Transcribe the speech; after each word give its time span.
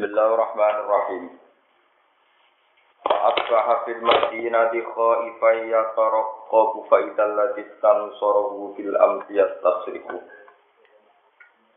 Bismillahirrahmanirrahim. 0.00 1.28
Asbaha 3.04 3.84
fil 3.84 4.00
madinati 4.00 4.80
khaifan 4.80 5.68
yataraqqabu 5.68 6.88
fa 6.88 7.04
idzal 7.04 7.36
ladzi 7.36 7.68
tansarahu 7.84 8.72
bil 8.80 8.96
amsi 8.96 9.36
yastasriku. 9.36 10.24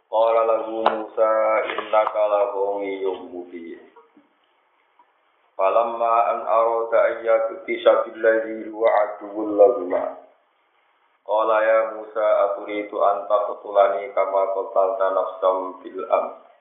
Qala 0.07 0.41
lahu 0.47 0.87
Musa 0.87 1.31
innaka 1.67 2.23
lahawiyyun 2.31 3.27
mubin. 3.27 3.91
Falamma 5.59 6.15
an 6.31 6.39
arada 6.47 6.99
an 7.03 7.27
yaktisha 7.27 8.07
bil 8.07 8.23
ladzi 8.23 8.71
huwa 8.71 8.87
aduwwul 9.03 9.51
lahuma. 9.51 10.15
Qala 11.27 11.57
ya 11.59 11.79
Musa 11.99 12.23
aturidu 12.23 13.03
an 13.03 13.27
taqtulani 13.27 14.15
kama 14.15 14.47
qatalta 14.55 15.11
nafsam 15.11 15.83
bil 15.83 16.07
amsi. 16.07 16.52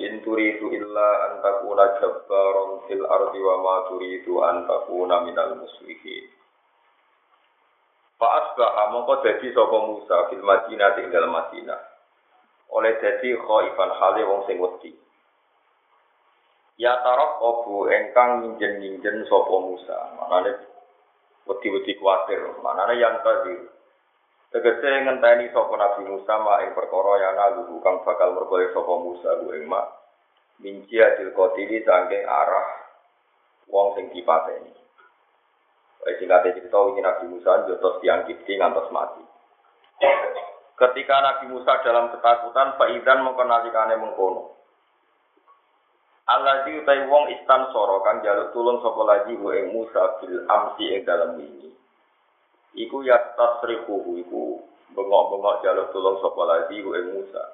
In 0.00 0.24
turidu 0.24 0.72
illa 0.72 1.08
an 1.28 1.32
takuna 1.44 2.00
jabbaron 2.00 2.88
fil 2.88 3.04
ardi 3.04 3.40
wa 3.44 3.56
ma 3.60 3.76
turidu 3.92 4.40
an 4.40 4.64
takuna 4.64 5.20
minal 5.20 5.60
muslihin. 5.60 6.32
Fa 8.16 8.28
asbaha 8.40 8.88
mongko 8.96 9.20
dadi 9.20 9.52
sapa 9.52 9.78
Musa 9.84 10.16
fil 10.32 10.40
Madinah 10.40 10.96
ing 10.96 11.12
dalem 11.12 11.34
Madinah. 11.36 11.80
Oleh 12.72 12.96
dadi 13.04 13.36
khaifan 13.36 13.90
hale 13.92 14.22
wong 14.24 14.40
sing 14.48 14.56
wedi. 14.56 14.96
Ya 16.80 16.96
tarok 17.04 17.42
obu 17.44 17.92
engkang 17.92 18.40
minjen-minjen 18.40 19.28
sapa 19.28 19.54
Musa. 19.60 20.16
Manane 20.16 20.56
wedi-wedi 21.44 22.00
kuwatir. 22.00 22.40
Manane 22.64 22.96
yang 22.96 23.20
tadi 23.20 23.60
Tegese 24.52 24.84
ngenteni 24.84 25.48
sapa 25.48 25.72
Nabi 25.80 26.12
Musa 26.12 26.36
mak 26.36 26.60
ing 26.68 26.76
perkara 26.76 27.24
yang 27.24 27.40
lalu 27.40 27.80
kang 27.80 28.04
bakal 28.04 28.36
merkoe 28.36 28.68
sapa 28.76 28.94
Musa 29.00 29.40
ku 29.40 29.48
ing 29.56 29.64
mak 29.64 29.88
minci 30.60 31.00
adil 31.00 31.32
kotili 31.32 31.80
saking 31.80 32.28
arah 32.28 32.68
wong 33.72 33.96
sing 33.96 34.12
dipateni. 34.12 34.76
Wis 36.04 36.20
singkate 36.20 36.52
cerita 36.52 36.84
wingi 36.84 37.00
Nabi 37.00 37.32
Musa 37.32 37.64
jotos 37.64 38.04
tiang 38.04 38.28
kipti 38.28 38.60
ngantos 38.60 38.92
mati. 38.92 39.24
Ketika 40.76 41.16
Nabi 41.24 41.48
Musa 41.48 41.72
dalam 41.80 42.12
ketakutan, 42.12 42.76
Faidan 42.76 43.24
mengkenalikane 43.24 43.96
mengkono. 43.96 44.52
Allah 46.28 46.68
di 46.68 46.76
utai 46.76 47.08
wong 47.08 47.32
istan 47.40 47.72
soro 47.72 48.04
kang 48.04 48.20
jaluk 48.20 48.52
tulung 48.52 48.84
sapa 48.84 49.00
lagi 49.00 49.32
ing 49.32 49.72
Musa 49.72 50.20
bil 50.20 50.44
amsi 50.44 50.92
ing 50.92 51.08
dalam 51.08 51.40
ini 51.40 51.72
iku 52.76 53.04
ya 53.04 53.20
tasrifuhu 53.36 54.20
iku 54.22 54.60
bengok-bengok 54.92 55.64
jaluk 55.64 55.88
tulung 55.92 56.20
sapa 56.20 56.42
lagi 56.48 56.80
ku 56.80 56.92
ing 56.96 57.16
Musa. 57.16 57.44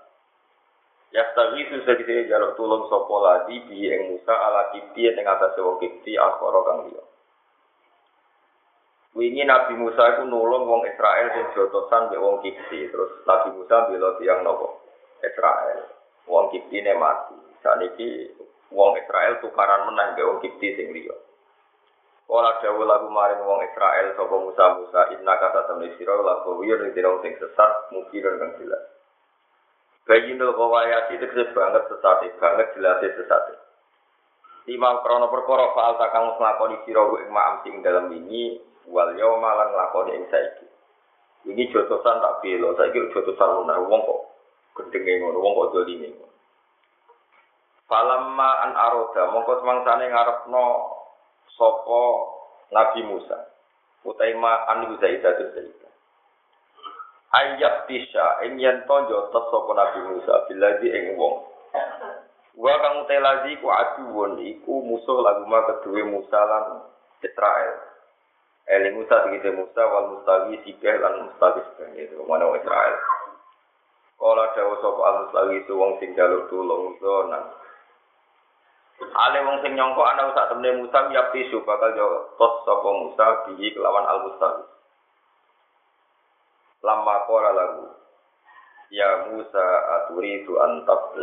Ya 1.14 1.24
tawisu 1.32 1.82
segede 1.86 2.28
jaluk 2.28 2.54
tulung 2.58 2.86
sapa 2.86 3.14
lagi 3.22 3.62
bi 3.66 3.88
ing 3.90 4.14
Musa 4.14 4.34
ala 4.34 4.70
kipti 4.74 5.10
ing 5.10 5.26
atas 5.26 5.58
wong 5.58 5.78
kipti 5.82 6.14
akhara 6.18 6.60
kang 6.66 6.78
liya. 6.90 7.02
Wingi 9.18 9.42
Nabi 9.42 9.74
Musa 9.74 10.14
iku 10.14 10.22
nulung 10.28 10.68
wong 10.68 10.86
Israel 10.86 11.26
sing 11.34 11.46
jotosan 11.56 12.06
mbek 12.12 12.22
wong 12.22 12.38
kipti, 12.44 12.86
terus 12.86 13.24
Nabi 13.26 13.50
Musa 13.56 13.90
bela 13.90 14.14
tiang 14.22 14.46
nopo? 14.46 14.84
Israel. 15.24 15.90
Wong 16.30 16.54
kipti 16.54 16.78
ne 16.84 16.94
mati. 16.94 17.34
Saniki 17.58 18.30
wong 18.70 18.94
Israel 19.00 19.42
tukaran 19.42 19.90
menang 19.90 20.14
mbek 20.14 20.26
wong 20.28 20.38
kipti 20.38 20.76
sing 20.78 20.94
liya. 20.94 21.16
Ora 22.28 22.60
dawuh 22.60 22.84
lagu 22.84 23.08
maring 23.08 23.40
wong 23.40 23.64
Israel 23.72 24.12
sapa 24.12 24.36
Musa 24.36 24.64
Musa 24.76 25.00
inna 25.16 25.32
kata 25.40 25.64
temne 25.64 25.96
sira 25.96 26.12
lagu 26.12 26.60
wir 26.60 26.76
ning 26.84 26.92
dina 26.92 27.08
sing 27.24 27.32
sesat 27.40 27.88
mungkin 27.88 28.20
kang 28.20 28.52
jelas. 28.60 28.84
Bayinul 30.04 30.52
kawayati 30.52 31.16
tegese 31.24 31.56
banget 31.56 31.88
sesat 31.88 32.28
banget 32.36 32.68
jelas 32.76 33.00
sesat. 33.00 33.56
Lima 34.68 35.00
krono 35.00 35.32
perkara 35.32 35.72
faal 35.72 35.96
takang 35.96 36.36
nglakoni 36.36 36.76
sira 36.84 37.00
ing 37.24 37.32
ma'am 37.32 37.64
sing 37.64 37.80
dalam 37.80 38.12
ini 38.12 38.60
wal 38.92 39.08
yauma 39.16 39.56
lan 39.64 39.72
nglakoni 39.72 40.20
ing 40.20 40.28
saiki. 40.28 40.68
Ini 41.48 41.72
jotosan 41.72 42.20
tak 42.20 42.44
belo, 42.44 42.76
saiki 42.76 43.08
jotosan 43.08 43.64
lunar 43.64 43.80
wong 43.88 44.04
kok 44.04 44.20
gendenge 44.76 45.24
ngono, 45.24 45.40
wong 45.40 45.52
kok 45.56 45.70
dolime. 45.80 46.12
Falamma 47.88 48.68
an 48.68 48.76
aroda 48.76 49.32
mongko 49.32 49.64
semangsane 49.64 50.12
ngarepno 50.12 50.64
sopo 51.58 52.02
Nabi 52.70 53.02
Musa 53.02 53.50
utai 54.06 54.32
ma 54.38 54.64
anu 54.70 54.94
Zaidah 55.02 55.34
tu 55.36 55.44
Zaidah 55.52 55.92
ayat 57.34 57.84
tisha 57.90 58.46
ing 58.48 58.56
yen 58.56 58.86
tonjo 58.88 59.28
sopo 59.34 59.74
Nabi 59.76 60.00
Musa 60.06 60.48
bila 60.48 60.80
di 60.80 60.88
ing 60.88 61.18
wong. 61.18 61.44
Wa 62.58 62.74
kang 62.82 63.06
utai 63.06 63.54
ku 63.60 63.68
aduwon 63.70 64.42
iku 64.42 64.82
musuh 64.82 65.20
lagu 65.22 65.44
ma 65.46 65.62
kedue 65.68 66.02
Musa 66.02 66.40
lan 66.42 66.88
Israel. 67.22 67.74
Eli 68.68 68.92
Musa 68.92 69.24
tegese 69.24 69.54
Musa 69.54 69.80
wal 69.88 70.12
mustawi 70.12 70.60
sikeh 70.66 71.00
lan 71.00 71.30
mustawi 71.30 71.62
itu 71.96 72.20
mana 72.28 72.52
Israel. 72.52 72.96
Kala 74.18 74.50
dawa 74.52 74.74
sapa 74.82 75.00
al 75.06 75.16
mustawi 75.24 75.56
wong 75.70 75.92
sing 76.02 76.12
jaluk 76.18 76.50
tulung 76.50 76.98
zonan 77.00 77.48
Ale 78.98 79.38
wong 79.46 79.62
sing 79.62 79.78
nyongko 79.78 80.02
ana 80.02 80.34
sak 80.34 80.50
temne 80.50 80.74
Musa 80.82 81.06
ya 81.14 81.30
pisu 81.30 81.62
bakal 81.62 81.94
yo 81.94 82.34
tos 82.34 82.66
sapa 82.66 82.88
Musa 82.90 83.26
bihi 83.46 83.70
kelawan 83.70 84.06
al 84.10 84.26
mustawi. 84.26 84.64
Lama 86.82 87.14
qala 87.26 87.50
lagu 87.54 87.86
Ya 88.90 89.30
Musa 89.30 89.66
aturi 90.00 90.42
tu 90.42 90.58
antak 90.58 91.14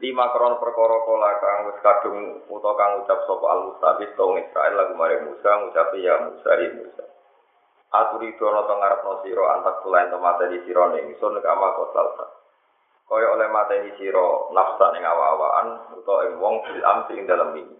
Lima 0.00 0.32
kron 0.32 0.56
perkara 0.58 0.96
kala 1.04 1.30
kang 1.44 1.58
wis 1.68 1.78
kadung 1.84 2.18
utawa 2.48 2.72
kang 2.74 2.92
ucap 3.06 3.20
sapa 3.30 3.46
al 3.46 3.60
mustawi 3.70 4.10
tong 4.18 4.34
Israel 4.34 4.74
lagu 4.74 4.98
mare 4.98 5.22
Musa 5.22 5.50
ngucap 5.62 5.94
ya 5.94 6.26
Musa 6.26 6.50
ya 6.58 6.68
Musa. 6.74 7.04
Aturi 7.94 8.34
tu 8.34 8.50
ana 8.50 8.66
teng 8.66 8.82
ngarepno 8.82 9.22
sira 9.22 9.44
antak 9.58 9.86
tulen 9.86 10.10
temate 10.10 10.44
di 10.50 10.58
sira 10.66 10.90
ning 10.90 11.14
sun 11.22 11.38
kama 11.38 11.68
kotal 11.78 12.18
kaya 13.10 13.26
oleh 13.26 13.50
mateni 13.50 13.90
sira 13.98 14.54
nafsa 14.54 14.94
ning 14.94 15.02
awa-awaan 15.02 15.98
utawa 15.98 16.30
ing 16.30 16.38
wong 16.38 16.62
bil 16.62 16.78
amsi 16.78 17.18
ing 17.18 17.26
dalem 17.26 17.58
ini. 17.58 17.76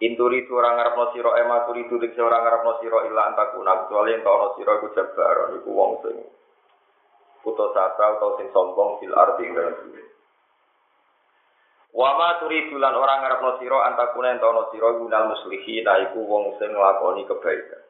Inturi 0.00 0.48
tu 0.48 0.56
orang 0.56 0.80
ngarepno 0.80 1.12
sira 1.12 1.36
ema 1.36 1.68
turi 1.68 1.84
tu 1.84 2.00
dik 2.00 2.16
ora 2.16 2.40
ngarepno 2.40 2.80
sira 2.80 3.04
illa 3.04 3.28
antakuna 3.28 3.84
kecuali 3.84 4.16
ento 4.16 4.32
ana 4.32 4.48
sira 4.56 4.72
iku 4.80 4.88
jabar 4.96 5.52
iku 5.60 5.70
wong 5.76 5.92
sing 6.00 6.16
putus 7.44 7.76
asa 7.76 8.16
utawa 8.16 8.40
sing 8.40 8.48
sombong 8.56 8.96
fil 9.04 9.12
arti 9.12 9.44
ing 9.44 9.52
dalem 9.52 9.76
bumi. 9.76 10.04
Wa 11.92 12.16
ma 12.16 12.40
turidu 12.40 12.80
lan 12.80 12.96
ora 12.96 13.20
ngarepno 13.20 13.60
sira 13.60 13.84
antakuna 13.84 14.32
ento 14.32 14.48
ana 14.48 14.64
sira 14.72 14.96
gunal 14.96 15.36
muslihi 15.36 15.84
iku 15.84 16.24
wong 16.24 16.56
sing 16.56 16.72
nglakoni 16.72 17.28
kebaikan. 17.28 17.84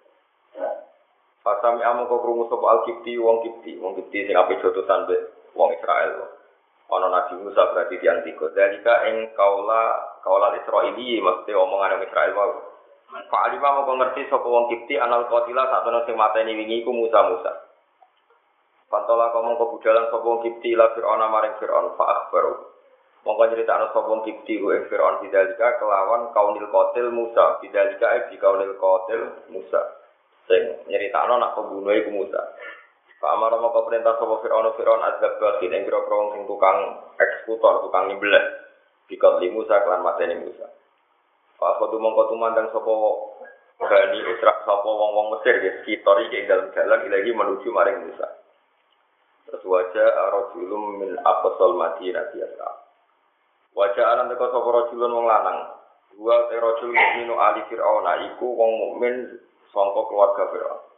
Fasami 1.46 1.86
amu 1.86 2.10
kok 2.10 2.18
krungu 2.20 2.50
sapa 2.50 2.66
al-kipti 2.66 3.16
wong 3.16 3.40
kipti, 3.46 3.78
wong 3.78 3.94
kipti 3.96 4.26
sing 4.26 4.34
ape 4.34 4.58
jotosan 4.60 5.06
mbek 5.06 5.39
wong 5.54 5.70
Israel. 5.76 6.40
Ono 6.90 7.06
Nabi 7.06 7.38
Musa 7.38 7.70
berarti 7.70 8.02
tiang 8.02 8.26
tiga. 8.26 8.50
Dalika 8.50 9.06
ing 9.06 9.30
kaula 9.38 9.82
kaula 10.26 10.58
Israili 10.58 11.22
mesti 11.22 11.54
omongan 11.54 11.98
wong 11.98 12.06
Israel 12.06 12.32
mau. 12.34 12.52
Pak 13.10 13.42
Alima 13.50 13.74
mau 13.82 13.94
ngerti 13.98 14.30
sapa 14.30 14.46
wong 14.46 14.70
Kipti 14.70 14.94
anal 14.94 15.26
qatila 15.26 15.66
sak 15.66 15.82
ana 15.82 16.06
sing 16.06 16.14
mateni 16.14 16.54
wingi 16.54 16.86
Musa 16.86 17.26
Musa. 17.26 17.52
Pantola 18.90 19.30
kamu 19.34 19.58
ke 19.58 19.64
budalan 19.66 20.06
sapa 20.10 20.26
wong 20.26 20.42
Kipti 20.46 20.78
la 20.78 20.90
Fir'aun 20.94 21.22
maring 21.30 21.58
Fir'aun 21.58 21.94
fa 21.94 22.04
akhbaru. 22.06 22.54
Mongko 23.26 23.42
nyeritakno 23.50 23.90
sapa 23.90 24.06
wong 24.06 24.22
Kipti 24.26 24.62
ku 24.62 24.70
ing 24.74 24.86
Fir'aun 24.86 25.22
bidalika 25.26 25.78
kelawan 25.82 26.30
kaunil 26.34 26.70
qatil 26.70 27.10
Musa. 27.10 27.58
Bidalika 27.58 28.06
e 28.14 28.18
di 28.30 28.36
kaunil 28.38 28.78
qatil 28.78 29.22
Musa. 29.50 29.82
Sing 30.46 30.62
nyeritakno 30.86 31.38
nak 31.38 31.58
pembunuh 31.58 31.94
iku 31.94 32.10
Musa. 32.14 32.42
Pak 33.20 33.36
Amar 33.36 33.52
mau 33.60 33.68
perintah 33.84 34.16
sopo 34.16 34.40
Fir'aun 34.40 34.72
Fir'aun 34.80 35.04
azab 35.04 35.36
batin 35.36 35.76
yang 35.76 35.84
kira 35.84 36.00
kira 36.08 36.18
sing 36.32 36.48
tukang 36.48 37.04
eksekutor, 37.20 37.84
tukang 37.84 38.08
nyembelih. 38.08 38.40
Bikot 39.12 39.44
li 39.44 39.52
Musa 39.52 39.76
kelan 39.84 40.00
mateni 40.00 40.40
Musa. 40.40 40.64
Pak 41.60 41.76
Kodu 41.76 42.00
mongko 42.00 42.32
tumandang 42.32 42.72
sopo 42.72 42.96
Bani 43.76 44.24
Isra 44.24 44.64
sopo 44.64 44.88
wong 44.88 45.10
wong 45.12 45.26
Mesir 45.36 45.60
ya 45.60 45.72
sekitar 45.84 46.16
iki 46.24 46.48
dalam 46.48 46.72
jalan 46.72 47.04
ilahi 47.04 47.30
menuju 47.36 47.68
maring 47.68 48.08
Musa. 48.08 48.24
Terus 49.44 49.68
wajah 49.68 50.08
rojulum 50.32 51.04
min 51.04 51.12
apostol 51.20 51.76
Madinah 51.76 52.24
biasa. 52.32 52.66
Wajah 53.76 54.04
alam 54.16 54.32
teko 54.32 54.48
sopo 54.48 54.68
rojulun 54.72 55.12
wong 55.12 55.26
lanang. 55.28 55.76
Dua 56.16 56.48
te 56.48 56.56
rojul 56.56 56.96
mukminu 56.96 57.36
ali 57.36 57.68
Fir'aun 57.68 58.08
iku 58.32 58.48
wong 58.48 58.72
mukmin 58.80 59.28
sangka 59.76 60.08
keluarga 60.08 60.48
Fir'aun 60.56 60.89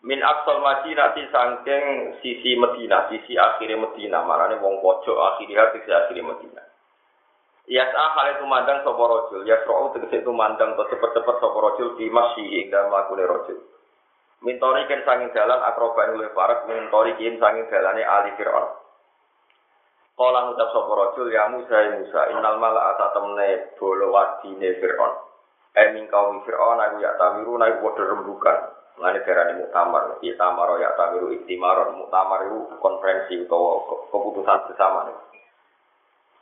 min 0.00 0.20
aksal 0.24 0.64
Madinah 0.64 1.12
sangking 1.12 1.84
sisi 2.24 2.56
Medina, 2.56 3.08
sisi 3.12 3.36
akhirnya 3.36 3.76
Medina, 3.76 4.24
marane 4.24 4.56
wong 4.60 4.80
pojok 4.80 5.16
akhirnya 5.36 5.72
sisi 5.76 5.90
akhirnya 5.92 6.24
Medina. 6.24 6.62
Yas'a 7.70 8.04
hal 8.18 8.26
itu 8.34 8.44
mandang 8.50 8.82
sapa 8.82 8.98
rajul, 8.98 9.46
yasra'u 9.46 9.94
tegese 9.94 10.26
itu 10.26 10.32
mandang 10.34 10.74
to 10.74 10.84
cepet-cepet 10.90 11.36
sapa 11.38 11.58
rajul 11.60 11.94
di 11.94 12.10
masyi 12.10 12.64
ing 12.64 12.66
dalem 12.72 12.90
lakune 12.90 13.22
rajul. 13.22 13.58
Mintori 14.40 14.88
kan 14.88 15.04
sanging 15.06 15.30
dalan 15.36 15.60
akroba 15.62 16.10
ing 16.10 16.18
luwih 16.18 16.32
parek 16.34 16.66
mintori 16.66 17.14
kin 17.20 17.38
sanging 17.38 17.68
dalane 17.70 18.02
ali 18.02 18.34
Fir'aun. 18.34 18.80
Kala 20.20 20.52
ngucap 20.52 20.68
sapa 20.68 20.92
rajul 20.92 21.32
ya 21.32 21.48
Musa 21.48 21.76
ya 21.80 21.96
Musa 21.96 22.20
innal 22.28 22.60
mala 22.60 22.92
ata 22.92 23.16
temne 23.16 23.72
bolo 23.80 24.12
wadine 24.12 24.76
Firaun. 24.76 25.16
Eh 25.72 25.96
min 25.96 26.12
kaum 26.12 26.44
Firaun 26.44 26.76
aku 26.76 27.00
ya 27.00 27.16
tamiru 27.16 27.56
naik 27.56 27.80
padha 27.80 28.04
rembukan. 28.04 28.79
Lane 28.98 29.22
darani 29.22 29.62
muktamar, 29.62 30.18
ya 30.20 30.34
tamaro 30.34 30.74
ya 30.82 30.90
tamiru 30.98 31.30
iktimaron, 31.32 31.94
muktamar 31.94 32.50
itu 32.50 32.74
konferensi 32.82 33.38
utawa 33.46 33.86
keputusan 34.10 34.58
bersama. 34.66 35.08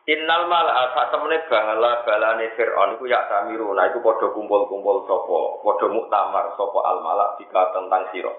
Innal 0.08 0.48
mal 0.48 0.64
asa 0.64 1.12
temene 1.12 1.44
bangala 1.52 2.00
balane 2.08 2.48
Firaun 2.56 2.96
iku 2.96 3.04
ya 3.04 3.28
tamiru, 3.28 3.76
nah 3.76 3.92
iku 3.92 4.00
padha 4.00 4.32
kumpul-kumpul 4.32 5.04
sapa, 5.04 5.38
padha 5.60 5.86
muktamar 5.92 6.44
sapa 6.56 6.78
al 6.80 6.98
malak 7.04 7.36
jika 7.36 7.62
tentang 7.76 8.08
sira. 8.10 8.32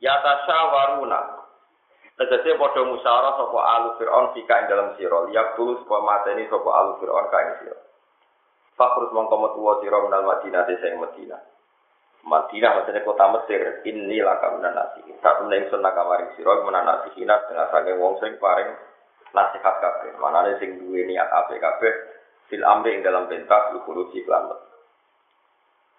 Ya 0.00 0.16
tasyawaruna, 0.24 1.42
Tegese 2.16 2.56
padha 2.56 2.88
musyawarah 2.88 3.34
sapa 3.36 3.60
alu 3.60 3.88
Firaun 4.00 4.26
fika 4.32 4.64
ing 4.64 4.66
dalam 4.72 4.96
sira, 4.96 5.28
liyak 5.28 5.60
tulus 5.60 5.80
supaya 5.84 6.00
mateni 6.00 6.48
sapa 6.48 6.70
alu 6.72 6.96
Firaun 7.04 7.28
ka 7.28 7.38
ing 7.44 7.52
sira. 7.60 7.78
Fakrus 8.72 9.12
mongko 9.12 9.36
metu 9.44 9.60
sira 9.84 10.00
menal 10.00 10.24
Madinah 10.24 10.64
desa 10.64 10.88
ing 10.88 11.04
Madinah. 11.04 11.51
Madinah 12.22 12.70
maksudnya 12.78 13.02
kota 13.02 13.26
Mesir, 13.34 13.82
ini 13.82 14.22
laka 14.22 14.54
minan 14.54 14.78
nasi. 14.78 15.02
Tak 15.18 15.42
temen 15.42 15.58
ingsun 15.66 15.82
nakamaring 15.82 16.30
sira 16.38 16.54
menan 16.62 16.86
nasi 16.86 17.10
hina 17.18 17.34
dengan 17.50 17.66
saking 17.74 17.98
wong 17.98 18.14
sing 18.22 18.38
paring 18.38 18.70
nasihat 19.34 19.74
kabeh. 19.82 20.14
Manane 20.22 20.54
sing 20.62 20.78
duwe 20.78 21.02
niat 21.02 21.26
apik 21.26 21.58
kabeh 21.58 21.92
fil 22.46 22.62
amri 22.62 22.94
ing 22.94 23.02
dalam 23.02 23.26
pentas 23.26 23.74
lukuluji 23.74 24.22
kelambat. 24.22 24.60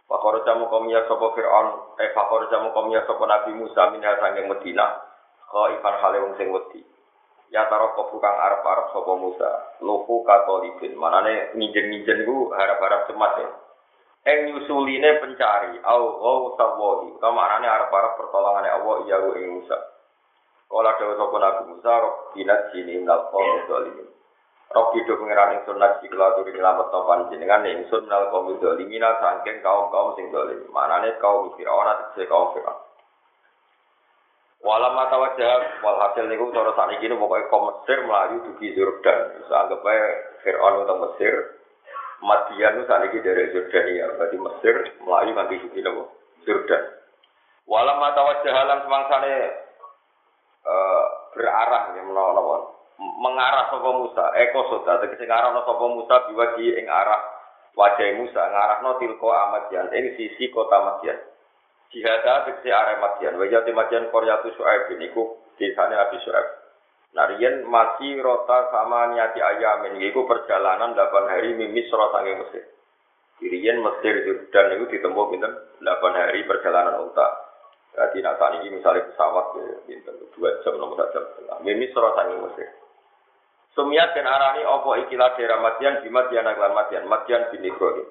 Fakor 0.08 0.48
jamu 0.48 0.72
komia 0.72 1.04
sopo 1.12 1.36
Fir'aun, 1.36 2.00
eh 2.00 2.16
fakor 2.16 2.48
jamu 2.48 2.72
komia 2.72 3.04
sopo 3.04 3.28
Nabi 3.28 3.52
Musa 3.60 3.92
minha 3.92 4.16
sanging 4.16 4.48
Madinah, 4.48 4.92
Khaifan 5.52 5.96
hale 6.00 6.18
wong 6.24 6.34
sing 6.40 6.48
wedi. 6.56 6.82
Ya 7.54 7.70
taro 7.70 7.94
kofu 7.94 8.18
kang 8.18 8.34
arep-arep 8.34 8.90
sapa 8.90 9.14
Musa. 9.14 9.78
Lufu 9.86 10.26
katolibin. 10.26 10.98
Manane 10.98 11.54
nginjen-nginjen 11.54 12.26
iku 12.26 12.50
harap-harap 12.50 13.06
cemas 13.06 13.38
ya. 13.38 13.50
Eng 14.24 14.40
nyusuline 14.48 15.20
pencari 15.20 15.84
au 15.84 16.04
au 16.24 16.56
sawahi. 16.56 17.12
Kamarane 17.20 17.68
arep-arep 17.68 18.16
pertolongane 18.16 18.72
Allah 18.72 18.96
iya 19.04 19.18
ing 19.20 19.60
Musa. 19.60 19.76
Kala 20.72 20.96
dewa 20.96 21.14
sapa 21.20 21.38
Nabi 21.44 21.64
Musa, 21.76 21.92
Robbina 21.92 22.56
sini 22.72 23.04
minal 23.04 23.28
qawmi 23.30 23.68
dzalimin. 23.68 24.08
Robbi 24.74 25.06
do 25.06 25.20
pengiran 25.22 25.60
ingsun 25.60 25.78
nasi 25.78 26.10
kula 26.10 26.34
turi 26.34 26.50
nyelamet 26.50 26.88
no 26.90 27.06
panjenengan 27.06 27.68
ingsun 27.68 28.10
qawmi 28.10 28.58
dzalimina 28.58 29.22
saking 29.22 29.62
kaum-kaum 29.62 30.18
sing 30.18 30.32
zalim. 30.34 30.66
Manane 30.72 31.20
kaum 31.22 31.54
Firaun 31.54 31.86
atau 31.86 32.24
kaum 32.26 32.58
Firaun. 32.58 32.80
Walam 34.64 34.96
mata 34.96 35.20
wajah 35.20 35.84
wal 35.84 36.00
hasil 36.00 36.26
niku 36.32 36.48
cara 36.56 36.72
sakniki 36.74 37.12
niku 37.12 37.28
pokoke 37.28 37.52
ke 37.52 37.58
Mesir 37.60 37.98
melayu 38.08 38.36
dugi 38.48 38.72
Jordan. 38.74 39.20
Bisa 39.36 39.56
anggap 39.68 39.84
ae 39.84 40.02
Firaun 40.48 40.88
Mesir. 40.88 41.36
Madian 42.24 42.80
itu 42.80 42.88
sakniki 42.88 43.20
dari 43.20 43.52
Jordania. 43.52 44.08
Berarti 44.16 44.38
Mesir 44.40 44.76
melayu 45.04 45.32
nanti 45.36 45.60
dugi 45.60 45.84
nopo 45.84 46.04
Jordan. 46.48 46.84
Walam 47.68 48.00
mata 48.00 48.24
wajah 48.24 48.56
lan 48.64 48.80
semangsane 48.88 49.36
uh, 50.64 51.06
berarah 51.36 51.96
ya 51.96 52.04
menawa 52.04 52.72
mengarah 53.00 53.72
sapa 53.72 53.90
Musa 54.00 54.26
eko 54.40 54.60
sota 54.72 55.04
tegese 55.04 55.28
ngarah 55.28 55.52
sapa 55.64 55.86
Musa 55.92 56.16
biwagi 56.32 56.80
ing 56.80 56.88
arah 56.88 57.20
wajah 57.76 58.08
Musa 58.20 58.40
ngarahno 58.40 59.00
tilko 59.04 59.28
Amadian 59.28 59.92
ing 59.92 60.16
sisi 60.16 60.48
kota 60.48 60.80
Madian. 60.80 61.20
Jihada 61.92 62.48
tegese 62.48 62.72
arek 62.72 63.04
Madian. 63.04 63.36
Wa 63.36 63.46
yati 63.52 63.72
Madian 63.76 64.08
Qaryatu 64.08 64.48
Syuaib 64.56 64.96
niku 64.96 65.44
desane 65.60 66.00
Abi 66.00 66.24
Syuaib. 66.24 66.63
Nah, 67.14 67.30
masih 67.70 68.26
rota 68.26 68.74
sama 68.74 69.14
niati 69.14 69.38
ayamin, 69.38 70.02
yaitu 70.02 70.26
perjalanan 70.26 70.98
8 70.98 71.30
hari 71.30 71.54
mimis 71.54 71.86
rota 71.94 72.20
sange 72.20 72.42
Mesir. 72.42 72.66
Riyen 73.44 73.86
Mesir 73.86 74.50
dan 74.50 74.74
itu 74.74 74.98
ditempuh 74.98 75.30
pinten 75.30 75.54
8 75.78 75.86
hari 76.10 76.42
perjalanan 76.50 77.06
unta. 77.06 77.28
Jadi 77.94 78.26
nak 78.26 78.42
saat 78.42 78.58
ini 78.58 78.74
misalnya 78.74 79.06
pesawat 79.14 79.54
ya, 79.62 79.78
pinten 79.86 80.18
dua 80.34 80.58
jam 80.66 80.74
nomor 80.82 80.98
jam 81.14 81.22
setengah. 81.22 81.62
Mimis 81.62 81.94
rota 81.94 82.26
sange 82.26 82.36
Mesir. 82.42 82.70
Sumiat 83.74 84.14
dan 84.14 84.30
arani 84.30 84.66
opo 84.66 84.94
ikilah 84.98 85.34
daerah 85.34 85.58
Madian 85.62 86.06
di 86.06 86.10
Madian 86.10 86.46
aglan 86.46 86.78
Madian, 86.78 87.10
Madian 87.10 87.50
bin 87.50 87.66
Ibrahim. 87.66 88.06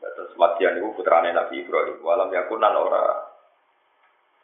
Terus 0.00 0.32
Madian 0.36 0.76
itu 0.80 0.88
putrane 0.96 1.32
Nabi 1.32 1.64
Ibrahim. 1.64 2.00
Walam 2.04 2.28
yakun 2.28 2.60
nan 2.60 2.76
ora 2.76 3.04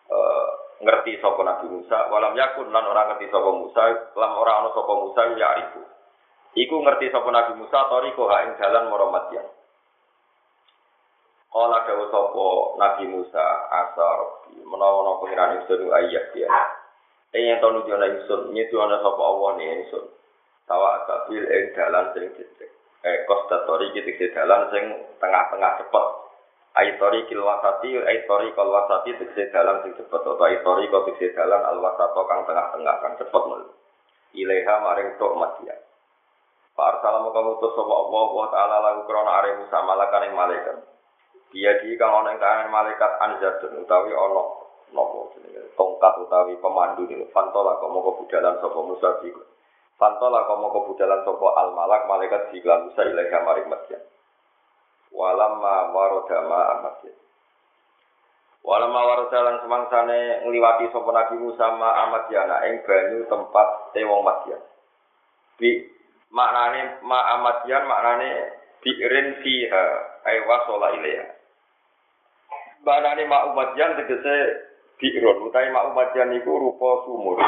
uh, 0.09 0.46
ngerti 0.83 1.21
sapa 1.21 1.41
Nabi 1.45 1.67
Musa. 1.73 2.09
Walam 2.13 2.37
yakun 2.37 2.69
nan 2.73 2.85
ora 2.85 3.13
ngerti 3.13 3.29
sapa 3.33 3.51
Musa. 3.53 3.83
Lam 4.17 4.33
ora 4.37 4.53
ana 4.65 4.71
sapa 4.73 4.93
Musa 4.97 5.21
ya 5.37 5.47
arifu. 5.57 5.83
Iku 6.57 6.77
ngerti 6.83 7.13
sapa 7.13 7.29
Nabi 7.31 7.53
Musa 7.61 7.79
tori 7.93 8.13
ko 8.17 8.29
ing 8.29 8.57
jalan 8.61 8.89
maro 8.89 9.09
Madian. 9.13 9.47
Kala 11.53 11.79
dawa 11.89 12.05
sapa 12.13 12.47
Nabi 12.77 13.05
Musa 13.09 13.45
asar 13.73 14.19
menawa 14.67 15.21
pengiran 15.25 15.63
ingsun 15.63 15.89
ayat 15.89 16.35
dia. 16.37 16.49
Eh 17.35 17.43
yang 17.43 17.59
tau 17.61 17.75
nuju 17.75 17.91
ana 17.91 18.07
ingsun, 18.07 18.55
nyetu 18.55 18.81
ana 18.81 19.01
sapa 19.01 19.21
Allah 19.21 19.51
ne 19.61 19.65
ingsun. 19.83 20.05
Tawa 20.67 21.05
asabil 21.05 21.45
ing 21.45 21.65
dalan 21.77 22.13
sing 22.17 22.27
cecek 22.35 22.77
eh 23.07 23.23
kostatori 23.31 23.95
gitu 23.95 24.11
dalan 24.35 24.67
sing 24.75 24.85
tengah-tengah 25.23 25.73
cepet 25.79 26.07
aitori 26.77 27.25
kilwasati 27.27 27.97
aitori 28.05 28.53
kalwasati 28.53 29.17
tegese 29.17 29.49
dalan 29.49 29.81
sing 29.81 29.97
cepet 29.97 30.23
aitori 30.23 30.89
kau 30.93 31.09
tegese 31.09 31.33
dalan 31.33 31.65
alwasato 31.65 32.21
kang 32.29 32.45
tengah-tengah 32.45 32.97
kang 33.01 33.15
cepet 33.17 33.43
mul 33.49 33.65
ileha 34.37 34.75
maring 34.85 35.17
tok 35.17 35.33
matia 35.41 35.77
Pak 36.77 37.01
Arsalamu 37.01 37.33
kamu 37.33 37.57
tuh 37.57 37.73
sopa 37.73 37.95
Allah 38.05 38.29
wa 38.37 38.49
ta'ala 38.53 38.77
lagu 38.85 39.09
krona 39.09 39.41
are 39.41 39.57
Musa 39.57 39.81
malakan 39.81 40.29
ing 40.29 40.37
malaikat. 40.37 40.77
Dia 41.49 41.81
di 41.81 41.97
kang 41.97 42.13
ana 42.13 42.37
ing 42.37 42.39
kangen 42.39 42.69
malaikat 42.69 43.17
anzatun 43.17 43.81
utawi 43.81 44.13
ana 44.13 44.45
nopo 44.93 45.33
tongkat 45.73 46.15
utawi 46.21 46.53
pemandu 46.61 47.09
niku 47.09 47.33
fantola 47.33 47.81
kok 47.81 47.89
moko 47.89 48.21
budalan 48.21 48.61
sapa 48.61 48.77
Musa 48.85 49.09
iku. 49.25 49.41
Fantola 49.97 50.45
komo 50.45 50.69
kebudalan 50.77 51.25
sopo 51.25 51.57
al 51.57 51.73
malak 51.73 52.05
malaikat 52.05 52.53
jiklan 52.53 52.93
Musa 52.93 53.09
ilaiha 53.09 53.41
maring 53.41 53.73
Madyan. 53.73 54.05
Walamma 55.17 55.97
warodama 55.97 56.77
amadyan. 56.77 57.17
Walamma 58.67 58.99
warodalan 58.99 59.63
semangsane 59.63 60.43
ngliwati 60.43 60.91
sopo 60.91 61.15
Nabi 61.15 61.39
Musa 61.39 61.71
ma 61.79 62.03
amadyana 62.03 62.67
ing 62.67 62.83
banyu 62.83 63.23
tempat 63.31 63.95
tewong 63.95 64.27
Madyan. 64.27 64.59
Bi 65.55 65.87
maknane 66.35 66.99
ma 67.07 67.39
amadyan 67.39 67.87
maknane 67.87 68.29
bi'rin 68.83 69.39
fiha 69.39 69.85
ay 70.27 70.43
wasola 70.51 70.99
ilaiha. 70.99 71.31
Maknane 72.83 73.23
ma 73.31 73.55
umadyan 73.55 74.03
tegese 74.03 74.35
bi'run 74.99 75.47
utai 75.47 75.71
ma 75.71 75.87
umadyan 75.87 76.35
iku 76.35 76.59
rupa 76.59 77.07
sumur. 77.07 77.39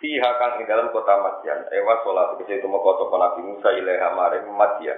Fiha 0.00 0.30
kang 0.40 0.64
ing 0.64 0.64
dalam 0.64 0.88
kota 0.96 1.12
Madian. 1.12 1.68
Ewa 1.76 2.00
sholat 2.08 2.40
itu 2.40 2.64
mau 2.72 2.80
kota 2.80 3.04
Nabi 3.12 3.44
Musa 3.44 3.68
ilaiha 3.76 4.16
maring 4.16 4.48
Madian. 4.48 4.96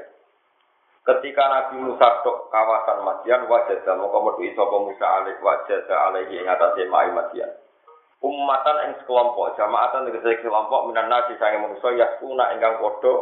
Ketika 1.00 1.48
Nabi 1.48 1.80
Musa 1.80 2.20
tok 2.20 2.52
kawasan 2.52 3.00
Madian, 3.00 3.48
wajah 3.48 3.80
mau 3.96 4.12
komodo 4.12 4.44
isopo 4.44 4.84
Musa 4.84 5.08
alaih 5.08 5.40
wajah 5.40 5.80
alaihi 5.88 6.36
ing 6.36 6.44
atase 6.44 6.84
mai 6.92 7.08
Madian. 7.08 7.48
Ummatan 8.20 8.76
ing 8.84 8.90
sekelompok, 9.00 9.56
jamaatan 9.56 10.12
ing 10.12 10.20
sekelompok 10.20 10.92
minan 10.92 11.08
nasi 11.08 11.40
sange 11.40 11.56
manusa 11.56 11.96
yaskuna 11.96 12.52
ingkang 12.52 12.76
padha 12.84 13.14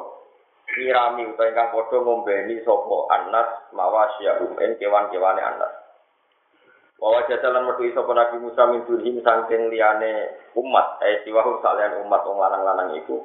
ngirami 0.75 1.31
utawa 1.31 1.47
ingkang 1.55 1.71
padha 1.71 1.97
ngombeni 2.03 2.59
sapa 2.67 2.99
anas 3.15 3.49
mawasyahum 3.71 4.59
ing 4.59 4.75
kewan-kewane 4.83 5.39
anas. 5.39 5.73
Wawa 6.99 7.31
jajalan 7.31 7.63
metu 7.63 7.95
sapa 7.95 8.11
Nabi 8.11 8.37
Musa 8.43 8.63
min 8.75 8.83
dunhim 8.91 9.23
saking 9.23 9.71
liyane 9.71 10.35
umat, 10.59 10.99
eh 11.07 11.23
siwahu 11.23 11.63
salian 11.63 12.03
umat 12.03 12.27
wong 12.27 12.43
lanang-lanang 12.43 12.99
iku. 12.99 13.23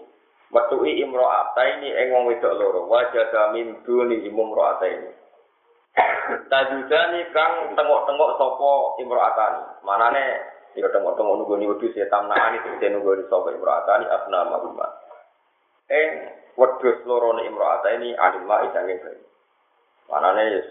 Metu'i 0.54 1.02
imro'ataini 1.02 1.90
ing 1.90 2.08
wong 2.14 2.30
wedok 2.30 2.54
loro, 2.54 2.86
wajada 2.86 3.50
min 3.58 3.82
duni 3.82 4.22
imro'ataini. 4.30 5.10
Tajudani 6.54 7.22
kang 7.34 7.74
tengok-tengok 7.74 8.32
sapa 8.38 8.72
imro'atani. 9.02 9.62
Manane 9.82 10.24
ya 10.78 10.86
tengok-tengok 10.94 11.42
nunggoni 11.42 11.66
wedhus 11.74 11.98
ya 11.98 12.06
tamnaani 12.14 12.62
tegese 12.62 12.94
nunggoni 12.94 13.26
sapa 13.34 13.50
imro'atani 13.50 14.06
asna 14.06 14.40
mahuma. 14.46 14.88
Ing 15.90 16.10
wedhus 16.54 17.02
loro 17.10 17.34
ne 17.34 17.50
imro'ataini 17.50 18.14
alimma 18.14 18.70
isange 18.70 18.94
bayi. 19.02 19.26
Manane 20.14 20.44
yes, 20.54 20.70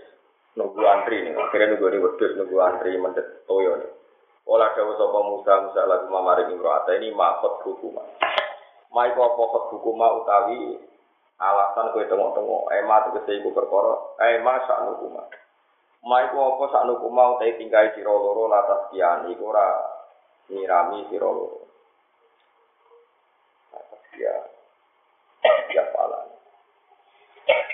nunggu 0.54 0.78
antri 0.84 1.26
nih 1.26 1.34
akhirnya 1.34 1.74
nunggu 1.74 1.86
ini 1.88 1.98
wedus 2.04 2.32
nunggu 2.36 2.56
antri 2.60 2.92
mendet 3.00 3.26
toyo 3.48 3.80
nih 3.80 3.90
Olah 4.42 4.74
dawa 4.74 4.98
sapa 4.98 5.18
Musa 5.22 5.54
Musa 5.70 5.82
lagu 5.86 6.10
mamaring 6.10 6.50
imro'ata 6.50 6.98
ini 6.98 7.14
makot 7.14 7.62
Mai 8.92 9.08
kok 9.16 9.34
pokok 9.40 9.72
hukumah 9.72 10.20
utawi 10.20 10.76
alasan 11.40 11.96
kowe 11.96 12.04
tengok-tengok 12.04 12.68
ema 12.76 13.08
tegese 13.08 13.40
iku 13.40 13.50
perkara 13.56 13.96
ema 14.37 14.61
sak 14.68 14.84
hukumah. 14.84 15.26
Mai 16.04 16.28
kok 16.28 16.61
apa 16.61 16.64
sak 16.68 16.84
hukumah 16.92 17.40
utawi 17.40 17.56
tingkai 17.56 17.96
sira 17.96 18.12
loro 18.12 18.52
latas 18.52 18.92
kian 18.92 19.32
iku 19.32 19.49
ora 19.49 19.68
nyirami 20.52 21.08
sira 21.08 21.25
loro. 21.25 21.72
ya 24.12 24.37
ya 25.72 25.84
pala 25.96 26.20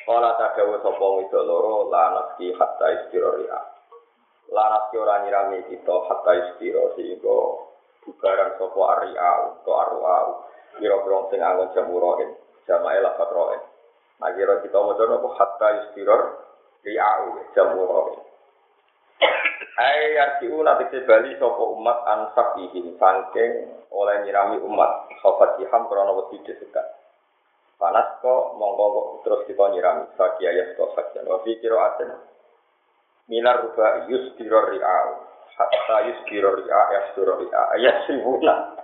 Kala 0.09 0.41
tadawa 0.41 0.81
sapa 0.81 1.07
wedok 1.21 1.45
loro 1.45 1.93
lanas 1.93 2.39
ki 2.41 2.57
hatta 2.57 2.87
istirahat. 2.95 3.67
Lanas 4.49 4.89
ki 4.89 4.97
ora 4.97 5.21
nyirami 5.27 5.67
kita 5.69 5.95
hatta 6.09 6.33
istirahat 6.33 6.97
sehingga 6.97 7.39
bubaran 8.07 8.57
sapa 8.57 8.81
aria 8.97 9.29
utawa 9.53 9.77
arwa. 9.85 10.17
Kira-kira 10.79 11.19
sing 11.31 11.41
angon 11.43 11.75
jamuroin, 11.75 12.31
jamae 12.71 12.99
lafat 13.03 13.31
roin. 13.35 13.61
Nah 14.19 14.31
kira 14.35 14.63
kita 14.63 14.79
maca 14.79 15.05
napa 15.07 15.29
hatta 15.39 15.69
istirahat 15.85 16.27
riau 16.87 17.39
jamuroin. 17.55 18.23
Ai 19.79 20.19
arti 20.19 20.51
nanti 20.51 20.99
bali 21.07 21.39
sapa 21.39 21.63
umat 21.63 21.99
ansak 22.03 22.59
ihim 22.67 22.99
sangking 22.99 23.79
oleh 23.95 24.27
nyirami 24.27 24.59
umat. 24.63 25.07
Sobat 25.23 25.59
iham 25.63 25.87
krono 25.87 26.19
wedi 26.19 26.43
desekat. 26.43 26.87
Panas 27.79 28.19
kok 28.19 28.59
mongko 28.59 29.23
terus 29.23 29.47
kita 29.47 29.71
nyirami 29.71 30.11
saki 30.19 30.51
ayat 30.51 30.75
kok 30.75 30.99
sakjan 30.99 31.31
wa 31.31 31.39
fi 31.47 31.55
qiraatin 31.63 32.11
minar 33.31 33.63
ruba 33.63 34.11
yusdiro 34.11 34.67
ri'a 34.67 34.99
hatta 35.55 35.97
yusdiro 36.11 36.59
ri'a 36.59 36.81
yasdiro 36.91 37.39
ri'a 37.39 37.63
ayat 37.79 37.97
sibuna 38.11 38.83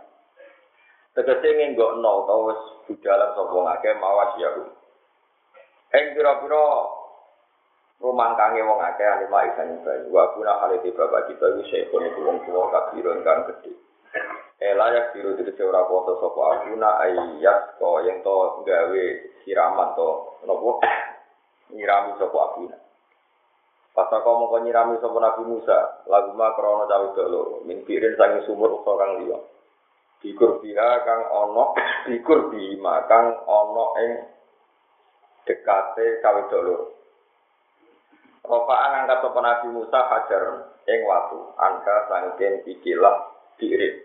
tegese 1.14 1.48
ngenggok 1.54 2.02
no 2.02 2.26
tau 2.26 2.50
wis 2.50 2.60
budalan 2.90 3.30
sapa 3.38 3.54
ngake 3.54 3.90
mawas 4.02 4.30
ya 4.42 4.50
ing 5.94 6.04
pira-pira 6.18 6.64
rumangkange 8.02 8.60
wong 8.66 8.82
akeh 8.82 9.06
ane 9.06 9.30
mak 9.30 9.54
isan 9.54 9.78
bayi 9.86 10.10
wa 10.10 10.34
kuna 10.34 10.58
halite 10.58 10.90
bapak 10.90 11.30
kita 11.30 11.54
wis 11.54 11.70
sekone 11.70 12.10
wong 12.18 12.42
tuwa 12.42 12.66
kabiron 12.74 13.22
kang 13.22 13.46
gedhe. 13.46 13.78
Ela 14.62 14.86
ya 14.94 15.10
biru 15.10 15.34
itu 15.34 15.50
ora 15.66 15.82
foto 15.90 16.22
sapa 16.22 16.40
aguna 16.54 17.02
ayat 17.02 17.74
ko 17.82 17.98
yang 18.06 18.22
to 18.22 18.62
gawe 18.62 19.04
siraman 19.42 19.88
to. 19.98 20.08
Nopo? 20.46 20.78
Nyirami 21.74 22.14
sapa 22.22 22.38
aguna. 22.38 22.78
Pas 23.94 24.10
aku 24.10 24.30
mau 24.30 24.54
nyirami 24.62 24.98
sapa 25.02 25.18
Nabi 25.18 25.42
Musa, 25.46 26.06
lagu 26.06 26.34
mah 26.34 26.54
krono 26.54 26.86
cawe 26.86 27.06
dulu, 27.14 27.66
mimpirin 27.66 28.14
sangi 28.14 28.46
sumur 28.46 28.82
kang 28.86 29.22
liya. 29.22 29.38
Dikur 30.24 30.64
biha 30.64 31.04
kang 31.04 31.28
ono, 31.28 31.76
dikur 32.08 32.48
bima 32.48 33.04
kang 33.04 33.44
ono 33.44 33.92
ing 34.00 34.12
dekate 35.44 36.24
cawe 36.24 36.42
dulu. 36.48 36.76
Rofaan 38.44 39.04
angkat 39.04 39.20
sapa 39.20 39.40
Nabi 39.44 39.68
Musa 39.76 40.00
hajar 40.08 40.44
ing 40.88 41.00
watu, 41.04 41.52
angka 41.60 42.08
sangking 42.08 42.64
ikilah 42.64 43.36
diirit. 43.60 44.00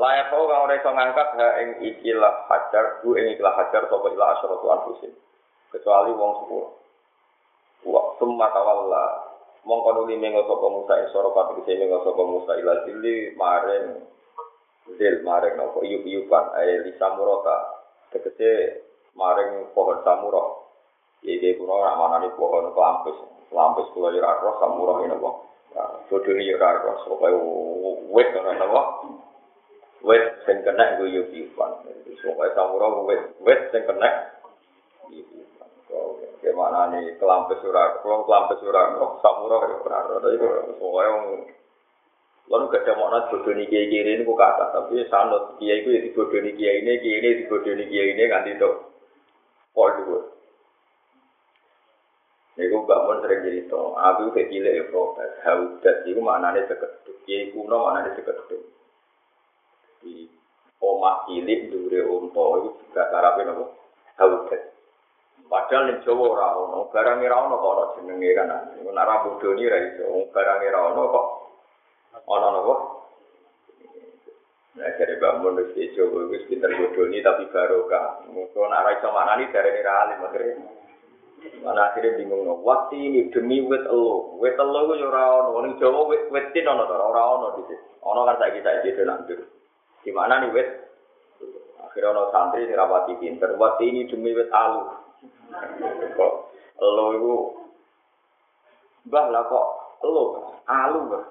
Layak 0.00 0.32
kau 0.32 0.48
kang 0.48 0.64
ora 0.64 0.80
iso 0.80 0.90
ngangkat 0.96 1.28
ha 1.36 1.48
ing 1.60 1.68
ikilah 1.92 2.48
hajar, 2.48 3.04
bu 3.04 3.12
ing 3.20 3.36
ikilah 3.36 3.52
hajar 3.52 3.84
sapa 3.84 4.06
ila 4.08 4.32
asyratu 4.32 4.66
anfusin. 4.72 5.12
Kecuali 5.68 6.16
wong 6.16 6.32
sepuluh. 6.40 6.72
Wa 7.84 8.16
summa 8.16 8.48
tawalla 8.48 9.28
mongko 9.68 9.92
nuli 9.92 10.16
mengo 10.16 10.48
sapa 10.48 10.66
Musa 10.72 10.92
ing 11.04 11.08
sora 11.12 11.28
mengo 11.52 12.00
sapa 12.00 12.22
Musa 12.24 12.52
ila 12.56 12.74
dili 12.88 13.36
maring 13.36 14.16
Dil 14.96 15.20
maring 15.20 15.60
nopo 15.60 15.84
yuk 15.84 16.08
yukan 16.08 16.56
ae 16.56 16.64
eh, 16.64 16.80
li 16.88 16.92
samurota 16.96 17.56
tegese 18.08 18.80
maring 19.12 19.68
pohon 19.76 20.00
samuro 20.00 20.64
yede 21.20 21.60
kuno 21.60 21.82
ramana 21.84 22.24
di 22.24 22.32
pohon 22.32 22.72
kelampis 22.72 23.18
kelampis 23.52 23.90
kula 23.92 24.08
ora 24.16 24.40
roh 24.40 24.56
samuro 24.56 24.92
ini 25.04 25.12
nopo 25.12 25.30
sudu 26.08 26.32
ni 26.32 26.48
yura 26.48 26.80
roh. 26.80 26.96
Sopai 27.04 27.34
wet 28.08 28.28
kono 28.32 28.50
nopo 28.56 28.80
wet 30.08 30.24
sing 30.48 30.64
kena 30.64 30.96
gu 30.96 31.04
yuk 31.04 31.28
yukan 31.36 31.84
Pokoke 32.18 32.48
samuro 32.56 33.04
wet 33.04 33.22
wet 33.44 33.60
sing 33.74 33.84
kena 33.84 34.08
Gimana 36.38 36.94
nih 36.94 37.18
kelampis 37.20 37.60
yura 37.60 38.00
roh. 38.00 38.24
Kelampis 38.24 38.62
yura 38.64 38.96
roh 38.96 39.20
samuro 39.20 39.56
yura 39.68 39.98
roh. 40.08 40.18
Tapi 40.22 40.40
kok 40.40 41.57
Lalu 42.48 42.64
gak 42.72 42.84
ada 42.88 42.92
makna 42.96 43.18
bodoh 43.28 43.52
nih 43.52 43.68
kiai 43.68 43.92
kiai 43.92 44.16
ini 44.16 44.24
kok 44.24 44.40
kata, 44.40 44.64
tapi 44.72 45.04
sanut 45.12 45.60
kiai 45.60 45.84
itu 45.84 45.92
ya 45.92 46.00
dibodoh 46.00 46.40
nih 46.40 46.56
kiai 46.56 46.80
ini, 46.80 46.92
kiai 47.04 47.18
ini 47.20 47.38
dibodoh 47.44 47.72
nih 47.76 47.86
kiai 47.92 48.08
ini 48.16 48.24
kan 48.24 48.48
itu 48.48 48.70
pol 49.76 49.90
dulu. 50.00 50.20
Iku 52.58 52.88
bangun 52.88 53.22
sering 53.22 53.40
cerita, 53.46 53.78
aku 53.78 54.34
kayak 54.34 54.50
gila 54.50 54.70
ya 54.74 54.84
protes, 54.90 55.30
haudat 55.46 55.96
itu 56.08 56.18
maknanya 56.18 56.66
sekeduk, 56.66 57.16
kiai 57.28 57.52
kuno 57.54 57.86
maknanya 57.86 58.18
sekeduk 58.18 58.64
di 60.02 60.30
omah 60.78 61.26
cilik 61.26 61.70
dure 61.74 62.00
unta 62.06 62.44
itu 62.62 62.70
juga 62.86 63.02
karape 63.10 63.42
nopo 63.42 63.64
haudet 64.18 64.78
padahal 65.48 65.88
ning 65.88 65.98
Jawa 66.04 66.24
ora 66.28 66.48
ono 66.60 66.92
barang 66.92 67.24
ora 67.24 67.36
ono 67.48 67.56
kok 67.56 67.96
jenenge 67.98 68.36
kan. 68.36 68.52
Nek 68.52 68.84
ora 68.84 69.24
bodoni 69.24 69.64
ra 69.64 69.78
iso. 69.80 70.28
Barang 70.28 70.60
ora 70.60 70.80
ono 70.92 71.02
kok 71.08 71.26
ono 72.28 72.48
nopo 72.52 72.74
Nah, 74.78 74.94
jadi 74.94 75.18
bangun 75.18 75.58
sini 75.74 75.90
coba 75.98 76.30
wis 76.30 76.46
pinter 76.46 76.70
bodoni 76.70 77.18
tapi 77.18 77.50
barokah. 77.50 78.30
Mungkin 78.30 78.70
nek 78.70 78.78
ora 78.78 78.94
iso 78.94 79.10
manani 79.10 79.50
dari 79.50 79.82
alim 79.82 80.22
akhirnya. 80.22 80.54
Mana 81.66 81.90
akhirnya 81.90 82.14
bingung 82.14 82.46
no. 82.46 82.62
Waktu 82.62 82.94
ini 82.94 83.26
demi 83.34 83.58
wet 83.66 83.90
elo, 83.90 84.38
wet 84.38 84.54
elo 84.54 84.94
itu 84.94 85.02
ora 85.02 85.42
ono. 85.42 85.66
Ning 85.66 85.82
Jawa 85.82 86.06
wet 86.06 86.30
wetin 86.30 86.70
ono 86.70 86.86
ora 86.86 87.22
ono 87.26 87.46
di 87.58 87.62
sini. 87.66 87.82
Ono 88.06 88.22
kan 88.22 88.38
saiki 88.38 88.62
saiki 88.62 89.02
nandur. 89.02 89.40
Di 90.06 90.10
mana 90.14 90.46
nih 90.46 90.54
wet? 90.54 90.68
Akhirnya 91.82 92.14
ono 92.14 92.30
santri 92.30 92.70
sing 92.70 92.78
rapati 92.78 93.18
pinter. 93.18 93.58
Wati 93.58 93.82
ini 93.82 94.06
demi 94.06 94.30
wet 94.30 94.46
alu. 94.54 94.94
Kok 96.14 96.34
lo 96.78 97.04
itu 97.18 97.34
Mbah 99.10 99.26
lah 99.26 99.42
kok 99.42 99.66
lo 100.06 100.54
alu 100.70 100.98
mbah. 101.10 101.24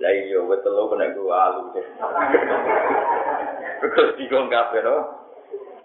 Lah 0.00 0.12
iya 0.16 0.40
wet 0.40 0.64
lo 0.64 0.88
kena 0.88 1.12
gue 1.12 1.28
alu. 1.28 1.62
Terus 3.80 4.16
dikon 4.16 4.48
kabeh 4.48 4.80
no. 4.80 4.96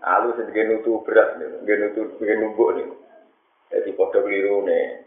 Alu 0.05 0.35
sing 0.39 0.47
nutu 0.51 1.03
beras 1.03 1.35
nih, 1.35 1.67
nutu 1.67 2.15
numbuk 2.15 2.69
nih. 2.79 2.87
Jadi 3.75 3.89
padha 3.97 4.23
keliru 4.23 4.63
nih. 4.63 5.03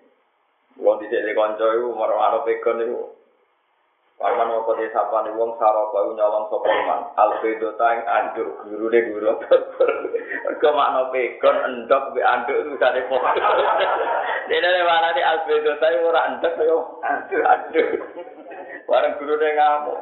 Wong 0.79 1.03
dhisik 1.03 1.35
kanca 1.35 1.75
iku 1.75 1.91
marang 1.91 2.45
pegon 2.47 2.85
iku 2.87 3.18
Paman 4.19 4.51
apa 4.51 4.75
te 4.75 4.91
sapa 4.91 5.23
ni 5.23 5.31
wong 5.31 5.55
saro 5.63 5.95
kau 5.95 6.11
nyolong 6.11 6.51
sapa 6.51 6.71
man. 6.91 7.01
Albedo 7.15 7.71
tang 7.79 8.03
anduk 8.03 8.67
guru 8.67 8.91
de 8.91 9.01
guru. 9.15 9.31
Kok 10.59 10.75
makna 10.75 11.07
pegon 11.15 11.57
endok 11.63 12.19
be 12.19 12.21
anduk 12.27 12.67
sare 12.83 13.07
foto. 13.07 13.31
Dene 14.51 14.69
ne 14.75 14.83
mana 14.83 15.15
di 15.15 15.23
albedo 15.23 15.71
tang 15.79 16.03
ora 16.03 16.35
endok 16.35 16.55
yo 16.67 16.99
anduk 17.07 17.47
anduk. 17.47 17.89
Bareng 18.91 19.15
guru 19.23 19.39
de 19.39 19.49
ngamuk. 19.55 19.99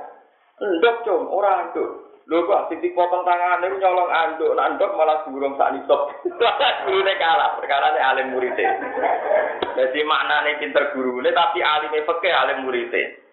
Endok 0.65 0.97
cum 1.05 1.29
ora 1.29 1.69
anduk. 1.69 2.17
Lho 2.27 2.43
kok 2.49 2.73
sing 2.73 2.81
dipotong 2.81 3.23
tangane 3.23 3.69
nyolong 3.69 4.11
anduk, 4.11 4.57
anduk 4.57 4.97
malah 4.97 5.29
burung 5.29 5.61
sak 5.61 5.77
nisop. 5.77 6.11
gurune 6.89 7.15
kalah, 7.21 7.55
perkara 7.61 7.93
ne 7.95 8.01
alim 8.03 8.33
murite. 8.35 8.67
Dadi 9.77 10.01
maknane 10.03 10.59
pinter 10.59 10.91
gurune 10.91 11.31
tapi 11.37 11.61
alime 11.61 12.01
fikih 12.01 12.35
alim 12.35 12.65
murite. 12.65 13.26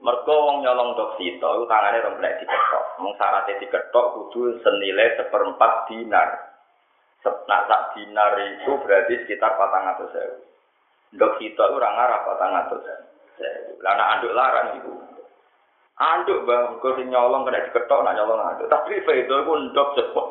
Mergo 0.00 0.32
wong 0.32 0.64
nyolong 0.64 0.96
dok 0.96 1.20
sito, 1.20 1.44
itu 1.44 1.64
tangannya 1.68 2.00
remblek 2.00 2.40
diketok. 2.40 2.84
Mung 3.04 3.12
syaratnya 3.20 3.60
diketok 3.60 4.06
kudu 4.16 4.56
senilai 4.64 5.20
seperempat 5.20 5.92
dinar. 5.92 6.28
Nah, 7.20 7.60
sak 7.68 7.92
dinar 7.92 8.32
itu 8.40 8.80
berarti 8.80 9.20
sekitar 9.20 9.60
patang 9.60 9.92
atau 9.92 10.08
sewu. 10.08 10.36
Dok 11.20 11.36
sito 11.36 11.60
itu 11.60 11.76
orang 11.76 12.00
arah 12.00 12.20
patang 12.24 12.52
atau 12.64 12.80
sewu. 12.80 13.04
Lana 13.84 14.04
anduk 14.16 14.32
larang 14.32 14.80
itu. 14.80 14.92
Anduk 16.00 16.48
bang, 16.48 16.80
kau 16.80 16.96
nyolong 16.96 17.44
kena 17.44 17.60
diketok, 17.68 18.00
nak 18.00 18.16
nyolong 18.16 18.40
anduk. 18.40 18.72
Tapi 18.72 19.04
itu 19.04 19.12
itu 19.12 19.52
ndok 19.68 19.88
cepet. 20.00 20.26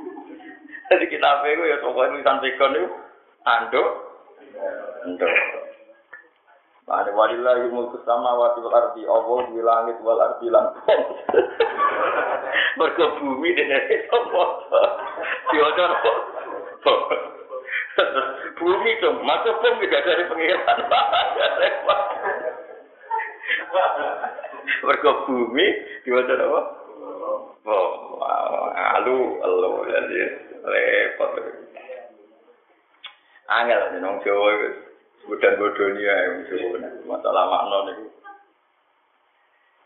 Jadi 0.88 1.04
kita 1.12 1.44
itu 1.44 1.62
ya 1.68 1.76
pokoknya 1.84 2.24
tulisan 2.24 2.40
pegon 2.40 2.72
itu 2.80 2.88
anduk, 3.44 3.88
ndok. 5.12 5.32
Mane 6.88 7.12
walillahi 7.12 7.68
mulku 7.68 8.00
samawati 8.08 8.64
wal 8.64 8.72
ardi, 8.72 9.04
Allah 9.04 9.38
di 9.52 9.60
langit 9.60 10.00
wal 10.00 10.16
ardi 10.24 10.48
lan. 10.48 10.72
Mergo 12.80 13.06
bumi 13.20 13.52
dene 13.52 13.76
sapa? 14.08 14.44
Apa? 16.88 17.16
Bumi 18.56 18.90
tuh, 19.04 19.20
masuk 19.20 19.60
tidak 19.60 20.00
dari 20.00 20.24
pengiran. 20.32 20.78
Mergo 24.88 25.10
bumi 25.28 25.66
diwaca 26.08 26.34
apa? 26.40 26.60
Oh, 27.68 28.16
alu, 28.96 29.44
alu, 29.44 29.84
jadi 29.92 30.20
repot. 30.64 31.36
Angel, 33.52 34.00
nong 34.00 34.24
Jawa 34.24 34.87
Budan 35.28 35.60
bodoni 35.60 36.00
ya, 36.00 36.16
masalah 37.04 37.44
makna 37.52 37.78
nih. 37.92 38.08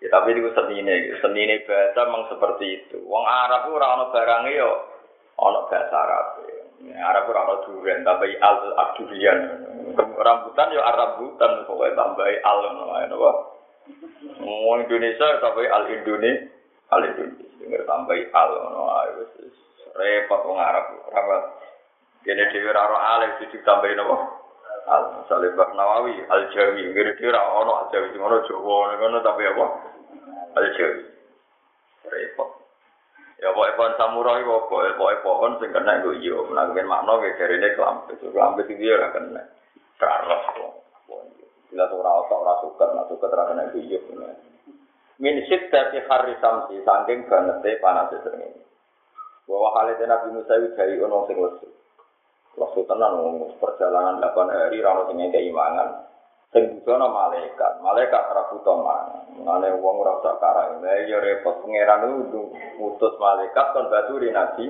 Ya 0.02 0.10
tapi 0.10 0.34
itu 0.34 0.50
seni 0.54 0.82
ini, 0.82 1.14
seni 1.18 1.46
ini 1.46 1.62
bahasa 1.62 2.06
memang 2.06 2.30
seperti 2.30 2.66
itu. 2.78 3.02
Wong 3.06 3.22
Arab 3.22 3.70
itu 3.70 3.78
orang 3.78 4.10
barang 4.10 4.42
yo, 4.54 4.70
ono 5.38 5.66
bahasa 5.70 5.94
Arab. 5.94 6.42
Arab 6.94 7.30
orang 7.30 7.46
ono 7.46 7.56
durian, 7.66 8.02
tambahi 8.02 8.34
al 8.42 8.58
abdurian. 8.74 9.38
Rambutan 9.98 10.74
yo 10.74 10.82
Arab 10.82 11.22
butan, 11.22 11.66
pokoknya 11.70 11.94
tambahi 11.94 12.34
al, 12.42 12.58
apa? 13.14 13.30
Wong 14.42 14.78
Indonesia 14.90 15.38
tambahi 15.38 15.70
al 15.70 15.86
Indonesia, 15.90 16.50
al 16.90 17.02
Indonesia, 17.06 17.86
tambahi 17.86 18.22
al, 18.30 18.50
repot 19.94 20.40
wong 20.50 20.58
Arab. 20.58 20.86
Rapat. 21.14 21.42
Jadi 22.26 22.42
dewi 22.54 22.70
raro 22.74 22.98
al, 22.98 23.38
itu 23.38 23.54
tambahin 23.62 24.02
apa? 24.02 24.41
Al 24.86 25.26
Salibah 25.30 25.70
Nawawi 25.74 26.22
al 26.26 26.50
Jawi 26.50 26.90
ngene 26.90 27.12
kira 27.18 27.38
ono 27.38 27.84
al 27.84 27.86
Jawi 27.90 28.14
ngono 28.14 28.42
Jawa 28.46 28.96
ngono 28.98 29.18
tapi 29.22 29.42
apa? 29.46 29.66
Al 30.58 30.66
Jawi 30.74 31.02
repot. 32.08 32.50
Ya 33.42 33.50
pokoke 33.50 33.74
pohon 33.74 33.94
samurai 33.98 34.46
kok 34.46 34.70
pokoke 34.70 35.16
pohon 35.26 35.52
sing 35.58 35.74
kena 35.74 35.98
nggo 35.98 36.14
yo 36.22 36.46
menanggen 36.46 36.86
makna 36.86 37.18
ge 37.26 37.34
jarine 37.42 37.74
kelampet 37.74 38.22
kelampet 38.22 38.70
iki 38.70 38.86
ora 38.86 39.10
kena. 39.10 39.42
Terus 39.98 40.44
Bila 41.72 41.88
tuh 41.88 42.04
ora 42.04 42.20
otak 42.20 42.36
ora 42.36 42.54
suket, 42.60 42.88
nak 42.92 43.08
suket 43.08 43.32
ora 43.32 43.48
kena 43.48 43.64
iyo. 43.72 43.98
Min 45.16 45.40
syiddati 45.48 46.04
harri 46.04 46.36
samsi, 46.36 46.84
saking 46.84 47.24
banget 47.32 47.80
panas 47.80 48.12
ini. 48.12 48.60
Bahwa 49.48 49.68
hal 49.80 49.96
itu 49.96 50.04
Nabi 50.04 50.28
Musa 50.36 50.52
itu 50.60 50.68
dari 50.76 51.00
ono 51.00 51.24
sing 51.24 51.40
lesu. 51.40 51.66
Waktu 52.52 52.84
tenan 52.84 53.48
perjalanan 53.56 54.20
8 54.20 54.52
hari 54.52 54.84
rano 54.84 55.08
sing 55.08 55.16
keimangan. 55.32 56.12
Sing 56.52 56.68
bujono 56.68 57.08
malaikat, 57.08 57.80
malaikat 57.80 58.22
ora 58.28 58.44
buta 58.52 58.72
mangan. 58.76 59.24
Mane 59.40 59.72
wong 59.80 60.04
ora 60.04 60.20
usah 60.20 60.36
karang. 60.36 60.84
Lah 60.84 61.00
ya 61.08 61.16
repot 61.16 61.64
pangeran 61.64 62.28
itu 62.28 62.52
mutus 62.76 63.16
malaikat 63.16 63.72
kon 63.72 63.88
baturi 63.88 64.28
nabi. 64.28 64.68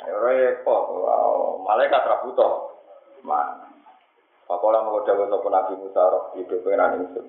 Repot, 0.00 0.84
wow. 0.96 1.60
malaikat 1.60 2.08
ora 2.08 2.24
buta 2.24 2.48
mangan. 3.20 3.68
Pakola 4.48 4.80
mau 4.82 5.04
dawuh 5.04 5.28
sapa 5.28 5.46
Nabi 5.46 5.72
Musa 5.78 6.02
roh 6.10 6.34
di 6.34 6.42
pengeran 6.42 7.04
ingsun. 7.04 7.22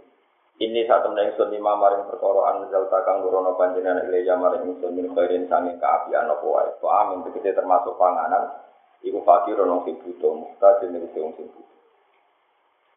Ini 0.58 0.88
saat 0.90 1.06
temen 1.06 1.22
ingsun 1.22 1.54
lima 1.54 1.78
maring 1.78 2.08
perkara 2.10 2.56
anjal 2.56 2.90
takang 2.90 3.22
nurono 3.22 3.60
panjenengan 3.60 4.08
ilya 4.08 4.40
maring 4.40 4.72
ingsun 4.72 4.96
min 4.96 5.12
khairin 5.14 5.46
sanging 5.52 5.78
kaapian 5.78 6.32
apa 6.32 6.42
wae. 6.42 6.72
Amin 6.82 7.28
tegese 7.28 7.54
termasuk 7.54 7.94
panganan 8.00 8.71
Iku 9.02 9.20
fakir 9.26 9.58
ono 9.58 9.82
sing 9.84 9.98
butuh, 9.98 10.34
mustajil 10.38 10.94
ning 10.94 11.10
sing 11.14 11.34
sing 11.34 11.48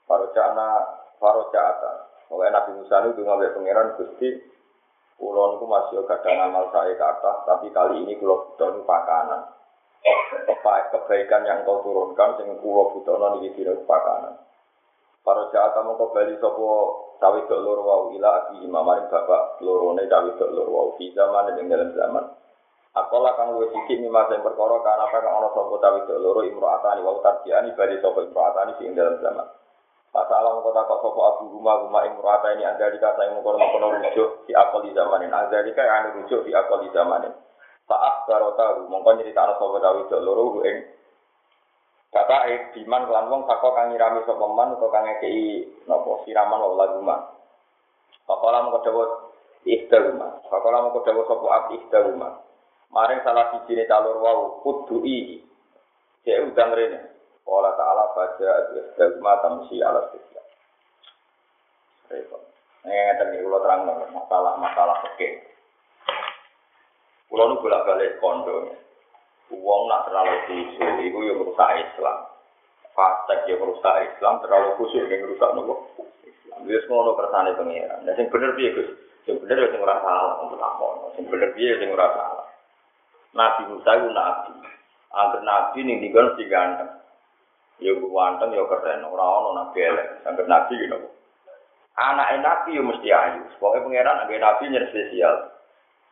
cana, 0.09 0.69
para 1.17 1.43
cata. 1.49 1.93
Oleh 2.29 2.53
Nabi 2.53 2.77
Musa 2.77 3.05
itu 3.09 3.21
ngambil 3.25 3.53
pangeran 3.57 3.95
Gusti, 3.97 4.29
Kulon 5.15 5.63
itu 5.63 5.67
masih 5.71 6.03
kadang 6.11 6.51
amal 6.51 6.75
saya 6.75 6.91
ke 6.99 7.05
atas, 7.07 7.47
tapi 7.47 7.71
kali 7.71 8.03
ini 8.03 8.19
kulo 8.19 8.51
butuh 8.51 8.83
pakanan. 8.83 9.47
Kebaikan 10.65 11.47
yang 11.47 11.63
kau 11.63 11.87
turunkan, 11.87 12.35
sing 12.37 12.51
kulo 12.59 12.91
butuh 12.91 13.15
nani 13.15 13.47
kira 13.55 13.79
pakanan. 13.87 14.35
Para 15.25 15.49
jata 15.49 15.81
mau 15.81 15.97
kembali 15.97 16.37
sopo 16.37 16.69
cawe 17.17 17.39
dok 17.49 17.63
loro 17.65 17.81
wau 17.81 18.05
ila 18.13 18.45
aki 18.45 18.61
imamaring 18.61 19.09
bapak 19.09 19.57
lorone 19.65 20.05
cawe 20.05 20.29
dok 20.37 20.53
loro 20.53 20.69
wau 20.69 20.89
di 21.01 21.09
zaman 21.17 21.57
dan 21.57 21.65
dalam 21.65 21.91
zaman. 21.97 22.25
Akola 22.95 23.35
kang 23.35 23.59
luwih 23.59 23.75
sithik 23.75 23.99
mimma 23.99 24.31
sing 24.31 24.39
perkara 24.39 24.79
kana 24.87 25.11
kang 25.11 25.27
ana 25.27 25.51
sapa 25.51 25.75
tawi 25.83 26.07
loro 26.15 26.47
imro'atani 26.47 27.03
wa 27.03 27.19
tarjiani 27.27 27.75
bali 27.75 27.99
sapa 27.99 28.23
imro'atani 28.23 28.79
sing 28.79 28.95
dalam 28.95 29.19
zaman. 29.19 29.51
Masalah 30.15 30.55
mengko 30.55 30.71
takok 30.71 31.03
sapa 31.03 31.21
Abu 31.35 31.45
Huma 31.59 31.83
Huma 31.83 32.07
imro'ata 32.07 32.55
ini 32.55 32.63
anda 32.63 32.87
dika 32.95 33.19
saya 33.19 33.35
mengkono 33.35 33.59
mengkono 33.59 33.99
rujuk 33.99 34.47
di 34.47 34.55
akali 34.55 34.95
zamanin. 34.95 35.35
Anda 35.35 35.67
dika 35.67 35.83
anu 35.83 36.23
rujuk 36.23 36.47
di 36.47 36.55
akali 36.55 36.87
zamanin. 36.95 37.35
Saat 37.91 38.31
barota 38.31 38.79
mongko 38.87 39.11
nyeritakno 39.19 39.59
sapa 39.59 39.77
tawi 39.83 40.03
loro 40.23 40.63
ing 40.63 40.95
Kata 42.14 42.47
eh 42.47 42.71
diman 42.79 43.11
kelan 43.11 43.27
wong 43.27 43.42
saka 43.51 43.75
kang 43.75 43.90
nyirami 43.90 44.23
sapa 44.23 44.47
man 44.47 44.79
utawa 44.79 44.95
kang 44.95 45.03
ngekeki 45.03 45.66
napa 45.90 46.23
siraman 46.23 46.62
wa 46.62 46.79
laguma. 46.79 47.16
Pakola 48.23 48.62
mengko 48.62 48.87
dawuh 48.87 49.35
ikhtaruma. 49.66 50.47
Pakola 50.47 50.87
mengko 50.87 51.03
dawuh 51.03 51.27
sapa 51.27 51.47
ab 51.51 51.64
ikhtaruma. 51.75 52.54
Maring 52.94 53.26
salah 53.26 53.50
siji 53.50 53.74
ne 53.74 53.90
calur 53.90 54.22
wau 54.22 54.62
iki. 55.02 55.42
Cek 56.22 56.54
udang 56.54 56.70
rene. 56.78 57.11
Wala 57.42 57.74
ta'ala 57.74 58.14
baca 58.14 58.50
istigma 58.70 59.42
tamsi 59.42 59.83
ala 59.83 60.09
sisya. 60.14 60.42
Repot. 62.09 62.40
Ini 62.87 62.94
ngeten 62.94 63.35
iki 63.35 63.44
kula 63.44 63.59
terang 63.66 63.80
masalah-masalah 64.14 64.96
fikih. 65.11 65.42
Kula 67.26 67.50
nu 67.50 67.59
bolak-balik 67.59 68.22
kondo. 68.22 68.78
Wong 69.52 69.83
nak 69.90 70.09
terlalu 70.09 70.35
khusyuk 70.48 71.04
iku 71.04 71.18
yo 71.26 71.35
merusak 71.42 71.68
Islam. 71.76 72.30
Fasek 72.94 73.44
yo 73.50 73.61
merusak 73.61 74.07
Islam, 74.07 74.40
terlalu 74.40 74.78
khusyuk 74.80 75.11
yang 75.11 75.28
merusak 75.28 75.50
nopo? 75.52 75.74
Islam. 76.24 76.59
Wis 76.64 76.87
ngono 76.88 77.12
kersane 77.18 77.52
pengiran. 77.59 78.07
Nah 78.07 78.14
sing 78.16 78.33
bener 78.33 78.57
piye 78.57 78.72
Gus? 78.72 78.88
Sing 79.28 79.37
bener 79.42 79.61
yo 79.61 79.68
sing 79.68 79.80
ora 79.85 80.00
salah 80.00 80.40
untuk 80.46 80.57
takon. 80.57 81.12
Sing 81.18 81.24
bener 81.28 81.52
piye 81.52 81.76
sing 81.76 81.92
ora 81.92 82.09
salah. 82.16 82.34
Nabi 83.35 83.62
Musa 83.70 83.90
itu 83.99 84.09
nabi. 84.14 84.53
Agar 85.14 85.40
nabi 85.42 85.79
ini 85.83 86.03
tinggal 86.03 86.35
si 86.38 86.47
ganteng. 86.47 86.90
Ya 87.83 87.92
ganteng 87.94 88.51
ya 88.55 88.64
keren. 88.66 89.07
Orang-orang 89.07 89.55
nabi 89.59 89.79
elek. 89.83 90.09
Agar 90.27 90.47
nabi 90.47 90.75
gitu. 90.79 90.99
Anak 91.94 92.31
nabi 92.42 92.79
ya 92.79 92.83
mesti 92.83 93.09
ayu. 93.11 93.42
Pokoknya 93.59 93.87
pangeran 93.87 94.23
agar 94.27 94.38
nabi 94.38 94.70
yang 94.70 94.87
spesial. 94.90 95.35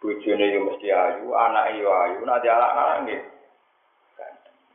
Bujune 0.02 0.50
ya 0.50 0.58
mesti 0.58 0.90
ayu, 0.90 1.30
anak 1.30 1.78
ya 1.78 1.86
ayu, 1.86 2.26
nanti 2.26 2.50
anak-anak 2.50 3.06
gitu. 3.06 3.22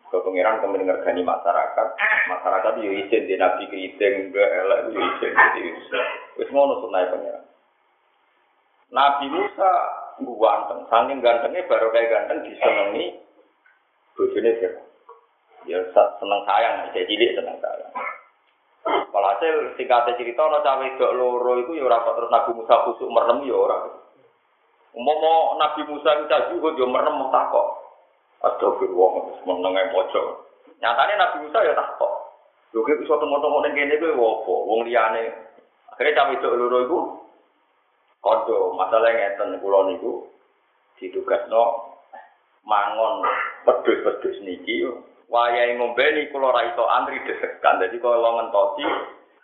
Kalau 0.08 0.24
pangeran 0.24 0.64
kemudian 0.64 0.88
ngergani 0.88 1.20
masyarakat, 1.20 1.88
masyarakat 2.32 2.72
itu 2.80 2.96
izin 2.96 3.28
di 3.28 3.36
nabi 3.36 3.68
keriting, 3.68 4.32
enggak 4.32 4.52
elek 4.56 4.80
itu 4.88 5.00
izin. 5.04 5.32
Jadi, 5.36 5.62
wis 6.40 6.48
ngono 6.48 6.80
sunai 6.80 7.12
pangeran. 7.12 7.44
Nabi 8.88 9.26
Musa 9.28 9.72
ganteng, 10.22 10.80
saking 10.90 11.20
gantengnya 11.22 11.70
baru 11.70 11.88
kayak 11.94 12.10
ganteng 12.10 12.38
disenangi 12.46 13.06
bojone 14.18 14.52
Fir'aun. 14.58 14.86
Ya 15.68 15.80
seneng 15.94 16.42
sayang, 16.48 16.90
saya 16.90 17.06
cilik 17.06 17.36
seneng 17.38 17.58
sayang. 17.62 17.92
Walhasil 18.88 19.76
singkatnya 19.76 20.16
cerita 20.16 20.48
ana 20.48 20.64
cawe 20.64 20.86
dok 20.96 21.16
loro 21.18 21.60
iku 21.60 21.76
ya 21.76 21.84
ora 21.92 22.08
terus 22.08 22.32
Nabi 22.32 22.56
Musa 22.56 22.88
kusuk 22.88 23.12
merem 23.12 23.44
ya 23.44 23.56
ora. 23.56 23.78
Umpama 24.96 25.60
Nabi 25.60 25.82
Musa 25.92 26.16
itu 26.16 26.26
cah 26.32 26.48
juga 26.50 26.72
dia 26.74 26.88
merem 26.88 27.20
mau 27.20 27.28
takok. 27.28 27.68
Astagfirullah, 28.48 29.44
menenge 29.44 29.92
pojok. 29.92 30.28
Nyatane 30.80 31.14
Nabi 31.20 31.38
Musa 31.44 31.60
ya 31.68 31.76
takok. 31.76 32.14
Lho 32.72 32.84
ki 32.88 33.04
iso 33.04 33.20
tengok-tengok 33.20 33.62
ning 33.68 33.74
kene 33.76 33.96
kuwi 34.00 34.16
opo? 34.16 34.54
Wong 34.72 34.88
liyane. 34.88 35.36
Akhirnya 35.92 36.24
cawe 36.24 36.34
dok 36.40 36.56
loro 36.56 36.78
iku 36.88 37.00
kodo 38.22 38.74
masalah 38.76 39.14
ngeten 39.14 39.60
kula 39.62 39.92
niku 39.92 40.28
ditugasno 40.98 41.94
mangon 42.68 43.24
pedus-pedus 43.64 44.38
niki 44.44 44.86
wayahe 45.30 45.78
ngombe 45.78 46.06
niku 46.14 46.38
kula 46.38 46.54
ra 46.54 46.62
iso 46.68 46.84
antri 46.88 47.22
desekan 47.26 47.80
dadi 47.80 48.02
kula 48.02 48.18
ngentosi 48.18 48.86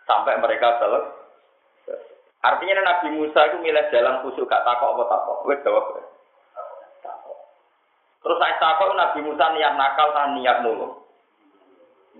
sampai 0.04 0.38
mereka 0.42 0.80
selesai 0.82 1.24
Artinya 2.44 2.84
Nabi 2.84 3.16
Musa 3.16 3.40
itu 3.48 3.56
milih 3.64 3.88
jalan 3.88 4.20
khusus 4.20 4.44
gak 4.44 4.68
takok 4.68 4.92
apa 4.92 5.04
takok. 5.08 5.38
Wes 5.48 5.64
jawab. 5.64 5.96
Terus 8.20 8.36
saya 8.36 8.54
takok 8.60 8.92
Nabi 8.92 9.18
Musa 9.24 9.48
niat 9.56 9.72
nakal 9.80 10.12
kan 10.12 10.36
niat 10.36 10.60
nulung. 10.60 10.92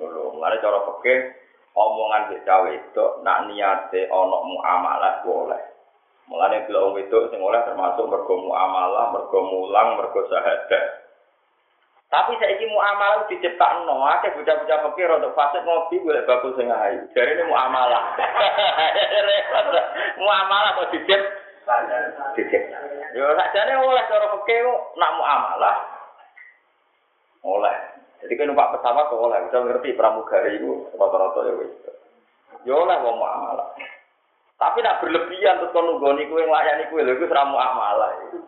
Nulung. 0.00 0.40
Lalu 0.40 0.64
cara 0.64 0.80
pakai 0.80 1.16
omongan 1.76 2.32
di 2.32 2.36
cawe 2.40 2.70
itu 2.72 3.06
nak 3.20 3.52
onok 3.92 4.42
muamalah 4.48 5.20
boleh. 5.28 5.73
Mulane 6.24 6.64
bila 6.64 6.88
wong 6.88 6.96
itu 7.04 7.18
sing 7.28 7.40
oleh 7.40 7.60
termasuk 7.68 8.08
mergo 8.08 8.34
muamalah, 8.40 9.12
mergo 9.12 9.38
mulang, 9.44 10.00
mergo 10.00 10.24
syahadat. 10.24 11.04
Tapi 12.08 12.38
saiki 12.38 12.64
muamalah 12.70 13.26
diciptakno, 13.26 14.06
akeh 14.06 14.32
bocah-bocah 14.38 14.78
fakir 14.86 15.10
untuk 15.10 15.34
fase 15.34 15.58
ngopi 15.66 15.98
golek 15.98 16.24
bakul 16.24 16.54
sing 16.54 16.70
ayu. 16.70 17.02
Jare 17.10 17.34
ini 17.34 17.44
muamalah. 17.44 18.02
muamalah 20.22 20.70
kok 20.78 20.90
dicip 20.94 21.20
dicip. 22.38 22.62
Yo 23.18 23.24
sakjane 23.34 23.72
oleh 23.82 24.02
cara 24.06 24.26
fakir 24.30 24.64
nak 24.94 25.14
muamalah. 25.18 25.76
Oleh. 27.44 27.76
Jadi 28.24 28.40
kan 28.40 28.46
numpak 28.48 28.72
pesawat 28.78 29.10
kok 29.12 29.20
oleh, 29.20 29.38
bisa 29.50 29.58
ngerti 29.60 29.92
pramugari 29.92 30.56
itu 30.56 30.88
rata-rata 30.96 31.40
ya 31.44 31.52
wis. 31.60 31.72
Yo 32.64 32.78
oleh 32.78 32.96
wong 33.04 33.16
muamalah. 33.20 33.68
Tapi 34.64 34.80
nak 34.80 35.04
berlebihan 35.04 35.60
terus 35.60 35.76
kon 35.76 35.84
nunggoni 35.84 36.24
kowe 36.24 36.40
nglayani 36.40 36.88
kowe 36.88 37.04
lho 37.04 37.12
iku 37.20 37.28
ora 37.28 37.44
muamalah 37.44 38.10
itu. 38.24 38.40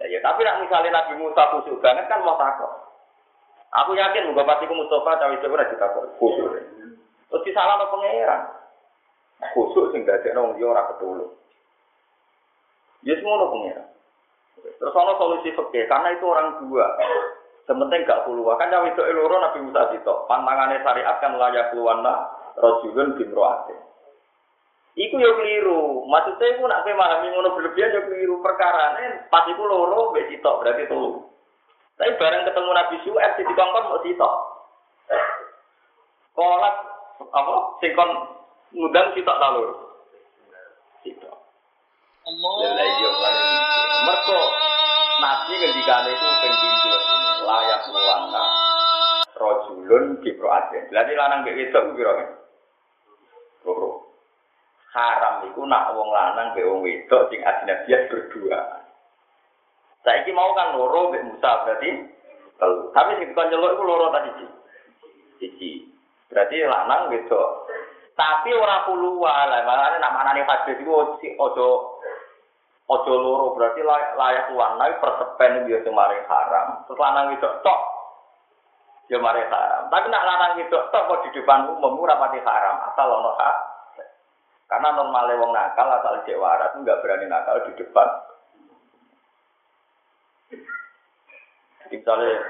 Ya, 0.00 0.08
ya, 0.08 0.18
tapi 0.24 0.40
nak 0.40 0.64
misalnya 0.64 0.88
Nabi 0.96 1.20
Musa 1.20 1.52
khusyuk 1.52 1.84
banget 1.84 2.08
kan 2.08 2.24
mau 2.24 2.40
takut. 2.40 2.72
Aku 3.76 3.92
yakin 3.92 4.32
muga 4.32 4.48
pasti 4.48 4.64
ku 4.64 4.72
Mustafa 4.72 5.20
cawe 5.20 5.36
cawe 5.36 5.52
ora 5.52 5.68
ditakut 5.68 6.16
khusyuk. 6.16 6.48
Terus 7.28 7.44
disalah 7.44 7.76
no 7.76 7.92
pangeran. 7.92 8.42
Khusyuk 9.52 9.92
sing 9.92 10.08
dadekno 10.08 10.56
liya 10.56 10.64
ora 10.64 10.88
ketulung. 10.88 11.36
Ya 13.04 13.20
semua 13.20 13.52
pengira. 13.52 13.84
Terus 14.80 14.96
ono 14.96 15.12
solusi 15.20 15.52
fikih 15.52 15.84
karena 15.92 16.16
itu 16.16 16.24
orang 16.24 16.56
dua. 16.64 16.88
Sementing 17.68 18.08
gak 18.08 18.24
keluar. 18.24 18.56
Kan 18.56 18.72
cawe 18.72 18.88
itu 18.88 19.04
loro 19.12 19.44
Nabi 19.44 19.60
Musa 19.60 19.92
itu. 19.92 20.14
Pantangannya 20.24 20.80
syariat 20.80 21.20
kan 21.20 21.36
layak 21.36 21.68
keluarna 21.76 22.32
bin 23.20 23.30
roate. 23.36 23.76
Iku 24.96 25.20
yo 25.20 25.36
keliru. 25.36 26.08
Maksudnya 26.08 26.56
iku 26.56 26.64
nak 26.64 26.88
memahami 26.88 27.28
ngono 27.28 27.52
berlebihan 27.52 27.92
yo 27.92 28.02
keliru. 28.08 28.40
Perkara 28.40 28.96
ini 28.96 29.28
pas 29.28 29.44
iku 29.44 29.68
loro 29.68 30.16
mbek 30.16 30.32
sitok 30.32 30.64
berarti 30.64 30.88
telu. 30.88 31.20
Tapi 32.00 32.16
bareng 32.16 32.48
ketemu 32.48 32.70
Nabi 32.72 32.96
Su'aib 33.04 33.32
di 33.36 33.42
dikongkon 33.44 33.88
mau 33.92 34.00
sitok. 34.00 34.34
Kolak 36.32 36.76
apa 37.28 37.54
singkon 37.84 38.10
ngundang 38.72 39.12
sitok 39.12 39.36
lalu. 39.36 39.64
Sitok. 41.04 41.36
Allah. 42.24 42.52
Ya 42.64 42.84
iya 42.84 43.10
Mergo 44.08 44.40
nabi 45.20 45.52
ngendikane 45.60 46.10
iku 46.16 46.28
pindho 46.40 46.96
layak 47.44 47.80
luwana. 47.92 48.44
Rojulun 49.36 50.24
kiproatin. 50.24 50.88
Berarti 50.88 51.12
lanang 51.12 51.44
mbek 51.44 51.56
wedok 51.60 51.84
ku 51.84 51.92
pira? 52.00 52.12
Loro. 53.68 54.05
Haram 54.96 55.44
iku 55.52 55.68
nak 55.68 55.92
wong 55.92 56.08
lanang 56.08 56.56
mbek 56.56 56.64
wong 56.64 56.80
wedok 56.80 57.28
sing 57.28 57.44
ajnabiyan 57.44 58.08
berdua. 58.08 58.80
Saiki 60.00 60.32
mau 60.32 60.56
kan 60.56 60.72
loro 60.72 61.12
mbek 61.12 61.28
Musa 61.28 61.68
berarti 61.68 62.00
telu. 62.56 62.88
Tapi 62.96 63.20
sing 63.20 63.28
dikon 63.28 63.52
nyeluk 63.52 63.76
iku 63.76 63.84
loro 63.84 64.08
tadi 64.08 64.30
siji. 64.40 64.48
Siji. 65.36 65.72
Berarti 66.32 66.64
lanang 66.64 67.12
wedok. 67.12 67.68
Tapi 68.16 68.48
ora 68.56 68.88
puluhan 68.88 69.52
lah, 69.52 69.60
makanya 69.68 70.00
nak 70.00 70.14
manani 70.16 70.40
hadis 70.40 70.80
itu 70.80 70.88
ojo 70.88 72.00
ojo 72.88 73.12
loro 73.12 73.52
berarti 73.52 73.84
layak, 73.84 74.16
layak 74.16 74.46
warna 74.56 74.88
persepen 74.96 75.68
dia 75.68 75.84
kemarin 75.84 76.24
haram. 76.24 76.80
Terus 76.88 76.96
lanang 76.96 77.36
itu 77.36 77.44
tok 77.60 77.80
ya 79.12 79.20
mari 79.20 79.44
haram. 79.44 79.92
Tapi 79.92 80.06
nak 80.08 80.24
lanang 80.24 80.52
itu 80.64 80.72
tok 80.72 81.04
kok 81.04 81.20
di 81.28 81.36
depan 81.36 81.68
umum 81.76 82.00
ora 82.00 82.16
pati 82.16 82.40
haram 82.40 82.88
asal 82.88 83.20
ono 83.20 83.36
hak. 83.36 83.75
Karena 84.66 84.88
normalnya 84.98 85.38
wong 85.38 85.50
nakal 85.54 85.86
asal 85.94 86.26
cek 86.26 86.38
waras 86.38 86.74
enggak 86.74 86.98
berani 86.98 87.30
nakal 87.30 87.62
di 87.66 87.72
depan. 87.78 88.08
Misalnya 91.86 92.42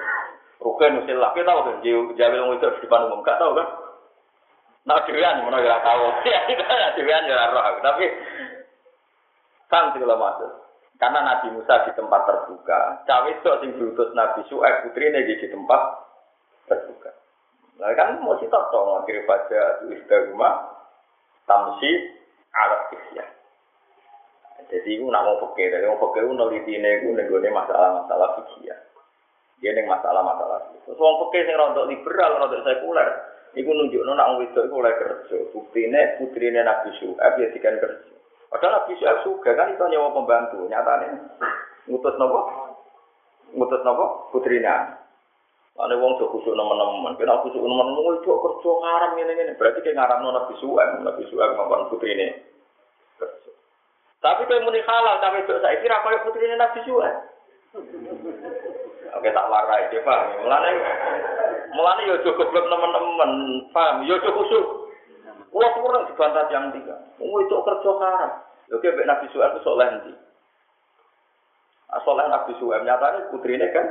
Rukin 0.57 1.05
usil 1.05 1.21
laki 1.21 1.45
tahu 1.45 1.61
kan, 1.69 1.85
jawil 2.17 2.41
wong 2.49 2.57
itu 2.57 2.65
di 2.65 2.81
depan 2.89 3.13
umum, 3.13 3.21
gak 3.21 3.37
tahu 3.37 3.53
kan? 3.53 3.69
Nah, 4.89 5.03
dewan 5.05 5.45
mana 5.45 5.61
ya 5.67 5.77
tahu. 5.85 6.05
Ya, 6.25 6.41
dewan 6.97 7.29
ya 7.29 7.53
roh. 7.53 7.65
Tapi 7.85 8.07
kan 9.69 9.93
segala 9.93 10.17
maksud. 10.17 10.51
Karena 10.97 11.21
Nabi 11.29 11.53
Musa 11.53 11.85
di 11.85 11.93
tempat 11.93 12.25
terbuka, 12.25 13.05
cawe 13.05 13.29
itu 13.29 13.51
sing 13.61 13.71
diutus 13.77 14.17
Nabi 14.17 14.41
Su'aib 14.49 14.89
putri 14.89 15.13
ini 15.13 15.29
di 15.29 15.45
tempat 15.45 15.81
terbuka. 16.73 17.13
Nah 17.77 17.93
kan 17.93 18.17
sih 18.41 18.49
tahu 18.49 18.65
dong, 18.73 19.05
akhirnya 19.05 19.29
baca 19.29 19.61
tulis 19.85 20.01
rumah 20.33 20.76
tamsi 21.47 21.91
alat 22.53 22.83
kisya. 22.93 23.25
Jadi 24.67 24.99
itu 24.99 25.07
nak 25.07 25.23
mau 25.23 25.39
pakai, 25.47 25.71
dari 25.71 25.87
mau 25.87 26.03
pakai 26.03 26.27
itu 26.27 26.33
neliti 26.35 26.73
ini, 26.75 27.07
itu 27.07 27.39
masalah-masalah 27.55 28.29
fikih 28.43 28.75
Dia 29.63 29.71
neng 29.73 29.87
masalah-masalah. 29.87 30.75
Terus 30.83 30.99
mau 30.99 31.23
pakai 31.27 31.47
yang 31.47 31.57
rontok 31.57 31.87
liberal, 31.87 32.43
rontok 32.43 32.67
sekuler. 32.67 33.09
Iku 33.57 33.73
nunjuk 33.73 34.05
nona 34.05 34.29
orang 34.29 34.53
itu 34.53 34.61
itu 34.61 34.75
oleh 34.77 34.93
kerja. 35.01 35.37
Putri 35.49 35.89
ini 36.53 36.61
Nabi 36.61 36.93
Suhaib 37.01 37.41
ya 37.41 37.49
dikan 37.57 37.81
kerja. 37.81 38.13
Padahal 38.53 38.85
Nabi 38.85 39.01
Suhaib 39.01 39.25
juga 39.25 39.57
kan 39.57 39.73
itu 39.73 39.81
nyawa 39.81 40.13
pembantu. 40.13 40.61
Nyatanya 40.69 41.17
ngutus 41.89 42.21
nopo, 42.21 42.41
ngutus 43.57 43.81
nopo 43.81 44.29
putri 44.29 44.61
Lalu 45.77 46.01
wong 46.01 46.13
tuh 46.17 46.33
kusuk 46.33 46.57
teman-teman, 46.57 47.21
kena 47.21 47.45
kusuk 47.45 47.61
teman-teman 47.61 48.17
itu 48.17 48.33
kerja 48.33 48.71
ngaram 48.81 49.13
ini 49.21 49.33
ini. 49.37 49.53
Berarti 49.61 49.85
kayak 49.85 49.97
ngaram 50.01 50.19
nona 50.25 50.41
Nabi 50.41 50.57
Suhaib, 50.57 51.05
Nabi 51.05 51.23
Suhaib 51.29 51.53
ngomong 51.53 51.93
putri 51.93 52.17
ini. 52.17 52.33
Tapi 54.25 54.49
kayak 54.49 54.65
muni 54.65 54.81
halal, 54.81 55.21
tapi 55.21 55.45
saya 55.45 55.77
kira 55.85 56.01
kayak 56.01 56.25
putri 56.25 56.49
ini 56.49 56.57
Nabi 56.57 56.81
Suhaib. 56.81 57.17
Oke 59.21 59.29
tak 59.33 59.49
warai 59.53 59.93
dia 59.93 60.01
paham. 60.01 60.49
Mulane 60.49 60.71
mulane 61.77 62.03
yo 62.09 62.17
cukup 62.25 62.49
belum 62.53 62.73
teman-teman 62.73 63.31
paham. 63.77 64.09
Yo 64.09 64.17
cukup 64.25 64.49
kusuk. 64.49 64.67
Kulo 65.53 65.69
kurang 65.77 66.09
dibantah 66.09 66.49
yang 66.53 66.73
tiga. 66.73 66.97
Mau 67.21 67.41
itu 67.41 67.53
kerja 67.53 67.91
karam. 68.01 68.33
Yo 68.73 68.81
ke 68.81 68.97
Nabi 69.05 69.29
Suhaib 69.29 69.57
itu 69.57 69.65
soleh 69.65 69.89
nanti. 69.93 70.13
Asalnya 71.93 72.33
Nabi 72.33 72.53
Suhaib 72.57 72.85
nyatanya 72.85 73.29
putri 73.29 73.61
ini 73.61 73.69
kan 73.73 73.87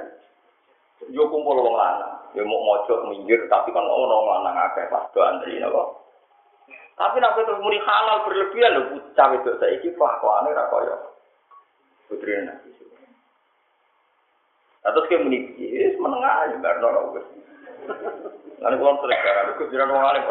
yo 1.12 1.27
kumpul 1.27 1.60
wong 1.60 1.75
lanang. 1.75 2.13
Yo 2.36 2.43
mau 2.43 2.63
mojok 2.63 3.12
minggir 3.12 3.47
tapi 3.47 3.71
kan 3.71 3.84
orang 3.84 4.43
lanang 4.43 4.55
akeh 4.71 4.88
pas 4.91 5.08
do 5.12 5.19
antri 5.23 5.60
napa. 5.60 5.84
Tapi 6.95 7.19
nek 7.19 7.36
terus 7.36 7.60
muni 7.60 7.79
halal 7.84 8.23
berlebihan 8.23 8.75
lho 8.75 8.81
cawe 9.15 9.36
itu 9.36 9.51
saiki 9.60 9.89
kelakuane 9.99 10.55
ra 10.55 10.71
kaya 10.71 10.95
putri 12.08 12.39
Nabi 12.39 12.75
atau 14.86 15.01
kayak 15.10 15.25
muni, 15.25 15.49
yes, 15.58 15.97
menengah 15.97 16.45
aja, 16.45 16.55
nggak 16.62 16.77
nono 16.77 17.17
gue. 17.17 17.23
Lalu 18.62 18.75
kalau 18.81 19.01
sering 19.01 19.21
aku 19.49 19.69
jiran 19.73 19.89
orang 19.89 20.21
lain 20.21 20.25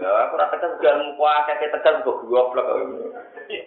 ya, 0.00 0.08
aku 0.24 0.32
pernah 0.32 0.48
tegas 0.56 0.72
juga 0.80 0.92
muka 1.04 1.32
kayak 1.44 1.72
tegas 1.76 1.96
gue 2.00 2.16
dua 2.24 2.42
blok. 2.48 2.66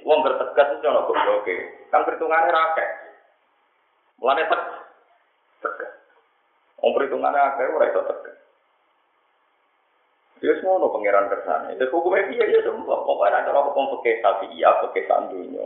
Uang 0.09 0.19
bertegas 0.25 0.67
itu 0.73 0.85
nono 0.89 1.05
gue 1.05 1.21
oke. 1.21 1.55
Kan 1.93 2.01
perhitungannya 2.01 2.49
rakyat. 2.49 2.89
Mulanya 4.17 4.49
tegas. 4.49 4.82
Uang 6.83 6.91
perhitungannya 6.99 7.39
rakyat, 7.39 7.71
orang 7.71 7.89
itu 7.89 8.01
tegas. 8.11 8.37
Dia 10.43 10.53
semua 10.59 10.83
no 10.83 10.91
pangeran 10.91 11.31
kersane. 11.31 11.79
Itu 11.79 11.87
hukumnya 11.87 12.27
dia 12.27 12.43
ya 12.43 12.59
semua. 12.67 12.99
Pokoknya 13.07 13.47
ada 13.47 13.55
apa 13.55 13.71
pun 13.71 13.95
pakai 13.95 14.19
sapi 14.19 14.51
iya, 14.51 14.75
pakai 14.83 15.07
sandunya. 15.07 15.63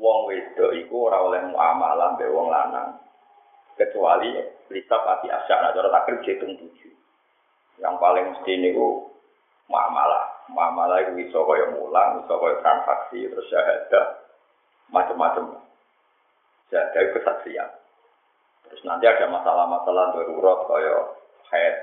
Wong 0.00 0.18
wedo 0.32 0.72
iku 0.72 1.12
ora 1.12 1.20
oleh 1.20 1.44
muamalah 1.52 2.16
be 2.16 2.24
wong 2.32 2.48
lanang 2.48 2.96
kecuali 3.78 4.34
lisa 4.68 4.96
pasti 5.06 5.30
asyak 5.30 5.58
nah 5.62 5.70
cara 5.70 5.88
takrib 5.88 6.20
hitung 6.26 6.58
tujuh 6.58 6.92
yang 7.78 7.94
paling 8.02 8.34
mesti 8.34 8.50
ini 8.58 8.74
ku 8.74 9.06
muamalah 9.70 10.50
muamalah 10.50 10.98
itu 11.06 11.14
bisa 11.14 11.38
kaya 11.38 11.70
mulang 11.70 12.20
bisa 12.20 12.34
kaya 12.34 12.56
transaksi 12.58 13.30
terus 13.30 13.46
syahadah 13.48 14.06
macam-macam 14.90 15.62
itu 16.68 17.10
kesaksian 17.16 17.70
terus 18.68 18.84
nanti 18.84 19.08
ada 19.08 19.26
masalah-masalah 19.32 20.14
darurat 20.14 20.58
kaya 20.68 20.96
head 21.48 21.74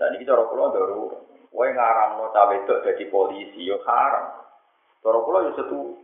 dan 0.00 0.16
ini 0.16 0.24
cara 0.24 0.48
pulau 0.48 0.72
darurat 0.72 1.30
ngaram 1.50 2.10
no 2.16 2.30
cawe 2.30 2.54
itu 2.54 2.74
jadi 2.86 3.04
polisi 3.10 3.66
yo 3.66 3.82
haram. 3.82 4.38
Cara 5.02 5.18
pulau 5.20 5.44
yo 5.50 5.52
setuju. 5.58 5.98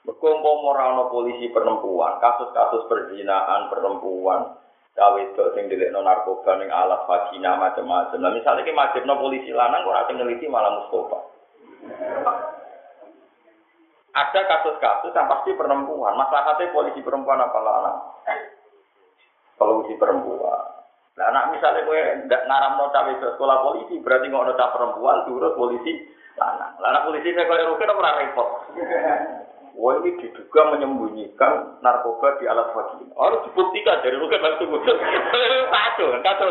Berkumpul 0.00 0.64
moral 0.64 1.12
polisi 1.12 1.52
perempuan, 1.52 2.16
kasus-kasus 2.24 2.88
perzinaan 2.88 3.68
perempuan, 3.68 4.56
cawe 4.96 5.18
itu 5.20 5.44
sing 5.52 5.68
non 5.92 6.08
narkoba 6.08 6.56
ning 6.56 6.72
alat 6.72 7.04
vagina 7.04 7.60
macam-macam. 7.60 8.16
Nah 8.16 8.32
misalnya 8.32 8.64
ki 8.64 9.04
no 9.04 9.20
polisi 9.20 9.52
lanang 9.52 9.84
kok 9.84 9.92
ora 9.92 10.08
ngeliti 10.08 10.48
malah 10.48 10.72
Mustafa. 10.80 11.18
Ada 14.10 14.40
kasus-kasus 14.42 15.14
yang 15.14 15.30
pasti 15.30 15.54
perempuan. 15.54 16.18
Masalahnya 16.18 16.74
polisi 16.74 16.98
perempuan 16.98 17.38
apa 17.38 17.58
lanang? 17.62 17.98
Polisi 19.54 19.94
perempuan. 19.94 20.82
Nah, 21.14 21.24
anak 21.30 21.52
misalnya 21.52 21.84
gue 21.84 22.00
ndak 22.26 22.42
ngaram 22.48 22.80
no 22.80 22.88
cawe 22.90 23.12
sekolah 23.12 23.56
polisi, 23.60 24.00
berarti 24.00 24.32
nggak 24.32 24.56
ada 24.56 24.72
perempuan, 24.72 25.28
turut 25.28 25.52
polisi 25.54 26.10
lanang. 26.34 26.74
Lanang 26.80 27.06
polisi 27.06 27.30
saya 27.36 27.44
kalau 27.44 27.76
rugi 27.76 27.84
pernah 27.86 28.18
repot. 28.18 28.48
Wah 29.78 29.94
ini 30.02 30.18
diduga 30.18 30.74
menyembunyikan 30.74 31.78
narkoba 31.80 32.36
di 32.42 32.44
alat 32.50 32.74
vagina. 32.74 33.14
Harus 33.14 33.46
dibuktikan 33.46 34.02
dari 34.02 34.18
rugen 34.18 34.42
langsung 34.42 34.68
muncul. 34.74 34.96
Kacau 35.70 36.06
kan, 36.10 36.20
kacau. 36.26 36.48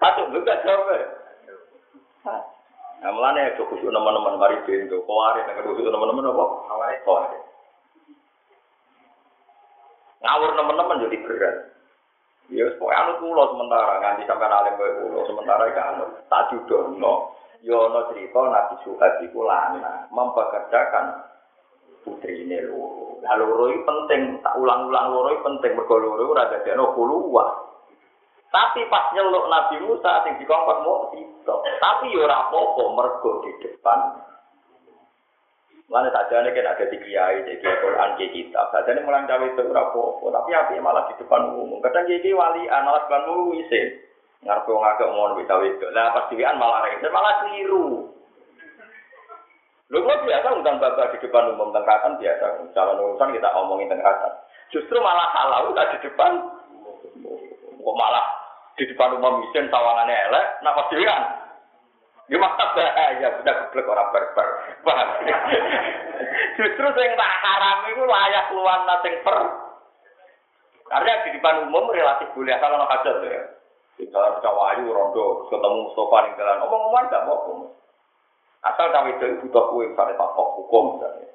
Kacau, 0.00 0.24
lu 0.32 0.40
gak 0.42 0.64
jawab. 0.64 1.23
Nah, 3.04 3.12
melane 3.12 3.52
ya 3.52 3.60
khusus 3.60 3.84
teman-teman 3.84 4.40
mari 4.40 4.56
bento, 4.64 5.04
kawari 5.04 5.44
dengan 5.44 5.68
khusus 5.68 5.84
teman-teman 5.92 6.32
apa? 6.32 6.44
Kawari. 6.64 6.96
Kawari. 7.04 7.38
Ngawur 10.24 10.50
teman-teman 10.56 11.02
jadi 11.04 11.16
berat. 11.20 11.56
Ya, 12.52 12.64
pokoknya 12.76 13.00
anu 13.00 13.12
kulo 13.24 13.42
sementara, 13.56 14.00
nganti 14.04 14.28
sampai 14.28 14.48
alim 14.52 14.76
gue 14.76 14.88
kulo 15.00 15.20
sementara 15.28 15.64
kan 15.76 16.00
tak 16.32 16.48
judono. 16.52 17.36
Yono 17.64 18.12
cerita 18.12 18.40
Nabi 18.44 18.76
Suhaib 18.84 19.24
itu 19.24 19.40
lana 19.40 20.04
mempekerjakan 20.12 21.24
putri 22.04 22.44
ini 22.44 22.60
loro. 22.68 23.16
Nah 23.24 23.40
loro 23.40 23.72
itu 23.72 23.80
penting, 23.88 24.44
tak 24.44 24.60
ulang-ulang 24.60 25.08
loro 25.08 25.32
itu 25.32 25.40
penting, 25.40 25.72
mergo 25.72 25.96
loro 25.96 26.20
itu 26.28 26.36
raga 26.36 26.60
dano 26.60 26.92
kuluwa. 26.92 27.73
Tapi 28.54 28.86
pas 28.86 29.10
nyeluk 29.10 29.50
Nabi 29.50 29.82
Musa 29.82 30.22
sing 30.22 30.38
dikongkot 30.38 30.86
mau 30.86 31.10
sitok. 31.10 31.58
Tapi 31.82 32.14
yo 32.14 32.22
ora 32.22 32.46
apa-apa 32.46 32.82
mergo 32.94 33.42
di 33.42 33.50
depan 33.66 34.22
Mana 35.84 36.08
saja 36.08 36.40
nih 36.40 36.56
kan 36.56 36.72
ada 36.72 36.88
di 36.88 36.96
kiai, 36.96 37.44
jadi 37.44 37.60
Quran 37.60 38.16
di 38.16 38.26
kitab. 38.32 38.72
Saja 38.72 38.94
nih 38.94 39.04
mulang 39.04 39.28
cawe 39.28 39.44
itu 39.44 39.62
berapa 39.68 40.00
Tapi 40.22 40.50
api 40.56 40.80
malah 40.80 41.04
di 41.12 41.14
depan 41.20 41.50
umum. 41.50 41.82
Kadang 41.82 42.08
kiai 42.08 42.30
wali 42.32 42.64
anak 42.70 43.04
depan 43.04 43.28
umum 43.28 43.58
isi. 43.58 44.00
Ngarep 44.46 44.64
wong 44.64 44.84
agak 44.86 45.12
mau 45.12 45.34
lebih 45.34 45.44
tahu 45.44 45.60
itu. 45.66 45.86
Lah 45.92 46.14
pas 46.14 46.28
diwian 46.32 46.56
malah 46.56 46.84
rese, 46.88 47.08
malah 47.12 47.34
keliru. 47.44 48.12
Lu 49.92 49.98
kok 50.00 50.24
biasa 50.24 50.48
undang 50.56 50.80
bapak 50.80 51.16
di 51.16 51.18
depan 51.26 51.52
umum 51.52 51.68
tengkatan 51.74 52.16
biasa. 52.16 52.46
Jalan 52.72 53.02
urusan 53.02 53.34
kita 53.34 53.48
omongin 53.56 53.92
tengkatan. 53.92 54.32
Justru 54.72 54.96
malah 55.00 55.28
salah 55.36 55.68
udah 55.68 55.84
di 55.96 55.98
depan. 56.00 56.32
Kok 57.84 57.96
malah 57.98 58.43
di 58.74 58.84
depan 58.90 59.14
umum 59.14 59.42
mesin 59.42 59.70
tawangannya 59.70 60.16
elek, 60.30 60.46
nak 60.66 60.74
pas 60.74 60.90
diwian. 60.90 61.22
Ya 62.24 62.40
mata 62.40 62.72
bahaya, 62.72 63.28
udah 63.36 63.54
geblek 63.68 63.84
orang 63.84 64.08
berber. 64.08 64.48
Paham? 64.80 65.08
Justru 66.56 66.86
yang 66.96 67.12
tak 67.20 67.34
haram 67.44 67.78
itu 67.92 68.00
layak 68.00 68.48
keluar 68.48 68.80
sing 69.04 69.14
per. 69.20 69.38
Karena 70.88 71.20
di 71.20 71.30
depan 71.36 71.68
umum 71.68 71.92
relatif 71.92 72.32
boleh 72.32 72.56
asal 72.56 72.72
ono 72.72 72.88
hajat 72.88 73.16
ya. 73.28 73.42
Di 74.00 74.08
dalam 74.08 74.40
cawayu 74.40 74.88
rondo 74.88 75.46
ketemu 75.52 75.86
Mustafa 75.86 76.16
ning 76.24 76.32
dalan 76.34 76.64
omong-omongan 76.66 77.10
gak 77.12 77.24
apa 77.30 77.34
Asal 78.64 78.86
cawe 78.90 79.10
itu 79.12 79.44
butuh 79.44 79.64
kue 79.70 79.86
pada 79.92 80.16
tak 80.16 80.34
hukum 80.34 80.96
misalnya. 80.96 81.28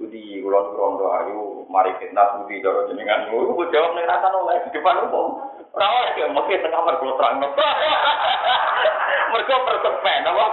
Budi 0.00 0.40
kulon 0.40 0.72
rondo 0.72 1.04
ayu 1.12 1.68
mari 1.68 1.92
fitnah 2.00 2.40
budi 2.40 2.64
jaro 2.64 2.88
jenengan. 2.88 3.28
Iku 3.28 3.60
jawab 3.68 3.92
ning 3.92 4.08
rasa 4.08 4.32
oleh 4.32 4.64
di 4.64 4.72
depan 4.72 5.04
umum. 5.04 5.36
Oleh 5.76 6.16
ya 6.16 6.26
mesti 6.32 6.64
tengah 6.64 6.80
kula 6.80 7.12
terang. 7.20 7.34
Mergo 9.32 9.56
persepen 9.68 10.28
apa? 10.28 10.46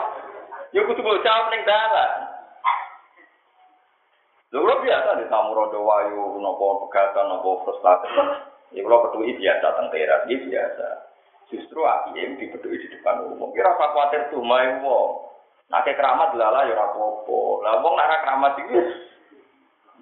Ya 0.75 0.81
kudu 0.83 0.99
mbok 0.99 1.23
jawab 1.23 1.45
ning 1.51 1.61
dalan. 1.63 2.11
Lho 4.49 4.75
biasa 4.83 5.23
di 5.23 5.25
tamu 5.31 5.55
rondo 5.55 5.87
wayu 5.87 6.35
napa 6.43 6.65
pegatan 6.87 7.25
napa 7.31 7.49
frustasi. 7.63 8.07
Ya 8.75 8.83
kula 8.83 9.07
peduli 9.07 9.39
biasa 9.39 9.67
teras, 9.87 10.27
iki 10.27 10.51
biasa. 10.51 10.87
Justru 11.49 11.79
APM 11.81 12.37
dipeduli 12.37 12.77
di 12.77 12.87
depan 12.91 13.25
umum. 13.25 13.55
Kira 13.55 13.73
apa 13.73 13.95
khawatir 13.95 14.29
tuh 14.29 14.43
main 14.43 14.85
wong. 14.85 15.25
Nah, 15.69 15.85
keramat 15.85 16.33
lala 16.33 16.65
ya 16.65 16.77
apa-apa. 16.77 17.39
Lah 17.65 17.81
wong 17.81 17.93
nek 17.97 18.21
keramat 18.21 18.53
iki 18.61 18.77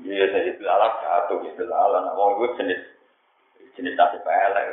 Iya, 0.06 0.26
saya 0.30 0.46
itu 0.46 0.62
alat 0.66 0.94
satu, 1.02 1.42
itu 1.42 1.64
alat. 1.66 2.02
Nah, 2.06 2.14
wong 2.14 2.38
itu 2.38 2.62
jenis 2.62 2.82
jenis 3.74 3.98
nasi 3.98 4.18
pelek. 4.22 4.66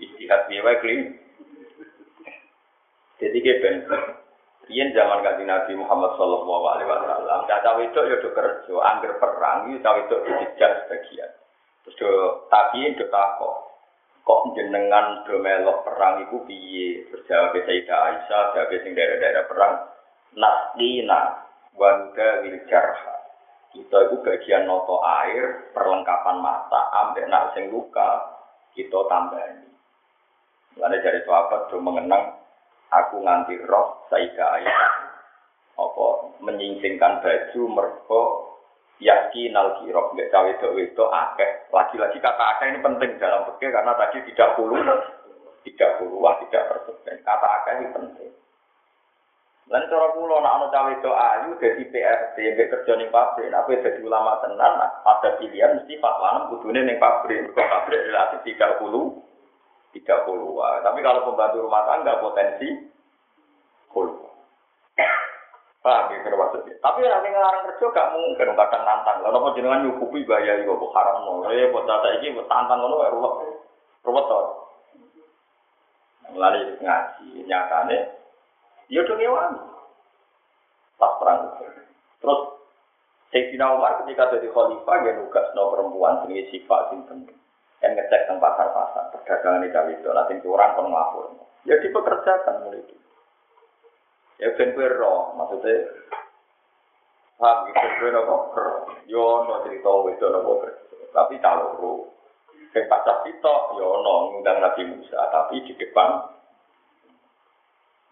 Istihad 0.00 0.48
biaya 0.48 0.80
kli. 0.80 0.96
Jadi 3.16 3.38
kita 3.40 3.68
Yen 4.66 4.90
zaman 4.90 5.22
kaji 5.22 5.46
Nabi 5.46 5.78
Muhammad 5.78 6.18
Sallallahu 6.18 6.64
Alaihi 6.66 6.90
Wasallam, 6.90 7.46
cawe 7.46 7.82
itu 7.86 8.00
ya 8.02 8.18
do 8.18 8.34
kerja, 8.34 8.74
angger 8.82 9.14
perang, 9.22 9.70
itu 9.70 9.78
cawe 9.78 9.94
itu 10.02 10.16
dijak 10.26 10.70
sebagian. 10.82 11.30
Terus 11.86 11.96
do 12.02 12.10
tapi 12.50 12.82
do 12.98 13.06
takok, 13.06 13.56
kok 14.26 14.42
jenengan 14.58 15.22
do 15.22 15.38
melok 15.38 15.86
perang 15.86 16.26
itu 16.26 16.42
piye? 16.50 17.06
Terus 17.06 17.22
jawab 17.30 17.54
Sayyidah 17.54 17.98
Aisyah, 18.10 18.42
jawab 18.58 18.74
sing 18.82 18.92
daerah-daerah 18.98 19.44
perang, 19.46 19.74
nasdina 20.34 21.46
wanda 21.78 22.42
wil 22.42 22.58
jarha. 22.66 23.15
Kita 23.76 24.08
itu 24.08 24.16
bagian 24.24 24.64
noto 24.64 25.04
air, 25.04 25.68
perlengkapan 25.76 26.40
mata, 26.40 26.88
ambek 27.04 27.28
nak 27.28 27.52
sing 27.52 27.68
luka, 27.68 28.24
kita 28.72 29.04
tambahin. 29.04 29.68
Lalu 30.80 30.96
dari 31.04 31.20
sahabat 31.28 31.68
do 31.68 31.76
mengenang 31.80 32.40
aku 32.88 33.20
nganti 33.20 33.60
roh 33.68 34.08
Sayyidah 34.08 34.48
Aisyah 34.60 34.92
apa 35.76 36.06
menyingsingkan 36.40 37.20
baju 37.20 37.62
mergo 37.68 38.22
yakin 39.00 39.56
al 39.56 39.80
kirok. 39.80 40.12
Nggak 40.16 40.32
cawe 40.32 40.50
itu 40.52 40.68
itu 40.80 41.04
akeh 41.04 41.50
lagi-lagi 41.72 42.16
kata 42.20 42.44
akeh 42.56 42.66
ini 42.72 42.80
penting 42.80 43.20
dalam 43.20 43.44
fikih 43.48 43.72
karena 43.72 43.92
tadi 43.96 44.24
tidak 44.32 44.56
puluh 44.56 44.80
tidak 45.64 45.90
puluh 46.00 46.32
tidak 46.44 46.64
persen. 46.72 47.16
Kata 47.24 47.46
akeh 47.60 47.72
ini 47.80 47.86
penting 47.92 48.30
dan 49.66 49.82
cara 49.90 50.14
pulau 50.14 50.38
nak 50.38 50.62
anu 50.62 50.66
cawe 50.70 50.90
itu 50.94 51.10
ayu 51.10 51.50
dari 51.58 51.84
PRT 51.90 52.36
mbek 52.38 52.70
kerja 52.70 52.92
ning 52.94 53.10
pabrik 53.10 53.50
nak 53.50 53.66
jadi 53.66 53.98
ulama 53.98 54.38
tenan 54.38 54.78
ada 55.02 55.30
pilihan 55.42 55.82
mesti 55.82 55.98
fatwa 55.98 56.46
kudune 56.54 56.86
ning 56.86 57.02
pabrik 57.02 57.50
kok 57.50 57.66
pabrik 57.66 58.06
relatif 58.06 58.46
tidak 58.46 58.78
puluh 58.78 59.26
tiga 59.96 60.28
puluh. 60.28 60.60
Tapi 60.84 61.00
kalau 61.00 61.24
pembantu 61.32 61.64
rumah 61.64 61.88
tangga 61.88 62.20
potensi 62.20 62.68
puluh. 63.88 64.28
Paham 65.80 66.10
ya 66.12 66.18
kira 66.18 66.34
maksudnya. 66.34 66.74
Tapi 66.82 66.98
nanti 67.06 67.30
ngelarang 67.30 67.62
kerja 67.70 67.86
gak 67.94 68.10
mungkin 68.10 68.58
kadang 68.58 68.82
nantang. 68.82 69.22
Lalu 69.22 69.38
apa 69.38 69.54
jenengan 69.54 69.82
nyukupi 69.86 70.26
bayar 70.26 70.58
itu 70.58 70.74
kok 70.74 70.94
haram 70.98 71.22
no. 71.22 71.46
Eh 71.46 71.70
buat 71.70 71.86
data 71.86 72.10
ini 72.18 72.34
buat 72.34 72.50
tantang 72.50 72.82
ngono 72.82 73.06
ya 73.06 73.14
ruwet. 73.14 73.34
Ruwet 74.02 74.24
to. 74.26 74.40
Mulai 76.34 76.74
ngaji 76.82 77.46
nyatane 77.46 78.15
ya 78.90 79.02
udah 79.02 79.16
ngewan. 79.16 79.52
Pas 80.96 81.12
perang. 81.20 81.38
Terus 82.22 82.40
Sayyidina 83.34 83.76
Umar 83.76 84.00
ketika 84.04 84.32
jadi 84.38 84.48
khalifah 84.48 84.96
dia 85.02 85.18
nugas 85.18 85.46
no 85.52 85.74
perempuan 85.74 86.24
sini 86.24 86.46
sifat 86.48 86.94
sing 86.94 87.04
kan 87.04 87.20
ngecek 87.92 88.24
tentang 88.24 88.40
pasar-pasar 88.40 89.12
perdagangan 89.12 89.68
Dawi 89.68 89.92
itu. 89.98 90.08
Nanti 90.08 90.34
orang 90.48 90.74
pun 90.78 90.86
ngapur 90.88 91.24
ya 91.66 91.76
dipekerjakan 91.82 92.64
mulai 92.64 92.80
itu. 92.80 92.96
Ya 94.40 94.52
ben 94.54 94.72
roh 94.72 95.34
maksudnya 95.36 95.74
paham? 97.36 97.68
Gitu 97.68 97.86
ben 98.00 98.16
roh 98.16 98.42
yo 99.10 99.24
no 99.44 99.54
cerita 99.66 99.90
itu 100.14 100.26
no 100.30 100.40
tapi 101.12 101.40
kalau 101.40 101.76
roh 101.80 101.98
yang 102.76 102.92
pacar 102.92 103.24
kita 103.24 103.54
yo 103.80 103.88
no 104.00 104.14
ngundang 104.32 104.62
Nabi 104.62 104.82
Musa. 104.86 105.18
Tapi 105.32 105.64
di 105.66 105.72
depan 105.76 106.35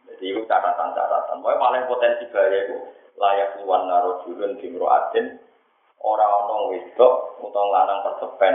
jadi 0.08 0.24
itu 0.36 0.40
catatan-catatan 0.44 1.40
pokoknya 1.40 1.62
paling 1.62 1.82
potensi 1.88 2.24
bahaya 2.28 2.58
itu 2.68 2.76
layak 3.14 3.50
luar 3.62 3.80
naro 3.86 4.10
jurun 4.26 4.58
di 4.58 4.68
adin 4.74 5.26
orang-orang 6.04 6.60
wedok 6.76 7.14
utang 7.40 7.68
lanang 7.72 8.04
persepen 8.04 8.54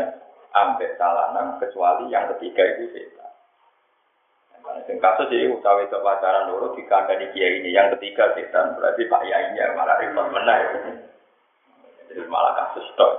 ambek 0.54 0.98
salanan 0.98 1.58
kecuali 1.62 2.10
yang 2.10 2.30
ketiga 2.36 2.62
itu 2.78 2.94
setan. 2.94 3.32
Nah, 4.60 4.82
yang 4.86 4.98
kasus 5.02 5.30
ini 5.34 5.50
utawi 5.50 5.90
itu 5.90 5.98
pacaran 5.98 6.52
dulu 6.52 6.78
di 6.78 6.84
kandani 6.86 7.32
kiai 7.34 7.62
ini 7.62 7.74
yang 7.74 7.90
ketiga 7.98 8.34
setan 8.38 8.78
berarti 8.78 9.06
pak 9.10 9.22
yainya 9.26 9.74
malah 9.74 9.98
repot 9.98 10.30
menang. 10.30 10.62
Jadi 12.10 12.22
malah 12.30 12.54
kasus 12.58 12.86
itu. 12.86 13.10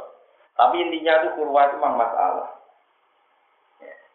Tapi 0.58 0.76
intinya 0.82 1.24
itu 1.24 1.28
kurwa 1.38 1.70
itu 1.70 1.76
memang 1.78 1.94
masalah. 1.96 2.48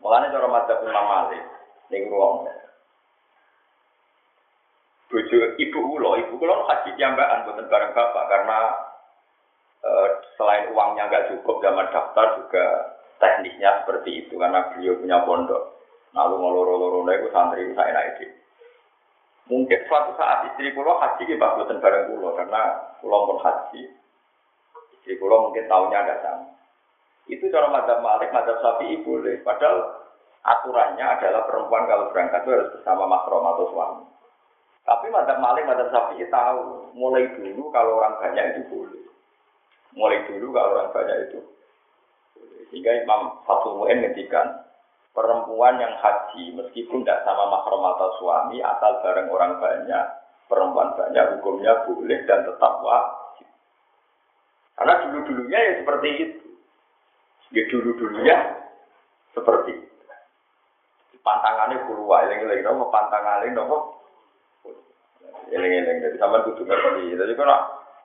Mulanya 0.04 0.30
cara 0.30 0.48
madzhab 0.52 0.84
Imam 0.86 1.08
Malik 1.08 1.44
ning 1.90 2.12
ruang. 2.12 2.46
Bojo 5.06 5.38
ibu 5.62 5.80
ulo, 5.86 6.18
ibu 6.18 6.34
ulo 6.42 6.66
haji 6.66 6.98
jambakan 6.98 7.46
buatan 7.46 7.70
bareng 7.70 7.92
bapak 7.94 8.26
karena 8.26 8.60
eh, 9.86 10.08
selain 10.34 10.74
uangnya 10.74 11.08
nggak 11.08 11.28
cukup 11.30 11.62
zaman 11.62 11.88
daftar 11.94 12.42
juga 12.42 12.66
teknisnya 13.22 13.86
seperti 13.86 14.26
itu 14.26 14.34
karena 14.36 14.74
beliau 14.74 14.98
punya 14.98 15.18
pondok. 15.24 15.64
Lalu 16.16 16.36
ngeloro-loro 16.40 17.04
itu 17.12 17.28
santri 17.36 17.68
saya 17.76 17.92
naik 17.92 18.24
Mungkin 19.46 19.78
suatu 19.86 20.18
saat 20.18 20.50
istri 20.50 20.74
kulo 20.74 20.98
haji 20.98 21.22
di 21.30 21.38
bagusan 21.38 21.78
bareng 21.78 22.10
kulo 22.10 22.34
karena 22.34 22.62
kulo 22.98 23.18
pun 23.30 23.38
haji. 23.46 23.84
Istri 24.98 25.22
kulo 25.22 25.50
mungkin 25.50 25.70
tahunya 25.70 26.00
ada 26.02 26.16
sama. 26.26 26.50
Itu 27.30 27.50
cara 27.54 27.70
madzhab 27.70 28.02
Malik, 28.02 28.34
madzhab 28.34 28.58
Syafi'i 28.58 29.06
boleh. 29.06 29.42
Padahal 29.46 30.02
aturannya 30.46 31.06
adalah 31.06 31.46
perempuan 31.46 31.86
kalau 31.86 32.10
berangkat 32.10 32.42
itu 32.42 32.50
harus 32.54 32.74
bersama 32.74 33.06
mahram 33.06 33.46
atau 33.46 33.66
suami. 33.70 34.06
Tapi 34.86 35.10
madzhab 35.10 35.42
Malik, 35.42 35.66
madzhab 35.66 35.90
Syafi'i 35.90 36.30
tahu 36.30 36.94
mulai 36.94 37.26
dulu 37.34 37.74
kalau 37.74 37.98
orang 37.98 38.22
banyak 38.22 38.54
itu 38.54 38.62
boleh. 38.70 39.04
Mulai 39.98 40.24
dulu 40.30 40.54
kalau 40.54 40.70
orang 40.78 40.94
banyak 40.94 41.18
itu 41.30 41.40
sehingga 42.70 42.92
Imam 42.92 43.40
Fatul 43.46 43.80
Mu'in 43.80 44.04
ngendikan 44.04 44.68
perempuan 45.16 45.80
yang 45.80 45.96
haji 45.96 46.60
meskipun 46.60 47.08
tidak 47.08 47.24
sama 47.24 47.48
mahram 47.48 47.84
atau 47.96 48.10
suami 48.20 48.60
asal 48.60 49.00
bareng 49.00 49.32
orang 49.32 49.64
banyak 49.64 50.06
perempuan 50.52 50.92
banyak 50.98 51.40
hukumnya 51.40 51.88
boleh 51.88 52.20
dan 52.28 52.44
tetap 52.44 52.74
wajib. 52.84 53.48
Karena 54.76 54.94
dulu 55.08 55.18
dulunya 55.24 55.60
ya 55.62 55.74
seperti 55.80 56.10
itu. 56.20 56.48
Ya 57.56 57.64
dulu 57.72 57.90
dulunya 57.96 58.38
seperti 59.32 59.72
itu. 59.72 59.94
Pantangannya 61.24 61.90
keluar, 61.90 62.30
yang 62.30 62.46
lagi 62.46 62.62
nopo 62.62 62.92
pantangannya 62.92 63.56
nopo. 63.56 63.78
Eling 65.54 65.74
eling 65.84 65.98
jadi 66.02 66.18
sama 66.18 66.46
kudu 66.46 66.66
ngerti. 66.66 67.14
Jadi 67.14 67.34
kalau 67.38 67.60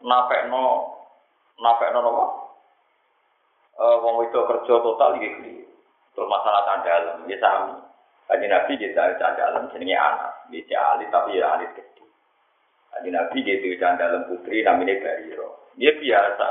napek 0.04 0.48
no 0.48 0.62
napek 1.60 1.92
no 1.92 2.00
nopo 2.04 2.24
uh, 3.80 3.96
wong 4.04 4.28
itu 4.28 4.38
kerja 4.44 4.74
total 4.80 5.16
iki 5.16 5.28
keliru. 5.40 5.72
Terus 6.12 6.26
masalah 6.28 6.62
candalem, 6.66 7.24
ya 7.30 7.38
sami. 7.40 7.74
Kaji 8.28 8.46
Nabi 8.46 8.72
kita 8.78 9.18
candalem 9.18 9.70
jenenge 9.74 9.96
anak, 9.98 10.32
dia 10.50 10.78
ahli 10.78 11.04
tapi 11.10 11.38
ya 11.38 11.54
ahli 11.54 11.66
gede. 11.74 12.06
Jadi 12.94 13.08
Nabi 13.10 13.38
gitu 13.46 13.66
dalam 13.78 14.26
putri 14.26 14.62
namanya 14.66 14.98
Bariro. 14.98 15.70
Dia 15.78 15.94
biasa, 15.94 16.50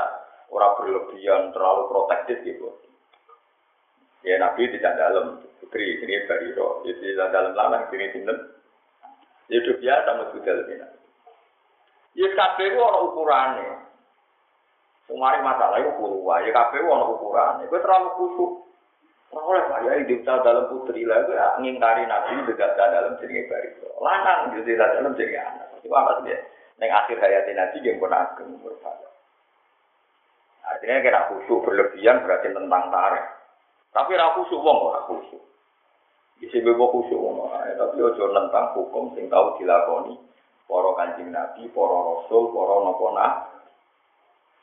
orang 0.50 0.76
berlebihan, 0.80 1.52
terlalu 1.52 1.82
protektif 1.92 2.36
gitu. 2.44 2.68
Ya 4.24 4.40
Nabi 4.40 4.68
tidak 4.72 4.96
dalam 4.96 5.40
putri 5.60 6.00
ini 6.00 6.24
Bariro. 6.24 6.84
Jadi 6.84 7.16
dalam 7.16 7.52
lanang 7.52 7.88
ini 7.92 8.12
sinten. 8.12 8.38
Itu 9.50 9.74
biasa 9.82 10.08
mesti 10.14 10.38
dalam 10.46 10.66
ini. 10.70 10.86
Ya 12.14 12.28
ku 12.54 12.80
ana 12.80 12.98
ukurane. 13.06 13.66
Sumari 15.10 15.42
masalah 15.42 15.82
itu 15.82 15.90
kulo 15.98 16.22
wae. 16.22 16.46
Ya 16.46 16.54
kabeh 16.54 16.86
ana 16.86 17.06
ukurane. 17.10 17.66
Kowe 17.66 17.82
terlalu 17.82 18.10
kusuk. 18.14 18.52
Oleh 19.30 19.62
kaya 19.70 20.02
di 20.10 20.26
dalam 20.26 20.66
putri 20.74 21.06
lah 21.06 21.22
ya 21.30 21.54
ngingkari 21.62 22.02
nabi 22.02 22.50
dekat 22.50 22.74
dalam 22.74 23.14
jenenge 23.22 23.46
barito. 23.46 23.86
Lanang 24.02 24.50
di 24.58 24.74
dalam 24.74 25.14
jenenge 25.14 25.38
anak. 25.38 25.66
Itu 25.78 25.90
apa 25.94 26.26
sih? 26.26 26.34
Neng 26.82 26.90
akhir 26.90 27.18
hayat 27.22 27.46
nabi 27.54 27.78
yang 27.86 28.02
pun 28.02 28.10
ageng 28.10 28.58
berfala. 28.58 29.10
Artinya 30.66 31.02
kira 31.02 31.20
khusyuk 31.30 31.62
berlebihan 31.62 32.26
berarti 32.26 32.50
tentang 32.50 32.84
tarik. 32.90 33.26
Tapi 33.94 34.18
ra 34.18 34.34
khusyuk 34.34 34.62
wong 34.62 34.78
ora 34.90 35.00
khusyuk. 35.06 35.42
Bisa 36.40 36.56
bebo 36.64 36.88
khusyuk 36.88 37.20
wong 37.20 37.52
tapi 37.76 38.00
ojo 38.00 38.32
tentang 38.32 38.72
hukum 38.72 39.12
sing 39.12 39.28
tahu 39.28 39.60
dilakoni 39.60 40.16
para 40.64 40.90
kanjeng 40.96 41.28
Nabi, 41.28 41.68
para 41.68 41.98
rasul, 42.00 42.48
para 42.54 42.74
napa 42.80 43.06
nah. 43.12 43.32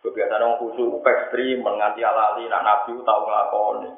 Kebiasaan 0.01 0.41
orang 0.41 0.57
khusyuk 0.57 1.05
ekstrim 1.05 1.61
menganti 1.61 2.01
alali 2.01 2.49
nak 2.49 2.65
Nabi 2.65 2.97
tahu 2.97 3.21
nglakoni. 3.29 3.91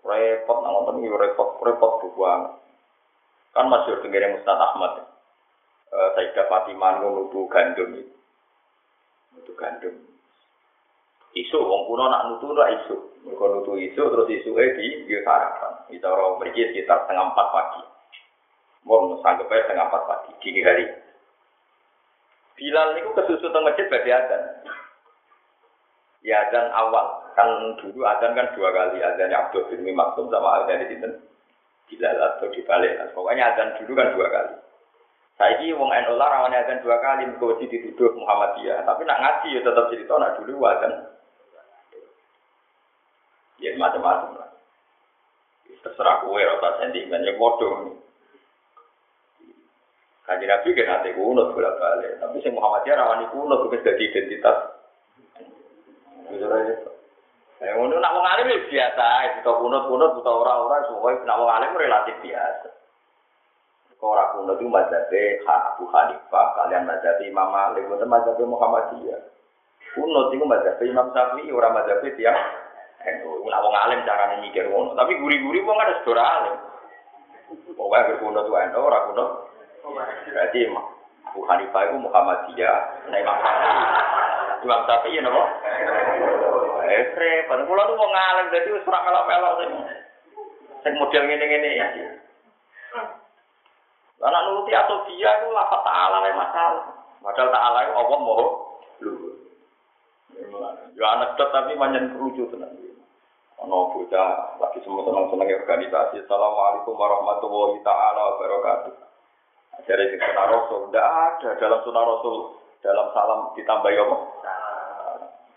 Repot 0.00 0.58
nang 0.64 0.72
ngoten 0.72 1.04
iki 1.04 1.12
repot 1.12 1.60
repot 1.60 2.00
banget. 2.16 2.52
Kan 3.52 3.66
masih 3.68 4.00
tenggere 4.00 4.32
Mustad 4.32 4.56
Ahmad. 4.56 5.04
Eh 5.90 6.08
Sayyidah 6.16 6.46
Fatimah 6.48 7.02
nutu 7.02 7.44
gandum 7.50 7.98
itu. 7.98 9.52
Gandum. 9.58 9.92
Isu 11.34 11.58
wong 11.58 11.90
kuno 11.90 12.08
nak 12.08 12.24
nutu 12.30 12.54
ora 12.54 12.70
isu. 12.80 13.09
Mergo 13.24 13.46
nutu 13.52 13.76
isu 13.76 14.00
terus 14.00 14.32
isuke 14.32 14.80
di 14.80 15.04
yo 15.04 15.20
sarapan. 15.20 15.84
Kita 15.92 16.08
ora 16.08 16.40
mriki 16.40 16.72
sekitar 16.72 17.04
setengah 17.04 17.32
empat 17.32 17.46
pagi. 17.52 17.82
Mau 18.88 19.20
sanggup 19.20 19.52
setengah 19.52 19.92
empat 19.92 20.02
pagi, 20.08 20.30
dini 20.40 20.64
hari. 20.64 20.88
Bilal 22.56 22.96
niku 22.96 23.12
kesusu 23.16 23.52
teng 23.52 23.64
masjid 23.64 23.88
badhe 23.88 24.12
adzan. 24.12 24.42
Ya 26.20 26.44
adzan 26.48 26.68
awal. 26.72 27.24
Kan 27.36 27.76
dulu 27.80 28.04
adzan 28.04 28.36
kan 28.36 28.52
dua 28.52 28.68
kali 28.72 29.00
adzan 29.00 29.32
Abdul 29.32 29.68
bin 29.72 29.96
Maksum 29.96 30.28
sama 30.28 30.64
adzan 30.64 30.84
di 30.84 30.92
sinten. 30.92 31.12
Bilal 31.88 32.16
atau 32.20 32.52
dibalik. 32.52 33.00
Pokoknya 33.16 33.52
adzan 33.52 33.80
dulu 33.80 33.96
kan 33.96 34.12
dua 34.12 34.26
kali. 34.28 34.54
Saya 35.40 35.56
ini 35.64 35.72
wong 35.72 35.88
NU 35.88 36.20
lah 36.20 36.48
adzan 36.48 36.84
dua 36.84 37.00
kali 37.00 37.24
mergo 37.24 37.56
dituduh 37.56 38.12
Muhammadiyah. 38.16 38.84
Tapi 38.84 39.08
nak 39.08 39.20
ngaji 39.24 39.56
ya 39.56 39.60
tetap 39.64 39.88
cerita 39.88 40.20
nak 40.20 40.36
dulu 40.40 40.60
adzan. 40.68 40.92
Ya 43.60 43.76
macam-macam 43.76 44.40
lah. 44.40 44.50
Terserah 45.80 46.24
kue 46.24 46.40
rasa 46.40 46.80
sentimen 46.80 47.24
ya 47.24 47.36
bodoh. 47.36 48.00
Kaji 50.28 50.44
Nabi 50.46 50.76
kan 50.78 50.86
nanti 50.86 51.10
kuno 51.16 51.50
bolak 51.50 51.74
balik, 51.80 52.22
tapi 52.22 52.38
si 52.38 52.54
Muhammadiyah 52.54 52.96
rawani 53.02 53.26
kuno 53.34 53.66
bukan 53.66 53.82
jadi 53.82 53.98
identitas. 53.98 54.56
Ya, 57.60 57.76
ngono 57.76 57.98
nak 57.98 58.14
wong 58.14 58.24
alim 58.24 58.46
ya 58.46 58.58
biasa, 58.62 59.42
kita 59.42 59.50
kuno 59.50 59.90
kuno 59.90 60.14
buta 60.14 60.30
orang-orang 60.30 60.86
semua 60.86 61.12
nak 61.26 61.38
wong 61.40 61.74
relatif 61.76 62.14
biasa. 62.22 62.68
Orang 64.00 64.32
kuno 64.32 64.56
itu 64.56 64.64
mazhabe 64.64 65.44
Abu 65.44 65.84
Hanifah, 65.92 66.46
kalian 66.56 66.88
mazhabe 66.88 67.28
Imam 67.28 67.52
Malik, 67.52 67.84
itu 67.84 68.06
mazhabe 68.08 68.42
Muhammadiyah. 68.48 69.20
Kuno 69.92 70.32
itu 70.32 70.46
mazhabe 70.46 70.82
Imam 70.88 71.12
Syafi'i, 71.12 71.52
orang 71.52 71.76
mazhabe 71.76 72.08
dia. 73.00 73.24
Nak 73.24 73.62
wong 73.64 73.74
alim 73.74 74.04
caranya 74.06 74.36
mikir 74.44 74.68
ngono, 74.68 74.94
tapi 74.94 75.16
guri-guri 75.18 75.64
wong 75.64 75.78
ada 75.80 75.98
sedora 76.00 76.24
alim. 76.40 76.56
Pokoknya 77.74 78.20
kuno 78.22 78.40
itu 78.46 78.52
endo, 78.54 78.78
orang 78.78 79.06
kuno 79.10 79.24
Berarti 80.30 80.58
Abu 81.30 81.40
Hanifah 81.46 81.82
itu 81.88 81.96
Muhammadiyah, 81.98 82.78
nah 83.10 83.18
Imam 83.18 83.36
Syafi'i. 83.38 83.82
Imam 84.66 84.80
Syafi'i 84.86 85.16
ya 85.18 85.22
nopo? 85.24 85.42
Eh, 86.90 87.04
repot. 87.14 87.58
Kulo 87.66 87.82
tuh 87.86 87.96
mau 87.98 88.10
ngalim, 88.10 88.46
jadi 88.54 88.68
wis 88.74 88.86
ora 88.86 89.06
melok-melok 89.06 89.52
sing 89.62 89.70
sing 90.82 90.92
model 90.98 91.22
ngene-ngene 91.26 91.70
ya. 91.78 91.86
Anak 94.20 94.42
nuruti 94.52 94.76
atau 94.76 95.00
dia 95.08 95.32
itu 95.40 95.48
lafaz 95.48 95.80
ta'ala 95.80 96.16
lah 96.20 96.32
masalah. 96.36 96.84
Padahal 97.24 97.48
ta'ala 97.48 97.78
itu 97.88 97.92
Allah 97.96 98.18
mau 98.20 98.36
luhur. 99.00 99.32
Ya 100.98 101.06
anak 101.16 101.40
tapi 101.40 101.72
manjan 101.78 102.12
kerucut 102.12 102.52
tenan. 102.52 102.89
Ono 103.60 103.92
bocah 103.92 104.56
lagi 104.56 104.80
semua 104.80 105.04
senang-senang 105.04 105.52
organisasi. 105.52 106.24
Assalamualaikum 106.24 106.96
warahmatullahi 106.96 107.76
taala 107.84 108.20
wabarakatuh. 108.32 108.92
Dari 109.84 110.16
sunnah 110.16 110.46
Rasul, 110.48 110.80
tidak 110.88 111.04
ada 111.04 111.50
dalam 111.60 111.80
sunnah 111.84 112.04
Rasul 112.08 112.36
dalam 112.80 113.12
salam 113.12 113.52
ditambah 113.52 113.90
ya 113.92 114.00
apa? 114.08 114.16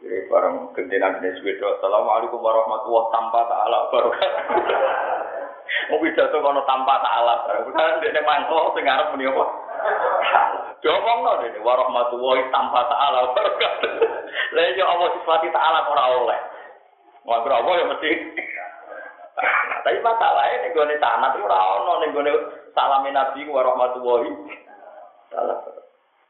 Jadi 0.04 0.20
bareng 0.28 0.76
gentenan 0.76 1.24
jenis 1.24 1.40
wedo. 1.48 1.80
Assalamualaikum 1.80 2.44
warahmatullahi 2.44 3.08
tanpa 3.16 3.40
taala 3.48 3.78
barokat. 3.88 4.32
Mau 5.88 6.04
pidato 6.04 6.38
kono 6.44 6.60
tanpa 6.68 7.00
taala 7.00 7.48
barokat. 7.48 8.04
Kan 8.04 8.04
dia 8.04 8.20
mangkok 8.28 8.76
sing 8.76 8.84
arep 8.84 9.16
muni 9.16 9.32
apa? 9.32 9.46
Diomong 10.84 11.20
no 11.24 11.40
dene 11.40 11.60
warahmatullahi 11.64 12.52
tanpa 12.52 12.84
taala 12.92 13.32
barokat. 13.32 13.74
Lah 14.52 14.68
yo 14.76 14.84
Allah 14.92 15.08
sifati 15.16 15.48
taala 15.56 15.88
ora 15.88 16.06
oleh. 16.20 16.40
Wah, 17.24 17.40
apa 17.40 17.72
ya 17.80 17.86
mesti. 17.88 18.12
Tapi 19.84 19.98
masalahnya 20.00 20.56
nih 20.64 20.70
gue 20.76 20.96
tanah 21.00 21.30
itu 21.36 21.44
ora 21.44 21.60
nih 22.04 22.10
gue 22.12 22.36
salamin 22.76 23.16
Nabi 23.16 23.48
warahmatullahi. 23.48 24.32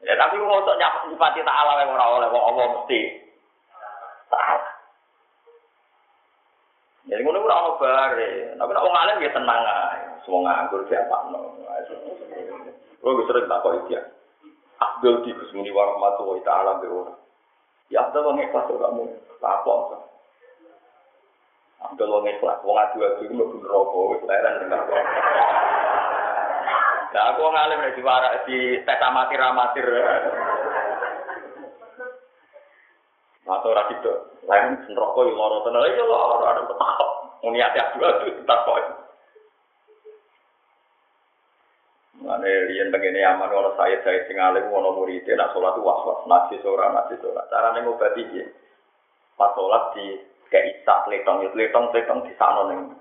Ya 0.04 0.14
tapi 0.20 0.36
kok 0.36 0.60
untuk 0.60 0.78
nyifati 0.80 1.40
ta'ala 1.44 1.80
yang 1.80 1.96
ora 1.96 2.06
oleh 2.18 2.28
Allah 2.30 2.66
mesti 2.78 3.00
ta'ala. 4.28 4.68
Jadi 7.04 7.20
ngono 7.20 7.44
ora 7.44 7.56
ono 7.68 7.72
bare, 7.76 8.56
tapi 8.56 8.70
nek 8.72 8.84
wong 8.84 8.96
alim 8.96 9.20
ya 9.20 9.30
tenang 9.36 9.60
ae. 9.60 10.00
Semua 10.24 10.40
nganggur 10.48 10.88
siapa 10.88 11.28
no. 11.28 11.60
Gue 13.04 13.24
sering 13.28 13.44
takut 13.44 13.84
dia. 13.92 14.00
Abdul 14.80 15.20
di 15.22 15.36
Gusmuni 15.36 15.68
warahmatullahi 15.68 16.46
taala 16.48 16.80
be 16.80 16.88
ora. 16.88 17.12
Ya 17.92 18.08
Abdul 18.08 18.24
wong 18.24 18.40
ikhlas 18.40 18.70
kamu. 18.72 19.04
Apa 19.44 19.72
Abdul 21.84 22.08
wong 22.08 22.24
ikhlas, 22.24 22.64
wong 22.64 22.76
adu-adu 22.80 23.28
itu 23.28 23.34
mlebu 23.36 23.60
neraka 23.60 23.98
wis 24.08 24.22
leren 24.24 24.60
dengar. 24.64 24.82
Nah, 27.14 27.24
aku 27.30 27.46
ngalim 27.46 27.84
di 27.86 27.96
diwara 28.00 28.42
di 28.48 28.58
tes 28.82 29.04
amatir 29.04 29.38
amatir. 29.38 29.86
Atau 33.44 33.70
ora 33.70 33.86
gitu. 33.92 34.12
Lain 34.48 34.80
neraka 34.88 35.20
yo 35.22 35.32
loro 35.36 35.62
tenan. 35.62 35.84
Ya 35.92 36.04
loro 36.08 36.42
ada 36.42 36.62
petak. 36.64 36.98
Muni 37.44 37.60
ati 37.60 37.78
adu 37.78 38.00
adu 38.00 38.26
tak 38.48 38.60
kok. 38.64 39.04
Mane 42.24 42.48
riyen 42.72 42.88
begini 42.88 43.20
aman 43.20 43.52
ono 43.52 43.76
saya 43.76 44.00
saya 44.00 44.24
sing 44.24 44.40
alim 44.40 44.72
ono 44.72 44.96
murid 44.96 45.28
nak 45.36 45.52
salat 45.52 45.76
was-was 45.76 46.24
najis 46.24 46.64
ora 46.64 46.88
najis 46.88 47.20
ora. 47.20 47.44
Carane 47.52 47.84
ngobati 47.84 48.24
piye? 48.32 48.48
Pas 49.36 49.52
salat 49.52 49.92
di 49.92 50.33
kayak 50.54 50.70
isak 50.70 51.10
letong, 51.10 51.50
letong 51.58 51.90
letong 51.90 52.22
di 52.22 52.32
sana 52.38 52.70
ning 52.70 52.94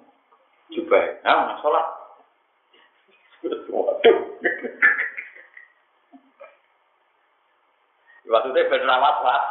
jubah. 0.73 1.21
Nah, 1.21 1.61
salat 1.61 1.85
Waduh. 3.43 4.17
Waktu 8.23 8.49
itu 8.55 8.69
ben 8.71 8.87
rawat 8.87 9.15
lah. 9.21 9.41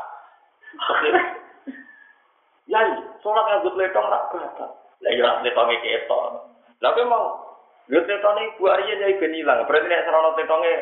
Ya, 2.66 2.80
sholat 3.20 3.44
nganggut 3.44 3.76
letong 3.76 4.08
rak 4.08 4.32
berapa? 4.32 4.64
Lah 5.04 5.12
ya 5.12 5.44
letong 5.44 5.68
iki 5.76 6.02
etok. 6.02 6.48
Lah 6.80 6.90
kowe 6.96 7.04
mau 7.04 7.24
Yo 7.90 8.00
letong 8.00 8.38
ibu 8.40 8.64
Arya 8.70 8.94
nyai 8.96 9.20
ben 9.20 9.36
ilang. 9.36 9.68
Berarti 9.68 9.86
nek 9.90 10.04
serono 10.08 10.32
letonge 10.32 10.72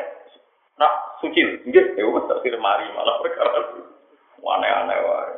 rak 0.79 0.93
suci. 1.19 1.67
Nggih, 1.67 1.99
ya 1.99 2.07
wis 2.07 2.25
tak 2.31 2.45
mari 2.61 2.87
malah 2.95 3.19
perkara. 3.19 3.75
Aneh-aneh 4.41 4.97
wae. 5.05 5.30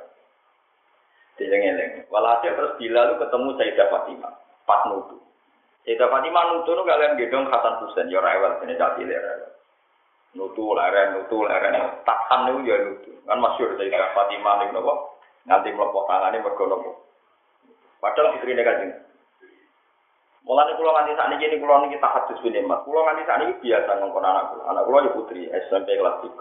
Dileng-eleng. 1.43 2.07
Walhasil 2.07 2.55
terus 2.55 2.73
bila 2.79 3.11
lu 3.11 3.19
ketemu 3.19 3.49
Sayyidah 3.59 3.87
Fatimah. 3.91 4.33
Pas 4.63 4.87
nutu. 4.87 5.19
Sayyidah 5.83 6.07
Fatimah 6.07 6.43
nutu 6.55 6.71
nu 6.71 6.87
kalian 6.87 7.19
gedong 7.19 7.51
Hasan 7.51 7.83
Husain 7.83 8.07
ya 8.07 8.23
rewel 8.23 8.63
ini 8.63 8.79
jadi 8.79 9.03
rewel. 9.03 9.51
Nutu 10.39 10.71
leren 10.71 11.19
nutu 11.19 11.43
leren 11.43 11.99
takkan 12.07 12.47
nu 12.47 12.63
ya 12.63 12.79
nutu. 12.79 13.11
Kan 13.27 13.43
masyhur 13.43 13.75
Sayyidah 13.75 14.15
Fatimah 14.15 14.63
niku 14.63 14.79
napa? 14.79 14.93
Nanti 15.43 15.75
mlepok 15.75 16.07
tangane 16.07 16.39
mergo 16.39 16.63
napa? 16.71 16.91
Padahal 17.99 18.39
istrine 18.39 18.63
kanjeng. 18.63 19.03
Mulane 20.43 20.75
kula 20.75 20.91
nganti 20.91 21.15
sakniki 21.15 21.47
ini 21.47 21.59
kula 21.63 21.87
niki 21.87 21.99
tahajud 22.03 22.35
bin 22.43 22.67
Mas. 22.67 22.83
Kula 22.83 22.99
nganti 23.07 23.23
sakniki 23.27 23.63
biasa 23.63 23.91
ngongkon 23.99 24.27
anak. 24.27 24.51
Anak 24.67 24.83
kula 24.87 25.07
ya 25.07 25.15
putri 25.15 25.47
SMP 25.47 25.95
kelas 25.95 26.19
3. 26.19 26.35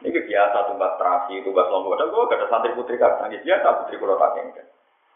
Ini 0.00 0.16
biasa 0.16 0.58
tumbas 0.72 0.96
terasi, 0.96 1.44
tumbas 1.44 1.68
lombok. 1.68 2.00
Dan 2.00 2.08
gak 2.08 2.32
ada 2.40 2.46
santri 2.48 2.72
putri 2.72 2.96
kadang 2.96 3.28
biasa 3.28 3.68
putri 3.84 4.00
kula 4.00 4.16
tak 4.16 4.32
kengken. 4.32 4.66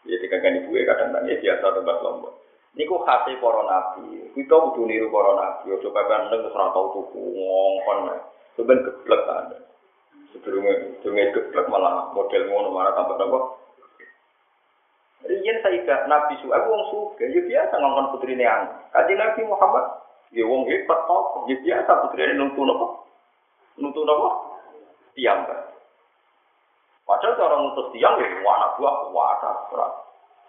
Ya 0.05 0.15
dikagani 0.21 0.61
ibu 0.61 0.77
kadang-kadang 0.77 1.25
ya 1.25 1.35
biasa 1.41 1.65
tumbas 1.73 1.97
lombok. 2.05 2.33
Niku 2.77 3.01
khase 3.01 3.33
para 3.41 3.61
nabi. 3.65 4.29
Kita 4.37 4.55
kudu 4.55 4.85
niru 4.85 5.09
para 5.09 5.33
nabi. 5.33 5.73
Ojo 5.73 5.89
pepen 5.89 6.29
nang 6.29 6.53
ora 6.53 6.65
tau 6.69 6.93
tuku 6.93 7.17
ngongkon. 7.17 8.13
Sebenarnya 8.53 8.85
geblek 8.85 9.21
ada. 9.25 9.57
Sebelumnya, 10.35 10.73
sebelumnya 11.01 11.33
geblek 11.33 11.65
malah 11.71 12.11
model 12.13 12.43
ngono 12.45 12.69
malah 12.69 12.93
tambah 12.93 13.15
tambah 13.17 13.43
Riyen 15.25 15.57
Sayyidah 15.65 16.05
Nabi 16.05 16.37
Su'aib 16.37 16.69
wong 16.69 16.83
suge, 16.93 17.25
ya 17.33 17.41
biasa 17.41 17.81
putri 18.13 18.37
ini 18.37 18.45
ang. 18.45 18.69
Kaji 18.93 19.17
Nabi 19.17 19.41
Muhammad, 19.49 20.05
ya 20.29 20.45
wong 20.45 20.69
hebat 20.69 20.99
kok, 21.09 21.49
ya 21.49 21.57
biasa 21.65 21.91
putri 22.05 22.29
ini 22.29 22.37
nunggu 22.37 22.61
nopo. 22.61 23.09
Nunggu 23.81 24.05
nopo? 24.05 24.44
Tiang 25.15 25.47
kan. 25.47 25.75
Padahal 27.05 27.37
cara 27.37 27.55
ngutus 27.61 27.93
tiang, 27.93 28.17
ya 28.17 28.27
anak 28.41 28.81
buah 28.81 28.95
kuasa. 29.13 29.49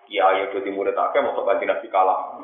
Ya, 0.08 0.24
ya 0.40 0.44
jadi 0.56 0.72
murid 0.72 0.96
akeh, 0.96 1.20
mau 1.20 1.36
kaji 1.36 1.68
Nabi 1.68 1.86
kalah. 1.92 2.40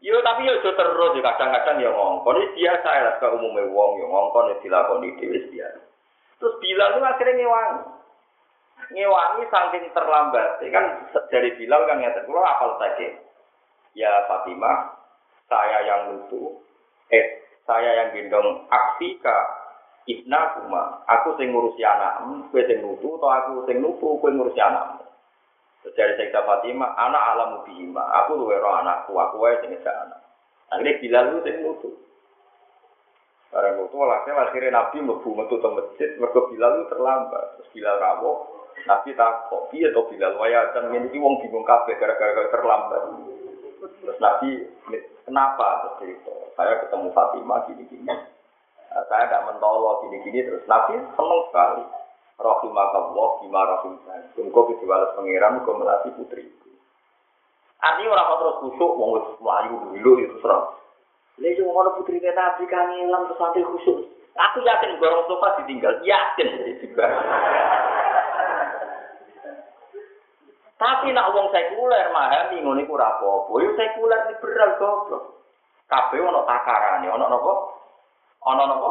Yo 0.00 0.16
tapi 0.24 0.48
yo 0.48 0.56
terus 0.64 1.12
ya 1.12 1.22
kadang-kadang 1.28 1.76
ya 1.76 1.92
ngongkon 1.92 2.40
ini 2.40 2.56
biasa 2.56 2.88
ya 2.88 3.10
ke 3.20 3.26
umumnya 3.36 3.68
wong 3.68 4.00
yo 4.00 4.08
ngongkon 4.08 4.48
ya 4.48 4.56
dilakoni 4.64 5.12
dhewe 5.20 5.44
biasa. 5.52 5.80
Terus 6.40 6.54
bilang 6.56 6.96
tuh 6.96 7.04
akhirnya 7.04 7.36
ngewangi 7.36 7.84
ngewangi 8.96 9.42
saking 9.52 9.84
terlambat. 9.92 10.56
Kan 10.72 10.84
dari 11.28 11.52
Bilal 11.52 11.84
kan 11.84 12.00
ngeten 12.00 12.24
kula 12.24 12.40
apal 12.48 12.80
saja. 12.80 13.12
Ya 13.92 14.24
Fatimah, 14.24 14.96
saya 15.52 15.84
yang 15.84 16.00
lutu, 16.16 16.64
eh 17.12 17.44
saya 17.68 17.90
yang 18.00 18.08
gendong 18.16 18.64
aksika 18.72 19.59
ibna 20.08 20.56
kuma, 20.56 21.04
aku 21.04 21.36
sing 21.36 21.52
ngurusi 21.52 21.82
anakmu, 21.84 22.48
kowe 22.48 22.62
sing 22.64 22.78
nutu 22.80 23.20
atau 23.20 23.28
aku 23.28 23.50
sing 23.68 23.80
nutu 23.84 24.16
kowe 24.20 24.30
ngurusi 24.30 24.60
anakmu. 24.60 25.04
Dari 25.80 26.12
Sayyidah 26.12 26.44
Fatimah, 26.44 26.92
anak 26.92 27.24
alamu 27.34 27.56
bihima, 27.64 28.04
aku 28.24 28.36
luwe 28.36 28.60
roh 28.60 28.76
anakku, 28.80 29.16
aku 29.16 29.40
wae 29.40 29.56
sing 29.64 29.72
ngejak 29.72 29.96
anak. 29.96 30.20
Akhirnya 30.70 31.00
Bilal 31.00 31.24
lu 31.32 31.38
sing 31.40 31.56
nutu. 31.64 31.90
Barang 33.50 33.80
nutu, 33.80 33.96
akhirnya 34.04 34.76
Nabi 34.76 35.02
mlebu 35.02 35.30
metu 35.34 35.56
ke 35.56 35.68
masjid, 35.72 36.10
mergo 36.20 36.52
Bilal 36.52 36.80
lu 36.80 36.84
terlambat. 36.92 37.44
Terus 37.58 37.68
Bilal 37.74 37.96
Nabi 38.88 39.12
tak 39.12 39.52
piye 39.68 39.92
to 39.92 40.08
Bilal 40.08 40.40
waya 40.40 40.72
dan 40.72 40.88
ini 40.94 41.18
wong 41.20 41.42
bingung 41.44 41.66
kabeh 41.68 42.00
gara-gara 42.00 42.48
terlambat. 42.48 43.02
Terus 43.80 44.18
Nabi 44.20 44.64
kenapa 45.28 45.98
terus 46.00 46.16
itu? 46.16 46.34
Saya 46.56 46.80
ketemu 46.84 47.12
Fatimah 47.12 47.60
gini-gini. 47.68 48.39
Nah, 48.90 49.06
saya 49.06 49.30
tidak 49.30 49.46
mentolo 49.46 50.02
gini-gini 50.02 50.42
terus 50.42 50.66
Nabi 50.66 50.98
seneng 50.98 51.40
sekali. 51.46 51.84
Rahimakallah 52.40 53.28
bima 53.44 53.62
rahim 53.68 53.94
Engkau 54.34 54.64
kejualan 54.72 55.12
pangeran 55.12 55.60
engkau 55.60 55.76
melatih 55.76 56.10
putriku. 56.16 56.72
Artinya 57.78 58.16
orang 58.16 58.40
terus 58.40 58.80
wong 58.80 59.10
wis 59.20 59.26
melayu 59.38 59.74
dulu 59.92 60.12
itu 60.24 60.36
serang. 60.42 60.74
Lha 61.38 61.48
yo 61.54 61.68
ngono 61.70 62.00
putrine 62.00 62.32
Nabi 62.34 62.64
kan 62.66 62.90
ilang 62.96 63.30
terus 63.30 63.38
sampai 63.38 63.62
khusyuk. 63.62 64.08
Aku 64.34 64.58
yakin 64.64 64.98
gorong 64.98 65.26
sofa 65.28 65.60
ditinggal, 65.62 66.00
yakin 66.02 66.48
juga. 66.80 67.06
Tapi 70.80 71.12
nak 71.12 71.30
wong 71.36 71.52
sekuler 71.52 72.08
mahami 72.10 72.56
ngono 72.64 72.80
iku 72.80 72.96
ora 72.96 73.20
apa-apa. 73.20 73.52
Yo 73.60 73.70
sekuler 73.76 74.20
liberal 74.32 74.70
goblok. 74.80 75.24
Kabeh 75.86 76.22
ana 76.24 76.40
takarane, 76.48 77.06
ana 77.10 77.26
napa? 77.28 77.52
Ana 78.46 78.64
napa? 78.64 78.90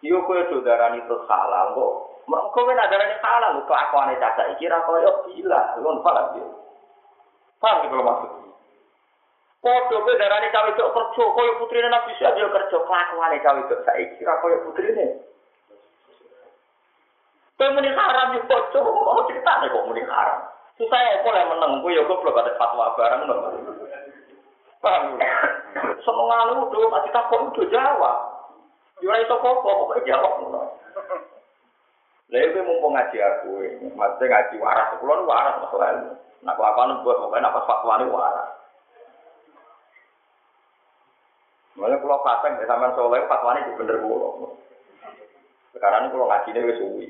Yo 0.00 0.22
kowe 0.24 0.40
saudarani 0.48 1.02
terus 1.04 1.26
halal 1.28 1.74
kok. 1.74 1.92
Mergo 2.30 2.48
kowe 2.54 2.72
nak 2.72 2.88
darani 2.88 3.18
halal 3.20 3.60
kok 3.66 3.76
aku 3.76 3.96
ane 3.98 4.14
caca 4.16 4.42
iki 4.54 4.70
ra 4.70 4.80
koyo 4.86 5.26
gila, 5.28 5.76
ngono 5.76 6.00
paham 6.00 6.38
ya. 6.38 6.46
Paham 7.58 7.82
iki 7.82 7.90
kalau 7.90 8.06
maksud. 8.06 8.30
Padha 9.58 9.96
kowe 9.98 10.14
darani 10.14 10.54
cawe 10.54 10.70
kerja, 10.70 11.24
koyo 11.34 11.52
putrine 11.58 11.88
Nabi 11.90 12.14
Syah 12.16 12.32
yo 12.38 12.48
kerja 12.48 12.78
kelakuane 12.78 13.42
cawe 13.42 13.60
cok 13.66 13.82
saiki 13.84 14.22
ra 14.22 14.38
koyo 14.38 14.62
putrine. 14.64 15.18
Kowe 17.58 17.68
muni 17.74 17.90
haram 17.90 18.38
yo 18.38 18.40
bocor, 18.46 18.86
mau 18.86 19.26
ceritane 19.26 19.66
kok 19.66 19.86
muni 19.90 20.06
haram. 20.06 20.46
Susah 20.78 21.00
ya 21.02 21.26
boleh 21.26 21.42
meneng, 21.42 21.82
kowe 21.82 21.90
yo 21.90 22.06
goblok 22.06 22.38
ada 22.38 22.54
fatwa 22.54 22.94
barang 22.94 23.26
ngono. 23.26 23.50
Semua 26.06 26.38
lu 26.54 26.70
tuh 26.70 26.86
pasti 26.90 27.10
takut 27.10 27.50
udah 27.50 27.66
jawab. 27.68 28.18
Jurai 28.98 29.22
itu 29.22 29.34
kok 29.34 29.56
kok 29.62 30.06
jawab 30.06 30.32
mulu. 30.42 30.62
Lebih 32.28 32.60
mumpung 32.60 32.92
ngaji 32.92 33.16
aku, 33.24 33.64
eh, 33.64 33.72
maksudnya 33.96 34.28
ngaji 34.28 34.60
waras 34.60 34.92
sekulon 34.92 35.24
waras 35.24 35.64
masalah 35.64 36.12
Nah 36.44 36.52
kelakuan 36.54 37.00
gue 37.00 37.14
pokoknya 37.16 37.48
nafas 37.48 37.64
fatwa 37.64 37.98
ini 37.98 38.12
waras. 38.12 38.50
Mulane 41.78 41.96
kula 42.02 42.18
kaseng, 42.20 42.58
ya 42.60 42.66
sampean 42.68 42.92
soalnya 42.94 43.30
fatwa 43.32 43.56
ini 43.56 43.78
bener 43.80 43.96
bulu. 44.04 44.60
Sekarang 45.72 46.12
kula 46.12 46.44
pulau 46.44 46.68
wis 46.68 46.78
suwi. 46.78 47.08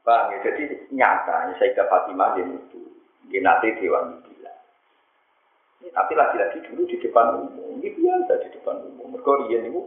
Bang, 0.00 0.32
ya, 0.32 0.38
jadi 0.48 0.64
nyata, 0.96 1.52
saya 1.60 1.76
dapat 1.76 2.08
imajin 2.08 2.56
itu. 2.56 2.80
Ini 3.28 3.44
nanti 3.44 3.76
dewan 3.76 4.16
itu. 4.16 4.29
Tapi 5.80 6.12
lagi-lagi 6.12 6.60
dulu 6.68 6.84
di 6.84 7.00
depan 7.00 7.40
umum, 7.40 7.80
ini 7.80 7.88
biasa 7.96 8.44
di 8.44 8.48
depan 8.52 8.84
umum. 8.84 9.16
Mereka 9.16 9.48
dia 9.48 9.64
itu, 9.64 9.80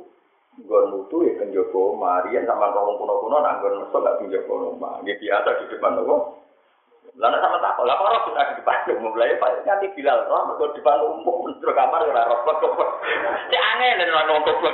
gue 0.65 0.81
nutu 0.89 1.21
ya 1.21 1.37
penjogo 1.37 1.93
Marian 1.93 2.49
sama 2.49 2.73
rohong 2.73 2.97
kuno-kuno, 2.97 3.37
nanggur 3.45 3.77
mesok 3.77 4.01
gak 4.01 4.17
penjogo. 4.17 4.73
Dia 5.05 5.15
biasa 5.21 5.49
di 5.61 5.65
depan 5.69 6.01
umum. 6.01 6.41
Lalu 7.13 7.37
sama 7.45 7.61
tak, 7.61 7.77
kalau 7.77 8.25
sudah 8.25 8.41
di 8.41 8.53
depan 8.57 8.89
umum, 8.97 9.13
lah 9.13 9.29
ya 9.29 9.37
nanti 9.69 9.85
Bilal, 9.93 10.25
roh 10.25 10.49
mereka 10.49 10.73
di 10.73 10.81
depan 10.81 10.97
umum, 11.05 11.45
terus 11.61 11.77
kamar 11.77 12.09
ya 12.09 12.25
roh 12.25 12.41
kok. 12.41 12.89
Si 13.53 13.53
angin 13.53 14.01
dan 14.01 14.09
orang 14.09 14.27
nongkrong 14.33 14.57
kok. 14.57 14.73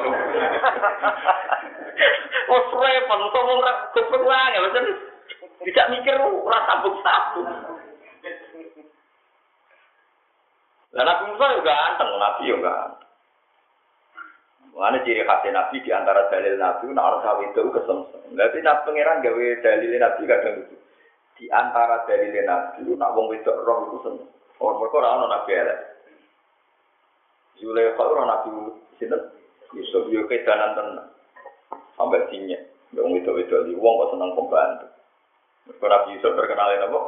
Oh, 2.48 2.64
repot, 2.80 3.20
untuk 3.28 3.44
ngomong 3.44 3.60
kok 3.92 4.08
ya, 4.24 4.60
maksudnya 4.64 4.92
tidak 5.68 5.90
mikir 5.92 6.16
ora 6.16 6.60
sabuk-sabuk. 6.64 7.48
Lah 10.90 11.04
Nabi 11.06 11.24
Musa 11.30 11.54
juga 11.54 11.70
ganteng, 11.70 12.10
Nabi 12.18 12.42
juga 12.50 12.70
ganteng. 12.74 13.10
Mana 14.80 15.04
ciri 15.04 15.28
khas 15.28 15.44
Nabi 15.44 15.84
di 15.84 15.92
antara 15.92 16.32
dalil 16.32 16.56
Nabi, 16.56 16.88
nak 16.96 17.04
orang 17.04 17.22
sawi 17.28 17.46
itu 17.52 17.68
kesemsem. 17.68 18.22
Berarti 18.32 18.64
Nabi 18.64 18.86
pangeran 18.88 19.20
gawe 19.20 19.46
dalil 19.60 19.92
Nabi 20.00 20.22
kadang 20.24 20.56
itu. 20.64 20.76
Di 21.36 21.46
antara 21.52 22.08
dalil 22.08 22.32
Nabi, 22.48 22.88
nak 22.96 23.12
wong 23.12 23.28
wedok 23.28 23.60
roh 23.68 23.78
itu 23.92 23.98
seneng. 24.08 24.30
Oh, 24.64 24.80
mereka 24.80 25.04
orang 25.04 25.28
Nabi 25.28 25.52
ya. 25.52 25.76
Zulekha 27.60 28.04
orang 28.08 28.28
Nabi 28.32 28.50
sini, 29.04 29.20
Yusuf 29.76 30.08
yo 30.08 30.24
kedanan 30.32 30.80
tenang. 30.80 31.10
Sampai 32.00 32.24
sini, 32.32 32.56
wong 32.96 33.20
wedok-wedok 33.20 33.68
di 33.68 33.76
wong 33.76 33.94
kok 34.00 34.12
seneng 34.16 34.32
pembantu. 34.32 34.88
Mereka 35.68 35.86
Nabi 35.92 36.08
Yusuf 36.16 36.32
terkenal 36.40 36.72
apa? 36.72 37.00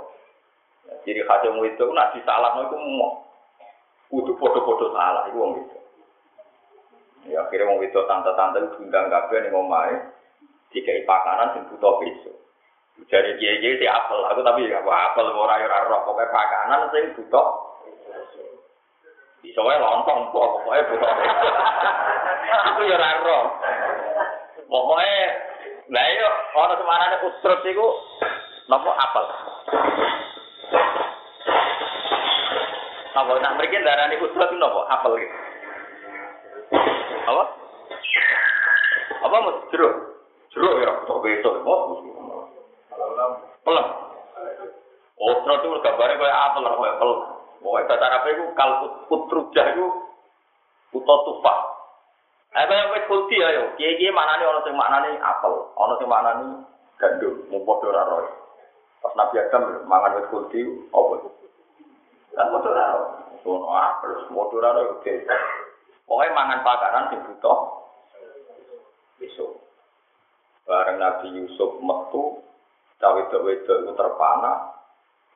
Jadi 1.08 1.24
khasnya 1.24 1.56
itu, 1.56 1.86
nak 1.96 2.12
salah 2.28 2.52
itu 2.68 2.76
mau. 2.76 3.31
Kudu 4.12 4.36
foto-foto 4.36 4.91
salah, 4.91 5.24
itu 5.32 5.39
orang 5.39 5.64
itu. 5.64 5.78
Ya 7.32 7.47
akhirnya 7.47 7.72
orang 7.72 7.88
itu 7.88 7.95
tante-tante 7.95 8.59
diundang 8.76 9.07
kabeh 9.07 9.39
ning 9.39 9.55
omahe 9.55 9.95
dikai 10.76 11.07
pakanan 11.07 11.55
sing 11.55 11.64
butuh 11.72 11.95
besok. 12.03 12.36
Jadi 13.07 13.39
kiai-kiai 13.39 13.80
si 13.80 13.88
apel, 13.88 14.20
aku 14.28 14.43
tapi 14.43 14.68
ya 14.68 14.84
apel 14.84 15.26
ora 15.32 15.57
ora 15.64 15.88
roh 15.88 16.01
pokoke 16.05 16.28
pakanan 16.28 16.91
sing 16.91 17.16
butuh 17.16 17.47
Bisa 19.41 19.57
wae 19.64 19.80
lontong 19.80 20.30
pokoknya 20.30 20.86
butuh. 20.86 21.12
Aku 22.72 22.82
ya 22.86 22.99
ora. 22.99 23.39
Pokoke 24.70 25.18
lah 25.91 26.07
yo 26.07 26.30
ana 26.55 26.74
semarane 26.78 27.18
usrut 27.26 27.62
iku 27.68 27.88
Nopo 28.70 28.91
apel. 28.95 29.26
Apa 33.12 33.32
nak 33.43 33.55
mriki 33.59 33.84
darane 33.84 34.16
usrut 34.24 34.51
nopo 34.55 34.88
apel 34.88 35.20
iki. 35.20 35.30
Apa? 37.28 37.43
Apa 39.28 39.36
mas 39.36 39.57
jeruk? 39.76 39.93
Jeruk 40.55 40.80
ya 40.80 40.91
kok 41.03 41.20
besok 41.20 41.55
mau. 41.68 41.99
Pelem. 43.62 43.88
Oh, 45.22 45.38
itu 45.38 45.68
gambarnya 45.86 46.18
kayak 46.18 46.39
apel 46.49 46.64
kayak 46.66 46.97
pelem. 46.97 47.20
Pokoknya 47.62 47.88
bahasa 47.93 48.05
Arab 48.09 48.26
itu 48.26 48.43
kalau 48.57 48.76
putrujah 49.05 49.66
itu 49.78 49.86
uto 50.97 51.16
tufah. 51.30 51.59
Eh, 52.57 52.66
kayak 52.66 52.89
wes 52.89 53.05
kulti 53.05 53.38
ayo. 53.38 53.78
Mana 54.12 54.41
nih 54.41 54.49
orang 54.49 54.66
sing 54.66 54.76
apel, 55.22 55.53
orang 55.78 55.97
sing 56.01 56.09
mana 56.09 56.32
nih 56.41 56.49
gandum, 56.97 57.38
bodoh 57.53 57.93
roy. 57.93 58.26
Pas 59.01 59.14
Nabi 59.14 59.36
Adam 59.45 59.86
mangan 59.86 60.18
wit 60.18 60.26
kulti 60.34 60.62
apa? 60.89 61.16
Kan 62.36 62.48
motor 62.52 62.72
ora. 62.72 62.86
Ono 63.42 63.68
apel, 63.74 64.12
motor 64.32 64.64
ora 64.64 64.82
oke. 65.00 65.14
Pokoknya 66.06 66.36
mangan 66.36 66.64
pakaran 66.66 67.08
sing 67.12 67.20
butuh 67.24 67.58
besok. 69.22 69.52
Bareng 70.68 70.98
Nabi 71.00 71.28
Yusuf 71.36 71.78
metu, 71.82 72.42
cawe 73.02 73.22
wedok 73.22 73.44
itu 73.82 73.92
terpana, 73.98 74.76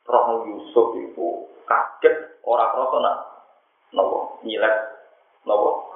roh 0.06 0.46
Yusuf 0.46 0.94
itu 1.02 1.50
kaget, 1.66 2.44
orang 2.46 2.72
kroso 2.72 2.98
nak, 3.02 3.18
nopo, 3.90 4.38
nyilet, 4.46 4.74
nopo, 5.50 5.96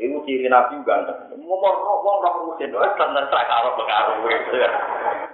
Iku 0.00 0.24
ciri 0.24 0.48
Nabi 0.48 0.80
ganteng. 0.80 1.28
Ngomong 1.36 1.76
wong 1.84 2.16
roh 2.24 2.34
rusin, 2.48 2.72
wis 2.72 2.92
tenan 2.96 3.26
sak 3.28 3.44
karo 3.44 3.76
pengaruh. 3.76 4.24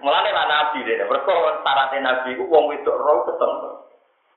Mulane 0.02 0.30
Nabi 0.34 0.82
dene, 0.82 1.06
mergo 1.06 1.32
syaratnya 1.62 2.02
Nabi 2.02 2.34
ku 2.34 2.50
wong 2.50 2.74
wedok 2.74 2.98
roh 2.98 3.22
ketemu. 3.30 3.85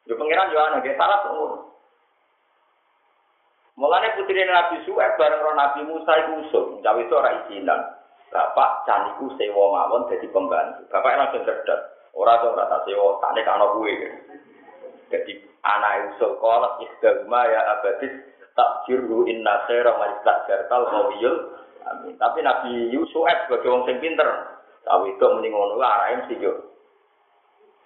Yo 0.07 0.13
pangeran 0.15 0.53
yo 0.53 0.59
ana 0.61 0.83
ge 0.85 0.95
syarat 0.95 1.27
umur. 1.33 1.69
Mulane 3.79 4.11
putri 4.19 4.43
Nabi 4.43 4.83
Suhaib 4.83 5.15
bareng 5.15 5.39
roh 5.39 5.55
Nabi 5.55 5.87
Musa 5.87 6.11
iku 6.19 6.31
usul, 6.43 6.65
cawe 6.83 6.99
itu 6.99 7.15
ora 7.15 7.31
izinan. 7.47 7.79
Bapak 8.27 8.83
caniku 8.83 9.31
sewa 9.39 9.71
mawon 9.71 10.11
dadi 10.11 10.27
pembantu. 10.29 10.83
Bapak 10.91 11.15
langsung 11.15 11.47
cerdas. 11.47 11.81
Ora 12.11 12.43
to 12.43 12.51
ora 12.51 12.67
tak 12.67 12.83
sewa, 12.83 13.17
tak 13.23 13.39
ana 13.39 13.71
kuwe. 13.71 13.95
Jadi 15.09 15.31
anak 15.63 16.13
usul 16.13 16.37
kolak 16.43 16.83
ikhdagma 16.83 17.41
ya 17.47 17.61
abadis 17.79 18.13
tak 18.53 18.83
jiru 18.85 19.23
inna 19.25 19.63
khaira 19.65 19.95
man 19.95 20.11
istajartal 20.19 20.83
qawiyul 20.91 21.37
amin. 21.87 22.13
Tapi 22.19 22.43
Nabi 22.43 22.91
Yusuf 22.91 23.25
sebagai 23.25 23.71
wong 23.71 23.87
sing 23.87 24.03
pinter, 24.03 24.27
tahu 24.83 25.07
itu 25.07 25.23
mending 25.23 25.55
ngono 25.55 25.79
arahe 25.79 26.19
mesti 26.19 26.35
yo. 26.43 26.68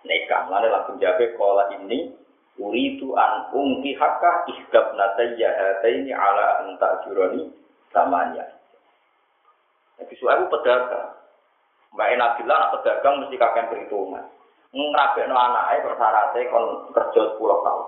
Nikah, 0.04 0.52
mana 0.52 0.68
langsung 0.68 1.00
jabe 1.00 1.32
kola 1.40 1.72
ini 1.80 2.12
uritu 2.60 3.16
an 3.16 3.50
ungki 3.56 3.96
hakka 3.96 4.46
ihdab 4.52 4.94
natayya 5.00 5.50
hataini 5.56 6.12
ala 6.12 6.64
anta 6.64 7.02
juroni 7.08 7.50
samanya. 7.96 8.44
Nabi 9.98 10.14
Suhaib 10.20 10.52
pedagang. 10.52 11.16
Mbak 11.94 12.10
Nabilah 12.18 12.58
anak 12.58 12.72
pedagang 12.82 13.22
mesti 13.22 13.38
kakek 13.38 13.70
perhitungan. 13.70 14.26
Ngrabekno 14.74 15.38
anake 15.38 15.86
persyaratnya 15.86 16.50
kon 16.50 16.66
kerja 16.90 17.22
10 17.38 17.38
tahun. 17.38 17.88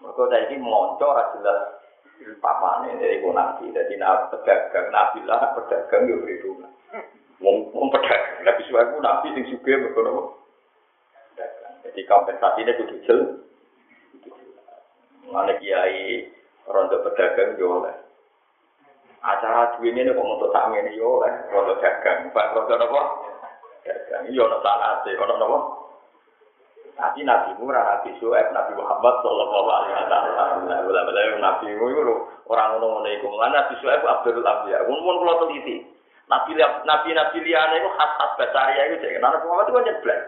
Mergo 0.00 0.22
saiki 0.32 0.56
monco 0.56 1.04
ora 1.04 1.28
jelas 1.36 1.78
Papa 2.18 2.82
ini 2.82 2.98
dari 2.98 3.22
nabi, 3.22 3.70
jadi 3.70 3.94
nabi 3.94 4.34
pedagang, 4.34 4.90
nabi 4.90 5.22
lah 5.22 5.54
pedagang 5.54 6.02
yo 6.10 6.18
perhitungan. 6.18 6.70
Wong 7.38 7.88
pedagang, 7.94 8.42
nabi 8.42 8.62
suatu 8.66 8.98
nabi 8.98 9.26
sing 9.38 9.44
suge 9.54 9.70
berkono. 9.70 10.37
Jadi 11.88 12.04
kompensasi 12.04 12.60
ini 12.60 12.76
kudu 12.76 12.96
jel. 13.08 13.20
Mana 15.32 15.56
kiai 15.56 16.28
rondo 16.68 17.00
pedagang 17.00 17.56
yo 17.56 17.80
oleh. 17.80 17.96
Acara 19.24 19.76
duit 19.76 19.96
ini 19.96 20.12
kok 20.12 20.52
tak 20.52 20.68
ini 20.76 21.00
yo 21.00 21.24
oleh 21.24 21.32
rondo 21.48 21.80
dagang. 21.80 22.28
Pak 22.28 22.52
rondo 22.52 22.76
apa? 22.76 23.02
Dagang. 23.88 24.28
Yo 24.28 24.44
ono 24.44 24.60
sana 24.60 25.00
sih, 25.08 25.16
ono 25.16 25.32
apa? 25.32 25.58
Tapi 26.98 27.22
Nabi 27.22 27.54
Murah, 27.62 28.02
Nabi 28.02 28.10
Suhaib, 28.18 28.50
Nabi 28.50 28.74
Muhammad 28.74 29.22
Sallallahu 29.22 29.68
Alaihi 29.70 29.94
Wasallam. 30.02 31.38
Nabi 31.38 31.70
itu 31.70 32.14
orang 32.50 32.68
ngono 32.74 32.86
ngono 32.98 33.08
itu. 33.08 33.28
Nabi 33.38 33.72
Abdul 33.86 34.42
Ambiya. 34.42 34.82
Mungkin 34.90 35.38
teliti. 35.46 35.76
Nabi 36.26 36.58
Nabi 36.58 37.08
Nabi 37.14 37.38
liane 37.40 37.74
itu 37.80 37.88
khas 37.94 38.10
khas 38.18 38.30
basaria 38.34 38.82
itu. 38.90 38.98
Jadi 39.00 39.22
Nabi 39.22 39.46
Muhammad 39.46 39.70
itu 39.70 39.72
kan 39.72 39.86
nyeblek. 39.86 40.20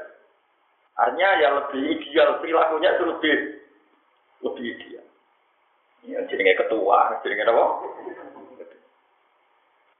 Artinya 1.00 1.28
yang 1.40 1.52
lebih 1.64 1.82
ideal 1.96 2.36
perilakunya 2.44 2.90
itu 2.92 3.04
lebih 3.08 3.34
lebih 4.44 4.66
ideal. 4.76 5.06
Ya, 6.04 6.18
jadi 6.28 6.56
ketua, 6.56 7.20
jadi 7.24 7.44
apa? 7.48 7.64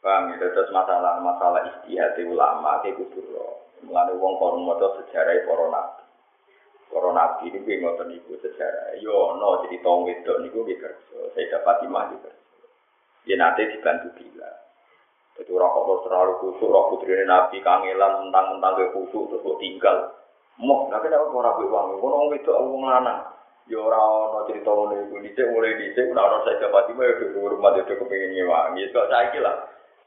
Paham 0.01 0.33
ya, 0.33 0.41
terus 0.41 0.73
masalah 0.73 1.21
masalah 1.21 1.61
istihad 1.69 2.17
ulama 2.25 2.81
itu 2.89 3.05
kudu 3.13 3.37
Mulane 3.85 4.13
wong 4.17 4.33
kon 4.41 4.65
maca 4.65 4.97
sejarah 4.97 5.45
para 5.45 5.67
nabi. 5.73 6.05
Para 6.89 7.09
nabi 7.17 7.49
ini 7.49 7.65
gue 7.65 7.81
ngotot 7.81 8.09
niku 8.09 8.37
sejarah. 8.41 8.97
Yo 9.01 9.37
jadi 9.65 9.77
tong 9.81 10.05
wedok 10.05 10.41
niku 10.45 10.69
gue 10.69 10.77
kerja. 10.77 11.17
Saya 11.33 11.49
dapat 11.49 11.89
imah 11.89 12.13
di 12.13 12.17
kerja. 12.21 12.45
Dia 13.25 13.37
nanti 13.41 13.73
dibantu 13.73 14.09
bila. 14.21 14.53
Jadi 15.41 15.49
orang 15.57 15.73
kok 15.73 16.01
terlalu 16.05 16.33
kusuk, 16.45 16.69
orang 16.69 16.89
putri 16.93 17.25
nabi 17.25 17.57
kangelan 17.65 18.13
mentang-mentang 18.29 18.73
gue 18.77 18.93
kusuk 18.93 19.33
terus 19.33 19.45
gue 19.45 19.57
tinggal. 19.65 19.97
Mau, 20.61 20.93
tapi 20.93 21.09
orang 21.09 21.57
gue 21.57 21.73
uang? 21.73 21.87
Gue 21.97 22.09
nong 22.13 22.29
wedok 22.37 22.57
aku 22.61 22.77
lanang. 22.85 23.21
Ya 23.71 23.81
no 23.81 24.45
cerita 24.51 24.71
mulai 24.75 25.09
gue 25.09 25.21
dicek 25.25 25.47
mulai 25.49 25.79
dicek. 25.79 26.11
Udah 26.11 26.27
orang 26.27 26.43
saya 26.43 26.61
dapat 26.69 26.91
imah 26.91 27.07
ya 27.07 27.15
gue 27.33 27.49
rumah 27.55 27.71
dia 27.73 27.87
kepengen 27.87 28.35
nyewangi. 28.37 28.83
Itu 28.91 28.99
saya 29.09 29.31
kira. 29.33 29.53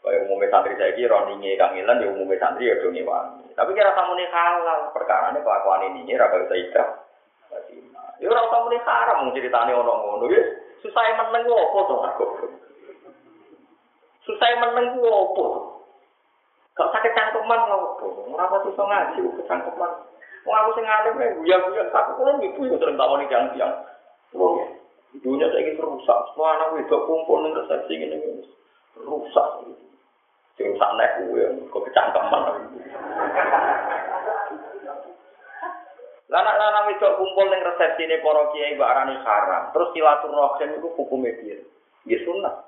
Kayak 0.04 0.28
umumnya 0.28 0.52
santri 0.52 0.76
saya 0.76 0.92
kira 1.00 1.16
ningi 1.32 1.56
kangelan 1.56 2.04
ya 2.04 2.12
umumnya 2.12 2.38
santri 2.44 2.68
ya 2.68 2.76
nyewangi. 2.76 3.50
Tapi 3.56 3.72
kira 3.72 3.96
kamu 3.96 4.12
nih 4.20 4.28
halal 4.30 4.80
perkara 4.92 5.32
ini 5.32 5.40
kelakuan 5.42 5.86
ini 5.90 6.14
raga 6.20 6.38
bisa 6.44 6.56
ikrah. 6.60 6.90
Ya 8.20 8.28
orang 8.30 8.52
kamu 8.52 8.68
nih 8.76 8.82
haram 8.84 9.18
mau 9.26 9.34
ceritanya 9.34 9.74
orang 9.74 10.00
ngono 10.06 10.26
ya. 10.28 10.44
Susah 10.84 11.04
meneng 11.16 11.44
apa 11.48 11.80
tuh 11.88 12.00
aku. 12.04 12.26
Susah 14.28 14.50
meneng 14.60 15.00
apa. 15.00 15.46
Gak 16.76 16.90
sakit 17.00 17.12
cangkeman 17.16 17.62
apa. 17.64 18.06
Orang 18.06 18.44
apa 18.44 18.56
susah 18.68 18.84
ngaji 18.92 19.20
kecangkeman. 19.40 19.92
Mau 20.44 20.56
aku 20.60 20.70
sing 20.76 20.84
ngalim 20.84 21.24
ya 21.48 21.56
buya 21.64 21.84
tak 21.96 22.20
kalau 22.20 22.36
ibu 22.44 22.68
yang 22.68 22.76
sering 22.76 23.00
tahu 23.00 23.16
nih 23.16 23.28
tiang 23.32 23.48
tiang. 23.56 23.74
Oh, 24.36 24.60
dunia 25.24 25.48
saya 25.48 25.64
ini 25.64 25.80
rusak. 25.80 26.20
Semua 26.34 26.58
anak 26.58 26.84
itu 26.84 26.98
kumpul 27.08 27.48
nih 27.48 27.56
resepsi 27.64 27.94
ini 27.96 28.18
rusak. 29.00 29.48
Sing 30.60 30.76
sanek 30.76 31.24
kuwe 31.24 31.48
kok 31.72 31.84
kecangkeman. 31.88 32.44
Lanang-lanang 36.28 36.92
itu 36.92 37.08
kumpul 37.08 37.46
ning 37.48 37.62
resepsi 37.64 38.04
ini 38.04 38.20
para 38.20 38.44
kiai 38.52 38.76
mbak 38.76 38.92
arani 38.92 39.16
haram. 39.24 39.64
Terus 39.72 39.92
silaturahim 39.96 40.70
itu 40.76 40.90
hukum 40.98 41.24
piye? 41.24 41.62
Ya 42.04 42.18
sunnah. 42.28 42.68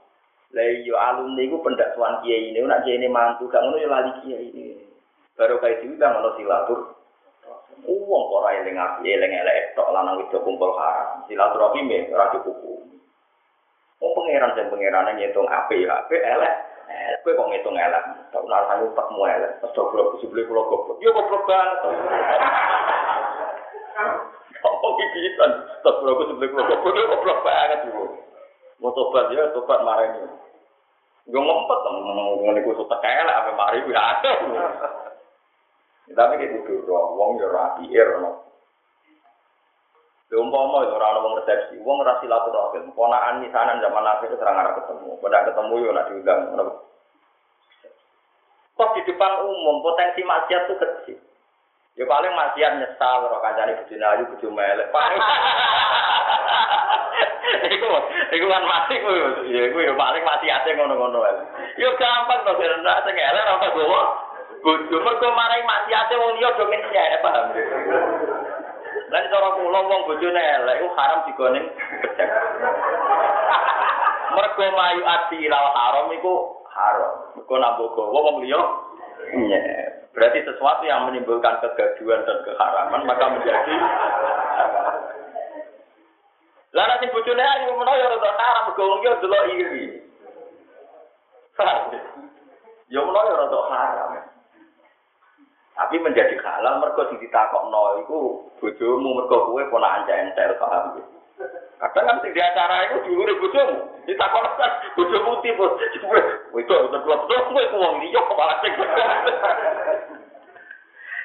Lah 0.55 0.67
yo 0.87 0.95
alumni 0.95 1.43
iku 1.43 1.59
pendakwan 1.59 2.23
kiai 2.23 2.55
ini 2.55 2.63
nak 2.63 2.87
kiai 2.87 3.03
ini 3.03 3.11
mantu 3.11 3.51
gak 3.51 3.59
ngono 3.65 3.83
yo 3.83 3.91
lali 3.91 4.11
kiai 4.23 4.47
ini. 4.47 4.85
Baru 5.35 5.59
kayak 5.59 5.83
itu 5.83 5.99
kan 5.99 6.23
ono 6.23 6.31
silatur. 6.39 6.95
Uang 7.85 8.23
ora 8.33 8.57
eling 8.57 8.73
dengar 8.73 8.97
sih, 8.97 9.13
elek 9.13 9.77
tok 9.77 9.89
itu 9.89 9.93
lanang 9.93 10.17
itu 10.25 10.37
kumpul 10.41 10.73
haram. 10.73 11.21
Silaturahmi 11.29 11.85
me, 11.85 12.09
ora 12.09 12.33
hukum. 12.33 12.81
Wong 14.01 14.11
pangeran 14.17 14.57
dan 14.57 14.73
pangeran 14.73 15.13
ngitung 15.13 15.45
api 15.45 15.85
ya, 15.85 16.01
api 16.01 16.17
elek. 16.17 16.53
Kowe 17.21 17.37
kok 17.37 17.49
ngitung 17.53 17.77
elek, 17.77 18.03
tak 18.33 18.41
nara 18.49 18.81
tanggung 18.97 19.29
elek. 19.29 19.61
Pas 19.61 19.69
dobro 19.77 20.17
kusi 20.17 20.25
kula 20.29 20.49
pulau 20.49 20.97
yo 20.97 21.09
kopo 21.13 21.37
kan. 21.45 21.67
Kopo 24.65 24.87
gigitan, 24.97 25.51
tak 25.85 25.93
pulau 26.01 26.17
kusi 26.17 26.33
beli 26.41 26.49
pulau 26.49 26.65
kopo, 26.65 26.87
yo 26.89 27.05
kopo 27.05 27.33
banget 27.45 27.79
dulu. 27.85 28.05
Mau 28.81 28.91
tobat 28.91 29.29
ya, 29.31 29.53
tobat 29.55 29.79
marah 29.87 30.09
ini. 30.09 30.27
Gue 31.25 31.41
ngempet, 31.41 31.79
ngomong-ngomong 31.89 32.53
ini 32.53 32.65
kusut 32.67 32.85
tekel, 32.91 33.25
apa 33.29 33.55
marah 33.55 33.77
ini. 33.79 33.93
Tapi 36.13 36.37
kayak 36.37 36.53
gitu 36.61 36.85
doang, 36.85 37.17
wong 37.17 37.41
yo 37.41 37.49
rapi, 37.49 37.89
no. 37.89 38.45
Lha 40.25 40.41
umpama 40.41 40.81
itu 40.81 40.93
ora 40.97 41.21
wong 41.21 41.37
resepsi, 41.37 41.77
wong 41.85 42.01
ora 42.01 42.17
silaturahim, 42.17 42.89
ponakan 42.97 43.45
misanan 43.45 43.77
zaman 43.77 44.01
Nabi 44.01 44.25
itu 44.25 44.35
serang 44.41 44.57
arah 44.57 44.73
ketemu. 44.73 45.21
Pada 45.21 45.45
ketemu 45.47 45.73
yo 45.85 45.89
nak 45.93 46.07
diundang 46.09 46.39
ngono. 46.49 46.73
Kok 48.75 48.91
di 48.97 49.01
depan 49.07 49.47
umum 49.47 49.79
potensi 49.85 50.25
maksiat 50.25 50.67
tuh 50.67 50.77
kecil. 50.81 51.17
Ya 51.95 52.03
paling 52.03 52.33
maksiat 52.35 52.75
nyesal 52.75 53.31
ora 53.31 53.39
kancane 53.39 53.79
bojo 53.79 53.95
ayu 53.95 54.23
bojo 54.33 54.47
melek. 54.51 54.91
Paling 54.91 55.19
Iku, 57.45 57.87
iku 58.35 58.45
kan 58.51 58.67
mati 58.67 58.99
ku 58.99 59.09
ya 59.47 59.61
iku 59.71 59.77
ya 59.79 59.93
paling 59.95 60.25
maksiate 60.25 60.75
ngono-ngono 60.75 61.23
ae. 61.23 61.39
Yo 61.79 61.95
gampang 61.95 62.43
to 62.43 62.51
serendah 62.59 62.99
sing 63.05 63.15
elek 63.15 63.47
ora 63.47 63.69
gowo. 63.71 64.01
Bojo 64.65 64.97
mergo 64.97 65.29
marai 65.37 65.61
maksiate 65.61 66.17
wong 66.17 66.41
liya 66.41 66.57
do 66.57 66.65
menyek 66.65 67.21
paham. 67.21 67.53
Lan 69.13 69.29
cara 69.29 69.49
kula 69.61 69.79
wong 69.85 70.01
bojone 70.09 70.41
elek 70.41 70.81
iku 70.81 70.89
haram 70.97 71.21
digoning. 71.29 71.69
Mergo 74.33 74.65
mayu 74.73 75.05
ati 75.05 75.45
lal 75.45 75.69
haram 75.69 76.09
iku 76.17 76.65
haram. 76.73 77.37
Mergo 77.37 77.53
nambah 77.61 77.93
gawa 77.93 78.19
wong 78.25 78.41
liya 78.41 78.57
iya. 79.37 79.61
Berarti 80.17 80.41
sesuatu 80.41 80.81
yang 80.89 81.13
menimbulkan 81.13 81.61
kegaduhan 81.61 82.25
dan 82.25 82.41
keharaman 82.41 83.05
maka 83.05 83.25
menjadi 83.37 83.75
Lah 86.73 86.89
nek 86.89 87.13
bojone 87.13 87.43
ayu 87.45 87.69
menawa 87.77 88.01
ya 88.01 88.09
rada 88.17 88.31
haram 88.33 88.73
mergo 88.73 88.81
wong 88.81 88.99
yo 89.05 89.13
delok 89.21 89.45
iri. 89.61 89.85
Ya 92.89 93.01
menawa 93.05 93.29
ya 93.29 93.35
rada 93.45 93.61
haram. 93.69 94.24
Tapi 95.75 95.99
menjadi 95.99 96.39
halal 96.39 96.79
mergo 96.79 97.03
sing 97.11 97.19
ditakokno 97.19 97.99
iku 98.07 98.47
bojomu 98.63 99.19
mergo 99.19 99.51
kowe 99.51 99.63
ponakan 99.67 100.31
entel 100.31 100.55
paham 100.55 100.95
gitu. 100.95 101.11
Kadang 101.75 102.07
kan 102.07 102.23
di 102.23 102.39
acara 102.39 102.87
itu 102.87 103.11
dulu 103.11 103.27
nih 103.27 103.35
bojomu, 103.43 103.75
ditakokno 104.07 104.49
kan 104.55 104.71
bojomu 104.95 105.31
tipe, 105.43 105.65
kowe 105.99 106.19
itu 106.55 106.73
betul 106.87 107.15
betul 107.27 107.39
kowe 107.51 107.63
wong 107.75 107.93
liya 107.99 108.21
malah 108.23 108.57
sing. 108.63 108.73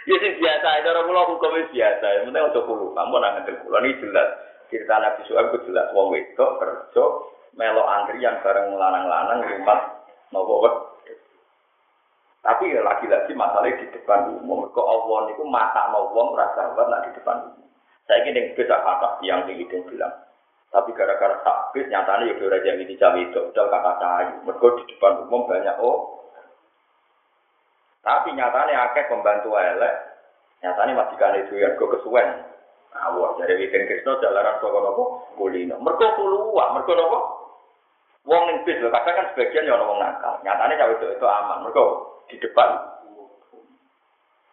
Ya 0.09 0.16
sing 0.16 0.32
biasa, 0.40 0.68
itu 0.80 0.88
orang 0.90 1.07
pulau 1.07 1.28
hukum 1.36 1.55
biasa. 1.70 2.07
Yang 2.09 2.24
penting 2.32 2.46
untuk 2.51 2.64
pulau, 2.66 2.96
kamu 2.96 3.16
nang 3.20 3.32
ngandel 3.36 3.57
pulau 3.62 3.84
ini 3.84 4.01
jelas. 4.01 4.28
Cerita 4.72 4.96
Nabi 4.96 5.22
Suhaib 5.28 5.53
itu 5.53 5.70
jelas. 5.70 5.92
Wong 5.92 6.11
wedok 6.11 6.57
kerja, 6.57 7.05
melo 7.55 7.84
antrian 7.84 8.40
bareng 8.42 8.74
lanang-lanang 8.74 9.44
rumah 9.44 10.01
nopo 10.32 10.55
Tapi 12.41 12.72
ya 12.72 12.80
lagi-lagi 12.80 13.36
masalahnya 13.36 13.84
di 13.84 13.86
depan 13.93 14.32
umum. 14.41 14.64
Kok 14.72 14.88
Allah 14.88 15.28
itu 15.28 15.45
mata 15.45 15.93
mau 15.93 16.09
wong 16.09 16.32
rasa 16.32 16.72
nak 16.72 17.05
di 17.05 17.11
depan 17.20 17.53
umum. 17.53 17.68
Saya 18.09 18.24
ingin 18.24 18.57
bisa 18.57 18.80
kata 18.80 19.20
yang 19.20 19.45
tinggi 19.45 19.68
bilang. 19.68 20.14
Tapi 20.70 20.95
gara-gara 20.95 21.43
takbir 21.43 21.91
nyatanya 21.91 22.30
ya 22.30 22.34
udah 22.38 22.49
raja 22.55 22.70
ini 22.78 22.95
jam 22.95 23.18
itu 23.18 23.53
udah 23.53 23.64
kata 23.68 23.93
cahayu. 24.01 24.34
Mereka 24.47 24.66
di 24.80 24.84
depan 24.95 25.12
umum 25.26 25.51
banyak 25.51 25.76
oh. 25.82 26.30
Tapi 28.01 28.32
nyatanya 28.32 28.88
akeh 28.88 29.05
pembantu 29.11 29.59
elek. 29.59 29.95
Nyatanya 30.64 30.93
masih 30.97 31.16
kan 31.20 31.36
itu 31.36 31.61
yang 31.61 31.76
gue 31.76 31.93
kesuwen. 31.99 32.28
Awak 32.91 33.38
dari 33.38 33.55
weekend 33.61 33.86
Krisno 33.86 34.18
jalanan 34.18 34.59
toko 34.59 34.78
nopo 34.82 35.03
kulino. 35.38 35.78
Mereka 35.78 36.18
keluar, 36.18 36.74
mereka 36.74 36.93
nopo. 36.97 37.18
Wong 38.28 38.42
ning 38.46 38.58
bis 38.68 38.76
kadang 38.76 39.16
kan 39.16 39.26
sebagian 39.32 39.64
ya 39.64 39.80
wong 39.80 39.96
nakal. 39.96 40.36
Nyatanya 40.44 40.76
cawe 40.76 40.92
itu, 40.92 41.06
itu 41.08 41.26
aman. 41.26 41.64
Mereka 41.64 41.84
di 42.28 42.36
depan. 42.36 42.68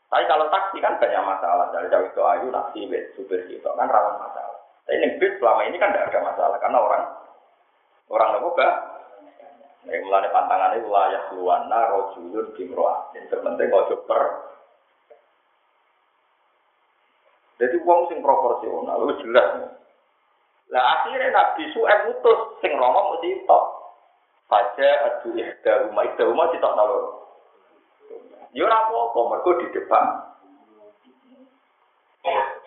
Tapi 0.08 0.24
kalau 0.24 0.48
taksi 0.48 0.78
kan 0.80 0.96
banyak 0.96 1.24
masalah. 1.24 1.68
Dari 1.76 1.92
cawe 1.92 2.06
itu 2.08 2.22
ayu, 2.24 2.48
naksi, 2.48 2.80
supir 3.20 3.44
itu 3.52 3.68
kan 3.68 3.92
rawan 3.92 4.24
masalah. 4.24 4.56
Tapi 4.88 5.04
ning 5.04 5.20
bis 5.20 5.36
selama 5.36 5.68
ini 5.68 5.76
kan 5.76 5.92
tidak 5.92 6.16
ada 6.16 6.20
masalah 6.32 6.58
karena 6.64 6.80
orang 6.80 7.04
orang 8.08 8.30
nopo 8.40 8.56
gak 8.56 8.74
Nek 9.88 10.04
mulane 10.04 10.28
pantangane 10.36 10.84
wilayah 10.84 11.32
luwana 11.32 11.80
rojulun. 11.96 12.52
Yang 13.16 13.26
terpenting 13.32 13.72
ojo 13.72 13.96
per. 14.04 14.24
Jadi 17.58 17.76
wong 17.88 18.12
sing 18.12 18.20
proporsional, 18.20 19.00
lu 19.02 19.16
jelas. 19.24 19.80
Lah 20.68 20.84
akhirnya 21.00 21.32
Nabi 21.32 21.72
Su'aib 21.72 22.12
mutus 22.12 22.40
sing 22.60 22.76
romo 22.76 23.16
mesti 23.16 23.48
tok. 23.48 23.66
Faja 24.48 24.90
adu 25.12 25.36
rumah 25.92 26.04
ihda 26.08 26.24
rumah 26.24 26.48
ditok 26.52 26.76
nalo. 26.76 27.00
Ya 28.56 28.64
ora 28.64 28.80
apa-apa, 28.88 29.20
mergo 29.28 29.52
di 29.60 29.68
depan. 29.76 30.06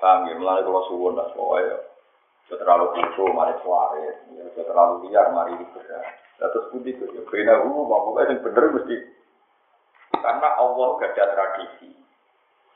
Paham 0.00 0.28
ya, 0.28 0.34
mulai 0.36 0.64
kalau 0.64 0.86
suwun 0.88 1.16
lah, 1.16 1.28
pokoknya. 1.36 1.76
Terlalu 2.48 2.86
kucu, 2.96 3.24
mari 3.32 3.54
suare. 3.60 4.24
Terlalu 4.56 5.08
liar, 5.08 5.32
mari 5.32 5.56
liberal. 5.56 6.04
Terus 6.40 6.68
putih 6.72 6.96
itu, 6.96 7.04
ya 7.12 7.20
bina 7.28 7.54
hu, 7.64 7.84
pokoknya 7.84 8.32
yang 8.32 8.44
bener 8.44 8.64
mesti. 8.76 8.96
Karena 10.20 10.48
Allah 10.56 10.88
gak 11.00 11.12
ada 11.16 11.24
tradisi. 11.36 11.90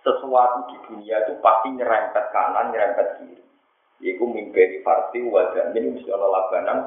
Sesuatu 0.04 0.68
di 0.68 0.76
dunia 0.84 1.16
itu 1.24 1.32
pasti 1.40 1.68
nyerempet 1.72 2.24
kanan, 2.32 2.72
nyerempet 2.72 3.08
kiri. 3.20 3.40
Iku 4.03 4.24
mimpi 4.26 4.59
di 4.59 4.78
farsi 4.82 5.22
wajah 5.22 5.70
mesti 5.70 6.11
Allah 6.11 6.30
labanan 6.30 6.78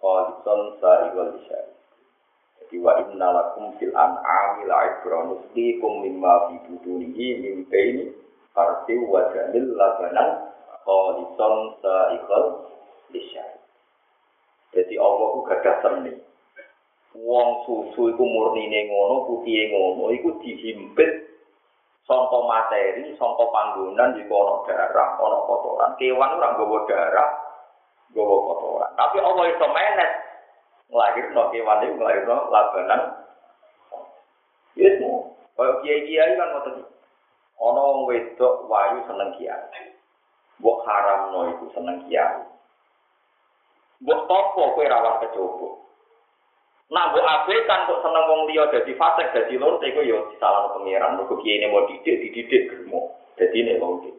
Qalison 0.00 0.60
sari 0.80 1.08
wal 1.16 1.32
Jadi 2.60 2.76
wa 2.80 3.00
inna 3.00 3.28
lakum 3.32 3.76
fil 3.80 3.92
an'ami 3.92 4.68
la'ibra 4.68 5.28
nuslikum 5.28 6.04
mimma 6.04 6.48
fi 6.48 6.54
budunihi 6.68 7.26
mimpi 7.40 7.80
ini 7.96 8.04
farsi 8.52 8.96
wajah 9.00 9.56
ini 9.56 9.72
labanan 9.72 10.52
Qalison 10.84 11.54
sari 11.80 12.18
wal 12.28 12.44
Jadi 14.70 14.94
Allah 15.00 15.26
ku 15.34 15.40
gadah 15.48 15.76
seni. 15.82 16.14
Wong 17.10 17.66
susu 17.66 18.14
iku 18.14 18.22
murnine 18.22 18.86
ngono, 18.86 19.26
putih 19.26 19.66
ngono, 19.74 20.14
iku 20.14 20.38
dihimpit 20.38 21.29
songko 22.08 22.48
materi, 22.48 23.12
songko 23.16 23.50
panggonan 23.52 24.16
di 24.16 24.24
kono 24.28 24.64
darah, 24.64 25.16
kono 25.20 25.44
kotoran, 25.44 25.96
kewan 26.00 26.36
orang 26.36 26.56
gowo 26.56 26.78
darah, 26.88 27.30
gowo 28.14 28.36
kotoran. 28.48 28.90
Tapi 28.96 29.16
Allah 29.20 29.44
itu 29.50 29.66
menet, 29.68 30.12
ngelahir 30.88 31.26
no 31.34 31.42
kewan 31.52 31.84
itu 31.84 31.94
ngelahir 31.98 32.24
no 32.24 32.36
labanan. 32.48 33.02
Yesmu, 34.78 35.34
kalau 35.58 35.82
kiai 35.82 36.06
kiai 36.06 36.38
kan 36.38 36.52
mau 36.54 36.62
tadi, 36.64 36.82
ono 37.58 38.06
wedok 38.06 38.70
wayu 38.70 39.02
seneng 39.04 39.34
kiai, 39.36 39.92
buk 40.62 40.80
haram 40.86 41.34
no 41.34 41.40
itu 41.52 41.66
seneng 41.74 42.06
kiai, 42.06 42.46
buk 44.00 44.20
topo 44.30 44.78
kue 44.78 44.86
rawat 44.86 45.26
kecobok. 45.26 45.89
Nah, 46.90 47.14
mbok 47.14 47.22
kan 47.70 47.86
kok 47.86 48.02
seneng 48.02 48.24
wong 48.26 48.50
liya 48.50 48.66
dadi 48.74 48.98
fasik 48.98 49.30
dadi 49.30 49.54
lur 49.54 49.78
iku 49.78 50.02
ya 50.02 50.26
disalahno 50.34 50.74
pangeran 50.74 51.22
mergo 51.22 51.38
kiai 51.38 51.62
mau 51.70 51.86
didik 51.86 52.18
dididik 52.18 52.66
germo. 52.66 53.14
Dadi 53.38 53.62
nek 53.62 53.78
wong 53.78 54.02
iki. 54.02 54.10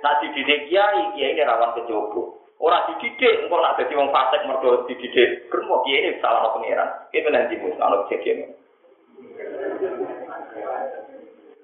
Nah 0.00 0.16
dididik 0.24 0.72
kiai, 0.72 1.12
kiai 1.12 1.36
ini 1.36 1.44
rawan 1.44 1.76
kecoba. 1.76 2.32
Ora 2.64 2.88
dididik, 2.88 3.44
engko 3.44 3.60
nak 3.60 3.76
dadi 3.76 3.92
wong 3.92 4.08
fasik 4.08 4.40
mergo 4.48 4.88
dididik 4.88 5.52
germo 5.52 5.84
kiai 5.84 6.16
ini 6.16 6.20
salah 6.24 6.48
pangeran. 6.48 7.12
Itu 7.12 7.28
nanti 7.28 7.60
mus 7.60 7.76
ana 7.76 8.00
kejadian. 8.08 8.56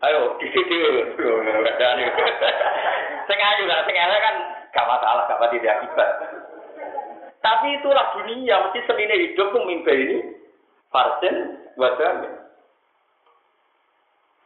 Ayo, 0.05 0.36
di 0.36 0.47
situ. 0.53 0.76
Sing 3.24 3.38
ayu 3.40 3.64
lah, 3.64 3.88
kan 3.88 4.36
gak 4.76 4.84
masalah, 4.84 5.24
gak 5.24 5.40
pati 5.40 5.64
akibat. 5.64 6.11
Tapi 7.65 7.81
itulah 7.81 8.12
dunia, 8.12 8.61
mesti 8.61 8.85
senine 8.85 9.25
hidup 9.25 9.57
mimpi 9.57 9.89
ini. 9.89 10.37
Farsen, 10.93 11.65
wajahnya. 11.81 12.45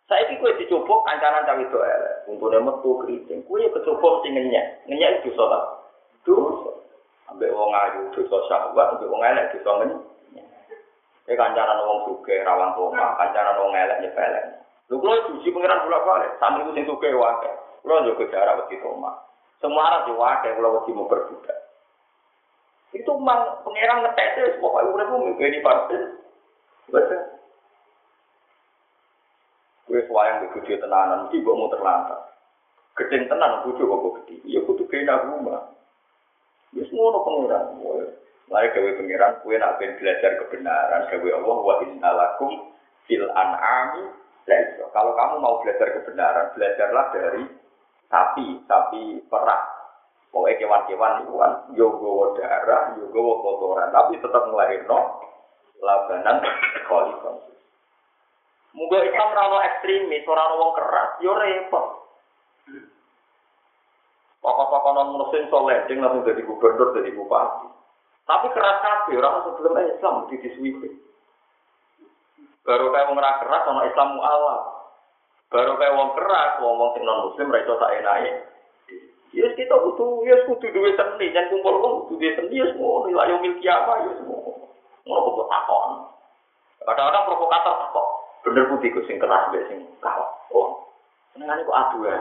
Saya 0.07 0.23
ini 0.31 0.39
kue 0.39 0.55
dicoba 0.55 1.03
kancanan 1.03 1.43
cawe 1.43 1.59
itu 1.59 1.79
elek. 1.83 2.15
Untuk 2.31 2.55
metu 2.55 3.03
keriting. 3.03 3.43
Kue 3.51 3.67
kecoba 3.75 4.23
mesti 4.23 4.29
ngenyak. 4.39 4.67
Ngenyak 4.87 5.11
itu 5.19 5.35
dosa 5.35 5.83
Dosa. 6.23 6.79
Ambil 7.35 7.59
wong 7.59 7.75
ayu 7.75 8.07
dosa 8.15 8.39
syahwat, 8.47 8.87
ambil 8.95 9.11
wong 9.11 9.23
elek 9.27 9.51
dosa 9.51 9.71
ngenyak. 9.83 10.03
Ini 11.27 11.35
kancanan 11.35 11.83
wong 11.91 11.99
suge, 12.07 12.39
rawan 12.47 12.71
toma. 12.79 13.19
Kancanan 13.19 13.59
wong 13.67 13.75
elek 13.75 13.99
nyepelek. 13.99 14.63
Lu 14.95 15.03
kalau 15.03 15.27
diuji 15.27 15.51
pengiran 15.51 15.83
bolak 15.83 16.07
balik. 16.07 16.31
Sambil 16.39 16.71
itu 16.71 16.79
sing 16.79 16.87
suge 16.87 17.11
wakil. 17.19 17.55
Kalau 17.83 18.07
juga 18.07 18.31
jarak 18.31 18.63
wedi 18.63 18.79
toma. 18.79 19.11
Semua 19.59 19.91
orang 19.91 20.07
diwakil 20.07 20.55
kalau 20.55 20.75
wedi 20.79 20.95
mau 20.95 21.11
berbudak. 21.11 21.58
Itu 22.97 23.13
mang 23.21 23.61
pangeran 23.65 24.01
ngetes 24.01 24.57
pokoknya 24.65 24.91
udah 24.97 25.07
gue 25.37 25.47
ini 25.49 25.61
partai. 25.61 26.01
Baca. 26.89 27.17
Gue 29.89 30.05
suayang 30.05 30.45
di 30.45 30.49
kudu 30.53 30.77
tenanan, 30.81 31.29
mesti 31.29 31.41
gue 31.41 31.53
mau 31.53 31.73
terlantar. 31.73 32.33
Gedeng 32.97 33.29
tenan 33.29 33.65
kudu 33.65 33.85
kok 33.85 34.05
gede. 34.25 34.37
Ya 34.49 34.61
kudu 34.65 34.85
kena 34.89 35.21
rumah. 35.25 35.69
Ya 36.73 36.85
semua 36.89 37.13
no 37.13 37.25
pangeran. 37.25 37.65
Lari 38.49 38.73
gawe 38.73 38.91
pangeran, 39.01 39.33
gue 39.45 39.55
nak 39.61 39.77
belajar 39.77 40.33
kebenaran. 40.45 41.09
Gawe 41.13 41.29
Allah 41.37 41.59
wa 41.61 41.75
inna 41.85 42.11
lakum 42.17 42.73
fil 43.05 43.29
an'ami 43.33 44.17
Kalau 44.97 45.13
kamu 45.13 45.45
mau 45.45 45.61
belajar 45.61 45.93
kebenaran, 45.93 46.57
belajarlah 46.57 47.07
dari 47.13 47.45
sapi, 48.09 48.65
sapi 48.65 49.21
perah. 49.29 49.78
Pokoknya 50.29 50.61
kewan-kewan 50.61 51.25
itu 51.25 51.33
kan, 51.41 51.53
yo 51.73 51.89
gowo 51.97 52.37
darah, 52.37 52.93
yo 53.01 53.09
gowo 53.09 53.41
kotoran, 53.41 53.89
tapi 53.89 54.21
tetap 54.21 54.45
ngelahirno 54.45 55.25
labanan 55.81 56.45
kholifon. 56.85 57.37
Mungkin 58.77 59.09
Islam 59.09 59.33
rano 59.33 59.59
ekstremis, 59.65 60.29
orang 60.29 60.61
wong 60.61 60.73
keras, 60.77 61.11
yo 61.25 61.33
repot. 61.33 61.87
Pokok-pokok 64.45 64.93
non 64.95 65.17
muslim 65.17 65.49
soleh, 65.49 65.89
dia 65.89 65.97
langsung 65.97 66.23
jadi 66.23 66.45
gubernur, 66.45 66.93
jadi 66.95 67.11
bupati. 67.17 67.69
Tapi 68.29 68.47
keras 68.53 68.79
kabeh, 68.85 69.17
orang 69.17 69.49
sebelum 69.49 69.81
Islam 69.81 70.29
di 70.29 70.37
diswipe. 70.45 70.89
Baru 72.69 72.93
kayak 72.93 73.09
wong 73.09 73.17
keras, 73.17 73.65
orang 73.65 73.89
Islam 73.89 74.09
mu'alaf. 74.21 74.63
Baru 75.49 75.73
kayak 75.81 75.97
wong 75.97 76.11
keras, 76.13 76.51
wong 76.61 76.75
wong 76.77 76.91
sing 76.93 77.03
non 77.09 77.33
muslim, 77.33 77.49
raiso 77.49 77.81
tak 77.81 77.97
enak 78.05 78.45
Yes 79.37 79.53
kita 79.61 79.77
butuh, 79.77 80.25
yes 80.25 80.41
kudu 80.49 80.73
duwe 80.73 80.97
seni, 80.97 81.29
jangan 81.37 81.53
kumpul 81.53 81.77
wong 81.85 81.95
kudu 82.09 82.17
duwe 82.17 82.33
seni, 82.33 82.65
yes 82.65 82.73
mau 82.81 83.05
nilai 83.05 83.29
yang 83.29 83.45
milki 83.45 83.69
apa, 83.69 84.09
yes 84.09 84.19
mau 84.25 84.57
mau 85.05 85.25
kumpul 85.29 85.45
takon. 85.53 85.91
Kadang-kadang 86.81 87.27
provokator 87.29 87.75
takon, 87.77 88.09
bener 88.49 88.65
putih 88.73 88.89
gue 88.89 89.05
sing 89.05 89.21
keras 89.21 89.53
be 89.53 89.61
sing 89.69 89.85
kalah. 90.01 90.33
Oh, 90.49 90.81
senengane 91.37 91.61
kok 91.61 91.77
adu 91.77 92.09
ya. 92.09 92.17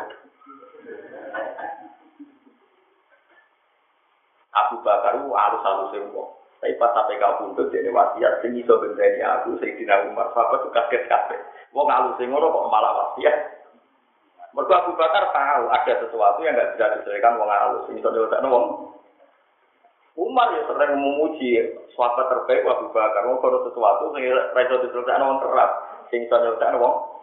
Abu 4.58 4.82
Bakar 4.84 5.16
itu 5.16 5.32
halus-halus 5.32 5.93
kok. 5.95 6.30
Tapi 6.58 6.74
pas 6.82 6.89
sampai 6.89 7.22
kau 7.22 7.38
buntut 7.45 7.70
jadi 7.70 7.93
wasiat, 7.93 8.41
sing 8.41 8.58
iso 8.58 8.82
benteni 8.82 9.22
aku, 9.22 9.62
Sayyidina 9.62 10.10
Umar, 10.10 10.34
sahabat 10.34 10.66
tuh 10.66 10.74
kaget-kaget. 10.74 11.41
Wong 11.70 11.86
halus 11.88 12.18
ngono 12.18 12.49
kok 12.49 12.68
malah 12.74 12.91
wasiat. 12.97 13.57
Mergo 14.56 14.74
Abu 14.74 14.91
Bakar 14.95 15.32
tahu 15.36 15.64
ada 15.68 15.93
sesuatu 16.04 16.39
yang 16.43 16.56
nggak 16.56 16.76
bisa 16.76 16.86
diselesaikan 17.00 17.36
wong 17.36 17.50
halus. 17.52 17.84
Ini 17.91 18.00
soalnya 18.00 18.48
wong 18.48 18.66
Umar 20.18 20.50
ya 20.50 20.66
sering 20.66 20.98
memuji 20.98 21.78
sahabat 21.93 22.26
terbaik 22.32 22.66
Abu 22.66 22.89
Bakar. 22.95 23.28
Wong 23.28 23.38
kalau 23.43 23.68
sesuatu 23.68 24.16
ra 24.16 24.62
iso 24.64 24.76
diselesaikan 24.88 25.28
wong 25.28 25.39
keras, 25.43 25.72
sing 26.10 26.26
iso 26.26 26.36
diselesaikan 26.36 26.80
wong 26.80 27.18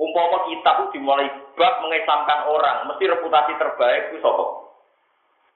Umpama 0.00 0.48
kitab 0.48 0.80
itu 0.80 0.96
dimulai 0.96 1.28
bab 1.60 1.84
mengesamkan 1.84 2.48
orang, 2.48 2.88
mesti 2.88 3.04
reputasi 3.04 3.52
terbaik 3.60 4.08
itu 4.08 4.24
sapa? 4.24 4.44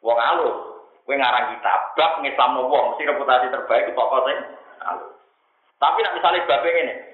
Wong 0.05 0.19
halus. 0.21 0.85
Kowe 1.09 1.17
ngarang 1.17 1.57
kitab 1.57 1.97
bab 1.97 2.21
mengesamno 2.21 2.69
wong, 2.69 2.93
mesti 2.93 3.09
reputasi 3.09 3.49
terbaik 3.49 3.89
itu 3.89 3.97
apa 3.97 4.17
sih? 4.29 4.39
Tapi 5.81 5.99
nak 6.05 6.15
misalnya 6.21 6.45
bab 6.45 6.61
ini, 6.61 7.14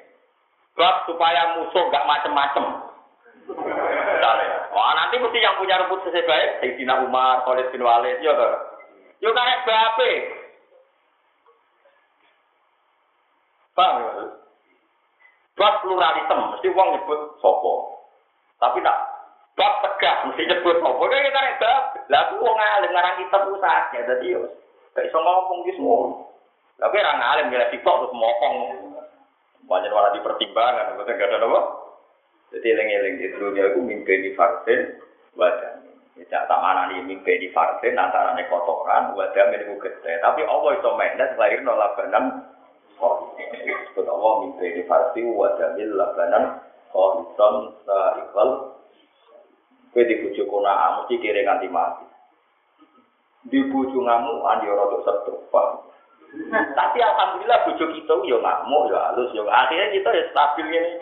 bab 0.80 1.04
supaya 1.04 1.60
musuh 1.60 1.92
gak 1.92 2.08
macem-macem. 2.08 2.64
Oh 4.70 4.92
nanti 4.96 5.20
mesti 5.20 5.44
yang 5.44 5.60
punya 5.60 5.76
reputasi 5.76 6.24
baik, 6.24 6.64
Sayyidina 6.64 7.04
Umar, 7.04 7.44
Khalid 7.44 7.68
bin 7.68 7.84
Walid, 7.84 8.16
ya 8.24 8.32
toh. 8.32 8.54
Yo 9.20 9.28
karek 9.36 9.60
bape. 9.68 10.12
Paham 13.76 14.00
ya? 14.00 14.10
Bab 15.60 15.84
pluralisme, 15.84 16.56
mesti 16.56 16.66
uang 16.72 16.88
nyebut 16.96 17.20
sopo. 17.44 18.00
Tapi 18.56 18.80
tak 18.80 18.98
bab 19.60 19.84
tegak 19.84 20.32
mesti 20.32 20.48
nyebut 20.48 20.80
sopo. 20.80 21.02
Kan 21.12 21.20
kita 21.20 21.36
karek 21.36 21.58
bab. 21.60 21.82
Lah 22.08 22.20
aku 22.24 22.40
wong 22.40 22.56
alim 22.56 22.90
ngarang 22.96 23.20
kitab 23.20 23.44
pusatnya, 23.52 24.08
jadi 24.16 24.40
yo. 24.40 24.42
Gak 24.96 25.04
iso 25.04 25.18
ngomong 25.20 25.60
di 25.68 25.76
semua. 25.76 26.24
Tapi 26.80 26.96
orang 26.96 27.20
alim 27.20 27.52
bila 27.52 27.68
sitok 27.68 27.94
terus 28.00 28.16
mokong. 28.16 28.56
Banyak 29.70 29.94
orang 29.94 30.18
dipertimbangkan, 30.18 30.98
betul 30.98 31.14
gak 31.14 31.30
ada 31.30 31.46
apa? 31.46 31.60
Jadi 32.50 32.66
eling-eling 32.74 33.14
di 33.22 33.26
dunia 33.38 33.70
itu 33.70 33.78
mimpi 33.78 34.18
di 34.18 34.34
vaksin, 34.34 34.98
wajah. 35.38 35.78
Tidak 36.18 36.42
tak 36.50 36.58
mana 36.58 36.90
nih 36.90 37.06
mimpi 37.06 37.38
di 37.38 37.54
vaksin 37.54 37.94
antara 37.94 38.34
kotoran, 38.50 39.14
wajah 39.14 39.54
itu 39.54 39.78
gede. 39.78 40.18
Tapi 40.18 40.42
Allah 40.42 40.70
itu 40.74 40.90
mainnya 40.98 41.30
lahir 41.38 41.62
nolak 41.62 41.94
banan. 41.94 42.50
Oh, 42.98 43.30
disebut 43.38 44.04
Allah 44.10 44.32
mimpi 44.42 44.74
di 44.74 44.82
vaksin, 44.90 45.38
wajah 45.38 45.78
mil 45.78 45.94
labanan. 45.94 46.58
Oh, 46.90 47.22
hitam. 47.22 47.70
Kue 49.90 50.06
di 50.06 50.22
bujuk 50.22 50.46
kuna 50.46 51.02
mesti 51.02 51.18
kiri 51.18 51.42
nganti 51.42 51.66
mati. 51.66 52.06
Di 53.50 53.58
bujuk 53.70 54.02
ngamu 54.02 54.42
andi 54.46 54.70
orang 54.70 54.86
untuk 54.86 55.02
setruk, 55.02 55.42
Tapi 56.50 56.98
alhamdulillah 57.02 57.58
bujuk 57.66 57.90
kita 57.90 58.14
ya 58.22 58.38
ngamuk, 58.38 58.82
ya 58.90 58.98
halus, 59.10 59.34
ya 59.34 59.42
akhirnya 59.50 59.90
kita 59.90 60.10
ya 60.14 60.24
stabil 60.30 60.66
ini. 60.70 60.92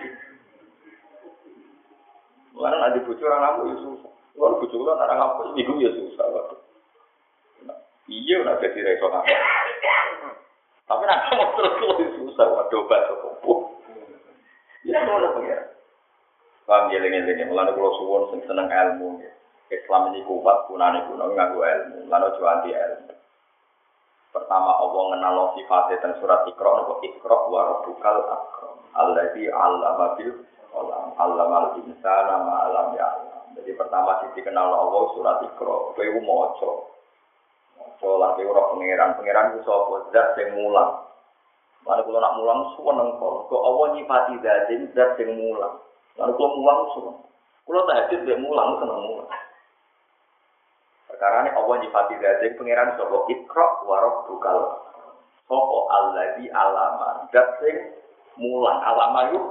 Karena 2.58 2.76
nanti 2.80 2.98
bucu 3.06 3.22
orang 3.22 3.40
ngamu 3.44 3.60
ya 3.70 3.76
susah. 3.86 4.12
Kalau 4.34 4.58
bucu 4.58 4.76
orang 4.82 4.98
orang 4.98 5.18
ngamu 5.20 5.42
itu 5.60 5.72
ya 5.84 5.90
susah. 5.94 6.24
Waduh. 6.26 6.60
Iya, 8.08 8.34
udah 8.40 8.56
jadi 8.64 8.78
reso 8.82 9.06
ngamu. 9.06 9.36
Tapi 10.88 11.02
nanti 11.04 11.28
mau 11.36 11.52
terus 11.54 11.74
lebih 11.76 12.08
susah. 12.18 12.46
Waduh, 12.48 12.82
baca 12.88 13.12
kumpul. 13.20 13.58
Ya, 14.88 15.04
mana 15.04 15.28
pengen. 15.36 15.60
Paham 16.64 16.88
ya, 16.88 16.98
lengen-lengen. 17.04 17.52
Mulanya 17.52 17.76
kalau 17.76 17.92
suwon 18.00 18.22
sing 18.32 18.40
seneng 18.48 18.72
ilmu. 18.72 19.20
Islam 19.68 20.16
ini 20.16 20.24
kuat, 20.24 20.64
punane 20.64 21.04
kuno 21.04 21.28
nganggo 21.36 21.60
ilmu. 21.60 22.08
Lalu 22.08 22.26
juga 22.40 22.48
anti 22.56 22.72
ilmu. 22.72 23.12
Pertama 24.38 24.70
Allah 24.78 25.02
ngenal 25.10 25.36
sifatnya 25.58 25.98
dan 25.98 26.12
surat 26.22 26.46
Iqra 26.46 26.70
nopo 26.78 27.02
Iqra 27.02 27.36
wa 27.50 27.60
rabbukal 27.74 28.22
akram. 28.22 28.78
Alladzi 28.94 29.50
'allama 29.50 30.14
bil 30.14 30.46
qalam. 30.70 31.04
'Allamal 31.18 31.74
insana 31.82 32.46
ma 32.46 32.70
alam 32.70 32.94
ya 32.94 33.08
Jadi 33.58 33.74
pertama 33.74 34.22
sisi 34.22 34.46
kenal 34.46 34.70
Allah 34.70 35.02
surat 35.18 35.42
Iqra. 35.42 35.76
Kowe 35.98 36.06
maca. 36.22 36.70
Maca 37.82 38.10
lan 38.14 38.30
kowe 38.38 38.44
ora 38.46 38.62
pangeran. 38.70 39.10
Pangeran 39.18 39.46
ku 39.58 39.58
sapa? 39.66 39.94
Zat 40.14 40.38
sing 40.38 40.54
mulang. 40.54 41.02
Mana 41.82 42.06
kalau 42.06 42.22
nak 42.22 42.36
mulang 42.38 42.60
suweneng 42.78 43.10
kok. 43.18 43.50
Kok 43.50 43.62
Allah 43.66 43.86
nyifati 43.98 44.34
zat 44.94 45.10
sing 45.18 45.30
mulang. 45.34 45.82
Lalu 46.14 46.32
kalau 46.38 46.54
mulang 46.62 46.80
suwen. 46.94 47.16
Kalau 47.66 47.82
tahajud 47.90 48.20
dia 48.22 48.38
mulang 48.38 48.78
seneng 48.78 49.00
mulang. 49.02 49.30
Ini 51.18 51.50
Allah 51.50 51.74
nyifati 51.82 52.14
zatin 52.22 52.54
pangeran 52.54 52.94
sapa? 52.94 53.26
Iqra 53.26 53.66
wa 53.82 53.96
rabbukal 53.98 54.58
Sopo 55.48 55.88
alladzi 55.88 56.46
alama 56.52 57.24
dat 57.32 57.56
sing 57.58 57.96
mulang 58.36 58.84
alama 58.84 59.32
yuk. 59.32 59.46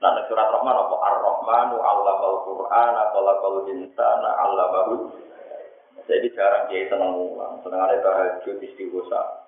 Nah, 0.00 0.18
surat 0.26 0.50
Rahman 0.50 0.74
apa 0.74 0.96
Ar-Rahmanu 0.98 1.76
allamal 1.78 2.42
Qur'an 2.42 2.96
khalaqal 3.14 3.70
insana 3.70 4.30
allamahu. 4.42 5.14
Jadi 6.10 6.34
jarang 6.34 6.66
dia 6.66 6.90
seneng 6.90 7.14
mulang, 7.14 7.62
seneng 7.62 7.78
ada 7.78 8.02
tahajud 8.02 8.58
istighosah. 8.58 9.46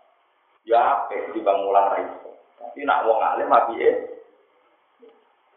Ya, 0.62 1.11
eh 1.11 1.34
di 1.34 1.42
bang 1.42 1.59
mulang. 1.59 1.90
Tapi 2.61 2.86
nak 2.86 3.03
wong 3.09 3.18
alim 3.18 3.51
mati 3.51 3.74
eh. 3.82 3.97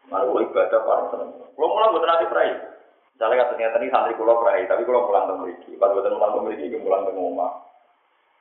Malu 0.09 0.41
ibadah 0.47 0.81
paling 0.81 1.07
seneng. 1.13 1.29
Kalau 1.53 1.67
mulang 1.69 1.93
boten 1.93 2.09
ati 2.09 2.25
prai. 2.31 2.51
Misalnya 3.17 3.49
ternyata 3.49 3.81
ini 3.81 3.89
santri 3.89 4.13
kulo 4.13 4.37
prai, 4.37 4.69
tapi 4.69 4.85
kulo 4.85 5.09
mulang 5.09 5.25
teng 5.25 5.41
mriki. 5.41 5.73
Pas 5.81 5.89
boten 5.89 6.13
mulang 6.13 6.37
teng 6.37 6.45
mriki, 6.45 6.69
mulang 6.77 7.01
teng 7.01 7.17
omah. 7.17 7.49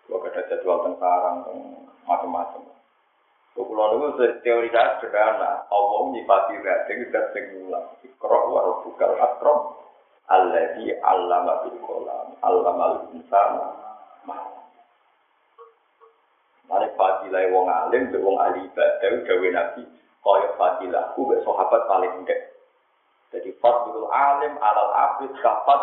Kulo 0.04 0.20
ada 0.20 0.44
jadwal 0.52 0.84
teng 0.84 1.00
sarang, 1.00 1.48
macam-macam. 2.04 2.60
Kulo 3.56 3.82
niku 3.96 4.20
teori 4.44 4.68
saya 4.68 5.00
sederhana. 5.00 5.64
Allah 5.72 6.00
nyifati 6.12 6.60
zating 6.60 7.08
zat 7.08 7.32
sing 7.32 7.44
mulang. 7.56 7.88
Iqra 8.04 8.38
wa 8.52 8.60
rabbukal 8.68 9.16
akram 9.16 9.80
alladzi 10.28 10.92
'allama 11.00 11.64
bil 11.64 11.80
qalam. 11.80 12.26
'Allamal 12.44 13.08
insana 13.16 13.80
ma 14.28 14.36
Mari 16.68 16.92
fadilah 17.00 17.48
wong 17.48 17.64
alim, 17.64 18.12
wong 18.12 18.36
ahli 18.42 18.60
ibadah, 18.68 19.22
gawe 19.24 19.48
nabi, 19.54 19.86
kaya 20.20 20.48
fadilahku, 20.60 21.20
be 21.30 21.38
sahabat 21.46 21.82
paling 21.88 22.12
enggak. 22.20 22.55
Jadi 23.36 23.52
fadilul 23.60 24.08
alim 24.08 24.56
alal 24.56 24.90
abid, 24.96 25.30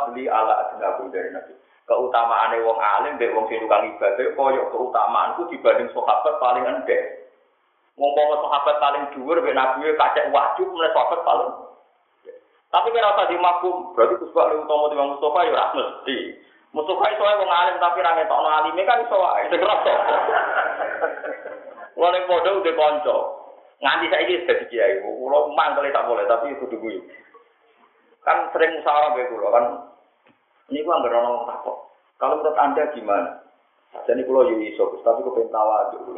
beli 0.10 0.26
ala 0.26 0.54
adinakum 0.66 1.14
dari 1.14 1.30
nabi. 1.30 1.54
Keutamaane 1.86 2.58
wong 2.66 2.80
alim, 2.82 3.22
be 3.22 3.30
wong 3.30 3.46
sing 3.52 3.62
tukang 3.62 3.86
ibadah, 3.94 4.28
kaya 4.34 4.64
keutamaanku 4.74 5.46
dibanding 5.54 5.92
sahabat 5.94 6.34
paling 6.42 6.66
enggak. 6.66 7.30
Ngomong 7.94 8.42
sahabat 8.42 8.76
paling 8.82 9.04
dhuwur, 9.14 9.38
be 9.44 9.54
nabi 9.54 9.86
kacek 9.94 10.34
wajib, 10.34 10.66
mulai 10.74 10.90
sahabat 10.96 11.22
paling 11.22 11.52
tapi 12.74 12.90
kira 12.90 13.14
usah 13.14 13.30
dimakum, 13.30 13.94
berarti 13.94 14.18
kusbah 14.18 14.50
lu 14.50 14.66
utama 14.66 14.90
di 14.90 14.98
Mustafa 14.98 15.46
ya 15.46 15.54
ora 15.54 15.66
mesti. 15.78 16.18
Mustafa 16.74 17.06
iso 17.14 17.22
wong 17.22 17.52
alim 17.54 17.78
tapi 17.78 18.02
ra 18.02 18.18
ngetokno 18.18 18.50
alime 18.50 18.82
kan 18.82 19.06
iso 19.06 19.14
wae 19.14 19.46
sing 19.54 19.62
rasa. 19.62 19.94
Wong 21.94 22.18
padha 22.26 22.50
udah 22.50 22.74
kanca. 22.74 23.18
Nganti 23.78 24.06
saiki 24.10 24.50
dadi 24.50 24.66
kiai. 24.74 25.06
Kulo 25.06 25.54
mangkel 25.54 25.86
tak 25.94 26.10
boleh 26.10 26.26
tapi 26.26 26.58
kudu 26.58 26.82
kuwi. 26.82 26.98
Kan 28.24 28.48
sering 28.56 28.80
musyawarah 28.80 29.16
be 29.20 29.28
kulo 29.28 29.48
kan. 29.52 29.66
Ini 30.72 30.88
gua 30.88 31.00
anggere 31.00 31.20
ono 31.20 31.44
takok. 31.44 31.78
Kalau 32.16 32.40
menurut 32.40 32.56
Anda 32.56 32.88
gimana? 32.96 33.44
Jadi 34.08 34.24
kulo 34.24 34.48
yo 34.48 34.58
iso, 34.64 34.90
tapi 35.04 35.22
kok 35.22 35.36
pengen 35.36 35.52
tawadhu. 35.52 36.18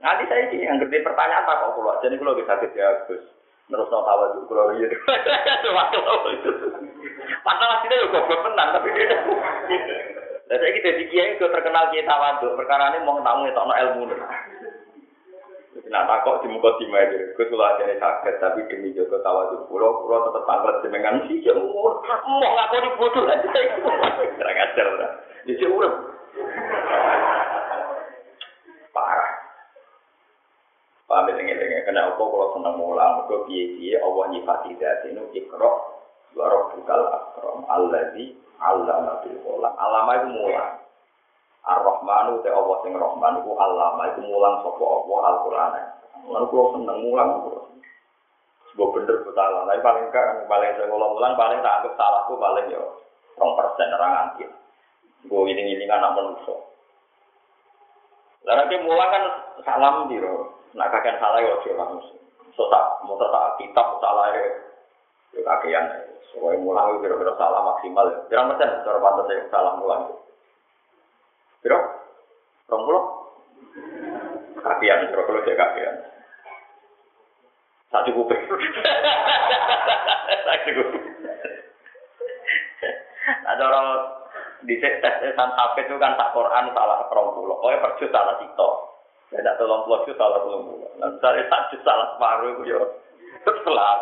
Nanti 0.00 0.22
saya 0.28 0.48
ini 0.48 0.64
yang 0.64 0.78
gede 0.80 1.02
pertanyaan 1.02 1.44
tak 1.44 1.60
kok 1.66 1.74
kulo. 1.74 1.98
Jadi 1.98 2.14
kulo 2.14 2.38
bisa 2.38 2.54
sakit 2.54 2.72
ya. 2.78 2.88
Terus 3.10 3.26
no 3.90 4.00
tawadhu 4.06 4.46
kulo 4.46 4.70
iya. 4.78 4.86
Padahal 7.44 7.74
aslinya 7.82 8.00
yo 8.00 8.06
goblok 8.14 8.40
tenan 8.46 8.68
tapi. 8.70 8.88
Lah 10.44 10.56
saya 10.60 10.70
kita 10.78 10.88
di 11.00 11.04
kiai 11.10 11.34
terkenal 11.42 11.90
kiai 11.90 12.06
tawadhu. 12.06 12.54
Perkara 12.54 12.94
ini 12.94 13.02
mau 13.02 13.18
tamu 13.18 13.50
itu 13.50 13.58
ilmu. 13.58 14.14
Nah, 15.74 16.06
tak 16.06 16.22
kok 16.22 16.46
di 16.46 16.48
muka 16.54 16.78
di 16.78 16.86
meja, 16.86 17.34
gue 17.34 17.46
sudah 17.50 17.74
ada 17.74 17.98
sakit, 17.98 18.38
tapi 18.38 18.62
demi 18.70 18.94
jaga 18.94 19.18
tawadhu, 19.26 19.66
pulau 19.66 20.06
pulau 20.06 20.22
tetap 20.30 20.46
tanggal 20.46 20.78
jenengan. 20.86 21.26
Sih, 21.26 21.42
ya 21.42 21.50
umur, 21.50 21.98
mau 22.06 22.38
ngaku 22.38 22.76
di 22.78 22.90
bodoh 22.94 23.26
aja, 23.26 23.58
kurang 23.82 24.58
ajar 24.70 24.86
lah, 24.94 25.10
jadi 25.50 25.66
urut, 25.66 25.94
parah. 28.94 29.30
Paham 31.10 31.34
ini 31.34 31.58
dengan 31.58 31.82
kena 31.84 32.00
apa? 32.14 32.22
Kalau 32.22 32.54
senang 32.54 32.78
mulang, 32.78 33.26
gue 33.26 33.42
biaya 33.50 33.98
Allah 34.06 34.24
nyifati 34.30 34.78
dat 34.78 35.02
ini 35.10 35.26
ikro, 35.34 35.70
warok 36.38 36.78
bukal 36.78 37.02
akrom, 37.10 37.66
Allah 37.66 38.14
di 38.14 38.30
Allah 38.62 39.02
nabil 39.02 39.42
kolam, 39.42 39.74
alama 39.74 40.22
itu 40.22 40.28
mulang. 40.38 40.83
Ar-Rahmanu 41.64 42.44
te 42.44 42.52
Allah 42.52 42.76
sing 42.84 42.92
Rahman 42.92 43.40
iku 43.40 43.56
allama 43.56 44.12
iku 44.12 44.20
mulang 44.28 44.60
sapa 44.60 44.84
Allah 44.84 45.20
Al-Qur'an. 45.32 45.72
Lan 46.28 46.42
kula 46.52 46.64
seneng 46.76 46.98
mulang 47.08 47.30
kula. 47.40 47.60
Sebuah 48.72 48.88
bener 49.00 49.16
betul 49.24 49.32
Tapi 49.64 49.80
paling 49.80 50.06
kan 50.12 50.44
paling 50.44 50.70
saya 50.76 50.86
ngulang 50.92 51.34
paling 51.40 51.58
tak 51.64 51.74
anggap 51.80 51.92
salahku 51.96 52.36
paling 52.36 52.66
ya 52.68 52.82
rong 53.40 53.52
persen 53.56 53.96
orang 53.96 54.12
nganti. 54.12 54.44
Gue 55.24 55.48
ini 55.56 55.72
ini 55.72 55.88
anak 55.88 56.12
manusia. 56.12 56.52
Lah 58.44 58.54
nanti 58.60 58.76
mulang 58.84 59.08
kan 59.08 59.24
salam 59.64 60.12
diro. 60.12 60.52
Nak 60.76 60.90
kakek 60.92 61.16
salah 61.16 61.40
ya 61.40 61.48
ojo 61.48 61.70
langsung. 61.80 62.20
So 62.52 62.68
tak 62.68 62.84
mau 63.08 63.16
tak 63.16 63.56
kitab 63.56 64.04
salah 64.04 64.36
ya. 64.36 64.42
Ya 65.32 65.40
kakean. 65.48 65.84
Soalnya 66.28 66.60
mulang 66.60 66.92
itu 66.92 67.08
kira-kira 67.08 67.32
salah 67.40 67.62
maksimal. 67.72 68.04
Persen 68.28 68.84
cara 68.84 68.98
pantas 69.00 69.48
salah 69.48 69.72
mulang? 69.80 70.23
Puluh? 72.68 73.04
Kakean, 74.64 75.12
kira-kira 75.12 75.40
dia 75.44 75.60
kakean. 75.60 75.96
Tak 77.92 78.04
cukup. 78.10 78.26
Tak 80.44 80.60
cukup. 80.68 80.88
Ada 83.24 83.62
orang 83.64 83.88
di 84.64 84.76
tes 84.80 85.00
tesan 85.00 85.50
hafid 85.56 85.88
itu 85.88 85.96
kan 86.00 86.16
tak 86.16 86.32
Quran 86.36 86.72
salah 86.72 87.04
rong 87.08 87.36
puluh. 87.36 87.56
Oh 87.60 87.68
ya 87.72 87.80
perjus 87.80 88.12
salah 88.12 88.36
cito. 88.40 88.68
Tidak 89.32 89.56
tolong 89.56 89.84
puluh 89.88 90.04
itu 90.04 90.12
salah 90.16 90.40
tolong 90.44 90.64
puluh. 90.68 90.90
Nah 91.00 91.08
misalnya 91.12 91.48
tak 91.48 91.72
jus 91.72 91.80
salah 91.84 92.16
separuh 92.16 92.48
itu 92.56 92.62
ya. 92.72 92.80
Setelah. 93.44 93.92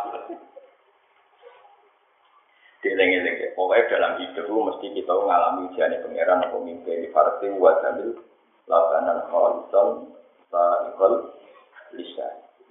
Dieling-eling 2.82 3.36
ya. 3.38 3.48
Pokoknya 3.54 3.90
dalam 3.90 4.12
hidup 4.18 4.46
mesti 4.50 4.86
kita 4.90 5.12
mengalami 5.14 5.70
ujian 5.70 5.94
pangeran 6.02 6.50
pemimpin 6.50 7.06
di 7.06 7.08
partai 7.14 7.54
lakanan 8.72 9.28
khalisan 9.28 9.88
sa'ikol 10.48 11.36
lisa. 11.92 12.28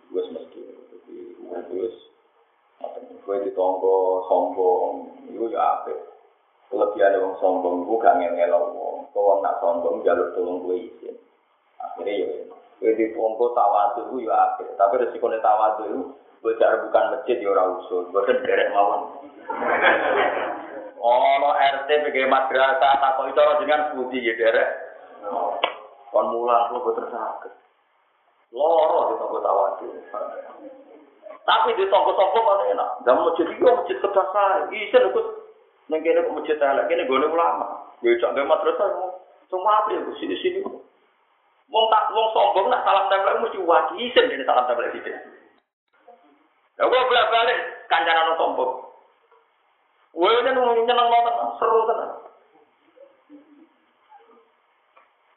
Wis 0.09 0.25
mesti. 0.33 0.61
Jadi 1.53 1.73
wis 1.77 1.97
gue 3.21 3.37
ditongko 3.45 4.25
sombong. 4.25 5.13
Itu 5.29 5.45
ya 5.53 5.61
apa 5.61 5.93
kelebihan 6.73 7.21
orang 7.21 7.37
sombong 7.37 7.85
gue 7.85 8.01
gak 8.01 8.17
ngelel 8.17 8.55
orang 8.55 9.03
kok 9.11 9.19
orang 9.19 9.43
gak 9.43 9.59
sombong 9.59 9.95
jalur 10.07 10.31
tolong 10.31 10.63
gue 10.63 10.87
izin 10.87 11.15
akhirnya 11.75 12.13
ya 12.15 12.27
gue 12.79 12.91
ditongko 12.95 13.51
tawadu 13.51 14.07
gue 14.15 14.23
ya 14.23 14.55
apa 14.55 14.63
tapi 14.79 15.03
resikonya 15.03 15.43
tawadu 15.43 15.83
itu 15.91 16.01
gue 16.41 16.57
bukan 16.57 17.05
masjid 17.13 17.37
ya 17.37 17.53
ora 17.53 17.63
usul. 17.77 18.09
Gue 18.09 18.25
derek 18.41 18.73
mawon. 18.73 19.29
Ono 21.01 21.49
RT 21.49 21.89
bagaimana 22.05 22.45
madrasah, 22.45 22.93
tak 23.01 23.17
kok 23.17 23.25
itu 23.29 23.41
orang 23.41 23.59
dengan 23.61 23.81
budi 23.97 24.21
ya 24.21 24.33
derek. 24.37 24.69
Kon 26.11 26.27
mulang 26.35 26.75
lu 26.75 26.83
gue 26.83 26.93
tersakit. 26.99 27.53
Loro 28.51 28.99
di 29.11 29.15
toko 29.15 29.37
tawadu. 29.39 29.87
Tapi 31.41 31.69
di 31.73 31.87
toko-toko 31.87 32.39
mana 32.43 32.63
enak. 32.75 32.89
Jangan 33.07 33.23
masjid 33.31 33.47
itu 33.47 33.63
masjid 33.63 33.97
kedasar. 34.03 34.67
Isen 34.75 35.07
ikut 35.09 35.25
Neng 35.91 36.07
kene 36.07 36.23
kok 36.23 36.35
masjid 36.39 36.55
elek 36.55 36.87
kene 36.87 37.03
gone 37.03 37.27
ulama. 37.27 37.91
Ya 37.99 38.15
cak 38.15 38.31
ge 38.31 38.47
madrasah 38.47 38.87
semua 39.51 39.83
apa 39.83 39.91
ya 39.91 39.99
sini 40.23 40.35
sini. 40.39 40.63
Wong 41.67 41.85
tak 41.91 42.15
wong 42.15 42.27
sombong 42.31 42.71
nak 42.71 42.87
salam 42.87 43.11
tempel 43.11 43.43
mesti 43.43 43.59
wajib 43.59 43.99
isen 43.99 44.31
dene 44.31 44.47
salam 44.47 44.71
tempel 44.71 44.87
sithik. 44.95 45.11
Ya 46.79 46.87
gua 46.87 47.07
bolak 47.11 47.27
balik 47.27 47.59
kancanan 47.91 48.39
sombong. 48.39 48.87
Wah 50.15 50.31
ini 50.31 50.51
nyeneng 50.51 51.07
banget, 51.07 51.35
seru 51.59 51.87
tenan. 51.87 52.11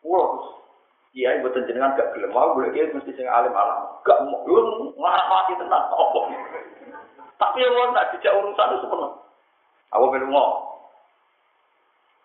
Wah, 0.03 0.27
iya 1.15 1.39
ibu 1.39 1.47
jenengan 1.55 1.95
gak 1.95 2.11
gelem 2.13 2.35
mau 2.35 2.53
boleh 2.53 2.75
dia 2.75 2.91
mesti 2.91 3.15
sing 3.15 3.27
alim 3.31 3.55
alam. 3.55 4.03
Gak 4.03 4.19
mau, 4.27 4.43
lu 4.45 4.91
ngarap 4.99 5.27
mati 5.31 5.55
tenan 5.55 5.83
apa? 5.87 6.21
Tapi 7.39 7.63
yang 7.63 7.95
nak 7.95 8.11
dijak 8.15 8.35
urusan 8.35 8.71
itu 8.75 8.83
sepenuh. 8.83 9.13
Aku 9.95 10.11
perlu 10.11 10.27
mau. 10.27 10.75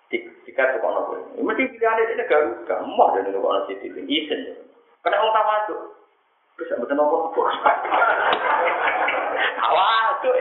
Jika 0.09 0.73
itu 0.73 0.81
kono 0.81 1.05
gue. 1.05 1.21
Mesti 1.45 1.69
pilihan 1.69 2.01
ini 2.01 2.13
negara 2.17 2.49
gak 2.65 2.81
mau 2.89 3.13
dan 3.13 3.29
itu 3.29 3.37
kono 3.37 3.69
itu 3.69 4.01
isen. 4.09 4.57
Karena 5.05 5.21
orang 5.21 5.37
tahu 5.37 5.53
itu. 5.53 5.75
Bisa 6.59 6.73
betul 6.81 6.97
nopo. 6.97 7.37
Awas 9.69 10.17
tuh. 10.25 10.33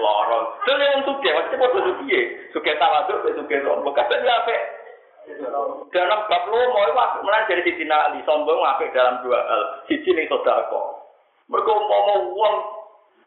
Lorong. 0.00 0.44
Tuh 0.64 0.74
yang 0.80 1.04
suka. 1.04 1.28
Maksudnya 1.28 1.60
mau 1.60 1.76
suka. 1.76 2.20
Suka 2.56 2.72
tahu 2.80 2.94
itu. 3.28 3.36
Suka 3.36 3.56
nopo. 3.60 3.92
Kata 3.92 4.16
dia 4.16 4.32
apa? 4.32 4.56
Dan 5.92 6.08
bab 6.08 6.44
lu 6.50 6.58
mau 6.72 6.88
itu 6.88 6.98
aku 6.98 7.18
melihat 7.22 7.46
dari 7.46 7.62
sisi 7.62 7.84
nali 7.86 8.18
sombong 8.26 8.58
apik 8.58 8.90
dalam 8.90 9.22
dua 9.22 9.38
hal. 9.38 9.62
Sisi 9.86 10.10
ini 10.10 10.26
sodako. 10.26 10.98
Mergo 11.46 11.72
mau 11.78 12.02
wong 12.10 12.22
uang 12.34 12.54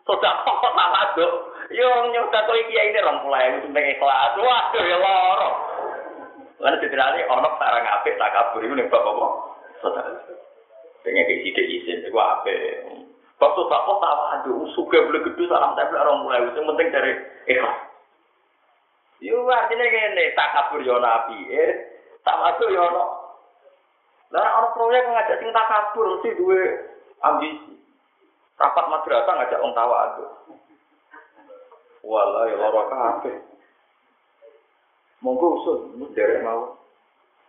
kok 0.04 0.76
malah 0.76 1.16
tuh. 1.16 1.56
Yo 1.72 1.88
nyoba 2.12 2.46
kau 2.46 2.58
iki 2.58 2.76
ini 2.76 3.00
orang 3.00 3.24
mulai 3.24 3.56
itu 3.58 3.72
mengikhlas. 3.72 4.36
Waduh 4.36 4.84
ya 4.84 4.98
loro. 5.00 5.50
Karena 6.60 6.82
sisi 6.84 6.96
nali 7.00 7.22
onok 7.32 7.54
sarang 7.62 7.86
apik 7.88 8.18
tak 8.20 8.34
kabur 8.36 8.60
iku 8.66 8.76
ning 8.76 8.92
bapak 8.92 9.14
bapak. 9.16 9.32
Sodako. 9.80 10.34
Tengah 11.06 11.24
ke 11.24 11.34
sisi 11.48 11.62
izin 11.80 12.04
itu 12.04 12.18
apa? 12.18 12.52
Bapak 13.40 13.56
sodako 13.56 13.92
tahu 14.04 14.22
aduh 14.36 14.60
suka 14.76 15.00
beli 15.06 15.24
gedung 15.32 15.48
salam 15.48 15.78
tapi 15.80 15.96
orang 15.96 16.28
mulai 16.28 16.44
itu 16.44 16.60
penting 16.60 16.88
dari 16.92 17.12
ikhlas. 17.48 17.95
Yo 19.26 19.42
artinya 19.50 19.86
ngene 19.90 20.38
tak 20.38 20.54
kabur 20.54 20.86
yo 20.86 21.02
nabi 21.02 21.50
eh 21.50 21.74
tak 22.22 22.38
masuk 22.38 22.70
yo 22.70 22.78
ono. 22.78 23.06
Lah 24.30 24.46
orang 24.62 24.78
proyek 24.78 25.02
ngajak 25.10 25.42
sing 25.42 25.50
tak 25.50 25.66
kabur 25.66 26.06
mesti 26.14 26.38
duwe 26.38 26.62
ambisi. 27.26 27.74
Rapat 28.62 28.86
madrasah 28.86 29.34
ngajak 29.34 29.62
wong 29.66 29.74
tawa 29.74 29.96
aduh. 30.14 30.30
Wala 32.06 32.54
ya 32.54 32.56
lara 32.62 32.84
kabeh. 32.86 33.38
Monggo 35.26 35.58
usul, 35.58 35.78
derek 36.14 36.46
mau. 36.46 36.78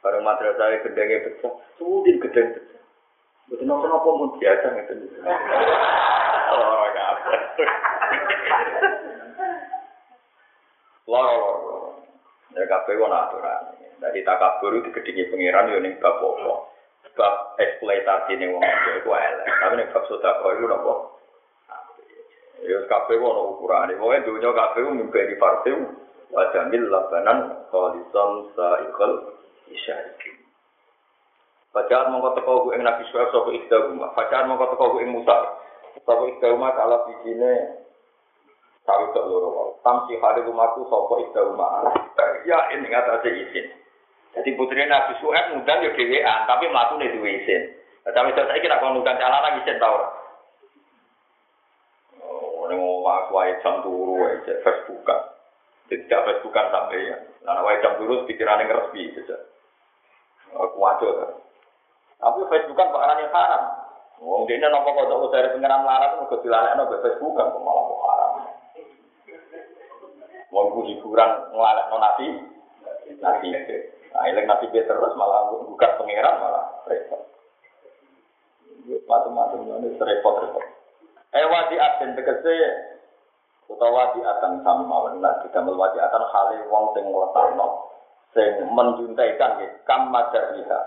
Bareng 0.01 0.25
madrasah 0.25 0.81
gedenge 0.81 1.29
pecah, 1.29 1.53
sudin 1.77 2.17
gedeng 2.25 2.57
pecah. 2.57 2.81
Nopo 3.69 3.85
nopo 3.85 4.09
mun 4.17 4.31
biasa 4.41 4.73
ngeten. 4.73 5.13
Lara 6.57 6.89
kabeh. 6.97 7.41
Lara. 11.07 11.55
Ya 12.55 12.63
kabeh 12.67 12.95
wong 12.99 13.13
aturan. 13.15 13.63
Dari 13.97 14.21
takabur 14.27 14.77
pangeran 14.85 15.73
yo 15.73 15.79
ning 15.81 15.95
bab 16.03 16.19
apa? 16.21 16.55
Bab 17.17 17.35
eksploitasi 17.63 18.37
ning 18.37 18.55
wong 18.55 18.63
iku 19.01 19.11
elek. 19.15 19.47
Tapi 19.47 19.75
ning 19.79 19.89
bab 19.95 20.03
sedekah 20.11 20.51
iku 20.59 20.67
nopo? 20.67 20.95
Ya 22.67 22.79
kabeh 22.91 23.17
ono 23.23 23.57
ukurane. 23.57 23.95
Pokoke 23.95 24.25
dunya 24.27 24.51
kabeh 24.51 24.81
mimpi 24.91 25.31
di 25.31 25.37
partai 25.39 25.77
wa 26.33 26.43
jamil 26.51 26.91
labanan 26.91 27.55
khalisan 27.71 28.31
saikal 28.59 29.13
isyariki. 29.71 30.33
Bacaan 31.71 32.09
mongko 32.09 32.41
teko 32.41 32.65
ku 32.65 32.69
ing 32.73 32.83
Nabi 32.83 33.05
Syuaib 33.13 33.29
sapa 33.31 33.53
ikdahuma. 33.53 34.17
Bacaan 34.17 34.49
mongko 34.49 34.75
teko 34.75 34.97
ku 34.97 34.99
ing 35.05 35.13
Musa. 35.13 35.37
Sapa 36.03 36.25
ikdahuma 36.25 36.73
kala 36.73 37.05
bijine 37.05 37.85
sawi 38.87 39.11
tok 39.13 39.27
loro 39.27 39.49
wae. 39.53 39.73
Tamsi 39.83 40.15
hale 40.23 40.41
rumahku 40.47 40.87
sapa 40.87 41.15
ikdahuma. 41.27 41.91
Ya 42.47 42.59
ini 42.73 42.87
ngatasé 42.87 43.29
izin. 43.29 43.67
Jadi 44.39 44.55
putri 44.55 44.87
Nabi 44.87 45.19
Syuaib 45.19 45.51
ngundang 45.51 45.83
yo 45.83 45.91
dhewean, 45.97 46.47
tapi 46.47 46.71
mlakune 46.71 47.11
duwe 47.11 47.43
izin. 47.43 47.63
Tapi 48.07 48.31
saiki 48.33 48.71
nek 48.71 48.79
kon 48.79 48.95
ngundang 48.95 49.19
calana 49.19 49.59
izin 49.59 49.83
tau 49.83 50.27
ning 52.69 52.83
omah 52.83 53.31
wae 53.31 53.55
jam 53.63 53.83
turu 53.83 54.27
wae 54.27 54.43
Facebookan. 54.43 55.21
Tidak 55.87 56.25
Facebookan 56.27 56.67
sampai 56.75 57.07
ya. 57.07 57.17
Nah, 57.47 57.63
wae 57.63 57.79
jam 57.79 57.95
turu 57.99 58.27
pikirane 58.27 58.67
ngrespi 58.67 59.15
saja. 59.15 59.39
Aku 60.55 60.79
wajar. 60.79 61.39
Tapi 62.19 62.41
Facebookan 62.51 62.91
perkara 62.91 63.23
yang 63.23 63.31
haram. 63.31 63.63
Wong 64.17 64.49
dene 64.49 64.73
napa 64.73 64.89
kok 64.97 65.29
dari 65.29 65.53
pengeran 65.53 65.85
larat 65.85 66.17
kok 66.17 66.41
dilalekno 66.41 66.89
ke 66.89 66.97
Facebookan 67.05 67.53
kok 67.53 67.63
malah 67.63 67.85
haram. 67.85 68.33
Wong 70.57 70.73
ku 70.73 70.81
hiburan 70.89 71.53
nglalekno 71.53 71.97
nabi. 72.01 72.27
Nabi. 73.21 73.47
Nah, 74.17 74.25
ileng 74.33 74.49
nabi 74.49 74.73
terus 74.73 75.13
malah 75.21 75.53
buka 75.53 76.01
pengeran 76.01 76.41
malah 76.41 76.65
repot. 76.89 77.21
Macam-macam 79.05 79.61
ini 79.85 79.93
repot-repot. 80.01 80.65
Eh 81.37 81.45
wadi 81.53 81.77
aten 81.77 82.17
tegese 82.17 82.57
utawa 83.69 84.09
wadi 84.15 84.25
atan 84.25 84.65
sami 84.65 84.89
mawon 84.89 85.21
lah 85.21 85.37
didamel 85.45 85.77
wadi 85.77 86.01
atan 86.01 86.25
hale 86.33 86.65
wong 86.71 86.95
sing 86.97 87.05
ngletakno 87.11 87.93
sing 88.33 88.65
menjuntaikan 88.73 89.59
nggih 89.59 89.71
kam 89.85 90.09
madariha 90.15 90.81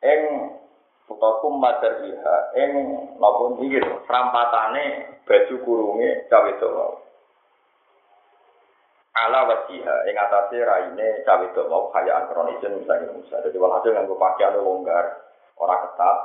ing 0.00 0.20
utawa 1.10 1.42
kum 1.42 1.58
madariha 1.58 2.36
ing 2.56 2.70
napa 3.18 3.42
iki 3.58 3.82
serampatane 4.06 4.84
baju 5.26 5.54
kurunge 5.66 6.30
cawe 6.30 6.50
wau 6.72 6.94
ala 9.14 9.46
wasiha 9.46 9.96
ing 10.06 10.14
atase 10.14 10.58
raine 10.62 11.08
cawe 11.26 11.46
wau 11.66 11.90
kayaan 11.90 12.30
kronisin 12.30 12.78
misalnya 12.78 13.10
Musa 13.10 13.42
dadi 13.42 13.58
walhasil 13.58 13.90
nganggo 13.90 14.14
pakaian 14.14 14.58
longgar 14.58 15.06
ora 15.58 15.76
ketat 15.88 16.18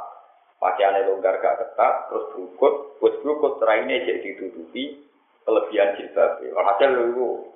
pakaiannya 0.59 1.07
longgar 1.11 1.37
gak 1.43 1.59
ketat, 1.61 2.09
terus 2.09 2.25
berukut, 2.33 2.97
terus 2.99 3.15
berukut, 3.21 3.53
terakhirnya 3.59 4.01
jadi 4.07 4.19
ditutupi 4.23 5.03
kelebihan 5.45 5.93
jilbab. 5.99 6.41
Walhasil 6.41 6.89
lu, 6.89 7.53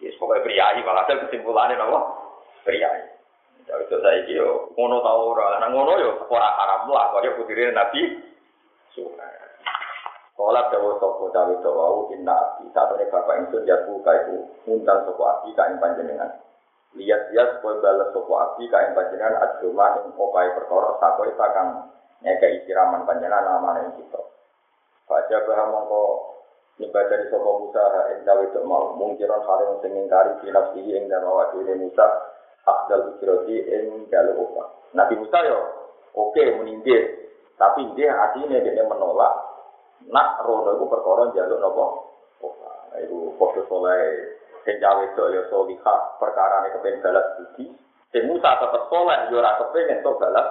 ya 0.00 0.10
pokoknya 0.16 0.44
priayi, 0.46 0.80
walhasil 0.86 1.20
kesimpulannya 1.28 1.76
apa? 1.76 2.00
Priayi. 2.64 3.04
Ya 3.62 3.78
itu 3.78 3.94
saya 4.02 4.26
yo 4.26 4.74
ngono 4.74 4.98
tau 5.06 5.38
ora, 5.38 5.62
nang 5.62 5.70
ngono 5.70 5.94
yo 6.02 6.10
ora 6.26 6.50
haram 6.58 6.90
lah, 6.90 7.14
kaya 7.14 7.38
putire 7.38 7.70
Nabi 7.70 8.18
Suhaib. 8.90 9.51
Kala 10.42 10.74
dawa 10.74 10.98
sapa 10.98 11.22
cawe 11.30 11.54
wau 11.70 12.10
inna 12.10 12.34
abdi 12.34 12.66
satune 12.74 13.06
bapak 13.14 13.46
ingsun 13.46 13.62
ya 13.62 13.78
bu 13.86 14.02
itu 14.02 14.42
ngundang 14.66 15.06
sapa 15.06 15.22
abdi 15.38 15.54
ka 15.54 15.70
ing 15.70 15.78
panjenengan. 15.78 16.34
Lihat 16.98 17.30
lihat 17.30 17.62
supaya 17.62 17.78
balas 17.78 18.10
sapa 18.10 18.34
abdi 18.42 18.66
ka 18.66 18.82
ing 18.82 18.90
panjenengan 18.98 19.38
adroma 19.38 20.02
ing 20.02 20.10
opahe 20.18 20.50
perkara 20.58 20.98
sako 20.98 21.30
kang 21.38 21.94
nyekei 22.26 22.58
siraman 22.66 23.06
panjenengan 23.06 23.54
namane 23.54 23.94
kita. 23.94 24.18
Baca 25.06 25.36
bahwa 25.46 25.64
mongko 25.78 26.02
nyembah 26.82 27.04
dari 27.06 27.30
sapa 27.30 27.50
Musa 27.62 27.84
ing 28.10 28.20
cawe 28.26 28.44
to 28.50 28.60
mau 28.66 28.98
mungkiran 28.98 29.46
hal 29.46 29.58
yang 29.62 29.78
sing 29.78 29.94
ngingkari 29.94 30.42
binafsi 30.42 30.82
ing 30.82 31.06
dan 31.06 31.22
awak 31.22 31.54
dhewe 31.54 31.86
Musa 31.86 32.06
afdal 32.66 33.14
ujroti 33.14 33.62
ing 33.62 34.10
dalu 34.10 34.42
upah. 34.42 34.90
Nabi 34.90 35.22
Musa 35.22 35.38
yo 35.46 35.70
oke 36.18 36.42
meninggal 36.58 37.30
tapi 37.62 37.86
dia 37.94 38.10
hatinya 38.10 38.58
dia 38.58 38.82
menolak 38.90 39.51
nak 40.10 40.42
rono 40.42 40.74
iku 40.74 40.86
perkara 40.90 41.30
njaluk 41.30 41.58
napa? 41.62 41.86
Nah, 42.42 42.98
iku 42.98 43.36
padha 43.38 43.62
soleh 43.70 44.02
sing 44.66 44.76
cawe 44.82 45.02
itu 45.02 45.22
ya 45.32 45.42
solihah 45.50 46.00
perkarane 46.18 46.74
kepen 46.74 47.02
balas 47.02 47.26
budi. 47.38 47.70
Sing 48.10 48.22
Musa 48.26 48.58
tetep 48.58 48.82
soleh 48.90 49.18
yo 49.30 49.38
ora 49.38 49.58
kepengin 49.62 50.02
to 50.02 50.10
balas. 50.18 50.48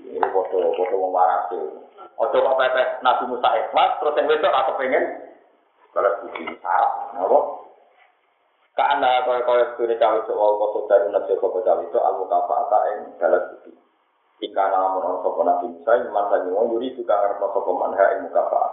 Ini 0.00 0.24
padha 0.24 0.58
wong 0.96 1.12
waras. 1.12 1.52
Ojo 2.20 2.36
kok 2.36 2.58
pepes 2.58 2.88
Nabi 3.04 3.24
Musa 3.28 3.48
ikhlas 3.56 3.90
terus 4.00 4.14
sing 4.16 4.24
wedok 4.28 4.52
ora 4.52 4.68
kepengin 4.72 5.04
balas 5.92 6.14
budi 6.24 6.44
salah. 6.64 6.92
Napa? 7.16 7.40
Karena 8.78 9.10
kaya 9.28 9.44
kaya 9.44 9.64
sune 9.76 9.94
cawe 9.98 10.18
itu 10.24 10.32
wau 10.32 10.56
kok 10.56 10.88
dari 10.88 11.10
nabi 11.12 11.36
cawe 11.36 11.82
itu 11.84 11.98
al 12.00 12.14
mukafata 12.16 12.78
ing 12.96 12.98
balas 13.20 13.44
budi. 13.52 13.89
Jika 14.40 14.72
namun 14.72 15.04
orang 15.04 15.20
sopo 15.20 15.40
nabi 15.44 15.68
Musa, 15.68 16.00
saja 16.00 16.48
mau 16.48 16.64
yuri 16.64 16.96
juga 16.96 17.12
ngerti 17.12 17.44
sopo 17.44 17.76
manha 17.76 18.16
ing 18.16 18.24
muka 18.24 18.40
pak. 18.48 18.68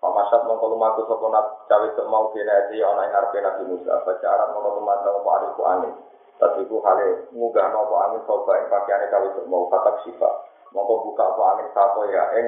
Pamasat 0.00 0.48
mongko 0.48 0.72
lumaku 0.72 1.04
sopo 1.04 1.28
nabi 1.28 1.52
cawe 1.68 1.86
sok 1.92 2.08
mau 2.08 2.32
binati 2.32 2.80
ana 2.80 3.04
ing 3.04 3.12
ngarepe 3.12 3.38
nabi 3.44 3.62
Musa. 3.68 3.92
Baca 4.08 4.24
Arab 4.24 4.56
mongko 4.56 4.80
tumandang 4.80 5.20
apa 5.20 5.30
arifu 5.36 5.62
angin. 5.68 5.94
Tapi 6.40 6.64
ku 6.64 6.80
hale 6.80 7.28
munggah 7.36 7.68
nopo 7.76 7.94
angin 8.00 8.24
sopo 8.24 8.48
ing 8.56 8.72
pakaiane 8.72 9.12
cawe 9.12 9.28
sok 9.36 9.46
mau 9.52 9.68
katak 9.68 10.00
sifa. 10.08 10.30
Mongko 10.72 10.94
buka 11.04 11.24
apa 11.28 11.42
angin 11.44 11.68
sapo 11.76 12.00
ya 12.08 12.24
ing 12.40 12.46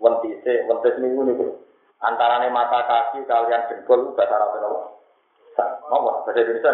wentise 0.00 0.52
wentes 0.64 0.96
minggu 0.96 1.20
niku. 1.20 1.46
Antarane 2.00 2.48
mata 2.48 2.80
kaki 2.88 3.28
kalian 3.28 3.68
jengkol 3.68 4.16
bahasa 4.16 4.40
Arab 4.40 4.56
nopo. 4.56 4.80
Apa 5.60 5.96
bahasa 6.00 6.32
Indonesia? 6.32 6.72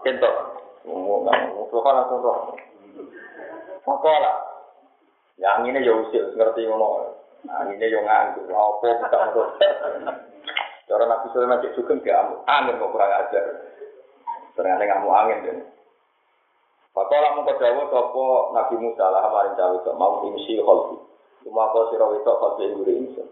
Kentok. 0.00 0.34
Ngomong 0.88 1.28
ngomong 1.28 1.92
langsung 1.92 2.24
roh. 2.24 2.56
Makola. 3.90 4.32
Ya 5.42 5.58
anginnya 5.58 5.82
ya 5.82 5.98
usil, 5.98 6.38
ngerti 6.38 6.70
ngono. 6.70 7.10
Anginnya 7.50 7.90
ya 7.90 7.98
nganggur, 8.06 8.46
apa 8.46 8.86
bisa 9.02 9.16
untuk. 9.34 9.58
Cara 10.86 11.04
Nabi 11.06 11.26
Sulaiman 11.30 11.62
cek 11.62 11.74
juga 11.78 11.94
gak 12.02 12.18
amu, 12.18 12.34
angin 12.50 12.78
kok 12.82 12.90
kurang 12.90 13.14
ajar. 13.14 13.44
Ternyata 14.58 14.84
ngamu 14.86 15.10
angin 15.10 15.38
kan. 15.46 15.58
Pakola 16.90 17.38
mengko 17.38 17.54
dawa 17.62 17.82
sapa 17.86 18.26
Nabi 18.58 18.74
Musa 18.82 19.06
lah 19.06 19.22
maring 19.30 19.54
cawe 19.54 19.76
kok 19.86 19.98
mau 19.98 20.26
imsi 20.26 20.58
kholfi. 20.58 20.98
Cuma 21.46 21.70
kok 21.70 21.94
sira 21.94 22.10
wetok 22.10 22.38
kholfi 22.42 22.74
ngure 22.74 22.92
insun. 22.94 23.28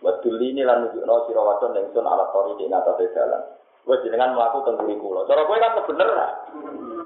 Wadul 0.00 0.40
ini 0.40 0.64
lan 0.64 0.88
nunjukno 0.88 1.28
sira 1.28 1.44
wadon 1.44 1.76
ingsun 1.76 2.08
ala 2.08 2.32
tori 2.32 2.56
di 2.56 2.72
atas 2.72 2.96
jalan. 3.12 3.42
Wes 3.84 4.00
jenengan 4.00 4.32
mlaku 4.32 4.64
teng 4.64 4.80
guri. 4.80 5.20
Cara 5.28 5.44
kowe 5.44 5.58
kan 5.60 5.76
kebenaran. 5.84 6.32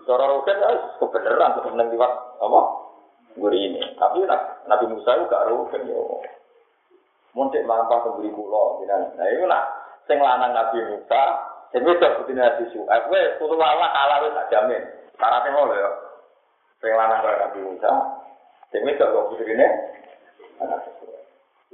Cara 0.07 0.25
roket 0.31 0.57
wis 0.61 0.85
kebenaran 1.03 1.59
tetep 1.59 1.73
nang 1.75 1.89
liwat 1.91 2.13
apa? 2.39 2.61
Guri 3.37 3.69
ini. 3.69 3.81
Tapi 4.01 4.25
Nabi 4.67 4.85
Musa 4.89 5.11
itu 5.17 5.29
gak 5.29 5.47
roket 5.53 5.85
yo. 5.85 6.25
Montek 7.37 7.69
mampah 7.69 8.01
teng 8.01 8.17
guri 8.17 8.33
jenengan. 8.33 9.13
Nah 9.13 9.27
iku 9.29 9.45
nak 9.45 9.65
sing 10.09 10.17
lanang 10.17 10.57
Nabi 10.57 10.81
Musa, 10.89 11.23
sing 11.69 11.85
wedok 11.85 12.25
putine 12.25 12.41
Nabi 12.41 12.65
Suhaib 12.73 13.13
wis 13.13 13.37
kudu 13.37 13.61
Allah 13.61 13.93
kalah 13.93 14.19
wis 14.25 14.33
tak 14.33 14.49
jamin. 14.49 14.83
Syaratnya 15.21 15.53
ngono 15.53 15.75
ya. 15.77 15.91
Sing 16.81 16.97
lanang 16.97 17.21
kaya 17.21 17.37
Nabi 17.45 17.59
Musa, 17.61 17.91
sing 18.73 18.81
wedok 18.89 19.13
kok 19.13 19.27
putrine. 19.37 19.69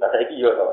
Lah 0.03 0.07
saiki 0.11 0.35
yo 0.35 0.51
to. 0.51 0.67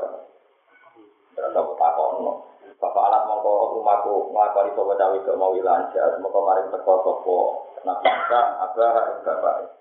Terus 1.39 1.55
apa 1.55 1.71
takon 1.79 2.43
Bapak 2.81 3.13
alat 3.13 3.29
mongko 3.29 3.77
rumahku 3.77 4.33
nglakoni 4.33 4.73
sapa 4.73 4.97
cawe 4.97 5.17
kok 5.21 5.37
mau 5.37 5.53
lancar, 5.53 6.17
mongko 6.17 6.39
maring 6.41 6.67
teko 6.73 6.93
sapa 7.05 7.37
Nabi 7.85 8.05
Musa, 8.09 8.39
abah 8.57 8.95
ing 9.05 9.19
bapak 9.21 9.80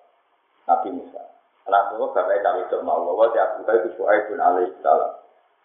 Nabi 0.71 0.89
Musa. 0.95 1.23
Nabi 1.67 1.99
Musa 1.99 2.23
bapak 2.23 2.43
cawe 2.47 2.63
kok 2.71 2.83
mau 2.87 3.11
wa 3.11 3.27
ya 3.35 3.43
Abu 3.51 3.67
Bakar 3.67 3.91
Suhaib 3.99 4.31
bin 4.31 4.39
alaihi 4.39 4.71
salam. 4.87 5.19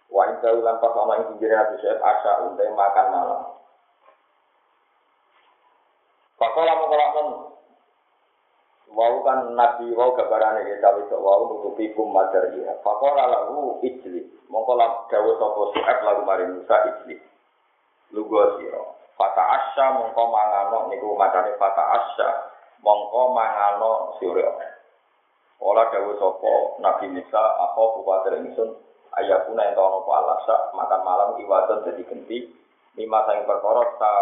Wa 0.10 0.26
in 0.34 0.42
kau 0.42 0.58
lan 0.66 0.82
pas 0.82 0.98
ana 0.98 1.14
ing 1.22 1.26
pinggir 1.38 1.54
Nabi 1.54 1.78
Suhaib 1.78 2.02
asa 2.02 2.42
untai 2.50 2.74
makan 2.74 3.08
malam. 3.14 3.42
Pakola 6.42 6.74
mongko 6.74 6.98
lakon 6.98 7.28
Wau 8.96 9.18
kan 9.28 9.54
Nabi 9.54 9.92
wau 9.94 10.18
gambarane 10.18 10.66
ya 10.66 10.82
cawe 10.82 11.02
kok 11.06 11.22
wau 11.22 11.54
nutupi 11.54 11.94
kum 11.94 12.10
madariya. 12.10 12.82
Pakola 12.82 13.30
lahu 13.30 13.78
ijli. 13.86 14.26
Mongko 14.50 14.74
lak 14.74 15.10
dawa 15.14 15.38
sapa 15.38 15.62
Suhaib 15.74 16.00
lagu 16.02 16.22
maring 16.26 16.50
Musa 16.58 16.76
ijli. 16.90 17.22
Lugo 18.10 18.58
sira. 18.58 18.82
Fata 19.14 19.44
asya 19.54 20.02
mongko 20.02 20.24
mangano 20.34 20.90
niku 20.90 21.14
macane 21.14 21.54
fata 21.62 21.84
asya 22.02 22.30
mongko 22.82 23.38
mangano 23.38 24.18
sira. 24.18 24.75
Ola 25.66 25.90
dawa 25.90 26.14
sapa 26.22 26.54
Nabi 26.78 27.06
Musa 27.10 27.42
apa 27.42 27.82
kuwatir 27.98 28.38
ingsun 28.38 28.70
ayakuna 29.18 29.66
ento 29.66 29.82
ana 29.82 29.98
apa 29.98 30.12
alasa 30.22 30.56
makan 30.78 31.02
malam 31.02 31.30
iwadon 31.42 31.82
dadi 31.90 32.06
genti 32.06 32.46
lima 32.94 33.26
sang 33.26 33.50
perkara 33.50 33.82
ta 33.98 34.14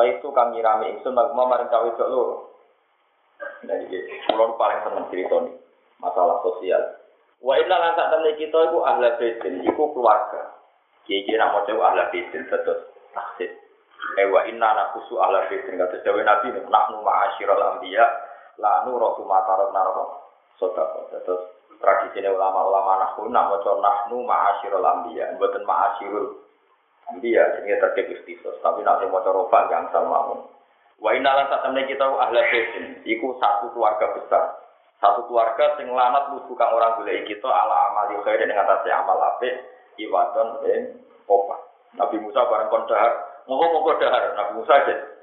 kaitu 0.00 0.32
kang 0.32 0.56
nyirami 0.56 0.96
ingsun 0.96 1.12
magma 1.12 1.44
maring 1.44 1.68
cawe 1.68 1.92
kok 1.92 2.08
loro. 2.08 2.56
Nah, 3.68 3.74
iki 3.84 3.98
paling 4.32 4.80
seneng 4.86 5.06
cerita 5.10 5.36
nih, 5.42 5.54
masalah 6.00 6.40
sosial. 6.40 6.82
Wa 7.42 7.54
inna 7.58 7.76
lan 7.76 7.94
sak 7.94 8.14
kita 8.38 8.58
iku 8.70 8.82
ahli 8.82 9.10
baitin, 9.18 9.62
iku 9.66 9.94
keluarga. 9.94 10.54
Kiye-kiye 11.06 11.38
nak 11.38 11.54
maca 11.54 11.70
ahli 11.74 12.02
baitin 12.14 12.48
terus 12.48 12.80
taksir. 13.14 13.50
Eh 14.18 14.26
wa 14.30 14.46
inna 14.46 14.72
nakusu 14.72 15.18
ahli 15.20 15.52
baitin 15.52 15.78
kata 15.78 16.00
Jawa 16.02 16.22
Nabi 16.22 16.54
nahnu 16.54 16.98
ma'asyiral 17.02 17.76
anbiya 17.76 18.06
la 18.62 18.86
nuru 18.86 19.22
matarat 19.26 19.70
naroko. 19.74 20.27
Sedekah. 20.58 21.22
Terus 21.22 21.42
tradisi 21.78 22.18
ulama-ulama 22.26 22.98
nahnu 23.06 23.30
nak 23.30 23.54
maca 23.54 23.72
nahnu 23.78 24.26
ma'asyiral 24.26 24.82
anbiya, 24.82 25.30
mboten 25.38 25.62
ma'asyirul 25.62 26.34
anbiya 27.14 27.62
ini 27.62 27.78
terkait 27.78 28.10
istisos, 28.10 28.58
tapi 28.60 28.82
nak 28.82 29.00
maca 29.06 29.30
rofa 29.30 29.70
gangsal 29.70 30.04
mawon. 30.10 30.50
Wa 30.98 31.14
inalan 31.14 31.46
saat 31.46 31.70
kita 31.70 32.02
ahli 32.02 32.42
baitin, 32.42 32.86
iku 33.06 33.38
satu 33.38 33.70
keluarga 33.70 34.10
besar. 34.18 34.58
Satu 34.98 35.30
keluarga 35.30 35.78
sing 35.78 35.86
lanat 35.94 36.34
lugu 36.34 36.58
kang 36.58 36.74
orang 36.74 36.98
golek 36.98 37.22
kita 37.30 37.46
ala 37.46 37.94
amali 37.94 38.18
khair 38.26 38.42
dengan 38.42 38.66
atas 38.66 38.82
amal 38.90 39.14
apik 39.14 39.54
iwadon 39.94 40.58
ing 40.66 40.98
opa. 41.30 41.54
Nabi 41.94 42.18
Musa 42.18 42.42
bareng 42.50 42.66
kon 42.66 42.82
dahar, 42.90 43.46
dahar 43.46 44.22
Nabi 44.34 44.52
Musa 44.58 44.74
aja. 44.74 45.17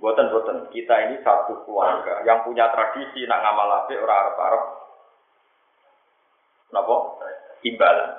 Buatan 0.00 0.32
buatan 0.32 0.72
kita 0.72 0.94
ini 1.06 1.20
satu 1.20 1.60
keluarga. 1.68 2.24
Yang 2.24 2.48
punya 2.48 2.72
tradisi 2.72 3.28
nak 3.28 3.44
ngamal 3.44 3.84
apik 3.84 4.00
ora 4.00 4.14
arep-arep. 4.24 4.62
Napa? 6.72 6.96
Imbalan. 7.60 8.10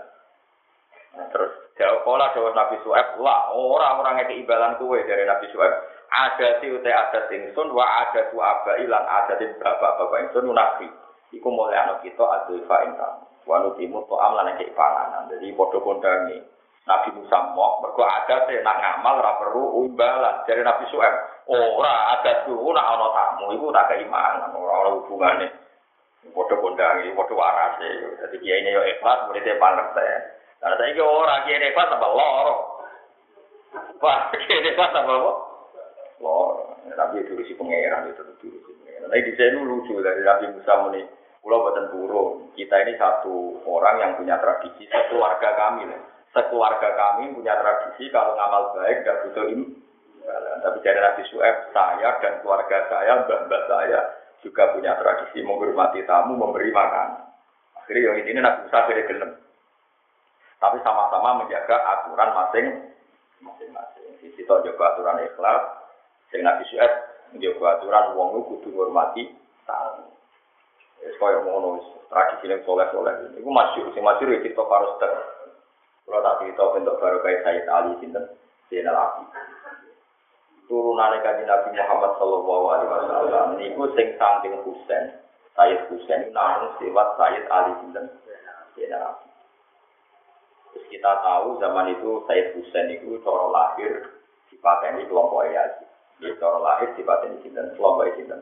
Nah, 1.18 1.28
terus 1.34 1.52
jawab 1.76 2.06
pola 2.08 2.32
jawab 2.32 2.54
Nabi 2.56 2.80
Suhaib, 2.86 3.20
lah 3.20 3.52
orang-orang 3.52 4.24
yang 4.24 4.46
imbalan 4.46 4.78
kue 4.80 5.02
dari 5.04 5.26
Nabi 5.26 5.50
Suhaib. 5.50 5.74
Ada 6.12 6.60
si 6.62 6.68
utai 6.70 6.92
ada 6.92 7.28
ingsun 7.32 7.72
wa 7.72 7.84
ada 8.04 8.30
tu 8.30 8.38
aba 8.38 8.78
ilan 8.84 9.04
ada 9.08 9.40
di 9.40 9.48
bapak 9.56 9.96
bapak 9.96 10.28
ingsun 10.28 10.52
nabi 10.52 10.92
iku 11.32 11.48
mulai 11.48 11.80
anak 11.80 12.04
kita 12.04 12.20
adu 12.20 12.60
ifa 12.60 12.78
intan. 12.84 13.24
Wa 13.48 13.64
nutimu 13.64 14.04
to 14.06 14.16
amlan 14.20 14.54
yang 14.54 14.76
panganan. 14.76 15.32
Jadi 15.32 15.56
podo 15.56 15.80
kondangi 15.80 16.38
Nabi 16.92 17.10
Musa 17.16 17.38
mau 17.56 17.80
mergo 17.80 18.04
ada 18.04 18.44
nak 18.44 18.78
ngamal 18.84 19.24
ora 19.24 19.32
perlu 19.40 19.88
umbalan 19.88 20.44
dari 20.44 20.60
Nabi 20.60 20.84
Suhaib 20.92 21.16
ora 21.48 22.20
ada 22.20 22.44
tuh 22.44 22.60
nak 22.76 22.88
ana 22.92 23.08
tamu 23.16 23.56
iku 23.56 23.72
tak 23.72 23.96
keimanan 23.96 24.52
ora 24.52 24.74
ora 24.84 24.92
hubungane 25.00 25.48
podo 26.36 26.60
kondangi 26.60 27.16
podo 27.16 27.34
warase 27.40 28.20
jadi 28.20 28.36
kiai 28.44 28.60
ini 28.68 28.76
yo 28.76 28.84
ikhlas 28.84 29.32
muridnya 29.32 29.56
pangerten 29.56 30.42
saya 30.62 30.94
kira 30.94 31.10
orang 31.10 31.42
kiai 31.50 31.74
ikhlas 31.74 31.90
tambah 31.90 32.12
loro. 32.14 32.56
Wah, 33.98 34.30
kiai 34.30 34.62
ikhlas 34.62 34.94
tambah 34.94 35.18
apa? 35.18 35.34
lor. 36.22 36.78
Tapi 36.94 37.26
itu 37.26 37.34
si 37.50 37.58
pangeran 37.58 38.14
itu 38.14 38.22
tentu 38.22 38.50
si 38.62 38.72
pangeran. 38.78 39.10
Nah 39.10 39.18
di 39.18 39.34
sini 39.34 39.58
lucu 39.58 39.98
dari 40.06 40.22
Nabi 40.22 40.54
Musa 40.54 40.74
ini. 40.94 41.04
Pulau 41.42 41.66
Batan 41.66 41.90
Burung, 41.90 42.54
kita 42.54 42.86
ini 42.86 42.94
satu 43.02 43.66
orang 43.66 43.98
yang 43.98 44.12
punya 44.14 44.38
tradisi, 44.38 44.86
satu 44.86 45.18
warga 45.18 45.58
kami. 45.58 45.90
Sekeluarga 46.32 46.90
kami 46.96 47.36
punya 47.36 47.60
tradisi 47.60 48.08
kalau 48.08 48.40
ngamal 48.40 48.72
baik 48.80 49.04
gak 49.04 49.20
butuh 49.28 49.46
ini. 49.52 49.68
Tapi 50.62 50.78
dari 50.86 51.00
Nabi 51.02 51.22
Su'eb, 51.28 51.74
saya 51.76 52.10
dan 52.22 52.40
keluarga 52.40 52.88
saya, 52.88 53.26
mbak-mbak 53.26 53.64
saya, 53.68 54.00
juga 54.40 54.72
punya 54.72 54.96
tradisi 54.96 55.44
menghormati 55.44 56.06
tamu, 56.08 56.40
memberi 56.40 56.72
makan. 56.72 57.20
Akhirnya 57.82 58.16
yang 58.16 58.18
ini 58.24 58.40
Nabi 58.40 58.60
Musa 58.64 58.78
akhirnya 58.80 59.10
gelem. 59.10 59.32
Tapi 60.62 60.78
sama-sama 60.86 61.42
menjaga 61.42 61.78
aturan 61.82 62.32
masing 62.38 62.68
masing-masing. 63.42 64.08
Sisi 64.22 64.46
to 64.46 64.56
jaga 64.62 64.84
aturan 64.94 65.26
ikhlas, 65.26 65.64
sing 66.30 66.46
Nabi 66.46 66.64
Syuaib 66.70 66.94
menjaga 67.34 67.82
aturan 67.82 68.14
wong 68.14 68.28
lu 68.38 68.42
kudu 68.56 68.70
ngurmati 68.70 69.34
tamu. 69.66 70.14
Wis 71.02 71.18
ngono 71.18 71.82
wis 71.82 71.88
tradisi 72.14 72.46
yang 72.54 72.62
soleh-soleh. 72.62 73.34
Iku 73.42 73.50
masyhur, 73.50 73.90
sing 73.98 74.06
masyhur 74.06 74.38
ya 74.38 74.46
cerita 74.46 74.62
Farostek. 74.70 75.41
Kalau 76.12 76.22
tak 76.28 76.38
cerita 76.44 76.64
bentuk 76.76 77.00
baru 77.00 77.24
kayak 77.24 77.40
Sayyid 77.48 77.66
Ali 77.72 77.96
sinten, 78.04 78.28
Zainal 78.68 79.00
Abidin 79.00 79.32
turunane 80.72 81.20
kanjeng 81.20 81.52
Nabi 81.52 81.76
Muhammad 81.76 82.12
sallallahu 82.16 82.66
alaihi 82.72 82.90
wasallam 82.96 83.48
niku 83.60 83.84
sing 83.92 84.16
saking 84.16 84.56
Husain 84.64 85.20
Sayyid 85.52 85.84
Husain 85.92 86.32
namun 86.32 86.72
sifat 86.80 87.08
Sayyid 87.20 87.46
Ali 87.52 87.72
bin 87.84 87.92
Zainal 88.80 89.20
Terus 90.72 90.88
kita 90.88 91.12
tahu 91.20 91.60
zaman 91.60 91.92
itu 91.92 92.24
Sayyid 92.24 92.56
Husain 92.56 92.88
itu 92.88 93.20
cara 93.20 93.52
lahir 93.52 94.16
ini 94.62 95.10
kelompok 95.10 95.44
Yazid. 95.52 95.90
Dia 96.22 96.38
cara 96.40 96.62
lahir 96.62 96.96
ini 96.96 97.38
sinten 97.44 97.76
kelompok 97.76 98.08
sinten. 98.16 98.40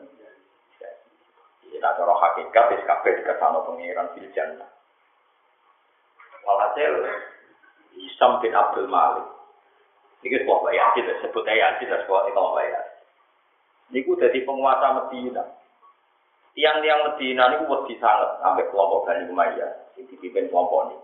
Kita 1.66 1.88
cara 1.96 2.14
hakikat 2.14 2.64
wis 2.76 2.82
kabeh 2.86 3.12
dikasano 3.18 3.66
pangeran 3.66 4.14
fil 4.14 4.30
jannah. 4.36 4.70
Walhasil 6.46 6.92
Isam 8.00 8.40
bin 8.40 8.56
Abdul 8.56 8.88
Malik 8.88 9.40
ini 10.20 10.36
sebuah 10.36 10.60
bayar 10.68 10.92
kita 10.92 11.12
sebut 11.24 11.44
ayat 11.48 11.80
kita 11.80 12.04
sebuah 12.04 12.28
imam 12.28 12.52
bayar. 12.52 12.84
Niku 13.88 14.20
jadi 14.20 14.44
penguasa 14.44 15.00
Medina. 15.00 15.40
Tiang-tiang 16.52 17.00
Medina 17.08 17.48
niku 17.48 17.64
wedi 17.72 17.96
sangat 17.96 18.36
sampai 18.44 18.68
kelompok 18.68 19.08
Bani 19.08 19.24
Umayyah 19.32 19.96
sing 19.96 20.04
dipimpin 20.12 20.52
kelompok 20.52 20.92
ini. 20.92 20.96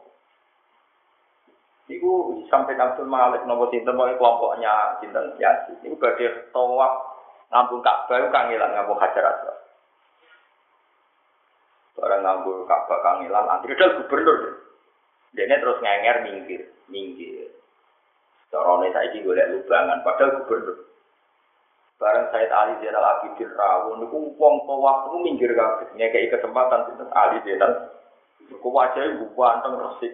Niku 1.89 2.45
sampai 2.53 2.77
Abdul 2.77 3.09
Malik 3.09 3.49
nomor 3.49 3.73
sinten 3.73 3.97
mau 3.97 4.05
kelompoknya 4.05 5.01
sinten 5.01 5.33
Yazid. 5.41 5.81
Niku 5.81 5.97
badhe 5.97 6.53
tawaf 6.53 7.17
ngambung 7.49 7.81
Ka'bah 7.81 8.21
kangelan 8.29 8.75
ngambung 8.77 9.01
Hajar 9.01 9.33
Aswad. 9.33 9.59
Barang 11.97 12.21
ngambung 12.21 12.69
Ka'bah 12.69 13.01
kangelan 13.01 13.49
antri 13.49 13.73
dal 13.81 13.97
gubernur. 13.97 14.61
Dene 15.33 15.57
terus 15.57 15.81
ngenger 15.81 16.17
minggir, 16.25 16.63
minggir. 16.91 17.51
Corone 18.51 18.89
saiki 18.95 19.21
golek 19.27 19.51
lubangan 19.53 20.01
padahal 20.07 20.43
gubernur. 20.43 20.79
Bareng 21.97 22.29
Said 22.29 22.53
Ali 22.53 22.77
Zainal 22.85 23.05
Abidin 23.05 23.49
Rawon 23.57 24.05
niku 24.05 24.37
wong 24.37 24.55
tawaf 24.69 25.09
niku 25.09 25.17
minggir 25.25 25.53
kabeh 25.57 25.89
ngekeki 25.97 26.29
kesempatan 26.29 26.93
sinten 26.93 27.09
Ali 27.17 27.41
Zainal. 27.45 27.73
Niku 28.53 28.69
wajahe 28.69 29.17
ganteng 29.17 29.75
resik. 29.81 30.13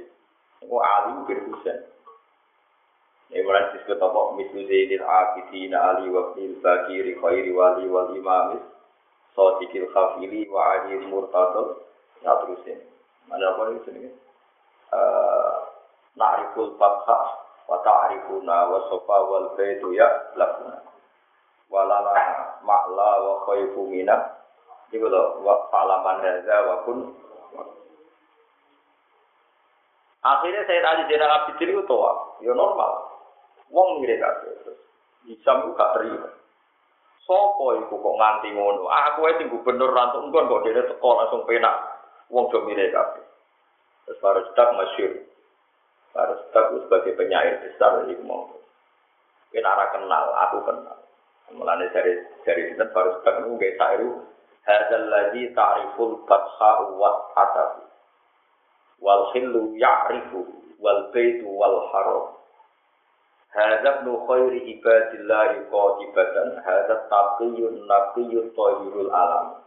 Niku 0.62 0.76
Ali 0.78 1.10
bin 1.26 1.38
Husain. 1.50 1.78
Ya 3.32 3.40
mulai 3.42 3.72
disebut 3.74 3.98
apa 3.98 4.20
mislu 4.38 4.62
Zainal 4.66 5.06
Abidin 5.06 5.74
Ali 5.74 6.06
wa 6.10 6.34
Bakiri 6.34 7.18
khairi 7.18 7.50
wali 7.50 7.84
wal 7.90 8.14
imamis 8.14 8.62
Sadiqil 9.32 9.88
khafili 9.90 10.46
wa 10.52 10.60
Ali 10.76 11.02
murtadul 11.02 11.82
ya 12.22 12.36
terusin. 12.44 12.78
Mana 13.26 13.54
apa 13.54 13.72
ini 13.72 13.80
sini? 13.86 14.10
Eh, 14.92 15.56
Na'riful 16.12 16.76
Fathah 16.76 17.24
wa 17.72 17.78
ta'rifuna 17.80 18.56
wa 18.68 18.78
sofa 18.92 19.16
wal 19.24 19.46
baitu 19.56 19.96
ya 19.96 20.08
lakuna 20.36 20.76
walala 21.72 22.12
ma'la 22.60 23.10
wa 23.24 23.34
khaifu 23.48 23.88
mina 23.88 24.16
iku 24.92 25.08
lho 25.08 25.40
wa 25.40 25.72
falaman 25.72 26.20
hadza 26.20 26.56
wa 26.68 26.76
kun 26.84 27.00
Akhirnya 30.22 30.62
saya 30.70 30.86
tadi 30.86 31.10
Zainal 31.10 31.34
Abidin 31.34 31.74
itu 31.74 31.82
tua, 31.82 32.38
ya 32.46 32.54
normal. 32.54 33.10
Wong 33.74 33.98
mirip 33.98 34.22
kabeh 34.22 34.54
terus. 34.62 34.78
Bisa 35.26 35.50
gak 35.66 35.98
terima. 35.98 36.30
Sopo 37.26 37.74
iku 37.74 37.98
kok 37.98 38.18
nganti 38.22 38.54
ngono? 38.54 38.86
Aku 38.86 39.26
ae 39.26 39.34
sing 39.42 39.50
gubernur 39.50 39.90
rantuk 39.90 40.22
engkon 40.22 40.46
kok 40.46 40.62
dene 40.62 40.86
teko 40.86 41.18
langsung 41.18 41.42
penak. 41.42 41.74
Wong 42.30 42.54
do 42.54 42.62
mirip. 42.62 42.94
Terus 42.94 44.22
baru 44.22 44.46
cedak 44.46 44.68
masyhur. 44.78 45.31
Harus 46.12 46.40
bagus 46.52 46.84
sebagai 46.84 47.16
penyair 47.16 47.56
besar 47.64 48.04
ini 48.04 48.20
mau. 48.28 48.52
Kita 49.48 49.64
arah 49.64 49.88
kenal, 49.96 50.24
aku 50.48 50.58
kenal. 50.64 50.98
Mulanya 51.52 51.88
dari 51.92 52.16
dari 52.44 52.72
kita 52.72 52.88
baru 52.92 53.20
sebagai 53.20 53.48
nunggu 53.48 53.68
sairu. 53.76 54.10
Hadal 54.62 55.10
lagi 55.10 55.50
ta'riful 55.52 56.24
batha 56.24 56.72
wa 56.96 57.10
atabi. 57.36 57.84
Wal 59.02 59.34
khillu 59.34 59.74
ya'rifu 59.76 60.40
wal 60.78 61.10
baitu 61.10 61.44
wal 61.50 61.90
haram. 61.92 62.38
Hadza 63.52 64.00
ibnu 64.00 64.16
khairi 64.24 64.64
ibadillahi 64.78 65.68
qatibatan 65.68 66.48
hadza 66.64 66.96
taqiyun 67.12 67.84
naqiyun 67.84 68.48
tayyirul 68.56 69.12
alam. 69.12 69.60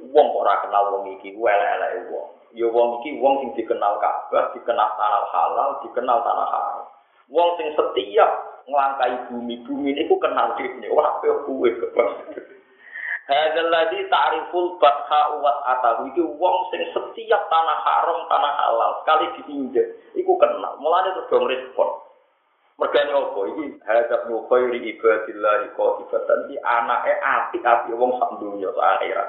Wong 0.00 0.28
ora 0.32 0.64
kenal 0.64 0.96
wong 0.96 1.20
iki, 1.20 1.36
elek-eleke 1.36 2.08
wong. 2.08 2.39
Ya 2.54 2.66
wong 2.66 3.02
iki 3.02 3.18
wong 3.22 3.34
sing 3.42 3.50
dikenal 3.54 3.98
Ka'bah, 4.02 4.50
dikenal 4.54 4.90
tanah 4.98 5.24
halal, 5.30 5.70
dikenal 5.86 6.18
tanah 6.22 6.48
haram. 6.50 6.86
Wong 7.30 7.48
sing 7.58 7.70
setiap 7.78 8.30
nglangkai 8.66 9.30
bumi-bumi 9.30 9.94
niku 9.94 10.18
kenal 10.18 10.54
dhewe, 10.58 10.86
ora 10.90 11.10
koyo 11.22 11.46
kuwe 11.46 11.70
kebas. 11.78 12.10
Hadzal 13.30 13.70
ladzi 13.70 14.10
ta'riful 14.10 14.82
batha 14.82 15.38
wa 15.38 15.62
atahu 15.70 16.10
iki 16.10 16.22
wong 16.26 16.56
sing 16.74 16.82
setiap 16.90 17.42
tanah 17.46 17.78
haram, 17.86 18.26
tanah 18.26 18.52
halal 18.58 18.90
sekali 19.02 19.26
ditinjak 19.38 19.86
iku 20.18 20.34
kenal. 20.34 20.74
Mulane 20.82 21.14
terus 21.14 21.30
dong 21.30 21.46
respon. 21.46 21.90
Mergane 22.80 23.12
opo 23.14 23.46
iki 23.54 23.78
hadzal 23.86 24.26
nu 24.26 24.42
khairi 24.50 24.82
ibadillah 24.82 25.70
qatibatan 25.78 26.50
di 26.50 26.56
anake 26.58 27.12
apik-apik 27.22 27.94
wong 27.94 28.18
sak 28.18 28.40
donya 28.42 28.74
akhirat. 28.74 29.28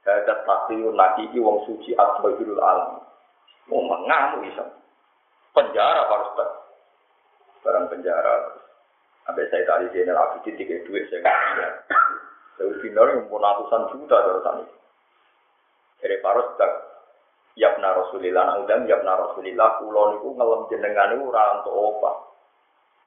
Hadat 0.00 0.48
takliyun 0.48 0.96
lagi 0.96 1.28
iki 1.28 1.38
wong 1.38 1.68
suci 1.68 1.92
asbabirul 1.92 2.56
alam. 2.56 3.04
Mau 3.68 3.84
mengamu 3.84 4.40
bisa. 4.48 4.64
Penjara 5.52 6.08
harus 6.08 6.30
tak. 6.34 6.50
Barang 7.60 7.86
penjara. 7.92 8.56
Sampai 9.28 9.46
saya 9.52 9.68
tadi 9.68 9.92
jenel 9.92 10.16
abidin 10.16 10.56
tiga 10.56 10.80
duit 10.88 11.04
saya 11.12 11.20
nggak 11.20 11.72
Saya 12.56 12.72
dinar 12.80 13.06
yang 13.12 13.28
pun 13.28 13.44
ratusan 13.44 13.92
juta 13.92 14.16
dari 14.16 14.40
sana. 14.40 14.64
Dari 16.00 16.16
paros 16.24 16.48
tak. 16.56 16.72
Yapna 17.58 17.92
Rasulillah, 17.92 18.46
nang 18.46 18.64
udang 18.64 18.88
yapna 18.88 19.20
Rasulillah, 19.20 19.82
kulon 19.82 20.22
itu 20.22 20.32
ngelem 20.32 20.60
jenengan 20.70 21.12
itu 21.12 21.28
orang 21.28 21.60
untuk 21.60 21.76
opa. 21.76 22.12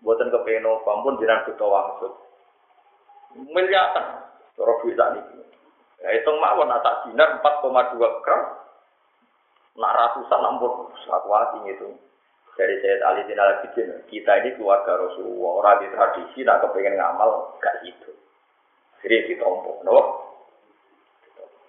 Buatan 0.03 0.29
kepengen 0.29 0.67
opa 0.67 0.91
pun 1.01 1.17
jenengan 1.17 1.47
kita 1.47 1.63
wangsut. 1.63 2.13
Miliatan. 3.33 4.05
Cara 4.53 4.73
tak. 4.77 5.42
Ya 6.03 6.19
hitung 6.19 6.35
mawon 6.43 6.67
tak 6.83 7.07
dinar 7.07 7.39
4,2 7.39 7.95
gram. 8.27 8.41
Nak 9.79 9.95
ratusan 9.95 10.43
ampun 10.43 10.91
satu 11.07 11.31
hati 11.31 11.59
itu. 11.71 11.95
Dari 12.53 12.77
Sayyid 12.83 13.01
Ali 13.01 13.25
bin 13.25 13.39
al 13.41 13.65
kita 14.05 14.31
ini 14.43 14.53
keluarga 14.59 14.99
Rasulullah. 14.99 15.51
Orang 15.63 15.79
di 15.81 15.87
tradisi 15.89 16.39
nak 16.45 16.61
kepengen 16.61 16.99
ngamal 16.99 17.57
gak 17.57 17.81
itu. 17.81 18.13
Jadi 19.01 19.33
ditompok, 19.33 19.81
no? 19.81 19.97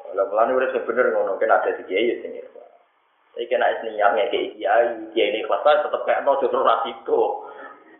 Kalau 0.05 0.31
mulane 0.31 0.55
udah 0.55 0.70
sebener 0.70 1.11
ngono, 1.11 1.35
kan 1.40 1.51
ada 1.51 1.74
di 1.74 1.82
kiai 1.89 2.23
sini. 2.23 2.39
Saya 3.35 3.51
kena 3.51 3.66
niat 3.82 4.11
ngekei 4.15 4.55
kiai, 4.55 5.11
kiai 5.11 5.31
ini 5.35 5.43
kelas 5.43 5.82
tetap 5.82 6.06
kayak 6.06 6.23
no 6.23 6.39
justru 6.39 6.62
rasiko. 6.62 7.51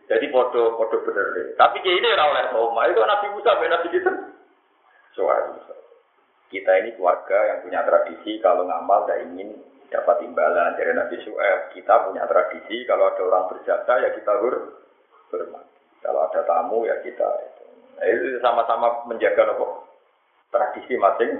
Jadi 0.07 0.31
podo 0.31 0.79
bener. 0.79 1.57
Tapi 1.59 1.83
kiai 1.83 1.99
ini 1.99 2.07
ora 2.15 2.31
oleh 2.31 2.45
Roma, 2.55 2.87
itu 2.87 3.03
Nabi 3.03 3.27
Musa, 3.35 3.59
Nabi 3.59 3.87
kita. 3.91 4.11
Soalnya. 5.11 5.84
Kita 6.49 6.71
ini 6.81 6.93
keluarga 6.93 7.37
yang 7.49 7.59
punya 7.65 7.81
tradisi 7.83 8.37
kalau 8.39 8.69
ngamal 8.69 9.05
tidak 9.05 9.25
ingin 9.27 9.49
dapat 9.89 10.17
imbalan 10.25 10.77
dari 10.77 10.91
Nabi 10.93 11.15
Su'eb. 11.25 11.73
Kita 11.73 12.05
punya 12.09 12.23
tradisi 12.29 12.85
kalau 12.85 13.09
ada 13.09 13.21
orang 13.25 13.49
berjasa 13.49 13.93
ya 14.01 14.09
kita 14.13 14.31
hur 14.41 14.55
hormat. 15.33 15.65
Kalau 16.05 16.19
ada 16.29 16.41
tamu 16.45 16.85
ya 16.85 17.01
kita 17.01 17.29
itu. 17.49 17.65
Nah, 17.97 18.05
itu 18.05 18.25
sama-sama 18.43 19.07
menjaga 19.09 19.49
nopo 19.49 19.89
tradisi 20.53 20.93
masing. 20.99 21.31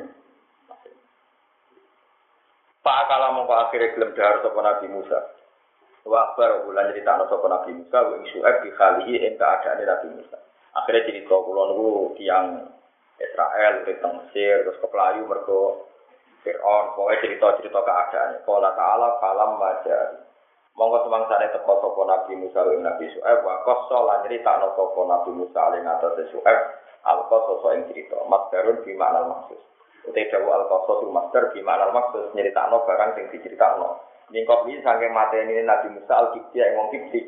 Pak 2.85 3.01
kalau 3.09 3.41
mau 3.41 3.49
akhirnya 3.49 3.97
gelem 3.97 4.13
dahar 4.13 4.45
sopo 4.45 4.61
Nabi 4.61 4.85
Musa. 4.93 5.19
Wa 6.05 6.33
akbar 6.33 6.69
bulan 6.69 6.93
cerita 6.93 7.17
sopo 7.25 7.45
Nabi 7.49 7.81
Musa 7.81 7.97
wa 7.97 8.17
Su'eb 8.21 8.55
di 8.61 8.69
khalihi 8.73 9.25
ing 9.25 9.33
keadaan 9.41 9.81
Nabi 9.81 10.07
Musa. 10.21 10.37
Akhirnya 10.75 11.07
jadi 11.07 11.25
kau 11.25 11.47
kulon 11.49 11.71
yang 12.19 12.67
Israel, 13.19 13.73
ke 13.87 13.95
Mesir, 13.99 14.67
terus 14.67 14.79
ke 14.79 14.87
Pelayu, 14.91 15.23
mergo 15.27 15.87
Fir'aun, 16.43 16.93
pokoknya 16.93 17.21
cerita-cerita 17.25 17.79
keadaan. 17.81 18.43
Kala 18.45 18.69
ta'ala, 18.75 19.07
falam 19.23 19.51
maja. 19.57 20.21
Monggo 20.75 21.07
semangsane 21.07 21.55
teko 21.55 21.79
sapa 21.79 22.01
Nabi 22.03 22.35
Musa 22.35 22.59
lan 22.67 22.83
Nabi 22.83 23.07
Su'aib 23.07 23.47
wa 23.47 23.63
qassa 23.63 23.95
lan 23.95 24.27
nyritakno 24.27 24.75
sapa 24.75 25.01
Nabi 25.07 25.31
Musa 25.31 25.71
ing 25.79 25.87
atase 25.87 26.23
Su'aib 26.35 26.59
al 27.07 27.19
qassa 27.31 27.67
ing 27.79 27.87
cerita. 27.87 28.19
Masdarun 28.27 28.83
bi 28.83 28.91
makna 28.91 29.23
maksud. 29.23 29.55
Utai 30.05 30.29
dawu 30.29 30.53
al-qasas 30.53 31.01
master 31.09 31.49
di 31.49 31.65
mana 31.65 31.89
maksud 31.89 32.37
nyeritakno 32.37 32.85
barang 32.85 33.17
sing 33.17 33.25
diceritakno. 33.33 33.97
Ningkop 34.29 34.69
ini 34.69 34.81
saking 34.81 35.13
mateni 35.13 35.61
Nabi 35.65 35.97
Musa 35.97 36.13
al-Kibti 36.13 36.61
yang 36.61 36.77
wong 36.77 36.87
Kibti. 36.93 37.21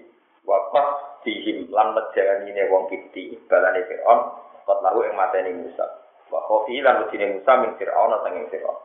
Wakas 0.45 1.21
dihim 1.25 1.73
lan 1.73 1.97
ne 1.97 2.63
wong 2.69 2.85
Kibti 2.89 3.33
balane 3.49 3.81
Fir'aun 3.89 4.19
kot 4.67 4.83
lalu 4.83 5.07
yang 5.07 5.15
mateni 5.15 5.55
Musa. 5.55 5.87
Wa 6.27 6.43
khofi 6.43 6.83
lan 6.83 7.07
ujine 7.07 7.39
Musa 7.39 7.55
min 7.63 7.71
Fir'aun 7.79 8.11
sanging 8.27 8.51
Fir'aun. 8.51 8.77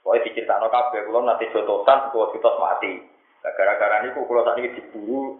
Pokoknya 0.00 0.24
diceritakno 0.24 0.72
kabeh 0.72 1.04
kula 1.04 1.20
nanti 1.28 1.44
jotosan 1.52 2.08
kula 2.08 2.32
ditos 2.32 2.56
mati. 2.56 3.04
Gara-gara 3.44 4.00
niku 4.00 4.24
kula 4.24 4.48
sakniki 4.48 4.80
diburu 4.80 5.36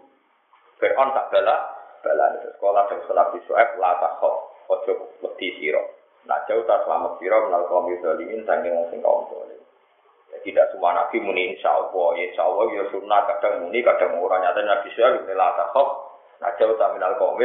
Fir'aun 0.77 1.09
tak 1.17 1.33
bala 1.33 1.81
bala 2.05 2.25
sekolah 2.41 2.89
dan 2.89 2.97
sekolah 3.05 3.25
di 3.33 3.39
Su'ab 3.49 3.69
la 3.81 3.97
takhaf 3.97 4.35
ojo 4.69 4.93
wedi 5.25 5.49
sira. 5.57 5.81
Nak 6.29 6.45
jauh 6.45 6.61
tak 6.69 6.85
selamat 6.85 7.17
sira 7.17 7.41
menal 7.41 7.65
kaum 7.65 7.89
zalimin 7.89 8.45
saking 8.45 8.73
wong 8.77 8.85
sing 8.93 9.01
kaum 9.01 9.25
zalim. 9.33 9.61
Tidak 10.41 10.73
semua 10.73 10.97
nabi 10.97 11.21
muni 11.21 11.53
insya 11.53 11.69
Allah, 11.69 12.17
ya 12.17 12.23
insya 12.33 12.43
Allah 12.49 12.65
ya 12.73 12.83
sunnah 12.89 13.21
kadang 13.29 13.67
muni 13.67 13.85
kadang 13.85 14.17
orang 14.17 14.41
nyata 14.41 14.61
nabi 14.65 14.89
saya 14.93 15.17
gitu 15.21 15.33
lah 15.37 15.53
takhaf. 15.57 15.89
Nak 16.41 16.57
jauh 16.57 16.73
tak 16.77 16.97
minal 16.97 17.13
kaum 17.17 17.37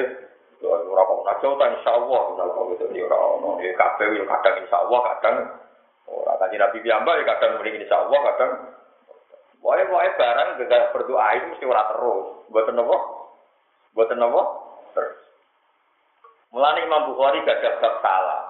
ora 0.64 1.02
kok 1.04 1.20
nak 1.26 1.38
jauh 1.44 1.56
tak 1.60 1.68
insya 1.76 1.90
Allah 1.92 2.20
minal 2.32 2.48
kaum 2.56 2.72
itu 2.72 2.84
ya 2.96 3.04
ora 3.04 3.18
ono 3.36 3.50
ya 3.60 3.72
kabeh 3.76 4.08
ya 4.16 4.24
kadang 4.24 4.54
insya 4.64 4.76
Allah 4.80 5.00
kadang 5.12 5.36
ora 6.08 6.32
kanjeng 6.40 6.60
nabi 6.64 6.78
piyambak 6.80 7.14
ya 7.20 7.24
kadang 7.36 7.50
muni 7.60 7.76
insya 7.76 7.96
Allah 8.00 8.20
kadang 8.32 8.52
pokoknya 9.66 10.12
barang 10.14 10.48
gegara 10.62 10.92
berdoa 10.94 11.26
itu 11.34 11.46
mesti 11.50 11.64
ora 11.66 11.82
terus. 11.90 12.26
Buat 12.54 12.70
apa? 12.70 12.96
Buat 13.98 14.10
apa? 14.14 14.42
Terus. 14.94 15.16
Mulane 16.54 16.80
Imam 16.86 17.10
Bukhari 17.10 17.42
gak 17.42 17.82
bab 17.82 17.94
salah. 17.98 18.42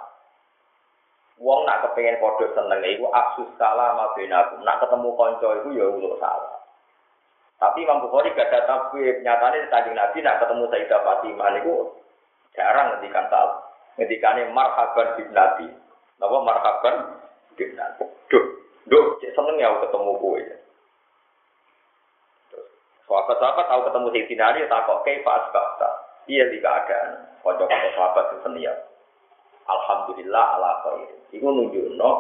Wong 1.37 1.69
nak 1.69 1.85
kepengen 1.85 2.17
podo 2.17 2.49
seneng 2.57 2.81
iku 2.85 3.13
aksus 3.13 3.49
salam 3.61 4.01
benakum. 4.17 4.65
Nak 4.65 4.81
ketemu 4.81 5.09
konco 5.17 5.49
iku 5.61 5.69
ya 5.77 5.87
uluk 5.89 6.17
salah. 6.17 6.56
Tapi 7.57 7.89
Imam 7.89 8.05
Bukhari 8.05 8.37
gak 8.37 8.53
ada 8.53 8.69
tabib. 8.69 9.25
Nyatanya 9.25 9.69
tadi 9.73 9.91
Nabi 9.97 10.19
nak 10.21 10.45
ketemu 10.45 10.65
Sayyidah 10.69 11.01
Fatimah 11.01 11.49
niku 11.57 11.75
jarang 12.53 12.87
ngendikan 12.93 13.27
salam. 13.33 13.65
Ngendikane 13.97 14.53
marhaban 14.53 15.09
bin 15.17 15.29
Nabi. 15.33 15.67
Napa 16.21 16.37
marhaban 16.45 16.97
Nabi. 17.57 18.05
Duh, 18.29 18.45
duh, 18.93 19.07
cek 19.25 19.33
seneng 19.33 19.57
ya 19.57 19.73
ketemu 19.81 20.13
kowe 20.21 20.37
ya. 20.37 20.57
Sahabat-sahabat 23.07 23.65
tahu 23.71 23.81
ketemu 23.87 24.07
Sayyidina 24.13 24.45
Ali 24.51 24.67
tak 24.67 24.85
kok 24.85 25.01
kaifa 25.07 25.31
asbabta. 25.31 25.91
Iya 26.27 26.45
di 26.51 26.59
keadaan. 26.59 27.39
Kocok-kocok 27.41 27.93
sahabat 27.95 28.25
itu 28.35 28.39
seniat. 28.43 28.79
Alhamdulillah 29.67 30.45
ala 30.59 30.73
khair. 30.83 31.11
Iku 31.31 31.47
nunjukno 31.47 32.11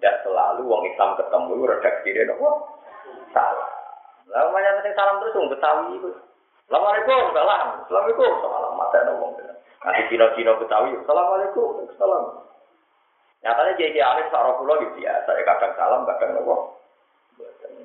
tidak 0.00 0.24
selalu 0.24 0.64
wong 0.64 0.82
Islam 0.88 1.12
ketemu 1.20 1.68
redaksi 1.68 2.08
dia 2.08 2.24
nopo 2.24 2.48
salah. 3.36 3.79
Lalu 4.30 4.48
banyak 4.54 4.72
yang 4.86 4.94
salam 4.94 5.18
terus 5.18 5.34
wong 5.34 5.50
Betawi 5.50 5.98
itu. 5.98 6.10
Assalamualaikum, 6.70 7.34
salam. 7.34 7.66
Assalamualaikum, 7.82 8.32
salam. 8.38 8.72
Mata 8.78 8.98
ngomong. 9.10 9.32
Nanti 9.80 10.02
Cina-Cina 10.06 10.52
Betawi, 10.54 10.90
Assalamualaikum, 11.02 11.90
salam. 11.98 12.24
Nyatanya 13.40 13.72
jadi 13.80 14.00
alim 14.04 14.26
sarah 14.28 14.52
pulau 14.60 14.78
gitu 14.84 15.00
ya. 15.00 15.16
Saya 15.24 15.40
kadang 15.48 15.72
salam, 15.74 16.04
kadang 16.04 16.36
nopo. 16.36 16.76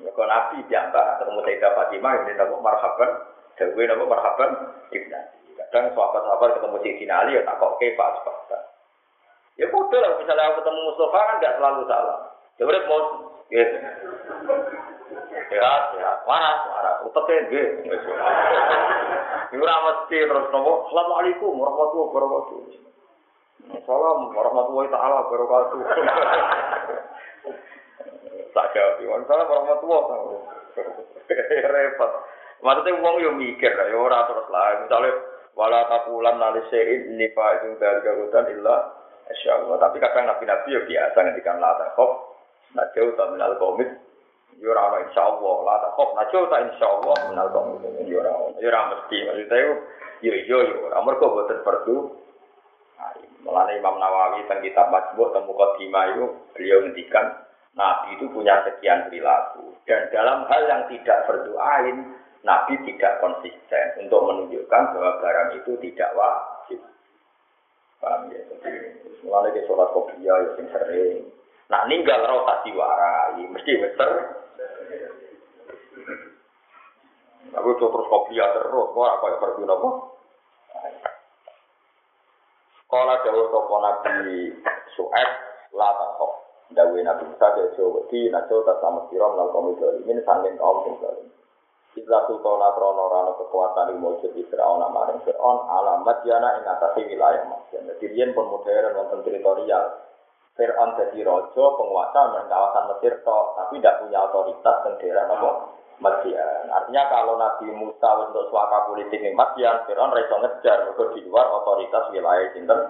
Kalau 0.06 0.28
Nabi 0.28 0.60
diantar 0.68 1.18
ketemu 1.18 1.40
Sayyidah 1.42 1.72
Fatimah, 1.72 2.12
ini 2.22 2.32
nopo 2.36 2.54
marhaban. 2.60 3.10
Dewi 3.56 3.88
nopo 3.88 4.04
marhaban. 4.06 4.50
Kadang 5.56 5.84
sahabat-sahabat 5.96 6.60
ketemu 6.60 6.76
Sayyidina 6.84 7.14
Ali, 7.24 7.40
ya 7.40 7.42
tak 7.42 7.58
kok 7.58 7.74
kepas, 7.80 8.14
Ya 9.56 9.64
bodoh 9.72 9.96
lah, 9.96 10.20
misalnya 10.20 10.52
aku 10.52 10.60
ketemu 10.60 10.80
Mustafa 10.84 11.16
kan 11.16 11.36
nggak 11.40 11.56
selalu 11.56 11.80
salah. 11.88 12.18
Ya 12.60 12.62
udah 12.68 12.82
mau, 12.84 13.00
gitu. 13.48 13.76
Sehat, 15.06 15.82
sehat, 15.94 16.18
waras, 16.26 16.60
waras, 16.66 16.96
uteknya 17.06 17.46
gitu. 17.54 18.10
Ini 19.54 19.62
mesti 19.62 20.18
terus 20.26 20.50
nopo, 20.50 20.90
Assalamualaikum 20.90 21.54
warahmatullahi 21.54 22.10
wabarakatuh. 22.10 22.58
Salam 23.86 24.18
warahmatullahi 24.34 24.90
taala 24.90 25.14
wabarakatuh. 25.22 25.78
Tak 28.50 28.66
jawab, 28.74 28.98
Salam 29.30 29.46
warahmatullahi 29.46 30.02
wabarakatuh. 30.02 30.40
Repot. 31.70 32.12
Maksudnya 32.66 32.98
uang 32.98 33.16
yo 33.22 33.30
mikir, 33.36 33.70
ya 33.70 33.94
ora 33.94 34.26
terus 34.26 34.48
lah. 34.50 34.82
Misalnya, 34.82 35.12
wala 35.54 35.86
takulan 35.86 36.36
nalisein 36.40 37.14
nifa 37.14 37.46
itu 37.62 37.78
dari 37.78 38.02
garutan 38.02 38.48
illa 38.50 38.76
Insya 39.30 39.62
Allah. 39.62 39.76
Tapi 39.82 40.02
kadang 40.02 40.26
nabi-nabi 40.30 40.74
ya 40.74 40.80
biasa 40.82 41.16
ngendikan 41.18 41.58
la 41.58 41.74
takhaf. 41.78 42.10
Nah 42.74 42.86
jauh 42.94 43.14
tak 43.14 43.30
minal 43.34 43.54
komit. 43.58 43.90
Ya 44.56 44.68
ora 44.72 45.04
insya 45.04 45.22
Allah. 45.24 45.54
La 45.64 45.74
takhaf. 45.84 46.08
Nah 46.16 46.24
jauh 46.32 46.46
tak 46.48 46.62
insya 46.72 46.86
Allah 46.88 47.14
minal 47.28 47.48
komit. 47.52 47.84
Ya 48.08 48.16
ora 48.20 48.32
Ya 48.56 48.68
ora 48.72 48.80
mesti. 48.96 49.16
Maksudnya 49.28 49.56
yo 49.60 49.72
yo 50.24 50.32
yo 50.48 50.58
yo. 50.64 50.76
Ora 50.88 50.98
mergo 51.04 51.26
boten 51.32 51.60
perlu. 51.60 51.96
Mulane 53.46 53.78
Imam 53.78 54.02
Nawawi 54.02 54.42
tentang 54.50 54.58
kitab 54.58 54.90
Majmu' 54.90 55.30
temu 55.30 55.54
Qadimah 55.54 56.04
itu 56.10 56.24
beliau 56.50 56.82
ngendikan 56.82 57.46
Nabi 57.78 58.18
itu 58.18 58.26
punya 58.34 58.58
sekian 58.66 59.06
perilaku 59.06 59.70
dan 59.86 60.10
dalam 60.10 60.50
hal 60.50 60.66
yang 60.66 60.82
tidak 60.90 61.30
berdoain 61.30 62.10
Nabi 62.42 62.74
tidak 62.82 63.22
konsisten 63.22 63.86
untuk 64.02 64.26
menunjukkan 64.26 64.82
bahwa 64.98 65.22
barang 65.22 65.62
itu 65.62 65.78
tidak 65.78 66.10
wajib. 66.18 66.80
Paham 68.02 68.34
ya? 68.34 68.42
Jadi 68.50 68.70
Mulane 69.22 69.54
ke 69.54 69.66
sholat 69.66 69.94
kopiah 69.94 70.36
ya 70.42 70.50
sering. 70.70 71.26
Nah 71.66 71.82
ninggal 71.90 72.26
roh 72.26 72.46
tak 72.46 72.62
diwarai, 72.66 73.42
mesti 73.46 73.72
beter. 73.82 74.10
Aku 77.56 77.68
tuh 77.78 77.88
terus 77.88 78.10
kopiah 78.10 78.48
terus, 78.52 78.86
kok 78.92 79.06
apa 79.06 79.24
ya 79.32 79.36
pergi 79.40 79.62
nopo? 79.64 79.88
Kala 82.86 83.18
jauh 83.26 83.50
sopo 83.50 83.74
nabi 83.82 84.50
Su'ed, 84.94 85.30
la 85.74 85.90
takok. 85.90 86.32
Dawe 86.74 86.98
nabi 86.98 87.22
Musa 87.30 87.46
ke 87.54 87.74
jauh 87.78 87.94
wedi, 87.94 88.30
jauh 88.30 88.62
tak 88.66 88.78
sama 88.82 89.06
sirom, 89.10 89.38
nal 89.38 89.50
kaum 89.54 89.74
itu 89.74 89.86
ini 90.06 90.22
sangking 90.22 90.58
kaum 90.58 90.86
zalim. 90.98 91.30
Islah 91.96 92.28
sultana 92.28 92.76
kekuatan 92.76 93.96
yang 93.96 94.04
mujud 94.04 94.28
di 94.36 94.44
Fir'aun 94.52 94.84
amaring 94.84 95.16
Fir'aun 95.24 95.64
alamat 95.64 96.28
jana 96.28 96.60
ing 96.60 96.68
atasi 96.68 97.08
wilayah 97.08 97.48
Masjid. 97.48 97.80
Jadi 97.88 98.36
pun 98.36 98.52
modern 98.52 98.92
wonten 99.00 99.24
teritorial. 99.24 100.05
Fir'aun 100.56 100.96
jadi 100.96 101.20
rojo 101.20 101.64
penguasa 101.76 102.32
dan 102.32 102.48
kawasan 102.48 102.84
Mesir 102.96 103.20
tok, 103.20 103.60
tapi 103.60 103.76
tidak 103.76 104.00
punya 104.00 104.24
otoritas 104.24 104.76
dan 104.88 104.92
daerah 104.96 105.24
nopo 105.28 105.76
Madian. 106.00 106.68
Artinya 106.72 107.08
kalau 107.12 107.36
Nabi 107.36 107.72
Musa 107.76 108.08
untuk 108.24 108.48
suaka 108.48 108.88
politik 108.88 109.20
di 109.20 109.32
Madian, 109.36 109.84
Fir'aun 109.84 110.16
reso 110.16 110.36
ngejar 110.40 110.96
ke 110.96 111.04
di 111.12 111.20
luar 111.28 111.52
otoritas 111.60 112.08
wilayah 112.08 112.48
sinten 112.56 112.80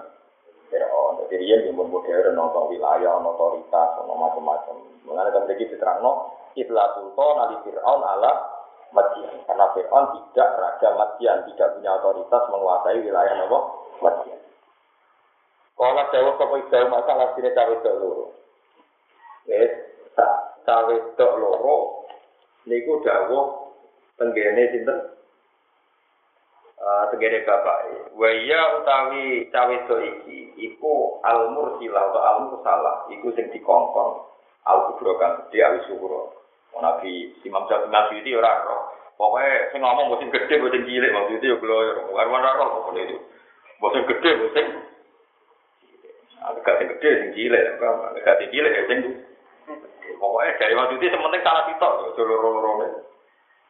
Fir'aun. 0.71 1.27
Jadi 1.27 1.43
dia 1.43 1.71
pun 1.75 1.91
modern 1.91 2.35
nonton 2.35 2.71
wilayah, 2.71 3.19
otoritas, 3.19 3.89
macam-macam. 3.99 4.75
Mengenai 5.03 5.31
kemudian 5.31 5.71
diterangno, 5.71 6.11
Ibla 6.55 6.83
Sultan 6.95 7.35
Ali 7.47 7.55
Fir'aun 7.67 8.01
ala 8.03 8.31
Madian. 8.95 9.43
Karena 9.43 9.65
Fir'aun 9.75 10.05
tidak 10.15 10.49
raja 10.55 10.87
Madian, 10.95 11.43
tidak 11.51 11.67
punya 11.75 11.91
otoritas 11.99 12.43
menguasai 12.47 13.03
wilayah 13.03 13.33
Nabi 13.43 13.59
Madian. 14.03 14.46
Kalau 15.77 16.09
jauh 16.09 16.33
ke 16.41 16.73
jauh 16.73 16.89
masalah 16.89 17.37
sini 17.37 17.53
cawe 17.53 17.73
dok 17.85 17.95
loro. 18.01 18.33
Yes, 19.45 19.93
cawe 20.65 20.95
dok 21.13 21.33
loro. 21.37 22.09
Niku 22.65 23.05
dawuh 23.05 23.77
tenggene 24.17 24.73
sinten? 24.73 24.97
Uh, 26.81 27.03
tenggene 27.13 27.45
bapak. 27.45 28.09
Waya 28.17 28.81
utawi 28.81 29.45
cawe 29.53 29.75
dok 29.85 30.01
iki, 30.01 30.57
iku 30.57 31.21
al 31.21 31.53
mursilah 31.53 32.09
atau 32.09 32.21
al 32.25 32.37
mursalah, 32.49 33.05
iku 33.13 33.29
sing 33.37 33.53
dikongkon. 33.53 34.25
Al 34.65 34.91
kubro 34.91 35.13
kan, 35.21 35.45
dia 35.53 35.69
al 35.69 35.85
syukur. 35.85 36.33
Nabi 36.77 37.37
Imam 37.45 37.65
Syafi'i 37.69 38.21
itu 38.21 38.37
ora 38.37 38.65
roh. 38.65 38.93
Pokoknya 39.17 39.73
saya 39.73 39.81
ngomong 39.81 40.13
musim 40.13 40.29
gede, 40.29 40.61
musim 40.61 40.85
cilik, 40.85 41.09
waktu 41.09 41.41
itu 41.41 41.45
ya 41.49 41.57
gloyor. 41.57 42.05
Bukan 42.05 42.27
mana 42.29 42.53
roh, 42.53 42.69
pokoknya 42.81 43.01
itu. 43.09 43.17
Musim 43.81 44.05
gede, 44.05 44.31
musim 44.45 44.65
agak 46.41 46.75
sing 46.77 46.87
gede, 46.97 47.09
sing 47.21 47.29
cilik, 47.33 47.63
agak 47.81 48.35
sing 48.41 48.49
cilik, 48.53 48.73
ya 48.73 48.83
sing 48.89 48.99
Pokoknya 50.17 50.57
dari 50.57 50.73
waktu 50.73 50.97
itu 50.97 51.13
sementing 51.13 51.45
salah 51.45 51.63
sitok, 51.69 52.17
seluruh-luruhnya. 52.17 53.05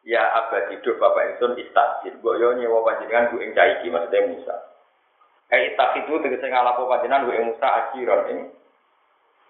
Ya 0.08 0.24
abad 0.32 0.72
hidup 0.72 0.96
Bapak 0.96 1.36
Insun 1.36 1.60
istajid. 1.60 2.24
Gue 2.24 2.40
yo 2.40 2.56
nyewa 2.56 2.88
panjenengan 2.88 3.36
gue 3.36 3.44
ing 3.44 3.52
caiki, 3.52 3.92
maksudnya 3.92 4.32
Musa. 4.32 4.56
Eh 5.52 5.76
itak 5.76 6.00
itu 6.00 6.16
tegese 6.24 6.48
ngalapo 6.48 6.88
panjenengan 6.88 7.28
gue 7.28 7.44
Musa 7.44 7.68
ajiron 7.68 8.32
ini 8.32 8.44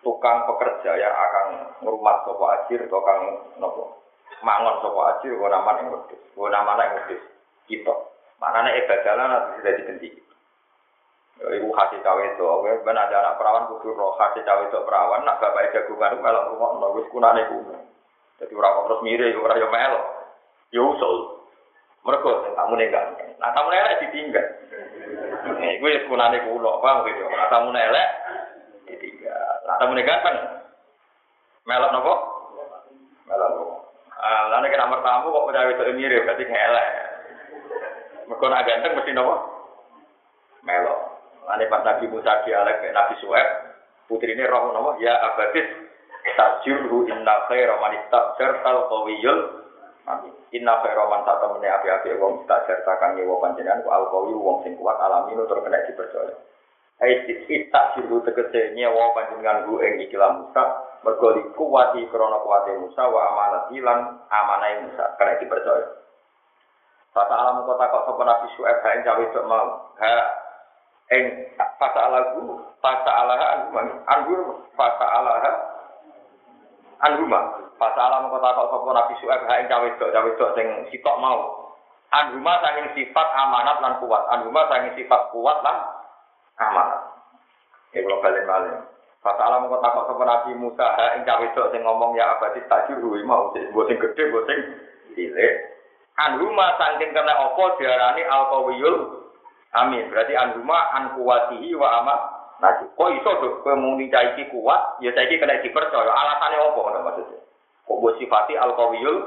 tukang 0.02 0.45
pekerja 0.49 0.98
yang 0.98 1.14
akan 1.14 1.48
merumat 1.85 2.26
sopo 2.26 2.49
ajir, 2.49 2.85
tukang 2.89 3.53
nopo 3.61 4.02
mangon 4.41 4.81
sopo 4.81 5.06
ajir, 5.14 5.34
gue 5.34 5.49
nama 5.49 5.77
yang 5.81 5.94
wedus, 5.94 6.22
gue 6.34 6.49
nama 6.49 6.77
yang 6.77 6.94
wedus, 7.02 7.22
kita. 7.69 7.95
Mana 8.38 8.69
nih 8.69 8.85
ibadalah 8.85 9.26
nanti 9.30 9.49
sudah 9.61 9.73
dihenti. 9.81 10.10
Ibu 11.38 11.69
kasih 11.69 12.01
cawe 12.01 12.23
itu, 12.34 12.41
oke, 12.41 12.81
ben 12.81 12.97
ada 12.97 13.14
anak 13.22 13.38
perawan 13.38 13.69
kudu 13.69 13.93
roh 13.93 14.18
kasih 14.18 14.41
cawe 14.41 14.57
itu 14.65 14.81
perawan, 14.81 15.22
nak 15.22 15.38
bapak 15.38 15.69
jagungan 15.69 16.18
kalau 16.18 16.49
rumah 16.49 16.72
nol, 16.81 16.97
wis 16.97 17.05
kunane 17.14 17.45
kuno. 17.45 17.77
Jadi 18.41 18.53
orang 18.57 18.89
terus 18.89 19.03
mirip, 19.05 19.38
orang 19.38 19.61
yang 19.61 19.69
melo, 19.69 20.01
ya 20.73 20.81
usul. 20.81 21.45
Mereka 22.01 22.57
kamu 22.57 22.73
nih 22.81 22.89
kan, 22.89 23.07
nah 23.38 23.53
kamu 23.53 23.69
elek 23.69 23.97
ditinggal. 24.01 24.47
Eh, 25.61 25.77
gue 25.77 26.09
kunane 26.09 26.41
kuno, 26.41 26.81
bang, 26.81 26.97
gitu. 27.05 27.23
Nah 27.30 27.47
kamu 27.53 27.69
elek 27.69 28.09
ditinggal. 28.89 29.53
Nah 29.69 29.76
kamu 29.77 29.91
nih 29.93 30.05
ganteng, 30.09 30.38
melok 31.69 31.93
nopo, 31.93 32.14
melok 33.30 33.49
nopo. 33.53 33.73
Ah, 34.18 34.49
lalu 34.57 34.73
kita 34.73 34.89
nomor 34.89 35.05
tamu 35.05 35.30
kok 35.30 35.47
udah 35.53 35.61
itu 35.69 35.93
mirip, 35.93 36.26
berarti 36.26 36.49
ngelek. 36.49 36.89
Mereka 38.26 38.45
nak 38.49 38.65
ganteng 38.65 38.91
mesti 38.97 39.11
nopo, 39.14 39.35
melok. 40.65 41.16
Ane 41.48 41.72
pas 41.72 41.84
Nabi 41.88 42.11
Musa 42.11 42.44
dialek 42.44 42.84
Nabi 42.91 43.15
Suhaib, 43.24 43.48
putri 44.11 44.36
ini 44.36 44.44
roh 44.44 44.76
nama 44.76 44.99
ya 44.99 45.15
abadis 45.32 45.88
tajurhu 46.36 47.07
inna 47.07 47.48
khaira 47.48 47.80
man 47.80 47.95
istajar 47.95 48.60
tal 48.65 48.91
qawiyul 48.91 49.40
amin. 50.07 50.34
Inna 50.52 50.84
khaira 50.84 51.07
man 51.07 51.24
satemene 51.24 51.68
api-api 51.72 52.19
wong 52.19 52.44
istajar 52.44 52.84
takang 52.84 53.15
nyewa 53.15 53.40
panjenengan 53.40 53.84
ku 53.84 53.90
al 53.91 54.11
qawi 54.11 54.36
wong 54.36 54.64
sing 54.68 54.76
kuat 54.76 54.99
alami 54.99 55.40
tur 55.40 55.60
kena 55.64 55.80
dipercaya. 55.88 56.36
Ai 56.98 57.30
istajiru 57.30 58.26
tegese 58.28 58.76
nyewa 58.76 59.15
panjenengan 59.15 59.68
ku 59.68 59.80
ing 59.80 60.03
ikilah 60.03 60.36
Musa 60.36 60.64
mergo 61.06 61.32
kuwati 61.56 62.03
krana 62.11 62.44
kuwate 62.44 62.76
Musa 62.76 63.07
wa 63.07 63.22
amanat 63.32 63.72
lan 63.72 63.99
amanai 64.28 64.84
Musa 64.84 65.15
kena 65.15 65.40
dipercaya. 65.40 65.88
Fata 67.15 67.34
alam 67.34 67.64
kota 67.64 67.88
kok 67.88 68.19
Nabi 68.19 68.48
Suhaib 68.60 68.84
ha 68.84 68.90
ing 68.99 69.02
cawe 69.07 69.26
mau. 69.48 69.95
Ha 69.99 70.15
eng 71.07 71.23
fasa 71.57 71.99
alagu 72.11 72.59
fasa 72.84 73.11
alaha 73.11 73.45
anhuma. 73.55 73.81
Anggur 74.07 74.39
fasa 74.75 75.05
alaha 75.07 75.51
anhuma. 77.03 77.39
Fasa 77.77 78.09
alam 78.09 78.34
kota 78.34 78.57
kok 78.57 78.69
sopo 78.73 78.89
nabi 78.89 79.13
sueb 79.21 79.41
ha 79.45 79.61
ing 79.61 79.69
cawe 79.69 79.85
dok 80.01 80.09
cawe 80.09 80.29
dok 80.34 80.53
sing 80.57 80.67
sitok 80.89 81.19
mau. 81.21 81.69
Anhuma 82.09 82.57
sanging 82.63 82.89
sifat 82.97 83.27
amanat 83.38 83.77
lan 83.85 84.01
kuat. 84.01 84.23
Anhuma 84.34 84.65
sanging 84.65 84.97
sifat 84.97 85.29
kuat 85.29 85.61
lan 85.61 85.77
amanat. 86.57 87.01
Ya 87.93 88.01
kalau 88.01 88.19
balik 88.25 88.43
balik 88.49 88.75
fasa 89.21 89.41
alam 89.45 89.69
kota 89.69 89.93
kok 89.93 90.07
sopo 90.09 90.23
nabi 90.25 90.57
musa 90.57 90.88
ha 90.97 91.13
ing 91.15 91.21
cawe 91.21 91.45
dok 91.53 91.69
sing 91.69 91.85
ngomong 91.85 92.17
ya 92.17 92.34
abadi 92.34 92.65
tajur 92.65 92.97
mau 93.23 93.53
sing 93.53 93.69
sing 93.69 93.97
gede 94.01 94.23
sing 94.49 94.59
cilik. 95.13 95.53
Anhuma 96.17 96.81
sanging 96.81 97.13
kena 97.13 97.45
opo 97.45 97.77
diarani 97.77 98.25
alkawiyul 98.25 99.26
Amin. 99.77 100.09
Berarti 100.09 100.33
anhuma 100.33 100.89
an 100.97 101.13
kuwatihi 101.13 101.77
wa 101.77 102.01
ama 102.01 102.15
nasi. 102.57 102.89
Kok 102.97 103.11
iso 103.13 103.31
tuh 103.37 103.51
kowe 103.61 103.75
muni 103.77 104.09
iki 104.09 104.49
kuat, 104.49 104.97
ya 105.05 105.13
saiki 105.13 105.37
kena 105.37 105.61
dipercaya. 105.61 106.09
Alasannya 106.09 106.57
apa 106.57 106.79
ngono 106.81 106.99
maksudnya? 107.05 107.39
Kok 107.85 107.97
mbok 108.01 108.15
sifati 108.17 108.53
al 108.57 108.73
qawiyul 108.73 109.17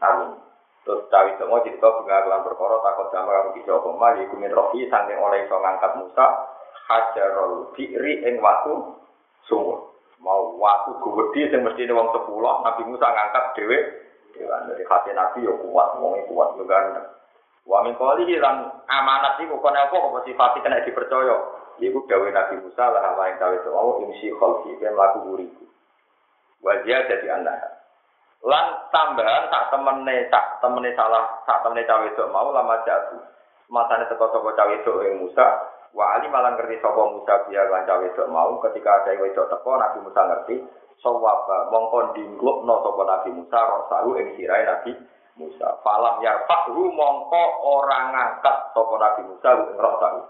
amin. 0.00 0.40
Terus 0.82 1.06
cawi 1.14 1.30
semua 1.38 1.62
cerita 1.62 1.86
pengakuan 1.94 2.42
perkara 2.42 2.82
takut 2.82 3.06
sama 3.14 3.30
kamu 3.30 3.50
bisa 3.54 3.70
apa 3.78 3.88
mah 3.94 4.18
iku 4.18 4.34
min 4.34 4.50
saking 4.90 5.18
oleh 5.22 5.46
iso 5.46 5.54
ngangkat 5.54 5.92
Musa 5.94 6.26
hajarul 6.90 7.70
bi'ri 7.78 8.26
ing 8.26 8.42
watu 8.42 8.98
sumur. 9.46 9.94
Mau 10.18 10.58
watu 10.58 10.98
gede 10.98 11.54
sing 11.54 11.62
mesti 11.62 11.86
wong 11.86 12.10
sepuluh 12.10 12.66
Nabi 12.66 12.82
Musa 12.90 13.06
ngangkat 13.06 13.44
dhewe 13.54 13.78
dewan 14.34 14.66
dari 14.66 14.82
hati 14.82 15.10
Nabi 15.14 15.46
yo 15.46 15.54
kuat, 15.62 16.02
wong 16.02 16.18
kuat 16.26 16.58
juga. 16.58 16.76
Wa 17.62 17.86
min 17.86 17.94
qawlihi 17.94 18.42
lan 18.42 18.82
amanat 18.90 19.38
iku 19.38 19.58
kono 19.62 19.78
apa 19.78 19.94
kok 19.94 20.24
sifat 20.26 20.58
kena 20.60 20.82
dipercaya. 20.82 21.36
Iku 21.78 22.04
gawe 22.04 22.28
Nabi 22.30 22.54
Musa 22.62 22.84
lah 22.90 23.14
apa 23.14 23.22
yang 23.32 23.36
gawe 23.38 23.56
doa 23.64 24.02
imsi 24.06 24.28
khalqi 24.34 24.76
ben 24.82 24.94
laku 24.98 25.18
buriku. 25.24 25.64
Wajah 26.62 27.10
jadi 27.10 27.26
anak. 27.38 27.58
Lan 28.42 28.90
tambahan 28.90 29.50
tak 29.50 29.70
temene 29.70 30.26
tak 30.30 30.58
temene 30.58 30.90
salah 30.98 31.42
tak 31.46 31.62
temene 31.62 31.86
cawe 31.86 32.06
itu 32.06 32.22
mau 32.34 32.50
lama 32.50 32.82
jatuh. 32.82 33.22
Masane 33.70 34.10
teko 34.10 34.30
sapa 34.30 34.50
cawe 34.52 34.74
itu 34.74 34.94
ing 35.06 35.22
Musa 35.22 35.46
wa 35.94 36.18
ali 36.18 36.26
malang 36.28 36.58
ngerti 36.58 36.82
sapa 36.82 37.02
Musa 37.08 37.46
biar 37.46 37.70
lan 37.70 37.86
cawe 37.86 38.04
itu 38.04 38.22
mau 38.28 38.58
ketika 38.68 39.06
ada 39.06 39.16
wedok 39.16 39.46
teko 39.48 39.70
Nabi 39.78 39.98
Musa 40.02 40.20
ngerti 40.26 40.56
sawaba 40.98 41.70
mongkon 41.70 42.14
no 42.42 42.74
sapa 42.82 43.02
Nabi 43.06 43.30
Musa 43.32 43.58
rosahu 43.58 44.18
ing 44.18 44.34
sirahe 44.34 44.66
Nabi 44.66 44.92
Musa. 45.40 45.80
Falam 45.80 46.20
yarfa'hu 46.20 46.92
mongko 46.92 47.44
orang 47.64 48.12
ngangkat 48.12 48.56
sapa 48.76 48.94
Nabi 49.00 49.20
Musa 49.32 49.48
ing 49.56 49.80
roh 49.80 49.94
tahu. 49.96 50.20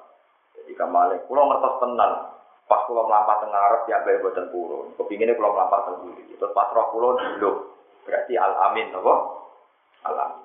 Jadi 0.63 0.73
kamane 0.79 1.19
kula 1.27 1.43
ngertos 1.51 1.75
tenan 1.83 2.13
pas 2.71 2.87
kula 2.87 3.03
mlampah 3.11 3.37
teng 3.43 3.51
ngarep 3.51 3.83
ya 3.91 3.99
bae 4.07 4.23
boten 4.23 4.47
purun. 4.55 4.95
Kepingine 4.95 5.35
kula 5.35 5.51
mlampah 5.51 5.81
teng. 5.91 6.15
Terus 6.39 6.55
pas 6.55 6.71
roh 6.71 6.87
kula 6.95 7.09
diluk. 7.19 7.57
Berarti 8.07 8.35
al 8.39 8.55
amin 8.71 8.95
apa? 8.95 9.15
Al 10.07 10.17
amin. 10.19 10.43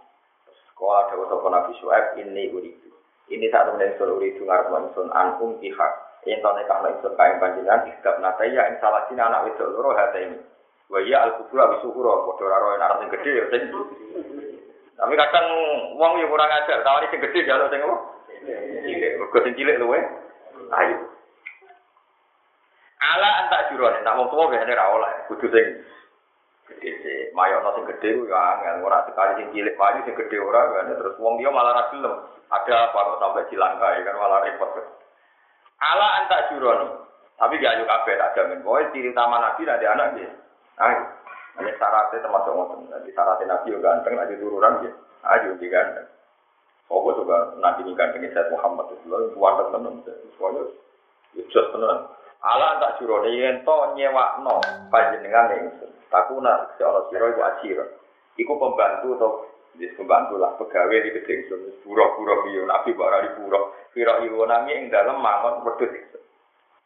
Sekolah 0.74 1.10
dawuh 1.10 1.26
sapa 1.30 1.48
Nabi 1.54 1.72
Syuaib 1.78 2.06
ini 2.18 2.50
uridu. 2.50 2.90
Ini 3.30 3.46
saat 3.54 3.70
temen 3.70 3.94
ingsun 3.94 4.18
uridu 4.18 4.42
ngarep 4.42 4.74
ingsun 4.74 5.14
an 5.14 5.38
um 5.38 5.54
ihak. 5.62 5.94
Yen 6.26 6.42
to 6.42 6.50
nek 6.50 6.70
ana 6.70 6.98
ingsun 6.98 7.14
kae 7.14 7.38
panjenengan 7.38 7.88
istab 7.94 8.18
nataya 8.26 8.74
ing 8.74 8.82
salah 8.82 9.06
anak 9.06 9.54
wedok 9.54 9.70
loro 9.70 9.94
hate 9.94 10.20
ini. 10.26 10.38
Wa 10.90 11.00
ya 11.04 11.30
al 11.30 11.32
kubra 11.38 11.78
bisuhura 11.78 12.26
padha 12.26 12.44
ora 12.48 12.58
roe 12.64 12.74
anak 12.80 12.92
sing 13.00 13.08
gedhe 13.14 13.32
ya 13.38 13.46
sing 13.52 13.64
tapi 14.98 15.14
kadang 15.14 15.46
wong 15.94 16.18
yang 16.18 16.30
kurang 16.34 16.50
ajar, 16.50 16.82
tawari 16.82 17.06
sing 17.14 17.22
gede 17.22 17.46
jaluk 17.46 17.70
sing 17.70 17.86
apa? 17.86 17.98
Cilik, 18.82 19.12
mergo 19.22 19.38
sing 19.46 19.54
cilik 19.54 19.78
luwe. 19.78 20.02
Ayo. 20.74 20.98
Ala 22.98 23.46
antak 23.46 23.70
juron, 23.70 24.02
tak 24.02 24.18
wong 24.18 24.28
tuwa 24.34 24.50
biasane 24.50 24.74
ra 24.74 24.90
oleh, 24.90 25.14
kudu 25.30 25.46
sing 25.54 25.66
gede 26.66 26.90
sih. 27.06 27.20
Mayono 27.38 27.78
sing 27.78 27.86
gede 27.94 28.10
ku 28.18 28.26
ya 28.26 28.58
angel, 28.58 28.90
ora 28.90 29.06
sekali 29.06 29.38
sing 29.38 29.48
cilik 29.54 29.78
payu 29.78 30.02
sing 30.02 30.18
gede 30.18 30.38
ora 30.42 30.66
kan 30.74 30.90
terus 30.90 31.14
wong 31.22 31.38
dia 31.38 31.54
malah 31.54 31.78
ra 31.78 31.84
gelem. 31.94 32.18
Ada 32.50 32.90
apa 32.90 32.98
kok 32.98 33.20
sampai 33.22 33.50
cilangkai 33.54 34.02
kan 34.02 34.18
malah 34.18 34.42
repot. 34.50 34.82
Ala 35.78 36.08
antak 36.26 36.50
juron. 36.50 37.06
Tapi 37.38 37.62
gak 37.62 37.78
ayo 37.78 37.86
kabeh 37.86 38.18
tak 38.18 38.34
jamin. 38.34 38.66
Pokoke 38.66 38.98
ciri 38.98 39.14
utama 39.14 39.38
Nabi 39.38 39.62
nanti 39.62 39.86
anak 39.86 40.08
dia. 40.18 40.30
Ayo. 40.82 41.06
Ini 41.58 41.72
syaratnya 41.78 42.22
termasuk 42.22 42.54
ngoten. 42.54 42.90
Jadi 42.94 43.10
syaratnya 43.14 43.46
Nabi 43.50 43.74
yang 43.74 43.82
ganteng, 43.82 44.14
nanti 44.14 44.38
turunan 44.38 44.86
ya. 44.86 44.92
Ayo 45.26 45.58
di 45.58 45.68
ganteng. 45.68 46.08
Oh, 46.88 47.04
coba 47.04 47.58
Nabi 47.60 47.84
ini 47.84 47.98
ganteng 47.98 48.24
Said 48.32 48.54
Muhammad 48.54 48.94
itu 48.94 49.06
loh, 49.10 49.28
kuat 49.34 49.74
tenan. 49.74 50.06
Semuanya 50.06 50.62
just 51.50 51.70
tenan. 51.74 52.14
Allah 52.38 52.78
tak 52.78 53.02
jurone 53.02 53.34
yen 53.34 53.66
to 53.66 53.78
nyewakno 53.98 54.62
panjenengan 54.94 55.52
ing 55.58 55.64
takuna 56.14 56.70
si 56.78 56.86
Allah 56.86 57.10
sira 57.10 57.34
iku 57.34 57.42
ajira. 57.42 57.86
Iku 58.38 58.54
pembantu 58.62 59.18
atau 59.18 59.32
Jadi 59.78 59.94
pembantu 59.94 60.42
lah 60.42 60.58
pegawai 60.58 61.06
di 61.06 61.14
gedeng 61.14 61.42
sun 61.54 61.62
pura-pura 61.86 62.50
biyo 62.50 62.66
nabi 62.66 62.98
bara 62.98 63.22
di 63.22 63.30
pura 63.38 63.62
pira 63.94 64.18
nami 64.26 64.74
ing 64.74 64.90
dalam 64.90 65.22
mangon 65.22 65.62
wedhus 65.62 66.18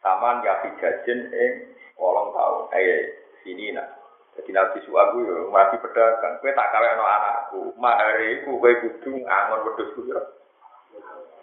Taman 0.04 0.44
ya 0.44 0.60
jajen 0.60 1.32
ing 1.32 1.52
kolong 1.96 2.36
tahun 2.36 2.68
eh 2.76 3.16
sini 3.40 3.72
nah 3.72 4.01
jadi 4.32 4.50
nabi 4.56 4.80
suaku 4.88 5.28
ya 5.28 5.36
mati 5.52 5.76
pedagang. 5.76 6.40
Kue 6.40 6.56
tak 6.56 6.72
kawe 6.72 6.88
no 6.96 7.04
anakku. 7.04 7.60
Mahari 7.76 8.40
ku 8.48 8.56
kue 8.56 8.72
kudu 8.80 9.20
ngangon 9.20 9.64
wedus 9.68 9.92
ku 9.92 10.08
ya. 10.08 10.20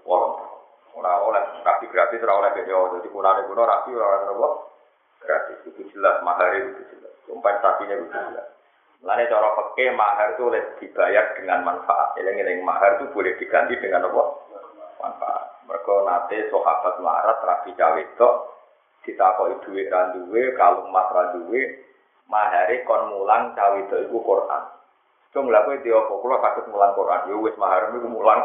Wong. 0.10 0.42
Ora 0.98 1.22
oleh 1.22 1.44
rapi 1.62 1.86
gratis 1.94 2.18
ora 2.26 2.42
oleh 2.42 2.52
beda. 2.58 2.98
Jadi 2.98 3.08
kunane 3.14 3.46
kuno 3.46 3.62
rapi 3.62 3.94
ora 3.94 4.26
oleh? 4.26 4.54
Gratis 5.22 5.62
itu 5.70 5.86
jelas 5.94 6.18
mahari 6.26 6.66
itu 6.66 6.82
jelas. 6.98 7.14
Kompensasinya 7.30 7.94
itu 7.94 8.10
jelas. 8.10 8.48
Lainnya 9.00 9.32
cara 9.32 9.56
pakai 9.56 9.96
mahar 9.96 10.36
itu 10.36 10.44
boleh 10.50 10.64
dibayar 10.82 11.26
dengan 11.38 11.64
manfaat. 11.64 12.18
Jadi 12.18 12.36
yang 12.36 12.66
mahar 12.66 13.00
itu 13.00 13.08
boleh 13.14 13.38
diganti 13.38 13.78
dengan 13.80 14.10
apa? 14.10 14.24
Manfaat. 14.98 15.46
Mereka 15.70 15.94
nate 16.04 16.38
sahabat 16.50 16.96
marat 17.00 17.38
rapi 17.46 17.72
cawe 17.78 18.02
itu 18.02 18.30
ditakoi 19.08 19.56
duit 19.64 19.88
randuwe, 19.88 20.52
kalung 20.60 20.92
mat 20.92 21.08
randuwe, 21.16 21.80
mahare 22.30 22.86
kon 22.86 23.10
mulang 23.10 23.58
cawe 23.58 23.76
itu 23.82 24.08
iku 24.08 24.22
Quran. 24.22 24.64
Cung 25.30 25.50
lha 25.50 25.66
kowe 25.66 25.78
dia 25.82 25.94
apa 25.94 26.14
kula 26.14 26.38
sakit 26.42 26.66
mulang 26.70 26.94
Quran. 26.94 27.20
Ya 27.30 27.36
wis 27.42 27.58
mahar 27.58 27.90
iku 27.90 28.10
mulang. 28.10 28.42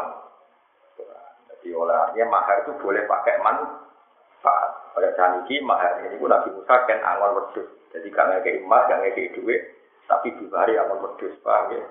Jadi 1.49 1.69
oleh 1.73 1.95
artinya 1.95 2.41
mahar 2.41 2.65
itu 2.65 2.73
boleh 2.81 3.05
pakai 3.05 3.41
manfaat. 3.41 4.71
Oleh 4.97 5.13
saniki 5.17 5.61
mahar 5.61 6.01
ini 6.01 6.17
pun 6.17 6.29
Nabi 6.29 6.49
Musa 6.53 6.75
kan 6.85 6.99
angon 7.01 7.41
wedhus. 7.41 7.69
Jadi 7.95 8.11
gak 8.11 8.27
ngekei 8.27 8.59
emas, 8.59 8.91
gak 8.91 8.99
ngekei 9.07 9.31
duit, 9.39 9.61
tapi 10.03 10.35
dibari 10.35 10.75
angon 10.75 10.99
wedhus, 10.99 11.31
paham 11.39 11.79
ya? 11.79 11.83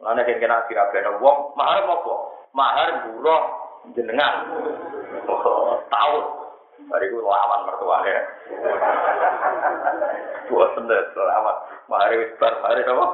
Mana 0.00 0.24
yang 0.24 0.40
kena 0.40 0.64
kira 0.66 1.20
wong 1.20 1.52
mahar 1.54 1.84
apa? 1.84 2.14
Mahar 2.56 2.88
buruh 3.06 3.42
jenengan. 3.92 4.50
Tahu. 5.94 6.43
Hari 6.74 7.06
itu 7.06 7.18
lawan 7.22 7.60
mertuanya. 7.70 8.18
Buat 10.50 10.70
sendiri 10.74 11.14
lawan. 11.14 11.56
Mari 11.86 12.14
wisbar, 12.20 12.52
mari 12.60 12.82
apa? 12.82 13.06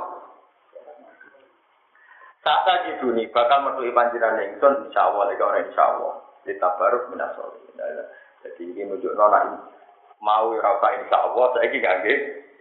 Tata 2.41 2.75
jiduni 2.89 3.29
bakal 3.29 3.69
mertui 3.69 3.93
panjiran 3.93 4.41
ingsun 4.41 4.89
insya 4.89 5.13
Allah, 5.13 5.29
lagi 5.29 5.45
orang 5.45 5.69
insya 5.69 5.85
Allah. 5.93 6.25
Kita 6.41 6.69
baru 6.81 7.13
minasoli. 7.13 7.69
Jadi 8.41 8.63
ini 8.65 8.89
menunjuk 8.89 9.13
nona 9.13 9.61
mau 10.25 10.49
rasa 10.57 10.89
insya 11.01 11.17
Allah, 11.21 11.45
saya 11.53 11.69
ini 11.69 11.85
gak 11.85 12.01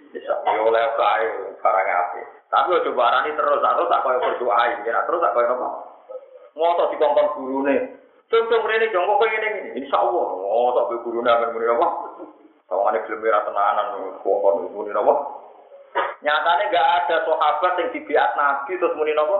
Insya 0.10 0.34
Allah 0.42 0.68
oleh 0.68 0.84
kaya 0.98 1.30
barang 1.62 1.88
apa. 1.88 2.22
Tapi 2.50 2.70
udah 2.82 2.94
barani 2.98 3.30
terus, 3.38 3.62
terus 3.62 3.92
tak 3.94 4.02
kaya 4.02 4.18
berdoa 4.18 4.64
terus 4.84 5.22
tak 5.22 5.34
kaya 5.38 5.48
apa? 5.54 5.68
Ngotot 6.58 6.88
di 6.92 6.96
kongkong 6.98 7.30
guru 7.38 7.58
nih. 7.70 7.80
Contoh 8.30 8.62
ini 8.70 8.94
jongkok 8.94 9.26
kayak 9.26 9.42
ini, 9.42 9.82
insya 9.82 10.06
Allah. 10.06 10.26
Ngotot 10.38 10.86
di 10.94 10.96
guru 11.02 11.26
nih 11.26 11.34
akan 11.34 11.50
muni 11.50 11.66
apa? 11.66 11.88
Tawangannya 12.70 13.06
belum 13.10 13.20
merah 13.26 13.42
tenanan, 13.42 13.88
kongkong 14.22 14.70
muni 14.70 14.94
apa? 14.94 15.14
Nyatanya 16.22 16.70
gak 16.70 16.90
ada 17.02 17.16
sahabat 17.26 17.74
yang 17.82 17.90
dibiat 17.90 18.32
Nabi 18.38 18.78
terus 18.78 18.94
muni 18.94 19.18
apa? 19.18 19.38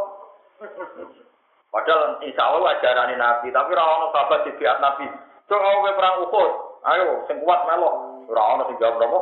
Padahal 1.70 2.18
insya 2.26 2.50
Allah 2.50 2.82
ajaran 2.82 3.14
Nabi, 3.14 3.54
tapi 3.54 3.72
rawon 3.78 4.10
sahabat 4.10 4.50
dibiat 4.50 4.82
Nabi. 4.82 5.06
Coba 5.46 5.66
kamu 5.70 5.94
perang 5.94 6.16
Uhud, 6.26 6.52
ayo, 6.90 7.08
sing 7.30 7.38
kuat 7.46 7.62
melok. 7.70 8.26
Rawon 8.26 8.66
sing 8.74 8.78
jawab 8.82 9.06
apa? 9.06 9.20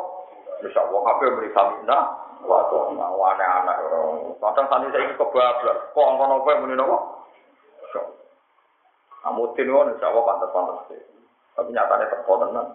Insya 0.63 0.79
Allah 0.87 0.99
kabeh 1.11 1.27
beri 1.35 1.51
samina. 1.51 1.99
Waduh, 2.47 2.95
mau 2.95 3.19
aneh-aneh. 3.35 3.75
Kadang 4.39 4.71
saya 4.71 4.87
ini 4.95 5.19
kebablas. 5.19 5.91
Kok 5.91 6.07
apa 6.23 6.49
yang 6.55 6.59
muni 6.63 6.79
nopo? 6.79 7.26
Amutin 9.27 9.67
kan 9.67 9.91
insya 9.91 10.07
Allah 10.09 10.23
pantas-pantas. 10.23 10.95
Tapi 11.57 11.69
nyatanya 11.73 12.05
teko 12.13 12.33
tenan. 12.41 12.67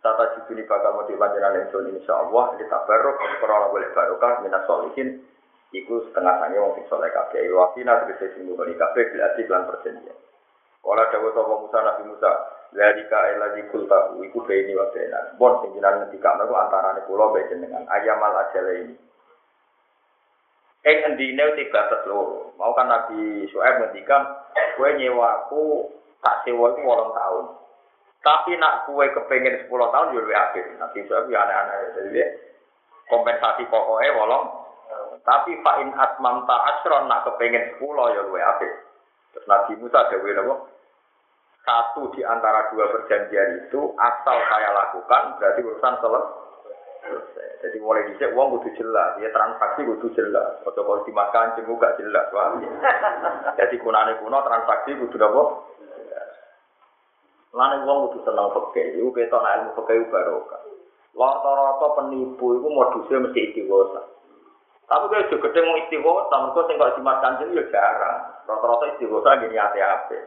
Tata 0.00 0.24
jibuni 0.32 0.64
bakal 0.64 0.96
mau 0.96 1.04
dilanjutan 1.04 1.60
yang 1.68 1.96
insya 2.00 2.14
Allah. 2.16 2.56
Kita 2.56 2.76
barok, 2.88 3.16
kalau 3.42 3.68
boleh 3.68 3.90
barokah, 3.92 4.40
minat 4.40 4.64
solihin. 4.64 5.20
Iku 5.70 6.02
setengah 6.10 6.42
sange 6.42 6.58
wong 6.58 6.74
sing 6.74 6.84
soleh 6.90 7.14
kabeh. 7.14 7.46
Wakina 7.54 8.02
tegese 8.02 8.34
sing 8.34 8.50
nggoni 8.50 8.74
kabeh 8.74 9.06
berarti 9.14 9.46
lan 9.46 9.70
perjanjian. 9.70 10.18
Kala 10.82 11.04
dawuh 11.12 11.30
sapa 11.30 11.54
Musa 11.62 11.78
Nabi 11.78 12.02
Musa, 12.10 12.32
Ladika 12.74 13.18
lagi 13.38 13.62
kulta 13.70 14.14
iku 14.18 14.40
ini 14.50 14.74
wa 14.74 14.90
bena. 14.90 15.34
Bon 15.38 15.62
sing 15.62 15.74
jenengan 15.74 16.06
ngendika 16.06 16.38
menawa 16.38 16.66
antarané 16.66 17.02
kula 17.06 17.30
mbek 17.30 17.50
jenengan 17.50 17.86
ayamal 17.86 18.34
ajale 18.34 18.72
ini. 18.82 18.94
Ing 20.80 20.96
endine 21.12 21.44
tiga 21.60 21.92
loro. 22.08 22.56
Mau 22.56 22.72
kan 22.72 22.88
Nabi 22.88 23.44
Syuaib 23.52 23.84
ngendikan 23.84 24.24
kowe 24.80 24.88
nyewaku 24.96 25.92
tak 26.24 26.44
sewa 26.44 26.72
iku 26.72 26.80
8 26.80 27.18
tahun. 27.20 27.44
Tapi 28.20 28.52
nak 28.56 28.84
kue 28.88 29.04
kepengen 29.12 29.64
10 29.64 29.68
tahun 29.68 30.12
yo 30.16 30.20
luwih 30.24 30.36
akeh. 30.36 30.64
Nabi 30.80 31.04
Syuaib 31.04 31.28
ya 31.28 31.44
aneh-aneh. 31.44 31.76
Jadi 31.96 32.22
kompensasi 33.12 33.68
pokoknya 33.68 34.16
wolong. 34.16 34.44
Tapi 35.20 35.60
fa'in 35.60 35.92
atmam 35.92 36.48
ta'asron 36.48 37.08
nak 37.12 37.28
kepengen 37.28 37.76
10 37.76 38.16
ya 38.16 38.20
luwih 38.24 38.44
akeh. 38.44 38.72
Terus 39.36 39.46
Nabi 39.48 39.72
Musa 39.76 40.08
dewe 40.08 40.32
napa? 40.32 40.70
satu 41.60 42.08
di 42.16 42.24
antara 42.24 42.72
dua 42.72 42.88
perjanjian 42.88 43.68
itu 43.68 43.92
asal 44.00 44.36
saya 44.48 44.72
lakukan 44.72 45.36
berarti 45.36 45.60
urusan 45.60 45.94
selesai. 46.00 46.49
Jadi 47.60 47.76
mulai 47.80 48.08
dicek 48.08 48.32
uang 48.32 48.56
butuh 48.56 48.72
jelas, 48.76 49.20
dia 49.20 49.28
transaksi 49.32 49.84
butuh 49.84 50.10
jelas. 50.16 50.64
Atau 50.64 50.80
kalau 50.80 51.04
dimakan 51.04 51.52
cemu 51.56 51.76
gak 51.76 52.00
jelas, 52.00 52.24
wah. 52.32 52.56
Jadi 53.60 53.76
kunane 53.80 54.16
kuno 54.20 54.40
transaksi 54.40 54.96
butuh 54.96 55.20
apa? 55.20 55.42
Lane 57.50 57.76
uang 57.84 57.98
butuh 58.08 58.20
senang 58.24 58.48
peke, 58.56 58.96
itu 58.96 59.12
kita 59.12 59.36
ilmu 59.36 59.76
peke 59.76 60.08
barokah. 60.08 60.62
Rata-rata 61.10 61.86
penipu 62.00 62.56
itu 62.56 62.68
modusnya 62.70 63.28
mesti 63.28 63.40
istiqosa. 63.50 64.02
Tapi 64.86 65.04
kalau 65.06 65.28
juga 65.28 65.50
gede 65.50 65.60
mau 65.66 65.76
istiqosa, 65.84 66.34
mereka 66.40 66.60
tinggal 66.70 66.90
dimakan 66.96 67.36
cemu 67.42 67.58
ya 67.60 67.64
jarang. 67.68 68.18
Rata-rata 68.48 68.84
istiqosa 68.96 69.36
gini 69.44 69.58
hati-hati. 69.58 70.18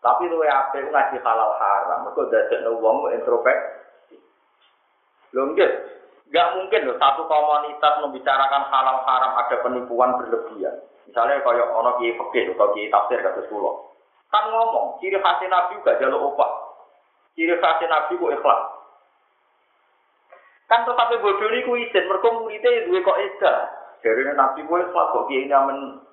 Tapi 0.00 0.32
lu 0.32 0.40
apa 0.40 0.80
ngaji 0.80 1.16
halal 1.20 1.52
haram, 1.60 2.08
mereka 2.08 2.22
dadekno 2.32 2.80
wong 2.80 3.12
introvert. 3.12 3.60
Lho 5.36 5.52
nggih, 5.52 5.70
nggak 6.30 6.50
mungkin 6.54 6.86
loh 6.86 6.96
satu 7.02 7.26
komunitas 7.26 7.94
membicarakan 8.06 8.62
halal 8.70 9.02
haram 9.02 9.32
ada 9.34 9.56
penipuan 9.66 10.14
berlebihan. 10.14 10.78
Misalnya 11.10 11.42
kayak 11.42 11.74
ono 11.74 11.98
kiai 11.98 12.14
fikih 12.14 12.54
atau 12.54 12.70
kiai 12.70 12.86
tafsir 12.86 13.18
kata 13.18 13.42
pulau. 13.50 13.90
Kan 14.30 14.46
ngomong, 14.46 15.02
ciri 15.02 15.18
khas 15.18 15.42
Nabi 15.50 15.82
juga 15.82 15.98
jalur 15.98 16.30
opak. 16.30 16.50
Ciri 17.34 17.58
khas 17.58 17.82
Nabi 17.82 18.14
ku 18.14 18.30
ikhlas. 18.30 18.60
Kan 20.70 20.86
tetapi 20.86 21.18
bodoh 21.18 21.50
ini 21.50 21.66
ku 21.66 21.74
izin, 21.74 22.06
mereka 22.06 22.30
muridnya 22.30 23.02
kok 23.02 23.18
eda. 23.18 23.54
Jadi 24.06 24.22
Nabi 24.38 24.60
ku 24.70 24.78
ikhlas 24.78 25.10
kok 25.10 25.26
kiai 25.26 25.50
amen 25.50 26.06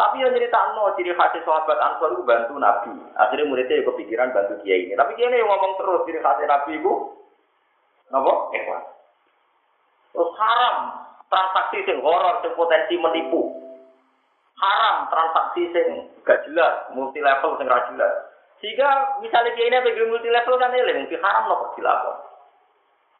tapi 0.00 0.24
yang 0.24 0.32
cerita 0.32 0.56
no, 0.72 0.96
ciri 0.96 1.12
khas 1.12 1.36
sahabat 1.44 1.76
Ansor 1.76 2.16
itu 2.16 2.24
bantu 2.24 2.56
Nabi. 2.56 2.96
Akhirnya 3.20 3.44
muridnya 3.52 3.84
juga 3.84 3.92
kepikiran 3.92 4.32
bantu 4.32 4.56
dia 4.64 4.80
ini. 4.80 4.96
Tapi 4.96 5.12
dia 5.12 5.28
ini 5.28 5.44
yang 5.44 5.52
ngomong 5.52 5.76
terus 5.76 6.08
ciri 6.08 6.24
khas 6.24 6.40
Nabi 6.40 6.80
itu, 6.80 6.92
nopo 8.10 8.54
ikhlas. 8.54 8.84
Terus 10.10 10.30
haram 10.36 10.76
transaksi 11.30 11.86
sing 11.86 11.98
horor, 12.02 12.42
sing 12.42 12.52
potensi 12.58 12.94
menipu. 12.98 13.54
Haram 14.58 15.08
transaksi 15.08 15.70
sing 15.72 15.86
gak 16.26 16.44
jelas, 16.50 16.90
multi 16.92 17.22
level 17.22 17.56
sing 17.56 17.70
gak 17.70 17.86
jelas. 17.94 18.14
Sehingga 18.60 19.18
misalnya 19.24 19.56
dia 19.56 19.66
ini 19.72 19.78
bagi 19.80 20.04
multi 20.04 20.28
level 20.28 20.60
kan 20.60 20.74
ini 20.74 21.06
mungkin 21.06 21.24
haram 21.24 21.48
nopo 21.48 21.72
dilakukan. 21.78 22.28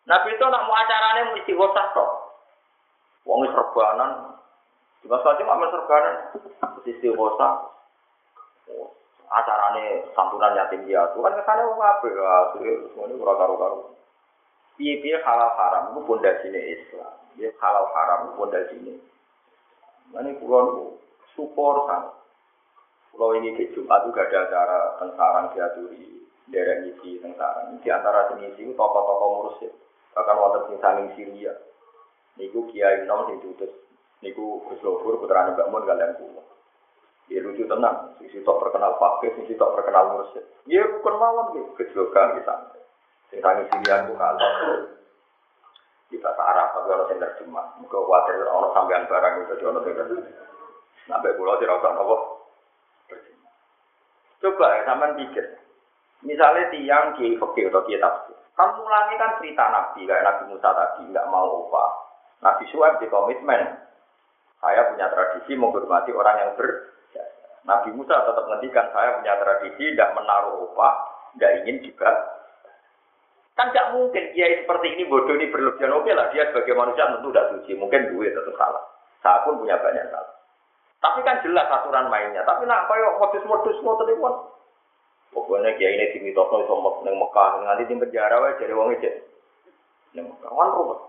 Nabi 0.08 0.34
itu 0.34 0.44
nak 0.44 0.64
mau 0.66 0.74
acaranya 0.74 1.28
mau 1.30 1.38
istighosah 1.38 1.86
toh. 1.94 2.10
Wong 3.28 3.46
serbanan 3.52 4.40
Cuma 5.00 5.16
saja 5.24 5.42
mak 5.48 5.72
serbanan 5.72 6.14
sisi 6.84 7.08
kosa 7.12 7.48
acarane 9.30 10.10
santunan 10.12 10.58
yatim 10.58 10.84
piatu 10.84 11.22
kan 11.22 11.38
kesane 11.38 11.62
wong 11.62 11.80
apik 11.80 12.12
ya 12.12 12.52
semuanya 12.52 13.14
ora 13.16 13.34
karo-karo. 13.38 13.78
Piye-piye 14.80 15.20
halal 15.20 15.52
haram 15.60 15.92
itu 15.92 16.00
pondasine 16.08 16.56
Islam. 16.56 17.12
Ya 17.36 17.52
halal 17.60 17.92
haram 17.92 18.18
itu 18.24 18.32
pondasine. 18.40 18.94
Mane 20.16 20.40
kula 20.40 20.58
niku 20.72 20.96
support 21.36 21.84
sangat. 21.84 22.16
Kalau 23.12 23.36
ini 23.36 23.52
ke 23.52 23.76
Jumat 23.76 24.08
juga 24.08 24.24
ada 24.24 24.48
acara 24.48 24.78
tentang 24.96 25.52
diaturi 25.52 26.24
daerah 26.48 26.80
isi 26.88 27.20
tentang 27.20 27.76
di 27.84 27.88
antara 27.92 28.32
itu 28.32 28.72
tokoh-tokoh 28.72 29.28
mursyid 29.38 29.72
bahkan 30.16 30.40
wonten 30.40 30.66
sing 30.66 30.78
saling 30.82 31.08
Syria 31.14 31.54
niku 32.40 32.66
kiai 32.72 33.04
nom 33.04 33.28
sing 33.28 33.38
diutus 33.44 33.70
Niku 34.20 34.60
Gus 34.68 34.80
Lofur 34.84 35.16
putrane 35.16 35.56
Mbak 35.56 35.68
Mun 35.72 35.88
kalian 35.88 36.12
kulo. 36.20 36.44
Ya 37.32 37.40
lucu 37.40 37.64
tenang, 37.64 38.12
sisi 38.20 38.42
tok 38.44 38.60
terkenal 38.60 39.00
pakai, 39.00 39.32
sisi 39.38 39.56
tok 39.56 39.72
terkenal 39.78 40.12
mursyid. 40.12 40.44
Ya 40.68 40.84
bukan 40.84 41.14
mawon 41.16 41.56
gitu, 41.56 41.88
kita. 42.12 42.54
Sing 43.30 43.38
tangi 43.38 43.64
silian 43.70 44.10
ku 44.10 44.14
kalah. 44.18 44.52
Kita 46.10 46.30
Arab 46.34 46.74
tapi 46.74 46.88
orang 46.90 47.08
yang 47.14 47.22
terjemah. 47.22 47.66
Muka 47.78 47.98
khawatir 48.02 48.42
orang 48.42 48.74
sampean 48.74 49.06
barang 49.06 49.32
itu 49.38 49.44
jadi 49.54 49.64
orang 49.70 49.86
yang 49.86 49.96
terjemah. 50.02 50.46
Sampai 51.06 51.34
pulau 51.38 51.58
tidak 51.62 51.78
usah 51.78 51.94
apa. 51.94 52.16
Coba 54.40 54.66
ya, 54.74 54.80
sampean 54.84 55.14
pikir. 55.14 55.46
Misalnya 56.26 56.68
tiang 56.74 57.06
kiai 57.16 57.38
fakir 57.38 57.70
atau 57.70 57.86
kiai 57.86 58.02
tafsir. 58.02 58.36
Kan 58.58 58.76
mulanya 58.76 59.14
kan 59.16 59.40
cerita 59.40 59.64
Nabi, 59.72 60.04
kayak 60.04 60.26
Nabi 60.26 60.42
Musa 60.52 60.68
tadi, 60.76 61.08
nggak 61.08 61.28
mau 61.32 61.64
upah. 61.64 61.90
Nabi 62.44 62.64
Suhaib 62.68 63.00
di 63.00 63.08
komitmen, 63.08 63.62
saya 64.60 64.92
punya 64.92 65.08
tradisi 65.08 65.56
menghormati 65.56 66.12
orang 66.12 66.36
yang 66.36 66.52
ber. 66.60 66.92
Nabi 67.64 67.92
Musa 67.92 68.16
tetap 68.24 68.44
menghentikan 68.48 68.88
saya 68.92 69.20
punya 69.20 69.36
tradisi 69.36 69.92
tidak 69.92 70.16
menaruh 70.16 70.64
upah, 70.72 70.92
tidak 71.36 71.52
ingin 71.62 71.84
juga. 71.84 72.39
Kan 73.58 73.74
tidak 73.74 73.92
mungkin 73.98 74.24
kiai 74.32 74.62
seperti 74.62 74.86
ini 74.96 75.04
bodoh 75.10 75.34
ini 75.36 75.50
berlebihan. 75.50 75.92
Oke 75.96 76.10
lah 76.14 76.30
dia 76.30 76.48
sebagai 76.48 76.74
manusia 76.78 77.10
tentu 77.10 77.28
tidak 77.30 77.48
suci. 77.56 77.72
Mungkin 77.76 78.14
duit 78.14 78.32
tetap 78.32 78.54
salah. 78.56 78.82
Saya 79.20 79.44
pun 79.44 79.60
punya 79.60 79.76
banyak 79.76 80.06
salah. 80.08 80.34
Tapi 81.00 81.24
kan 81.24 81.40
jelas 81.40 81.68
aturan 81.68 82.12
mainnya. 82.12 82.44
Tapi 82.44 82.68
nak 82.68 82.88
kayak 82.88 83.16
modus-modus 83.16 83.80
mau 83.80 83.96
telepon. 84.00 84.34
Pokoknya 85.30 85.78
kiai 85.78 85.94
ini 85.94 86.10
dimitosno 86.10 86.66
iso 86.66 86.74
neng 87.06 87.14
Mekah 87.14 87.62
nanti 87.62 87.86
di 87.86 87.94
penjara 87.94 88.42
wae 88.42 88.58
jadi 88.58 88.74
wong 88.74 88.98
itu. 88.98 89.10
Neng 90.18 90.26
Mekah 90.26 90.50
kan 90.50 90.68
rumah. 90.74 91.00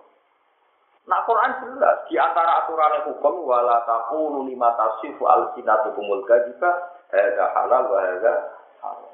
Nah 1.10 1.20
Quran 1.26 1.52
jelas 1.66 2.06
di 2.06 2.16
antara 2.22 2.62
aturan 2.62 3.10
hukum 3.10 3.50
wala 3.50 3.82
taqulu 3.90 4.46
lima 4.46 4.78
tasifu 4.78 5.26
alsinatukumul 5.26 6.22
kadzika 6.30 6.70
hadza 7.10 7.46
halal 7.58 7.90
wa 7.90 8.00
hadza 8.00 8.34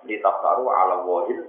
litaftaru 0.03 0.67
ala 0.67 1.07
wahid. 1.07 1.39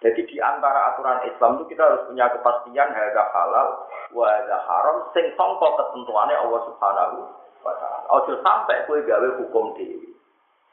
Jadi 0.00 0.24
di 0.24 0.36
antara 0.40 0.92
aturan 0.92 1.20
Islam 1.28 1.60
itu 1.60 1.76
kita 1.76 1.84
harus 1.84 2.08
punya 2.08 2.24
kepastian 2.32 2.88
hadza 2.88 3.24
halal 3.36 3.68
wa 4.16 4.24
hadza 4.24 4.56
haram 4.64 4.96
sing 5.12 5.28
sangka 5.36 5.68
ketentuannya 5.76 6.40
Allah 6.40 6.60
Subhanahu 6.72 7.16
wa 7.60 7.72
taala. 7.76 8.08
Ojo 8.08 8.32
sampai 8.40 8.80
kowe 8.88 8.96
gawe 8.96 9.28
hukum 9.44 9.76
dhewe. 9.76 10.08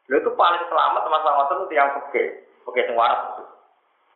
Lha 0.07 0.15
itu 0.23 0.31
paling 0.31 0.63
selamat 0.71 1.03
masalah 1.11 1.43
itu 1.51 1.75
yang 1.75 1.91
oke, 1.99 2.23
oke 2.71 2.79
sing 2.79 2.95
waras. 2.95 3.43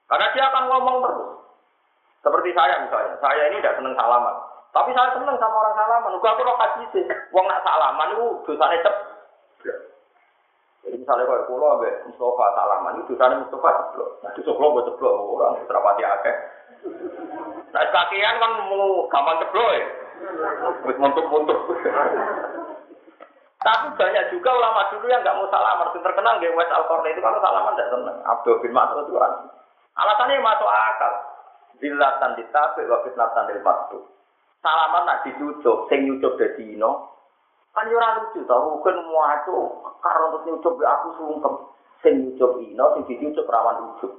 Karena 0.08 0.32
dia 0.32 0.44
akan 0.48 0.64
ngomong 0.72 0.98
terus. 1.04 1.30
Seperti 2.22 2.50
saya 2.56 2.80
misalnya, 2.86 3.18
saya 3.20 3.50
ini 3.52 3.60
tidak 3.60 3.82
senang 3.82 3.98
salaman. 3.98 4.36
Tapi 4.72 4.96
saya 4.96 5.12
seneng 5.12 5.36
sama 5.36 5.56
orang 5.60 5.76
salaman. 5.76 6.16
Gue 6.22 6.30
aku 6.32 6.44
lo 6.48 6.56
kasih 6.56 6.86
sih. 6.96 7.04
Wong 7.36 7.46
nak 7.50 7.64
salaman 7.68 8.16
itu 8.16 8.26
dosanya 8.48 8.78
cep. 8.88 8.96
Jadi 10.82 10.98
misalnya 10.98 11.30
kalau 11.30 11.46
pulau 11.46 11.78
abe 11.78 11.90
Mustafa 12.10 12.46
salaman 12.58 13.06
itu 13.06 13.14
sana 13.14 13.38
Mustafa 13.38 13.70
ceplok. 13.70 14.10
Nah 14.26 14.30
itu 14.34 14.42
ceplok 14.42 14.72
buat 14.74 14.86
ceplok 14.90 15.14
orang 15.14 15.54
serapati 15.70 16.02
akeh. 16.02 16.36
Nah 17.70 17.86
kakian 17.94 18.42
kan 18.42 18.52
mau 18.66 19.06
gampang 19.14 19.38
ceplok 19.46 19.70
ya. 19.78 19.86
Wis 20.90 20.98
muntuk-muntuk. 20.98 21.60
Tapi 23.62 23.88
banyak 23.94 24.26
juga 24.34 24.50
ulama 24.58 24.90
dulu 24.90 25.06
yang 25.06 25.22
nggak 25.22 25.38
mau 25.38 25.46
salaman. 25.54 25.94
Yang 25.94 26.02
terkenal 26.02 26.36
di 26.42 26.50
West 26.50 26.74
Al 26.74 26.86
itu 27.06 27.22
kalau 27.22 27.38
salaman 27.38 27.78
tidak 27.78 27.92
senang. 27.94 28.18
Abdul 28.26 28.58
bin 28.66 28.74
Mas'ud 28.74 29.06
itu 29.06 29.14
kan. 29.22 29.34
Alasannya 30.02 30.42
masuk 30.42 30.66
akal. 30.66 31.14
Dilatan 31.78 32.38
ditabik 32.38 32.90
wa 32.90 33.06
fitnatan 33.06 33.50
dil. 33.54 33.62
Salaman 34.62 35.06
nak 35.10 35.22
dicucuk, 35.26 35.90
sing 35.90 36.06
nyucuk 36.06 36.38
dadi 36.38 36.78
ino. 36.78 37.10
Kan 37.72 37.88
ora 37.88 38.20
lucu 38.20 38.44
to, 38.44 38.56
rukun 38.56 38.98
muacu 39.08 39.56
karo 40.04 40.24
untuk 40.36 40.44
nyucuk 40.44 40.76
aku 40.84 41.08
sungkem. 41.16 41.54
Sing 42.04 42.14
nyucuk 42.20 42.60
ino, 42.60 42.86
sing 43.00 43.04
dicucuk 43.08 43.48
rawan 43.48 43.96
ujuk. 43.96 44.12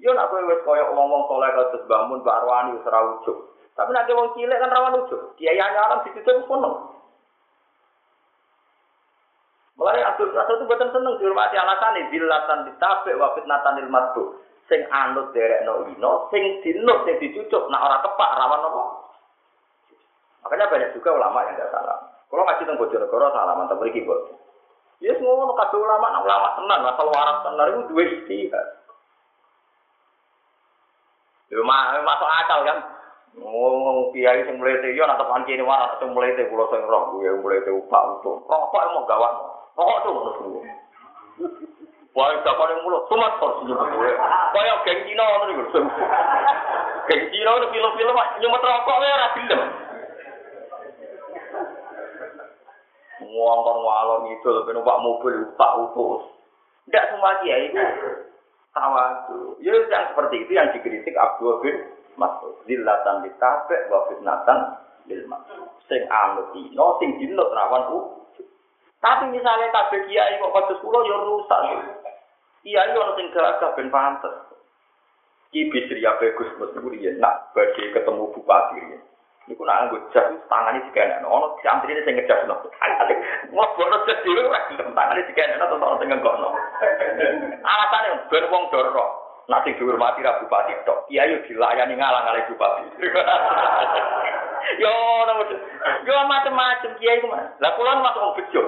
Yo 0.00 0.14
nak 0.16 0.32
kowe 0.32 0.40
wis 0.48 0.62
koyo 0.64 0.88
ngomong 0.96 1.28
soleh 1.28 1.50
kados 1.52 1.84
bangun 1.84 2.24
Pak 2.24 2.36
Arwani 2.40 2.80
wis 2.80 2.88
ora 2.88 3.00
ujuk. 3.18 3.36
Tapi 3.76 3.90
nanti 3.92 4.16
wong 4.16 4.32
cilik 4.32 4.56
kan 4.56 4.72
rawan 4.72 5.04
ujuk. 5.04 5.36
Kiai 5.36 5.60
anyaran 5.60 6.00
dicucuk 6.08 6.48
kono. 6.48 6.96
Mulai 9.78 10.02
Abdul 10.02 10.34
Rasul 10.34 10.58
itu 10.58 10.66
buatan 10.66 10.90
seneng 10.90 11.14
dihormati 11.22 11.54
alasan 11.54 12.02
ini 12.02 12.10
dilatan 12.10 12.66
ditabek 12.66 13.14
wa 13.14 13.30
fitnatan 13.38 13.78
ilmatu. 13.86 14.42
Sing 14.66 14.82
anut 14.90 15.30
derek 15.30 15.62
no 15.64 15.86
ino, 15.86 16.26
sing 16.34 16.60
dinut 16.66 17.06
sing 17.06 17.16
dicucuk, 17.22 17.70
nah 17.70 17.84
orang 17.88 18.04
tepak 18.04 18.36
rawan 18.36 18.68
apa? 18.68 18.82
Makanya 20.44 20.66
banyak 20.68 20.90
juga 20.98 21.14
ulama 21.14 21.46
yang 21.46 21.56
tidak 21.56 21.72
salah. 21.72 22.17
Kalau 22.28 22.44
ngaji 22.44 22.60
tentang 22.60 22.76
Bojonegoro 22.76 23.32
salaman 23.32 23.68
tak 23.72 23.80
beri 23.80 23.96
kibot. 23.96 24.20
Ya 25.00 25.14
semua 25.16 25.46
orang 25.46 25.56
kabeh 25.56 25.78
ulama, 25.78 26.10
nah 26.10 26.20
ulama 26.26 26.48
tenan, 26.58 26.80
asal 26.90 27.06
waras 27.08 27.38
tenan 27.46 27.70
itu 27.70 27.80
dua 27.88 28.02
istihad. 28.04 28.66
Ya 31.48 31.62
masuk 32.04 32.28
akal 32.28 32.60
kan. 32.68 32.78
Ngomong 33.38 34.10
kiai 34.10 34.42
sing 34.44 34.58
mlete 34.58 34.92
yo 34.98 35.06
nak 35.06 35.22
tepan 35.22 35.46
kene 35.46 35.62
waras 35.64 35.96
sing 36.02 36.12
mlete 36.12 36.50
kula 36.50 36.66
sing 36.68 36.82
roh 36.84 37.14
kuwi 37.14 37.30
mlete 37.30 37.70
upak 37.72 38.02
utuh. 38.20 38.42
Rokok 38.44 38.84
emang 38.90 39.06
gawat. 39.08 39.32
Rokok 39.78 39.98
tuh 40.04 40.10
ngono 40.12 40.30
semua. 40.36 40.62
Wah, 42.18 42.34
dapat 42.42 42.66
yang 42.74 42.82
mulut, 42.82 43.06
cuma 43.06 43.30
kok 43.38 43.62
senyum 43.62 43.78
gue. 43.78 44.10
Kayak 44.50 44.82
geng 44.82 45.00
Cina 45.06 45.22
ngono 45.22 45.44
niku. 45.54 45.64
Geng 47.06 47.22
Cina 47.30 47.50
itu 47.54 47.66
film-film 47.70 48.18
nyumet 48.42 48.66
rokok 48.66 48.96
ya 49.06 49.28
gelem. 49.38 49.87
Ngomong 53.18 53.80
ngalor 53.82 54.20
itu 54.30 54.48
lebih 54.48 54.78
numpak 54.78 55.02
mobil 55.02 55.34
tak 55.58 55.72
utus. 55.82 56.22
Tidak 56.86 57.04
semua 57.10 57.36
kiai 57.42 57.68
itu 57.68 57.82
tawadu. 58.72 59.58
Ya 59.58 59.74
yang 59.90 60.14
seperti 60.14 60.46
itu 60.46 60.52
yang 60.54 60.70
dikritik 60.70 61.18
Abdul 61.18 61.58
bin 61.60 61.76
Mas'ud. 62.14 62.54
Lilatan 62.70 63.26
ditabek 63.26 63.90
wa 63.90 64.06
fitnatan 64.06 64.58
lil 65.10 65.26
Mas'ud. 65.26 65.68
Sing 65.90 66.06
anut 66.06 66.54
dino, 66.54 66.96
sing 67.02 67.18
dino 67.18 67.44
rawan 67.50 67.84
u. 67.92 67.98
Tapi 68.98 69.30
misalnya 69.30 69.70
kabeh 69.70 70.06
kiai 70.10 70.38
kok 70.38 70.54
kados 70.54 70.82
kula 70.82 71.00
ya 71.06 71.16
rusak. 71.22 71.60
Kiai 72.62 72.94
ono 72.94 73.12
sing 73.18 73.26
gagah 73.34 73.74
ben 73.74 73.90
pantes. 73.90 74.34
Ki 75.48 75.70
bisri 75.72 76.04
ape 76.04 76.36
Gus 76.36 76.50
Mesuri 76.60 77.08
nak 77.16 77.56
badhe 77.56 77.94
ketemu 77.94 78.28
bupati 78.36 78.76
riyen. 78.84 79.07
Niku 79.48 79.64
nak 79.64 79.88
anggo 79.88 79.96
jas 80.12 80.28
tangane 80.52 80.84
dikene 80.84 81.24
ono 81.24 81.56
santri 81.64 81.96
sing 82.04 82.20
ngejasno. 82.20 82.54
Bono 83.48 83.96
jas 84.04 84.20
dhewe 84.20 84.44
ora 84.44 84.60
gelem 84.68 84.92
tangane 84.92 85.24
dikene 85.24 85.56
terus 85.56 85.80
ono 85.80 85.96
sing 85.96 86.12
nggokno. 86.12 86.48
Alasane 87.64 88.08
ben 88.28 88.44
wong 88.52 88.68
doro. 88.68 89.06
Nak 89.48 89.64
sing 89.64 89.72
dihormati 89.80 90.20
ra 90.20 90.36
bupati 90.44 90.76
tok. 90.84 91.08
Kiai 91.08 91.32
dilayani 91.48 91.96
ngalang-alang 91.96 92.44
bupati. 92.52 92.84
Yo 94.84 94.92
ono 94.92 95.32
yo 96.04 96.14
macam-macam 96.28 96.92
kiai 97.00 97.24
ku 97.24 97.32
Mas. 97.32 97.48
Lah 97.64 97.72
kula 97.72 98.04
masuk 98.04 98.20
wong 98.20 98.36
bejo. 98.36 98.62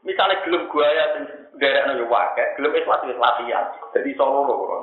Misalnya 0.00 0.40
gelem 0.48 0.64
guaya 0.72 1.04
sing 1.12 1.24
derekno 1.60 2.00
yo 2.00 2.08
wae, 2.08 2.44
gelem 2.56 2.72
wis 2.72 2.88
latihan. 2.88 3.68
Jadi 3.92 4.16
solo 4.16 4.48
lho. 4.48 4.80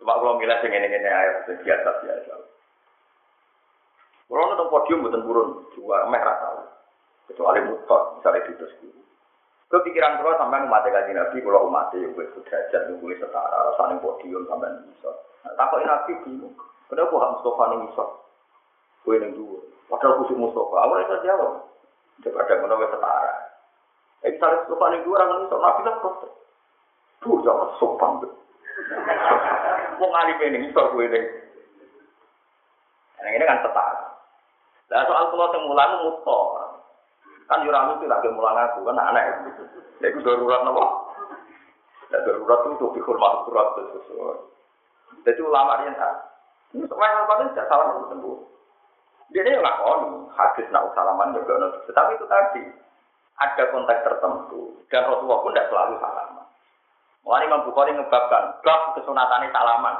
Coba 0.00 0.12
kalau 0.16 0.40
milih 0.40 0.56
sing 0.64 0.72
ngene-ngene 0.72 1.10
ae 1.12 1.28
biasa-biasa. 1.60 2.45
Kalau 4.26 4.42
nonton 4.42 4.70
podium 4.74 5.06
buatan 5.06 5.22
turun, 5.22 5.48
juga 5.78 6.10
meh 6.10 6.18
rata. 6.18 6.66
Kecuali 7.30 7.62
mutot, 7.62 8.18
misalnya 8.18 8.46
di 8.46 8.58
terus 8.58 8.74
guru. 8.82 9.02
Kepikiran 9.66 10.22
kalau 10.22 10.38
sampai 10.38 10.62
umat 10.62 10.86
kaji 10.86 11.10
nabi, 11.10 11.42
kalau 11.42 11.66
umat 11.66 11.90
yang 11.94 12.14
gue 12.14 12.26
sudrajat, 12.38 12.86
yang 12.86 13.02
gue 13.02 13.18
setara, 13.18 13.74
saling 13.74 13.98
podium 13.98 14.46
sampai 14.46 14.70
bisa. 14.86 15.10
Nah, 15.42 15.54
takut 15.58 15.82
nabi 15.82 16.14
bingung. 16.22 16.54
Kenapa 16.86 17.14
hak 17.18 17.32
Mustafa 17.38 17.62
ini 17.74 17.76
bisa? 17.90 18.04
Gue 19.02 19.18
yang 19.18 19.34
dua. 19.34 19.58
Padahal 19.90 20.22
khusus 20.22 20.38
Mustafa, 20.38 20.74
awalnya 20.74 21.10
saya 21.10 21.26
jawab. 21.26 21.52
Daripada 22.22 22.62
menawar 22.62 22.88
setara. 22.94 23.34
Eh, 24.22 24.30
misalnya 24.30 24.62
Mustafa 24.70 24.86
ini 24.86 24.98
dua 25.02 25.14
orang 25.18 25.30
ini, 25.34 25.46
nabi 25.50 25.80
lah 25.82 25.94
protes. 25.98 26.32
Tuh, 27.26 27.38
jangan 27.42 27.68
sopan. 27.82 28.12
Mau 29.98 30.08
ngalih 30.14 30.36
ini, 30.46 30.58
misal 30.70 30.94
gue 30.94 31.10
ini. 31.10 31.20
Yang 33.18 33.34
ini 33.34 33.44
kan 33.50 33.62
setara. 33.66 34.05
Lah 34.90 35.02
soal 35.06 35.24
kula 35.34 35.46
sing 35.50 35.62
mulang 35.66 35.92
muto. 36.06 36.38
Kan 37.46 37.62
ora 37.62 37.90
mesti 37.90 38.06
lagi 38.06 38.28
mulang 38.30 38.54
aku 38.54 38.86
kan 38.86 38.98
aneh. 38.98 39.24
Ya 40.02 40.06
iku 40.10 40.22
darurat 40.22 40.62
napa? 40.62 40.84
Ya 42.10 42.18
darurat 42.22 42.60
itu 42.66 42.74
tuh 42.78 42.90
dihormat 42.94 43.46
surat 43.46 43.66
sesuai. 43.78 44.38
Jadi 45.26 45.40
ulama 45.42 45.82
dia 45.82 45.94
tak. 45.98 46.14
Ini 46.74 46.86
soal 46.86 47.22
apa 47.22 47.50
tidak 47.50 47.66
salah 47.70 47.86
itu 47.94 48.06
tentu. 48.10 48.32
Dia 49.34 49.42
dia 49.42 49.58
lakoni 49.58 50.30
hadis 50.38 50.66
nak 50.70 50.94
salaman 50.94 51.34
juga 51.34 51.58
nanti. 51.58 51.78
Tetapi 51.90 52.10
itu 52.14 52.26
tadi 52.30 52.62
ada 53.36 53.62
konteks 53.74 54.04
tertentu 54.06 54.62
dan 54.86 55.06
Rasulullah 55.10 55.42
pun 55.42 55.50
tidak 55.54 55.68
selalu 55.70 55.94
salaman. 55.98 56.46
Mulai 57.26 57.46
Imam 57.50 57.66
Bukhari 57.66 57.90
ngebabkan 57.90 58.62
bab 58.62 58.94
kesunatannya 58.94 59.50
salaman. 59.50 59.96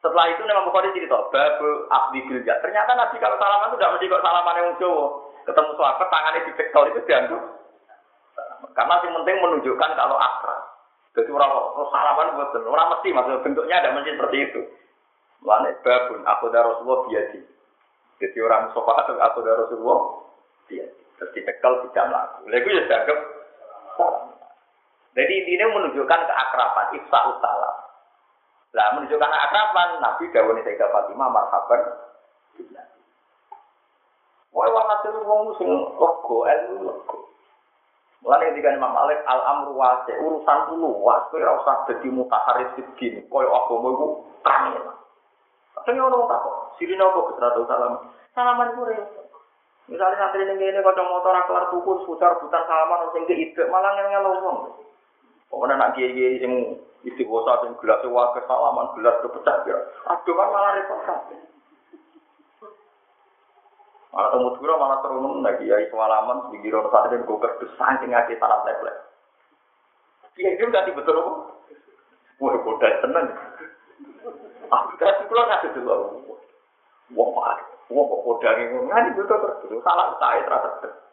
Setelah 0.00 0.32
itu 0.32 0.40
Imam 0.48 0.64
Bukhari 0.64 0.96
cerita, 0.96 1.28
babu 1.28 1.68
abdi 1.92 2.24
bilja. 2.24 2.56
Ternyata 2.64 2.96
Nabi 2.96 3.20
kalau 3.20 3.36
salaman 3.36 3.68
itu 3.68 3.76
tidak 3.76 3.92
mesti 3.92 4.08
kok 4.08 4.24
salaman 4.24 4.56
yang 4.56 4.68
Jawa. 4.80 5.06
Ketemu 5.44 5.70
sahabat 5.76 6.08
tangannya 6.08 6.40
di 6.48 6.52
pektor 6.56 6.84
itu 6.88 7.00
dianggap. 7.04 7.42
Karena 8.72 8.94
yang 9.04 9.12
penting 9.20 9.36
menunjukkan 9.44 9.90
kalau 9.92 10.16
akrab. 10.16 10.60
Jadi 11.12 11.30
orang 11.36 11.52
salaman 11.92 12.32
buat 12.32 12.54
orang 12.54 12.88
mesti 12.96 13.08
maksudnya 13.12 13.44
bentuknya 13.44 13.76
ada 13.76 13.92
mesti 13.92 14.10
seperti 14.16 14.36
itu. 14.40 14.60
Mulane 15.44 15.76
babun 15.84 16.20
aku 16.24 16.44
dari 16.48 16.64
Rasulullah 16.64 17.00
biadi. 17.08 17.40
Jadi 18.20 18.38
orang 18.40 18.72
sofa 18.72 18.92
atau 19.04 19.20
aku 19.20 19.38
dari 19.44 19.56
Rasulullah 19.68 20.00
biadi. 20.64 21.00
Terus 21.20 21.32
dipekal 21.36 21.84
tidak 21.88 22.08
melaku. 22.08 22.38
Lalu 22.48 22.68
ya 22.72 22.82
dianggap 22.88 23.18
Jadi 25.10 25.32
intinya 25.42 25.66
menunjukkan 25.76 26.20
keakraban, 26.24 26.86
ifsa 26.96 27.18
salam. 27.42 27.76
Lah 28.70 28.86
menunjukkan 28.94 29.32
akraban 29.34 29.98
Nabi 29.98 30.30
dawuh 30.30 30.54
Sayyidah 30.54 30.88
Fatimah 30.94 31.28
marhaban 31.30 31.82
Wah, 34.50 34.66
walhasil 34.66 35.14
wong 35.22 35.54
sing 35.62 35.70
lego 35.70 36.38
ilmu 36.42 36.90
lego. 36.90 37.18
Mulane 38.20 38.50
ketika 38.50 38.74
Imam 38.74 38.92
Malik 38.92 39.22
al 39.24 39.40
amru 39.46 39.78
wasi 39.78 40.12
urusan 40.18 40.74
luas, 40.76 41.22
kowe 41.30 41.38
ora 41.38 41.56
usah 41.62 41.76
dadi 41.86 42.10
mutaharris 42.10 42.74
din, 42.98 43.24
koyo 43.30 43.48
agama 43.48 43.94
iku 43.94 44.06
kangen. 44.42 44.84
Kadang 45.72 46.02
ono 46.02 46.28
tak 46.28 46.42
kok, 46.42 46.56
sirine 46.76 47.00
apa 47.00 47.20
kesratu 47.30 47.64
salam. 47.64 48.10
Salaman 48.34 48.74
ku 48.74 48.82
Misalnya 49.90 50.22
santri 50.22 50.46
ning 50.46 50.58
kene 50.60 50.86
kocok 50.86 51.08
motor 51.08 51.34
kelar 51.50 51.66
tuku 51.74 52.06
putar 52.06 52.38
putar 52.38 52.62
salaman 52.62 53.10
sing 53.10 53.26
ke 53.26 53.34
ide 53.34 53.66
malah 53.72 53.90
ngel-ngel. 53.98 54.86
Pokoknya 55.50 55.74
nak 55.76 55.98
kiai-kiai 55.98 56.38
sing 56.38 56.52
istiqosa 57.02 57.66
sing 57.66 57.74
gelas 57.82 58.06
wae 58.06 58.40
salaman 58.46 58.94
gelas 58.94 59.18
kepecah 59.26 59.56
ya. 59.66 59.76
Aduh 60.14 60.34
kan 60.38 60.48
malah 60.54 60.70
repot. 60.78 61.00
Malah 64.10 64.28
temu 64.34 64.48
dura 64.58 64.74
malah 64.78 64.98
terunung 65.02 65.42
lagi 65.42 65.66
ya 65.66 65.82
salaman 65.90 66.54
di 66.54 66.62
giro 66.62 66.86
santri 66.90 67.18
dan 67.18 67.26
goker 67.26 67.50
saking 67.74 68.14
ngake 68.14 68.38
salam 68.38 68.62
template. 68.62 69.10
Kiai 70.38 70.54
itu 70.54 70.70
ganti 70.70 70.94
betul 70.94 71.18
apa? 71.18 71.32
Wah, 72.40 72.56
bodoh 72.64 72.80
tenang. 73.04 73.26
Ah, 74.70 74.86
kita 74.94 75.28
pulang 75.28 75.50
ngasih 75.50 75.76
dulu. 75.76 75.94
Pak, 77.10 77.58
wong 77.90 78.06
kok 78.06 78.22
kodangi 78.22 78.70
ngono, 78.70 78.86
nganti 78.86 79.18
betul 79.18 79.38
terus 79.66 79.82
salah 79.82 80.14
saya 80.22 80.46
terasa. 80.46 81.09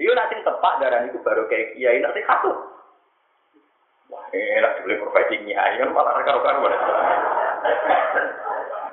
Iya 0.00 0.16
nanti 0.16 0.40
tepak 0.40 0.80
darah 0.80 1.04
itu 1.04 1.20
baru 1.20 1.44
kayak 1.52 1.76
kiai 1.76 2.00
nanti 2.00 2.24
katut. 2.24 2.56
Wah 4.08 4.24
enak 4.32 4.80
dibeli 4.80 4.96
profesi 4.96 5.36
kiai 5.44 5.76
kan 5.76 5.92
malah 5.92 6.24
karo 6.24 6.40
karo 6.40 6.66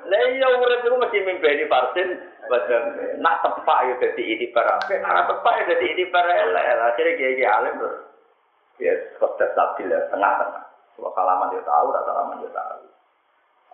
Lah 0.08 0.24
iya 0.32 0.48
urip 0.56 0.84
itu 0.84 0.96
mesti 0.96 1.18
mimpeni 1.24 1.64
parsin 1.68 2.08
Betul. 2.48 2.82
Nak 3.20 3.44
tepak 3.44 3.78
ya 3.84 3.94
jadi 4.00 4.22
ini 4.24 4.46
apik, 4.56 5.04
nak 5.04 5.28
tepak 5.28 5.52
ya 5.52 5.62
jadi 5.76 5.84
ini 5.84 6.04
elek. 6.48 6.64
Akhirnya 6.80 7.16
kiai 7.20 7.44
alim 7.44 7.76
terus. 7.76 8.08
Ya, 8.78 8.94
sudah 9.18 9.48
stabil 9.52 9.90
ya, 9.90 9.98
tengah-tengah. 10.14 10.62
Kalau 10.94 11.10
salaman 11.10 11.50
dia 11.50 11.62
tahu, 11.66 11.90
rasa 11.90 12.14
salaman 12.14 12.38
dia 12.46 12.50
tahu. 12.54 12.86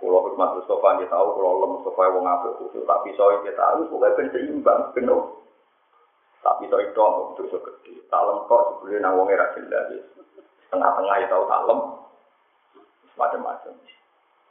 Kalau 0.00 0.20
hikmat 0.28 0.50
Mustafa 0.56 0.88
dia 0.96 1.08
tahu, 1.12 1.26
kalau 1.36 1.48
Allah 1.60 1.68
Mustafa 1.76 2.02
wong 2.08 2.24
apik 2.24 2.52
khusus, 2.56 2.84
tapi 2.88 3.12
soal 3.16 3.36
dia 3.44 3.52
tahu, 3.52 3.84
pokoknya 3.92 4.32
seimbang, 4.32 4.80
penuh. 4.96 5.22
Tapi 6.44 6.68
soal 6.68 6.84
itu 6.84 7.00
aku 7.00 7.40
so 7.48 7.56
gede. 7.56 8.04
Talem 8.12 8.44
kok 8.44 8.84
sebelumnya 8.84 9.08
nang 9.08 9.16
wong 9.16 9.32
era 9.32 9.48
jelas. 9.56 9.96
Tengah-tengah 10.68 11.16
ya 11.24 11.26
tahu 11.32 11.44
talem, 11.48 11.80
macam-macam. 13.16 13.72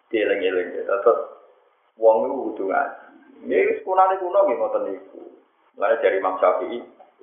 Dia 0.09 0.25
eling-eling 0.25 0.73
ya, 0.73 0.81
terus 0.89 1.19
wong 2.01 2.25
itu 2.25 2.33
kudu 2.33 2.63
ngaji. 2.73 3.05
Ini 3.43 3.81
sekunane 3.81 4.17
kuno 4.17 4.39
nggih 4.47 4.57
ngoten 4.57 4.83
niku. 4.89 5.21
Mulane 5.75 5.99
dari 5.99 6.17
Imam 6.17 6.39
Syafi'i, 6.39 6.79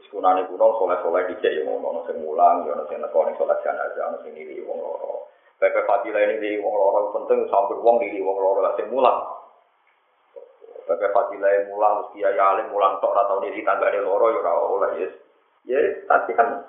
sekunane 0.07 0.47
kuno 0.47 0.77
soleh-soleh 0.79 1.33
dicek 1.33 1.51
ya 1.51 1.63
ngono 1.67 2.07
sing 2.07 2.23
mulang, 2.23 2.69
ya 2.69 2.77
ono 2.77 2.85
sing 2.87 3.01
nekoni 3.03 3.35
salat 3.41 3.59
jenazah, 3.65 4.05
ono 4.11 4.19
sing 4.23 4.37
ngiri 4.37 4.63
wong 4.69 4.79
loro. 4.79 5.33
Pepe 5.57 5.83
fadilah 5.89 6.21
ini 6.29 6.35
di 6.39 6.51
wong 6.61 6.75
loro 6.77 7.11
penting 7.17 7.49
sambil 7.49 7.81
wong 7.83 8.05
di 8.05 8.21
wong 8.21 8.37
loro 8.37 8.61
lah 8.63 8.77
sing 8.77 8.87
mulang. 8.93 9.19
Pepe 10.91 11.07
fadilah 11.15 11.71
mulang 11.71 12.03
mesti 12.03 12.27
ya 12.27 12.35
alim 12.35 12.67
mulang 12.75 12.99
tok 12.99 13.15
ora 13.15 13.23
tau 13.31 13.39
di 13.39 13.63
tanggane 13.63 14.03
loro 14.03 14.27
ya 14.35 14.43
ora 14.43 14.53
oleh 14.59 14.91
yes. 15.07 15.15
Ya 15.63 15.79
tapi 16.11 16.35
kan 16.35 16.67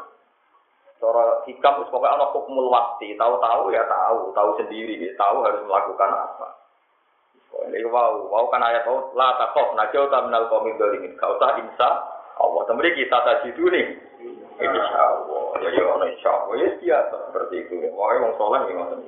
cara 1.02 1.42
hikam 1.50 1.82
wis 1.82 1.90
pokoke 1.90 2.06
ana 2.06 2.30
hukumul 2.30 2.70
waktu, 2.70 3.18
tahu-tahu 3.18 3.74
ya 3.74 3.82
tahu, 3.90 4.30
tahu 4.38 4.50
sendiri, 4.62 5.10
tahu 5.18 5.42
harus 5.42 5.66
melakukan 5.66 6.14
apa. 6.14 6.48
Ini 7.52 7.82
wow, 7.90 8.30
wow 8.30 8.46
kan 8.54 8.62
ayat 8.62 8.86
oh, 8.86 9.10
la 9.18 9.34
takof 9.42 9.74
najau 9.74 10.06
minal 10.30 10.46
komit 10.54 10.78
dolimin. 10.78 11.18
Kau 11.18 11.42
tak 11.42 11.58
insya 11.60 11.90
Allah. 12.38 12.62
Kemudian 12.70 12.96
kita 12.96 13.18
tadi 13.26 13.50
itu 13.52 13.66
nih. 13.68 13.86
Insya 14.62 15.02
Allah. 15.02 15.42
Ya 15.66 15.70
ya 15.74 15.84
insya 16.10 16.30
Allah. 16.32 16.54
Ya 16.62 16.70
biasa 16.80 17.16
seperti 17.28 17.56
itu. 17.66 17.74
Wah, 17.92 18.14
yang 18.16 18.38
soleh 18.40 18.70
yang 18.70 18.86
ngotot 18.86 19.02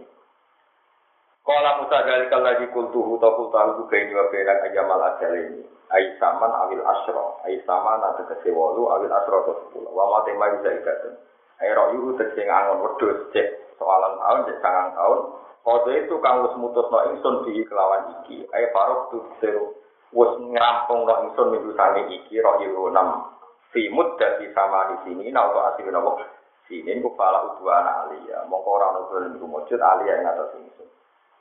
Kala 1.44 1.84
Musa 1.84 2.08
dari 2.08 2.32
lagi 2.32 2.72
kultuhu 2.72 3.20
atau 3.20 3.36
kultahu 3.36 3.84
juga 3.84 4.00
ini 4.00 4.16
wa 4.16 4.32
benak 4.32 4.64
ayamal 4.64 5.04
ajal 5.12 5.36
ini. 5.36 5.60
Aisaman 5.92 6.48
awil 6.56 6.80
asro. 6.88 7.44
Aisaman 7.44 8.00
ada 8.00 8.24
kesewalu 8.32 8.88
awil 8.88 9.12
asro 9.12 9.44
atau 9.44 9.60
sepuluh. 9.68 9.92
Wa 9.92 10.08
ma 10.08 10.20
tema 10.24 10.56
bisa 10.56 10.72
ikatun. 10.72 11.20
Ayo 11.60 12.00
yuhu 12.00 12.16
tegeng 12.16 12.48
angon 12.48 12.88
wedus 12.88 13.28
cek 13.36 13.76
soalan 13.76 14.16
tahun 14.24 14.40
cek 14.48 14.58
sangang 14.64 14.96
tahun. 14.96 15.20
Kode 15.68 15.92
itu 16.08 16.16
kang 16.24 16.48
wis 16.48 16.56
mutusno 16.56 17.12
ingsun 17.12 17.44
di 17.44 17.60
kelawan 17.68 18.24
iki. 18.24 18.48
Ayo 18.56 18.68
parok 18.72 19.12
tu 19.12 19.20
seru. 19.44 19.76
Wis 20.16 20.32
ngerampung 20.40 21.04
no 21.04 21.28
ingsun 21.28 21.52
minggu 21.52 21.76
sani 21.76 22.08
iki 22.24 22.40
roh 22.40 22.56
yuhu 22.64 22.88
enam. 22.88 23.36
Fimut 23.76 24.16
dari 24.16 24.48
sama 24.56 24.96
di 24.96 25.12
sini. 25.12 25.28
Nah 25.28 25.52
untuk 25.52 25.68
asli 25.76 25.92
nopo. 25.92 26.24
Sini 26.72 27.04
ku 27.04 27.12
pala 27.20 27.52
udwana 27.52 28.08
alia. 28.08 28.48
Mongko 28.48 28.70
orang 28.80 28.92
nubul 28.96 29.28
minggu 29.28 29.44
mujud 29.44 29.80
alia 29.84 30.24
yang 30.24 30.32
atas 30.32 30.56
ingsun. 30.56 30.88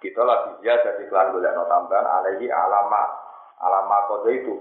Kita 0.03 0.19
lagi 0.27 0.59
dia 0.59 0.75
jadi 0.83 1.07
kelan 1.07 1.31
golek 1.31 1.55
no 1.55 1.63
tambahan 1.71 2.03
alaihi 2.03 2.51
alama 2.51 3.07
alama 3.63 4.11
kode 4.11 4.35
itu. 4.35 4.59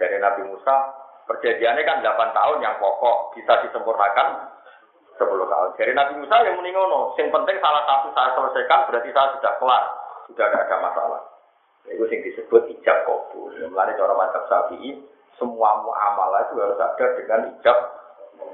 Dari 0.00 0.16
Nabi 0.16 0.48
Musa 0.48 0.96
perjanjiannya 1.28 1.84
kan 1.84 2.00
8 2.00 2.32
tahun 2.32 2.58
yang 2.64 2.80
pokok 2.80 3.36
bisa 3.36 3.60
disempurnakan 3.68 4.48
10 5.20 5.28
tahun. 5.28 5.68
Dari 5.76 5.92
Nabi 5.92 6.24
Musa 6.24 6.40
yang 6.48 6.56
meningono, 6.56 7.12
yang 7.20 7.28
penting 7.28 7.60
salah 7.60 7.84
satu 7.84 8.08
saya 8.16 8.32
selesaikan 8.32 8.88
berarti 8.88 9.10
saya 9.12 9.28
sudah 9.36 9.52
kelar, 9.60 9.84
sudah 10.32 10.46
tidak 10.48 10.64
ada 10.64 10.76
masalah. 10.80 11.20
Itu 11.84 12.08
yang 12.08 12.24
disebut 12.24 12.62
ijab 12.80 13.04
kabul. 13.04 13.52
Mulanya 13.52 13.92
cara 14.00 14.16
mantap 14.16 14.44
sapi 14.48 15.04
semua 15.36 15.84
muamalah 15.84 16.48
itu 16.48 16.56
harus 16.56 16.80
ada 16.80 17.06
dengan 17.20 17.52
ijab. 17.52 17.78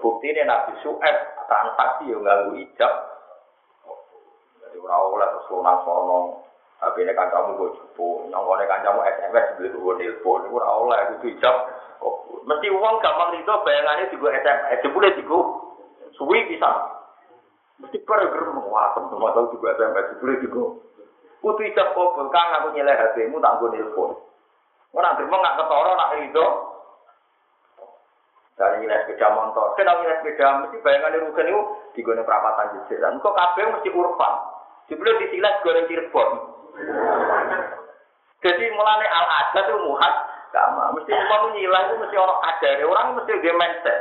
Bukti 0.03 0.35
ini 0.35 0.43
Nabi 0.43 0.75
Su'eb 0.83 1.17
transaksi 1.47 2.11
yang 2.11 2.27
nganggu 2.27 2.59
ijab 2.59 3.16
ora 4.81 4.97
oleh 5.01 5.29
terus 5.33 5.51
lunas 5.53 5.81
sono. 5.85 6.47
Tapi 6.77 7.09
ini 7.09 7.13
kancamu 7.17 7.57
gue 7.57 7.73
cupu, 7.73 8.29
nyongkone 8.29 8.69
kancamu 8.69 9.01
SMS 9.01 9.57
beli 9.57 9.73
gue 9.73 9.95
telepon, 9.97 10.45
itu 10.45 10.57
ora 10.61 10.69
oleh 10.77 10.99
itu 11.17 11.33
ijab. 11.33 11.57
Mesti 12.47 12.69
uang 12.69 12.95
gampang 13.01 13.33
itu 13.41 13.49
bayangannya 13.49 14.13
juga 14.13 14.37
SMS, 14.37 14.85
jebule 14.85 15.09
juga 15.17 15.39
suwi 16.21 16.45
bisa. 16.53 16.69
Mesti 17.81 17.97
pada 18.05 18.29
gerem 18.29 18.61
watem 18.61 19.09
semua 19.09 19.33
tahu 19.33 19.57
juga 19.57 19.73
SMS, 19.81 20.15
jebule 20.15 20.37
juga. 20.45 20.65
Kutu 21.41 21.63
ijab 21.65 21.97
kabul, 21.97 22.29
kang 22.29 22.49
aku 22.61 22.77
nyileh 22.77 22.93
HP-mu 22.93 23.41
tak 23.41 23.57
gue 23.57 23.73
telepon. 23.73 24.13
Orang 24.93 25.17
gerem 25.17 25.33
nggak 25.33 25.57
ketoro 25.57 25.91
nak 25.97 26.13
itu. 26.21 26.47
Dari 28.57 28.81
nilai 28.81 29.05
sepeda 29.05 29.37
motor, 29.37 29.77
kenapa 29.77 30.01
nilai 30.01 30.17
sepeda 30.25 30.65
mesti 30.65 30.81
bayangannya 30.81 31.29
rugen 31.29 31.53
itu 31.53 31.61
digone 31.93 32.25
perapatan 32.25 32.73
jejak. 32.89 33.05
Dan 33.05 33.21
kok 33.21 33.37
kabel 33.37 33.69
mesti 33.77 33.93
urban. 33.93 34.35
Sebelum 34.87 35.19
disilas 35.19 35.61
goreng 35.67 35.87
Cirebon. 35.91 36.31
Jadi 38.45 38.65
mulane 38.71 39.07
al 39.11 39.27
ada 39.27 39.61
itu 39.67 39.75
muhat 39.83 40.15
sama. 40.55 40.95
Mesti 40.95 41.11
mau 41.11 41.51
nyilah 41.51 41.83
itu 41.91 41.95
mesti 41.99 42.17
orang 42.17 42.41
ada. 42.47 42.71
Orang 42.87 43.07
mesti 43.19 43.33
dia 43.43 43.55
mindset. 43.57 44.01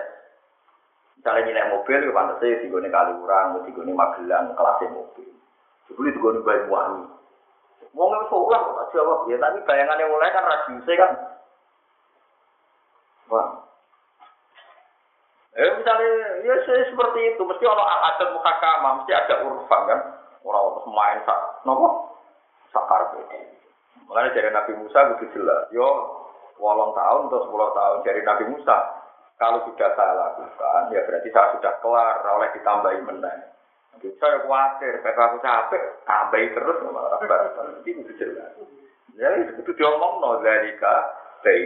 Misalnya 1.18 1.41
nilai 1.49 1.74
mobil, 1.74 2.06
ya 2.06 2.14
pantas 2.14 2.38
saya 2.38 2.62
digone 2.62 2.86
kali 2.94 3.18
orang, 3.18 3.66
digone 3.66 3.98
magelang, 3.98 4.53
kelasnya 4.53 4.94
mobil. 4.94 5.26
Sebelum 5.90 6.14
digone 6.14 6.45
bayi 6.45 6.70
wangi. 6.70 7.10
Nggak 7.95 8.28
seolah 8.30 8.60
kok 8.62 8.91
jawab 8.94 9.26
ya, 9.32 9.41
tapi 9.41 9.57
bayangannya 9.66 10.06
mulai 10.06 10.30
kan 10.30 10.45
radiusnya 10.45 11.02
kan. 11.02 11.12
Wah. 13.34 13.48
Eh 15.56 15.72
misalnya 15.80 16.12
ya 16.44 16.56
seperti 16.68 17.20
itu, 17.34 17.41
mesti 17.41 17.64
orang 17.64 17.88
adat 17.88 18.30
muhakama, 18.36 19.02
mesti 19.02 19.12
ada 19.16 19.36
urfan 19.48 19.82
kan. 19.88 19.99
Orang 20.45 20.85
main 20.93 21.19
sak 21.26 21.65
nopo 21.65 22.13
sakar 22.69 23.17
Makanya 24.05 24.38
dari 24.38 24.49
Nabi 24.53 24.73
Musa 24.77 25.17
begitu 25.17 25.41
jelas. 25.41 25.65
Yo, 25.73 25.89
walang 26.61 26.93
tahun 26.93 27.26
atau 27.26 27.41
sepuluh 27.49 27.73
tahun 27.73 28.05
dari 28.05 28.22
Nabi 28.22 28.53
Musa. 28.53 28.77
Kalau 29.35 29.65
sudah 29.67 29.89
saya 29.97 30.13
lakukan, 30.15 30.95
ya 30.95 31.03
berarti 31.03 31.27
saya 31.34 31.57
sudah 31.57 31.73
kelar, 31.84 32.23
oleh 32.23 32.55
ditambahi 32.55 33.03
menang. 33.03 33.51
Nanti 33.91 34.07
saya 34.15 34.39
khawatir, 34.47 35.03
karena 35.03 35.23
aku 35.27 35.38
capek, 35.43 35.84
tambahi 36.07 36.55
terus, 36.55 36.77
malah 36.88 37.19
Ini 37.84 37.99
itu 37.99 38.13
jelas. 38.15 38.55
Jadi 39.17 39.59
itu 39.59 39.72
diomong 39.76 40.23
no 40.23 40.39
dari 40.39 40.72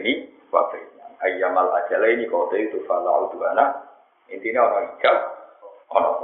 ini, 0.01 0.33
waktu 0.49 0.81
Ayyamal 1.19 1.67
ajala 1.83 2.07
ini 2.15 2.31
kau 2.31 2.47
itu 2.55 2.79
falau 2.87 3.27
anak. 3.27 3.91
Intinya 4.31 4.71
orang 4.71 4.95
hijab, 4.95 5.17
orang 5.91 6.15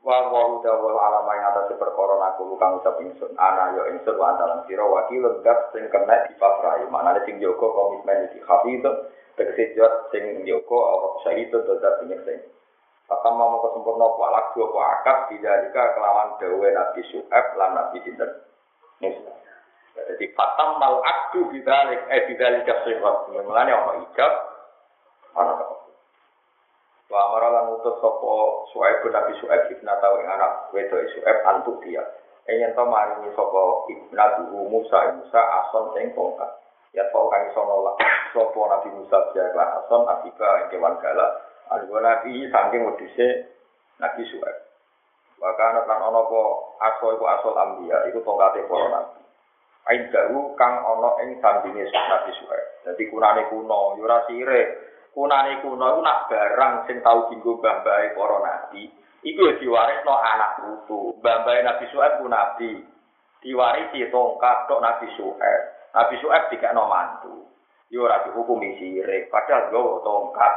wa 0.00 0.32
wa 0.32 0.64
dawa 0.64 0.90
alama 0.96 1.32
yang 1.36 1.52
atas 1.52 1.76
perkara 1.76 2.16
aku 2.32 2.56
kang 2.56 2.80
ucap 2.80 2.96
ingsun. 3.04 3.36
Ana 3.36 3.76
yo 3.76 3.84
ingsun 3.92 4.16
wa 4.16 4.32
antalan 4.32 4.64
sira 4.64 4.84
wakil 4.84 5.28
gat 5.44 5.70
sing 5.76 5.84
kena 5.92 6.24
dipafrai 6.28 6.88
manane 6.88 7.20
sing 7.28 7.36
jaga 7.36 7.66
komitmen 7.68 8.32
iki. 8.32 8.40
Hafid 8.44 8.84
tegese 9.36 9.76
jot 9.76 10.08
sing 10.08 10.44
jaga 10.48 10.78
apa 10.96 11.06
syahid 11.24 11.52
tetep 11.52 11.94
sing. 12.24 12.38
Pakam 13.10 13.42
mau 13.42 13.58
kesempurna 13.58 14.06
walak 14.06 14.54
dua 14.54 14.70
akad 14.70 15.34
tidak 15.34 15.66
jika 15.66 15.98
kelawan 15.98 16.38
dawe 16.38 16.68
Nabi 16.70 17.02
Su'ab 17.10 17.58
lan 17.58 17.74
Nabi 17.74 17.98
Sinten. 18.06 18.30
Musa. 19.02 19.34
Jadi 19.98 20.30
fatam 20.38 20.78
mal 20.78 21.02
akdu 21.02 21.50
bidalik 21.50 22.06
eh 22.06 22.22
bidalik 22.30 22.62
kasihrat. 22.62 23.26
Mulane 23.34 23.74
ana 23.74 23.92
ijab? 24.06 24.32
Ana 25.34 25.79
Wa 27.10 27.26
amara 27.26 27.50
lan 27.50 27.74
utus 27.74 27.98
sapa 27.98 28.34
Suaib 28.70 29.02
Nabi 29.10 29.34
Suaib 29.42 29.66
ibn 29.66 29.90
tau 29.98 30.14
ing 30.22 30.30
anak 30.30 30.70
wedo 30.70 30.94
Suaib 31.10 31.42
antuk 31.42 31.82
dia. 31.82 32.06
Yen 32.46 32.70
to 32.70 32.86
maringi 32.86 33.34
sapa 33.34 33.62
ibnu 33.90 34.70
Musa 34.70 35.18
Musa 35.18 35.42
ason 35.42 35.90
sing 35.98 36.14
tongkat. 36.14 36.46
Ya 36.94 37.02
tau 37.10 37.26
kang 37.26 37.50
iso 37.50 37.66
nolak 37.66 37.98
sapa 38.30 38.60
Nabi 38.62 38.94
Musa 38.94 39.18
dia 39.34 39.42
lan 39.58 39.82
ason 39.82 40.06
akiba 40.06 40.62
ing 40.62 40.66
kewan 40.70 40.94
galak. 41.02 41.50
Alwa 41.74 41.98
Nabi 41.98 42.46
saking 42.46 42.86
wedhuse 42.86 43.28
Nabi 43.98 44.22
Suaib. 44.30 44.58
Wa 45.42 45.50
kana 45.58 45.82
lan 45.90 45.98
ana 45.98 46.14
apa 46.14 46.42
aso 46.94 47.06
iku 47.10 47.26
asal 47.26 47.58
ambia 47.58 48.06
iku 48.06 48.22
tongkate 48.22 48.70
para 48.70 48.86
nabi. 48.86 49.18
Ain 49.90 50.06
kang 50.54 50.74
ana 50.86 51.10
ing 51.26 51.42
sandinge 51.42 51.90
Nabi 51.90 52.30
Suaib. 52.38 52.86
Dadi 52.86 53.02
kunane 53.10 53.50
kuno, 53.50 53.98
yo 53.98 54.06
ora 54.06 54.22
sire 54.30 54.89
kunane 55.10 55.58
kuno 55.62 55.84
iku 55.96 56.00
nak 56.00 56.30
barang 56.30 56.74
sing 56.86 57.02
tau 57.02 57.26
dienggo 57.30 57.58
mbah-mbahe 57.58 58.14
para 58.14 58.38
nabi 58.40 58.82
iku 59.26 59.40
ya 59.50 59.54
diwarisno 59.60 60.14
anak 60.16 60.50
putu. 60.60 61.18
Mbah-mbahe 61.20 61.60
Nabi 61.64 61.84
Suhaib 61.92 62.22
ku 62.22 62.26
nabi. 62.28 62.70
Diwarisi 63.40 64.04
tongkat 64.12 64.68
tok 64.68 64.84
Nabi 64.84 65.08
Suhaib 65.16 65.62
Nabi 65.96 66.14
Suhaib 66.20 66.52
dikekno 66.52 66.84
mantu. 66.84 67.48
Yo 67.90 68.06
ora 68.06 68.22
dihukumi 68.22 68.78
sirik 68.78 69.32
padahal 69.34 69.72
nggawa 69.72 69.98
tongkat 70.06 70.54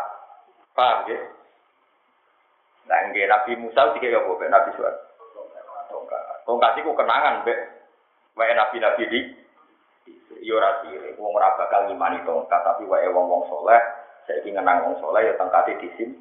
paham 0.77 1.09
ya 1.09 1.17
nggih 3.09 3.25
Nabi 3.25 3.51
Musa 3.57 3.89
apa 3.89 3.97
mbek 3.97 4.51
Nabi 4.53 4.69
Suhaib 4.77 4.97
tongkat 5.89 6.21
tongkat 6.45 6.71
iku 6.77 6.91
kenangan 6.93 7.41
mbek 7.41 7.59
wae 8.37 8.53
nabi-nabi 8.53 9.03
di 9.09 9.21
Yo 10.43 10.59
ora 10.59 10.83
sirik, 10.83 11.15
wong 11.15 11.31
ora 11.39 11.55
bakal 11.55 11.87
ngimani 11.87 12.19
tongkat, 12.27 12.67
tapi 12.67 12.83
wae 12.83 13.07
wong-wong 13.07 13.47
soleh, 13.47 13.79
saiki 14.25 14.51
ngenang 14.51 14.87
wong 14.87 14.93
soleh 14.99 15.27
ya 15.27 15.33
tongkate 15.35 15.79
disim. 15.79 16.15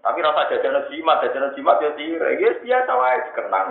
Tapi 0.00 0.24
rasa 0.24 0.48
jajan 0.48 0.88
jimat, 0.88 1.20
jajan 1.20 1.52
jimat 1.52 1.76
ya 1.84 1.92
sirik, 1.92 2.40
ya 2.40 2.50
biasa 2.64 2.92
wae 2.96 3.18
dikenang. 3.28 3.68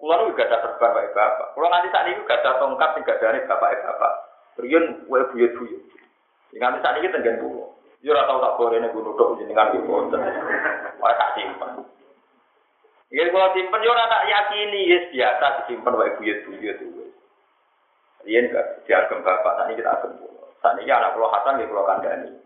Kulo 0.00 0.12
nu 0.16 0.32
gak 0.32 0.48
ada 0.48 0.64
serban 0.64 0.96
wae 0.96 1.08
bapak. 1.12 1.52
Kulo 1.56 1.68
nganti 1.68 1.92
saat 1.92 2.08
ini 2.08 2.24
gak 2.24 2.40
ada 2.40 2.60
tongkat 2.60 2.90
sing 2.96 3.02
gadane 3.04 3.44
bapak 3.48 3.80
bapak. 3.84 4.12
Riyen 4.60 5.04
wae 5.08 5.24
buyut-buyut. 5.32 5.82
Nganti 6.56 6.78
saat 6.84 6.96
ini 7.00 7.12
tenggen 7.12 7.40
kulo. 7.40 7.76
Yo 8.00 8.16
ora 8.16 8.24
tau 8.24 8.40
tak 8.40 8.56
gorene 8.56 8.88
gunung 8.96 9.12
tok 9.16 9.36
jenengan 9.40 9.76
iki 9.76 9.84
wonten. 9.84 10.20
Wae 11.00 11.14
tak 11.16 11.32
simpen. 11.36 11.84
Ya 13.12 13.28
kalau 13.28 13.52
simpen 13.52 13.84
yo 13.84 13.92
ora 13.92 14.08
tak 14.08 14.24
yakini, 14.28 14.88
yes 14.88 15.04
biasa 15.12 15.46
disimpen 15.64 15.96
wae 15.96 16.16
buyut-buyut. 16.16 16.78
Riyen 18.24 18.52
gak 18.52 18.84
diagem 18.84 19.24
bapak, 19.24 19.56
tadi 19.64 19.80
kita 19.80 19.96
agem. 19.96 20.12
Saat 20.60 20.76
ini 20.76 20.92
anak 20.92 21.16
pulau 21.16 21.32
Hasan 21.32 21.56
di 21.56 21.64
pulau 21.64 21.88
Kandani. 21.88 22.36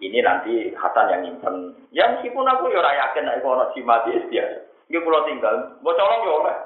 Ini 0.00 0.18
nanti 0.24 0.72
Hasan 0.72 1.12
yang 1.12 1.20
nyimpen. 1.28 1.76
Ya 1.92 2.08
meskipun 2.16 2.48
aku 2.48 2.72
ya 2.72 2.80
ora 2.80 2.92
yakin 2.96 3.28
nek 3.28 3.44
ono 3.44 3.68
mati 3.84 4.16
ya. 4.32 4.48
Iki 4.88 5.06
pulau 5.06 5.22
tinggal, 5.28 5.76
mau 5.84 5.94
colong 5.94 6.26
ya 6.26 6.32
oleh. 6.34 6.56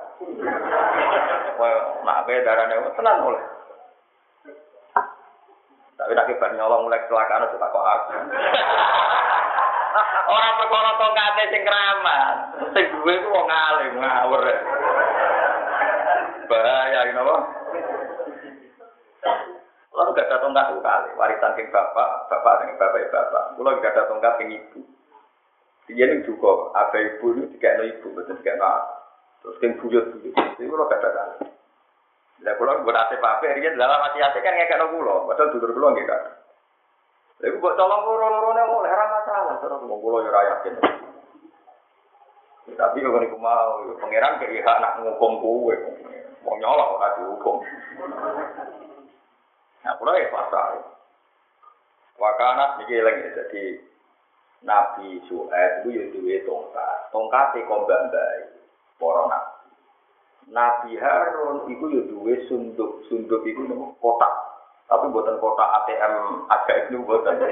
Wah, 1.61 1.73
nak 2.07 2.25
be 2.25 2.41
darane 2.41 2.79
tenan 2.97 3.27
oleh. 3.27 3.43
Tapi 5.95 6.17
tak 6.17 6.27
kibar 6.27 6.51
nyolong 6.57 6.89
mulai 6.89 7.03
kecelakaan 7.07 7.47
itu 7.47 7.57
kok 7.59 7.75
aku. 7.75 8.11
Orang 10.35 10.59
perkara 10.59 10.91
tongkate 10.99 11.45
sing 11.55 11.63
keramat. 11.63 12.37
Sing 12.75 12.87
duwe 12.99 13.15
ku 13.23 13.29
wong 13.31 13.47
alim 13.47 14.03
ngawur. 14.03 14.43
Bahaya 16.51 17.01
ini 17.09 17.21
apa? 17.21 17.37
Kalau 19.95 20.11
gak 20.11 20.27
ada 20.27 20.43
tongkat 20.43 20.75
itu 20.75 20.83
kali, 20.83 21.11
warisan 21.15 21.55
ke 21.55 21.71
bapak, 21.71 22.27
bapak 22.27 22.67
dengan 22.67 22.83
bapak 22.83 23.15
bapak. 23.15 23.45
Kalau 23.55 23.79
gak 23.79 23.93
ada 23.95 24.03
tongkat 24.11 24.33
ke 24.43 24.45
ibu, 24.51 24.81
dia 25.87 26.11
ini 26.11 26.27
juga 26.27 26.75
ada 26.75 26.99
ibu 26.99 27.27
ini 27.39 27.47
tiga 27.55 27.79
ibu, 27.79 28.11
betul 28.11 28.35
tiga 28.43 28.59
Terus 29.39 29.61
yang 29.63 29.79
buyut 29.79 30.05
buyut, 30.19 30.35
itu 30.35 30.67
kalau 30.67 30.91
gak 30.91 30.99
ada 30.99 31.11
kali. 31.15 31.37
Lah 32.43 32.53
kalau 32.59 32.83
buat 32.83 32.99
ate 32.99 33.23
pape, 33.23 33.47
dia 33.55 33.71
dalam 33.79 34.03
hati 34.03 34.19
hati 34.19 34.43
kan 34.43 34.59
ngekek 34.59 34.83
no 34.83 34.91
pulau, 34.91 35.31
padahal 35.31 35.55
duduk 35.55 35.71
pulau 35.71 35.95
nggak 35.95 36.11
kan. 36.11 36.23
Lalu 37.41 37.63
buat 37.63 37.79
tolong 37.79 38.03
loro-loro 38.03 38.51
nih 38.51 38.65
mau 38.67 38.83
lera 38.83 39.07
masalah, 39.07 39.55
terus 39.63 39.81
mau 39.87 40.03
pulau 40.03 40.27
ya 40.27 40.43
yakin. 40.59 40.75
Tapi 42.75 42.99
kalau 42.99 43.21
niku 43.23 43.39
mau, 43.39 43.79
pangeran 44.03 44.43
kayak 44.43 44.67
anak 44.67 45.07
ngukum 45.07 45.39
kue, 45.39 45.77
mau 46.43 46.59
nyolong 46.59 46.91
orang 46.99 47.15
dihukum. 47.21 47.57
Nah, 49.85 49.93
kalau 50.01 50.17
ya 50.17 50.33
pasal. 50.33 50.71
Wakana 52.17 52.81
niki 52.81 52.95
eling 52.97 53.37
jadi 53.37 53.65
Nabi 54.65 55.21
Su'aib 55.29 55.85
itu 55.85 55.89
ya 55.93 56.05
duwe 56.09 56.37
tongkat. 56.49 57.13
Tongkate 57.13 57.61
kombak 57.69 58.09
baik. 58.09 58.65
Para 58.97 59.23
nabi. 59.29 59.69
Nabi 60.49 60.91
Harun 60.97 61.69
itu 61.69 61.85
ya 61.93 62.03
sunduk. 62.49 63.05
Sunduk 63.13 63.45
itu 63.45 63.61
nama 63.69 63.93
kotak. 64.01 64.33
Tapi 64.89 65.13
buatan 65.13 65.37
kotak 65.37 65.69
ATM 65.85 66.49
agak 66.49 66.89
itu 66.89 67.05
buatan. 67.05 67.45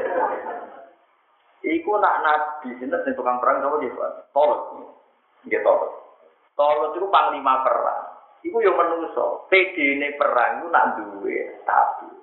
Iku 1.63 1.91
nak 2.01 2.19
nabi 2.25 2.73
sinten 2.81 3.03
sing 3.05 3.13
tukang 3.13 3.39
perang 3.45 3.61
sama 3.61 3.77
dia, 3.77 3.93
Pak. 3.93 4.33
Tolot. 4.33 4.61
Nggih 5.45 5.61
tolot. 5.61 5.93
Tolot 6.57 6.97
itu 6.97 7.07
panglima 7.13 7.61
perang. 7.61 8.09
Iku 8.41 8.57
yo 8.65 8.73
menungso. 8.73 9.47
PD-ne 9.53 10.17
perang 10.17 10.65
itu 10.65 10.67
nak 10.73 10.87
duwe 10.97 11.61
tapi 11.69 12.22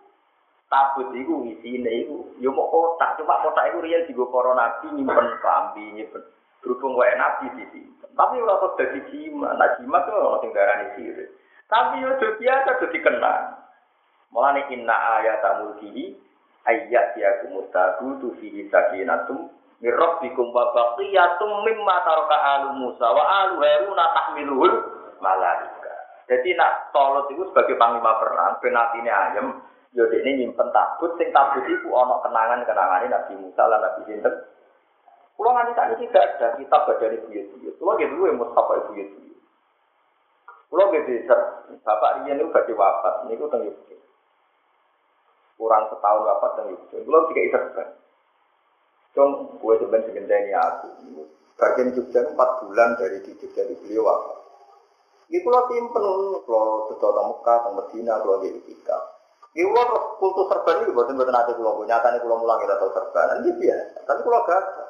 tabut 0.69 1.11
iku 1.17 1.43
isine 1.49 2.05
iku. 2.05 2.37
Yo 2.39 2.53
mau 2.53 2.69
kotak 2.69 3.17
cuma 3.17 3.41
kotak 3.43 3.73
iku 3.73 3.83
riyen 3.83 4.05
digo 4.05 4.29
para 4.29 4.53
nabi 4.53 4.93
nyimpen 4.93 5.27
klambi 5.41 5.85
nyimpen. 5.97 6.23
Berhubung 6.61 6.95
wae 6.95 7.13
nabi 7.17 7.51
disimpen. 7.57 8.09
Tapi 8.13 8.39
ora 8.39 8.61
kok 8.61 8.77
dadi 8.77 8.99
jimat. 9.09 9.57
Nah 9.57 9.69
jimat 9.81 10.05
tuh 10.05 10.15
ora 10.15 10.37
sing 10.39 10.51
darani 10.53 10.87
sirik 10.95 11.29
tapi 11.69 12.01
yo 12.01 12.09
do 12.17 12.27
biasa 12.41 12.81
do 12.81 12.89
dikenang 12.89 13.61
mulane 14.33 14.65
inna 14.73 15.21
ayatamul 15.21 15.77
mulkihi 15.77 16.17
ayat 16.65 17.13
ya 17.13 17.45
kumutabu 17.45 18.17
tu 18.17 18.33
fihi 18.41 18.65
sakinatum 18.73 19.53
min 19.79 19.93
rabbikum 19.93 20.49
wa 20.49 20.73
baqiyatum 20.73 21.61
mimma 21.63 21.95
taraka 22.03 22.37
alu 22.57 22.69
Musa 22.83 23.05
wa 23.05 23.23
alu 23.45 23.61
Harun 23.61 24.01
tahmiluhul 24.01 24.73
malaika 25.21 25.93
jadi 26.25 26.57
nak 26.57 26.89
tolot 26.89 27.29
itu 27.29 27.45
sebagai 27.53 27.77
panglima 27.77 28.17
perang 28.17 28.57
penatine 28.65 29.09
ayam 29.13 29.61
Yo 29.99 30.07
ini 30.15 30.47
nyimpen 30.47 30.71
tabut, 30.71 31.11
sing 31.19 31.27
tabut 31.35 31.67
itu 31.67 31.91
ono 31.91 32.23
kenangan-kenangan 32.23 33.03
Nabi 33.11 33.35
Musa 33.35 33.67
lan 33.67 33.83
Nabi 33.83 34.07
Sinten. 34.07 34.31
Kulo 35.35 35.51
nganti 35.51 35.75
saat 35.75 35.91
ini 35.99 36.07
tidak 36.07 36.39
ada 36.39 36.47
kitab 36.55 36.87
dari 37.03 37.19
buyut-buyut. 37.19 37.75
Kulo 37.75 37.99
gitu 37.99 38.15
dulu 38.15 38.31
yang 38.31 38.39
Mustafa 38.39 38.79
buyut-buyut. 38.87 39.39
Kulo 40.71 40.83
gitu 40.95 41.11
bapak 41.83 42.23
dia 42.23 42.31
ini 42.31 42.47
badhe 42.47 42.71
wafat, 42.79 43.27
ini 43.27 43.35
teng 43.35 43.67
Yogyakarta. 43.67 44.07
Kurang 45.59 45.83
setahun 45.91 46.23
wafat 46.31 46.51
teng 46.55 46.67
Yogyakarta. 46.71 47.03
Kulo 47.03 47.19
tiga 47.35 47.59
kan. 47.75 47.89
Cung, 49.11 49.31
gue 49.59 49.73
sebenarnya 49.83 50.37
ini 50.47 50.53
aku. 50.55 50.87
Bagian 51.59 51.91
Jogja 51.91 52.23
empat 52.23 52.49
bulan 52.63 52.95
dari 52.95 53.19
di 53.19 53.35
Jogja 53.35 53.67
beliau 53.67 54.07
wafat. 54.07 54.37
Ini 55.27 55.43
kalau 55.43 55.67
simpen, 55.67 56.05
kalau 56.47 56.87
betul 56.87 57.11
Mekah, 57.19 57.57
teng 57.67 57.73
Medina, 57.75 58.23
kalau 58.23 58.39
di. 58.39 58.47
Iku 59.57 59.73
kultus 60.21 60.45
serban 60.45 60.85
itu 60.85 60.93
buatan 60.93 61.17
buatan 61.17 61.33
nanti 61.33 61.57
pulau 61.57 61.81
nyatanya 61.81 62.21
pulau 62.21 62.37
mulang 62.37 62.61
kita 62.61 62.77
tahu 62.77 62.93
serban, 62.93 63.41
ini 63.41 63.49
biasa. 63.57 63.97
Tapi 64.05 64.19
pulau 64.21 64.45
gak 64.45 64.61
ada. 64.61 64.85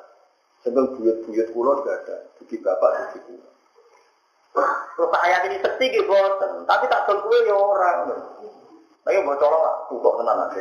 Sebelum 0.67 0.99
buyut-buyut 0.99 1.47
pulau 1.55 1.79
gak 1.79 1.95
ada. 2.03 2.27
Bagi 2.35 2.59
bapak, 2.59 2.89
bagi 2.91 3.19
pulau. 3.23 3.51
Terus 4.99 5.15
ayat 5.15 5.47
ini 5.47 5.63
gitu 5.63 6.03
buatan, 6.11 6.67
tapi 6.67 6.91
tak 6.91 7.07
ya 7.47 7.55
orang. 7.55 8.11
Tapi 9.07 9.15
buat 9.23 9.39
colong 9.39 9.63
lah, 9.63 9.75
tukok 9.87 10.13
tenan 10.19 10.43
aja. 10.43 10.59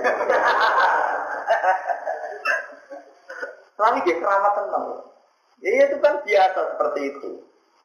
Selama 3.74 3.98
dia 4.06 4.14
keramat 4.14 4.52
tenang. 4.54 4.84
Jadi 5.58 5.76
itu 5.90 5.96
kan 5.98 6.14
biasa 6.22 6.60
seperti 6.74 7.00
itu. 7.18 7.30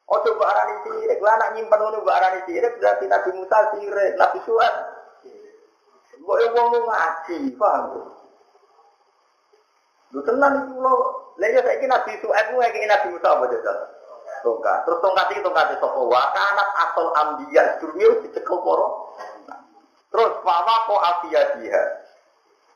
Oh 0.04 0.20
coba 0.20 0.46
arani 0.46 0.74
sirik, 0.84 1.18
lah 1.18 1.40
anak 1.40 1.58
nyimpan 1.58 1.80
ini 1.90 1.98
arani 2.06 2.40
sirik 2.46 2.76
berarti 2.78 3.04
Nabi 3.08 3.30
Musa 3.34 3.58
sirik, 3.74 4.14
Nabi 4.14 4.38
Suat 4.46 4.93
Kok 6.24 6.36
ya 6.40 6.48
wong 6.56 6.68
ngaji, 6.88 7.36
paham? 7.60 7.84
Lu 10.14 10.20
tenan 10.22 10.52
iki 10.62 10.70
kula, 10.78 10.92
lha 11.42 11.46
ya 11.50 11.60
saiki 11.66 11.86
Nabi 11.90 12.10
Su'aib 12.22 12.46
ku 12.54 12.62
ngeki 12.62 12.86
Nabi 12.86 13.06
Musa 13.12 13.28
apa 13.34 13.44
jajal? 13.50 13.76
Tongkat. 14.46 14.78
Terus 14.86 14.98
tongkat 15.02 15.26
iki 15.34 15.42
tongkat 15.42 15.74
sapa 15.82 16.00
wa 16.00 16.22
kanat 16.30 16.68
asal 16.86 17.06
ambiya 17.18 17.82
durmiu 17.82 18.22
dicekel 18.22 18.56
para. 18.62 18.88
Terus 20.14 20.32
wawa 20.46 20.74
kok 20.86 21.02
afia 21.02 21.42
dia. 21.58 21.82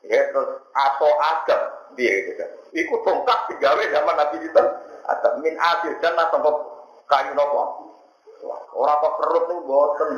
Ya 0.03 0.21
terus 0.35 0.49
atau 0.75 1.11
agam 1.15 1.61
dia 1.95 2.13
gitu. 2.27 2.43
Iku 2.75 2.95
tongkat 3.07 3.39
digawe 3.55 3.83
zaman 3.87 4.15
Nabi 4.19 4.37
itu. 4.43 4.63
Atau 5.07 5.39
min 5.39 5.55
adil 5.55 5.95
dan 6.03 6.19
sampai 6.19 6.53
kayu 7.07 7.31
nopo. 7.33 7.87
Orang 8.75 8.99
kok 8.99 9.13
perut 9.23 9.43
nih 9.47 9.59
boten. 9.63 10.09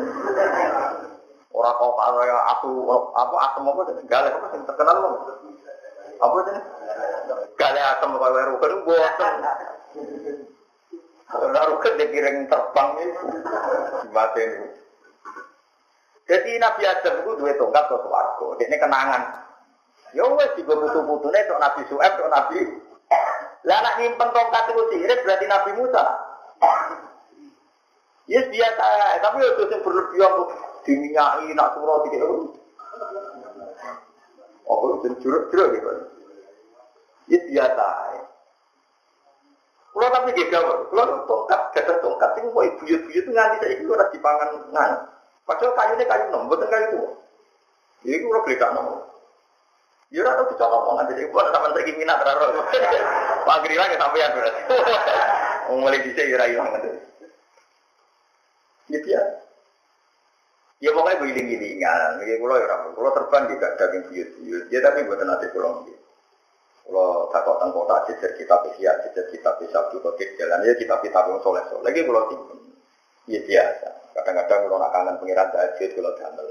Orang 1.52 1.76
kau 1.76 1.92
kaya 2.00 2.38
aku 2.56 2.70
apa 3.12 3.36
asam 3.52 3.68
apa 3.68 3.82
jadi 3.92 4.04
galak 4.08 4.34
apa 4.40 4.56
yang 4.56 4.64
terkenal 4.64 4.98
loh. 5.04 5.14
Apa? 6.24 6.38
Galak 7.60 7.86
asam 8.00 8.16
kaya 8.16 8.32
weru 8.32 8.56
kan 8.60 8.74
bosan. 8.88 9.34
Kalau 11.32 11.70
ruket 11.76 11.94
di 11.96 12.06
piring 12.12 12.48
terbang 12.48 12.90
itu 13.00 13.24
mati 14.12 14.42
ini. 14.44 14.68
Jadi 16.28 16.52
Nabi 16.60 16.84
Adam 16.88 17.14
itu 17.24 17.32
dua 17.40 17.52
tongkat 17.60 17.84
ke 17.88 17.96
suarga. 18.08 18.48
Ini 18.64 18.76
kenangan. 18.80 19.24
Ya 20.12 20.28
wes 20.28 20.52
juga 20.60 20.76
butuh-butuhnya 20.80 21.48
untuk 21.48 21.60
Nabi 21.60 21.82
Su'eb, 21.88 22.14
untuk 22.20 22.32
Nabi. 22.32 22.60
Lah 23.64 23.78
anak 23.80 23.96
nyimpen 24.00 24.30
tongkat 24.32 24.64
itu 24.72 24.84
sirik 24.92 25.20
berarti 25.24 25.46
Nabi 25.48 25.72
Musa. 25.80 26.04
Yes 28.32 28.48
biasa, 28.48 28.88
tapi 29.20 29.44
itu 29.44 29.64
yang 29.72 29.82
berlebihan 29.84 30.34
diminyaki 30.86 31.54
nak 31.54 31.74
surau 31.78 32.04
tiga 32.08 32.18
euro. 32.26 32.56
Oh, 34.66 35.04
itu 35.04 35.08
juruk-juruk 35.20 35.68
gitu. 35.76 35.90
Ya 37.32 37.40
biasa. 37.48 37.88
Kalau 39.92 40.08
tapi 40.08 40.32
gak 40.32 40.48
gawe, 40.56 40.74
kalau 40.88 41.28
tongkat, 41.28 41.62
gak 41.76 42.00
tongkat, 42.00 42.30
itu 42.40 42.48
kok 42.48 42.64
ibu-ibu 42.64 43.08
itu 43.12 43.30
nganti 43.36 43.60
saya 43.60 43.76
itu 43.76 43.92
orang 43.92 44.08
dipangan 44.16 44.50
ngan. 44.72 44.92
Padahal 45.44 45.76
kayunya 45.76 46.08
kayu 46.08 46.26
nom, 46.32 46.48
bukan 46.48 46.72
kayu 46.72 46.88
tua. 46.96 47.10
Jadi 48.08 48.18
kalau 48.24 48.44
beli 48.48 48.56
tak 48.56 48.72
nom. 48.72 48.88
Ya 50.12 50.28
ora 50.28 50.44
tau 50.44 50.52
dicolok 50.52 50.82
wong 50.92 50.96
nanti 51.00 51.24
ibu 51.24 51.36
ada 51.40 51.56
sampean 51.56 51.72
saiki 51.72 51.96
minat 51.96 52.20
ora. 52.20 52.52
Pagri 53.48 53.76
lagi 53.80 53.96
sampean 53.96 54.36
berarti. 54.36 54.62
Mulai 55.72 56.04
dhisik 56.04 56.28
ya 56.28 56.36
ora 56.36 56.46
ilang 56.52 56.68
nanti. 56.72 56.90
Ya 58.92 59.22
Ya 60.82 60.90
pokoknya 60.98 61.22
giling-gilingan, 61.22 62.26
ini 62.26 62.42
kalau 62.42 62.58
ya 62.58 62.66
rapi, 62.66 62.90
kalau 62.98 63.14
terbang 63.14 63.44
juga 63.54 63.68
daging 63.78 64.04
buyut-buyut, 64.10 64.64
ya 64.74 64.80
tapi 64.82 65.06
buat 65.06 65.22
nanti 65.22 65.46
pulang 65.54 65.86
gitu. 65.86 66.02
Kalau 66.90 67.30
takut 67.30 67.62
tentang 67.62 67.72
kota 67.78 67.96
jejer 68.10 68.32
kita 68.34 68.56
pesiar, 68.66 68.96
jejer 69.06 69.30
kita 69.30 69.62
bisa 69.62 69.78
juga 69.94 70.10
jalan 70.18 70.66
ya 70.66 70.74
kita 70.74 70.96
kita 71.06 71.20
pun 71.22 71.38
soleh 71.46 71.62
soleh. 71.70 71.86
Lagi 71.86 72.02
timpen, 72.02 72.60
ya 73.30 73.40
biasa. 73.46 73.90
Kadang-kadang 74.18 74.60
kalau 74.66 74.78
nak 74.82 74.92
kangen 74.92 75.16
pengiran 75.22 75.48
tahajud 75.54 75.90
kalau 75.94 76.12
damel, 76.18 76.50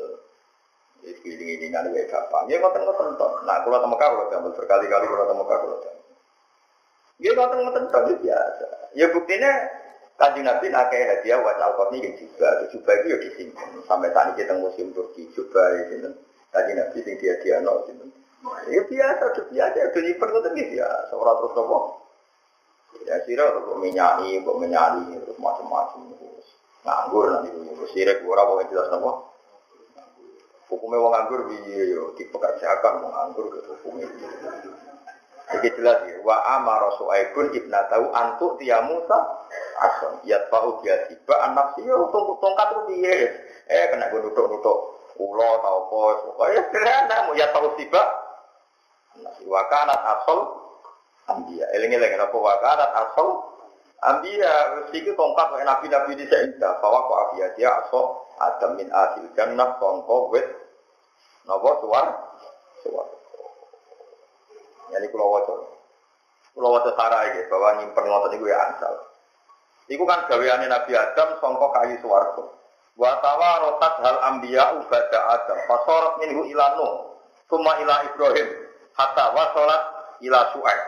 ya 1.03 1.13
giling-gilingan 1.27 1.91
ya 1.91 2.03
gampang. 2.07 2.45
Ya 2.47 2.57
ngoten 2.63 2.83
ngoten 2.87 3.09
toh. 3.19 3.33
Nah 3.43 3.67
kalau 3.67 3.79
temu 3.83 3.97
kalau 3.99 4.31
damel 4.31 4.55
berkali-kali 4.55 5.07
kalau 5.11 5.27
temu 5.27 5.43
kalau 5.43 5.77
damel. 5.83 6.07
Ya 7.19 7.31
ngoten 7.35 7.59
ngoten 7.67 7.85
toh 7.91 8.03
ya 8.07 8.15
biasa. 8.15 8.69
Ya 8.95 9.07
buktinya 9.11 9.53
Kanjeng 10.21 10.45
Nabi 10.45 10.69
nakai 10.69 11.01
hadiah 11.01 11.41
wa 11.41 11.57
alqot 11.57 11.97
ini 11.97 12.13
juga, 12.21 12.69
juga 12.69 12.93
itu 13.01 13.07
ya 13.09 13.19
disimpan. 13.25 13.73
Sampai 13.89 14.13
saat 14.13 14.37
ini 14.37 14.45
kita 14.45 14.53
musim 14.61 14.93
Turki 14.93 15.25
juga 15.33 15.65
itu. 15.81 16.13
Kanjeng 16.53 16.77
Nabi 16.77 17.01
sing 17.01 17.17
dia 17.17 17.41
dia 17.41 17.65
no 17.65 17.89
itu. 17.89 18.05
Ya 18.69 18.85
biasa, 18.85 19.23
udah 19.33 19.45
biasa, 19.49 19.77
udah 19.81 20.03
nyimpen 20.05 20.29
itu 20.29 20.51
biasa. 20.77 21.13
Orang 21.17 21.37
terus 21.41 21.57
apa? 21.57 21.79
Ya 23.09 23.17
sira 23.25 23.49
kok 23.49 23.81
menyani, 23.81 24.45
kok 24.45 24.59
menyani 24.61 25.17
terus 25.25 25.41
macam-macam. 25.41 26.13
Nganggur 26.85 27.25
nanti 27.33 27.49
itu 27.57 27.85
sirek 27.97 28.21
ora 28.21 28.45
kok 28.45 28.69
jelas 28.69 28.93
apa? 28.93 29.13
Hukumnya 30.69 31.01
wong 31.01 31.13
nganggur 31.17 31.41
piye 31.49 31.97
yo 31.97 32.13
dipekerjakan 32.13 33.09
wong 33.09 33.13
nganggur 33.13 33.57
hukumnya. 33.57 34.09
Jadi 35.51 35.69
jelas 35.75 35.99
ya, 36.07 36.23
wa 36.23 36.39
amara 36.47 36.95
su'aibun 36.95 37.51
ibnatahu 37.51 38.15
antuk 38.15 38.55
tiya 38.63 38.87
Musa 38.87 39.19
ason. 39.83 40.23
Ya 40.23 40.39
tahu 40.47 40.79
dia 40.83 41.11
tiba 41.11 41.35
anak 41.43 41.75
sih 41.75 41.83
tongkat 42.39 42.67
tuh 42.71 42.87
piye. 42.87 43.35
Eh 43.67 43.85
kena 43.91 44.15
gue 44.15 44.23
nutuk-nutuk 44.23 44.79
ulo 45.19 45.51
tau 45.59 45.91
pos. 45.91 46.23
Pokoknya 46.23 46.71
sederhana 46.71 47.17
mau 47.27 47.35
ya 47.35 47.51
tahu 47.51 47.75
tiba. 47.75 47.99
Anak 49.19 49.33
sih 49.43 49.47
wa 49.51 49.67
kanat 49.67 49.99
asol 49.99 50.41
ambia. 51.27 51.67
Eling-eling 51.75 52.15
apa 52.15 52.37
wa 52.39 52.55
kanat 52.63 52.91
asol 52.95 53.29
ambia. 54.07 54.55
Siku 54.95 55.19
tongkat 55.19 55.67
nabi-nabi 55.67 56.15
di 56.15 56.31
seindah. 56.31 56.79
Bahwa 56.79 57.11
kok 57.11 57.19
abia 57.27 57.47
dia 57.59 57.75
asol 57.85 58.23
ada 58.39 58.67
min 58.79 58.87
asil 58.87 59.27
jannah 59.35 59.75
songko 59.83 60.31
wet. 60.31 60.47
Nopo 61.43 61.75
suar 61.83 62.07
suar. 62.87 63.20
Yani 64.91 65.07
kulo 65.11 65.27
waca. 65.31 65.55
Kulo 66.55 66.69
waca 66.75 66.91
sarai 66.99 67.39
gitu, 67.39 67.51
bahwa 67.51 67.83
nyimpen 67.83 68.05
ngoten 68.07 68.31
niku 68.35 68.47
ya 68.51 68.59
ansal. 68.71 68.95
Iku 69.91 70.07
kan 70.07 70.27
gaweane 70.31 70.71
Nabi 70.71 70.95
Adam 70.95 71.39
sangka 71.43 71.67
kayu 71.75 71.99
swarga. 71.99 72.45
Wa 72.95 73.11
tawarotat 73.23 73.95
hal 74.03 74.19
anbiya 74.35 74.79
ubada 74.79 75.21
Adam. 75.35 75.59
Fasorat 75.67 76.15
minhu 76.23 76.47
ila 76.47 76.67
Nuh, 76.79 76.95
summa 77.51 77.79
ila 77.83 78.07
Ibrahim, 78.07 78.49
hatta 78.95 79.25
wasolat 79.35 79.83
ila 80.23 80.41
Su'aib. 80.55 80.83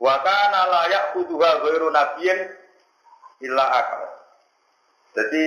Wa 0.00 0.14
kana 0.24 0.60
la 0.70 0.82
ya'khudhuha 0.88 1.50
ghairu 1.64 1.88
nabiyyin 1.92 2.38
illa 3.44 3.64
akal. 3.68 4.02
Jadi, 5.16 5.44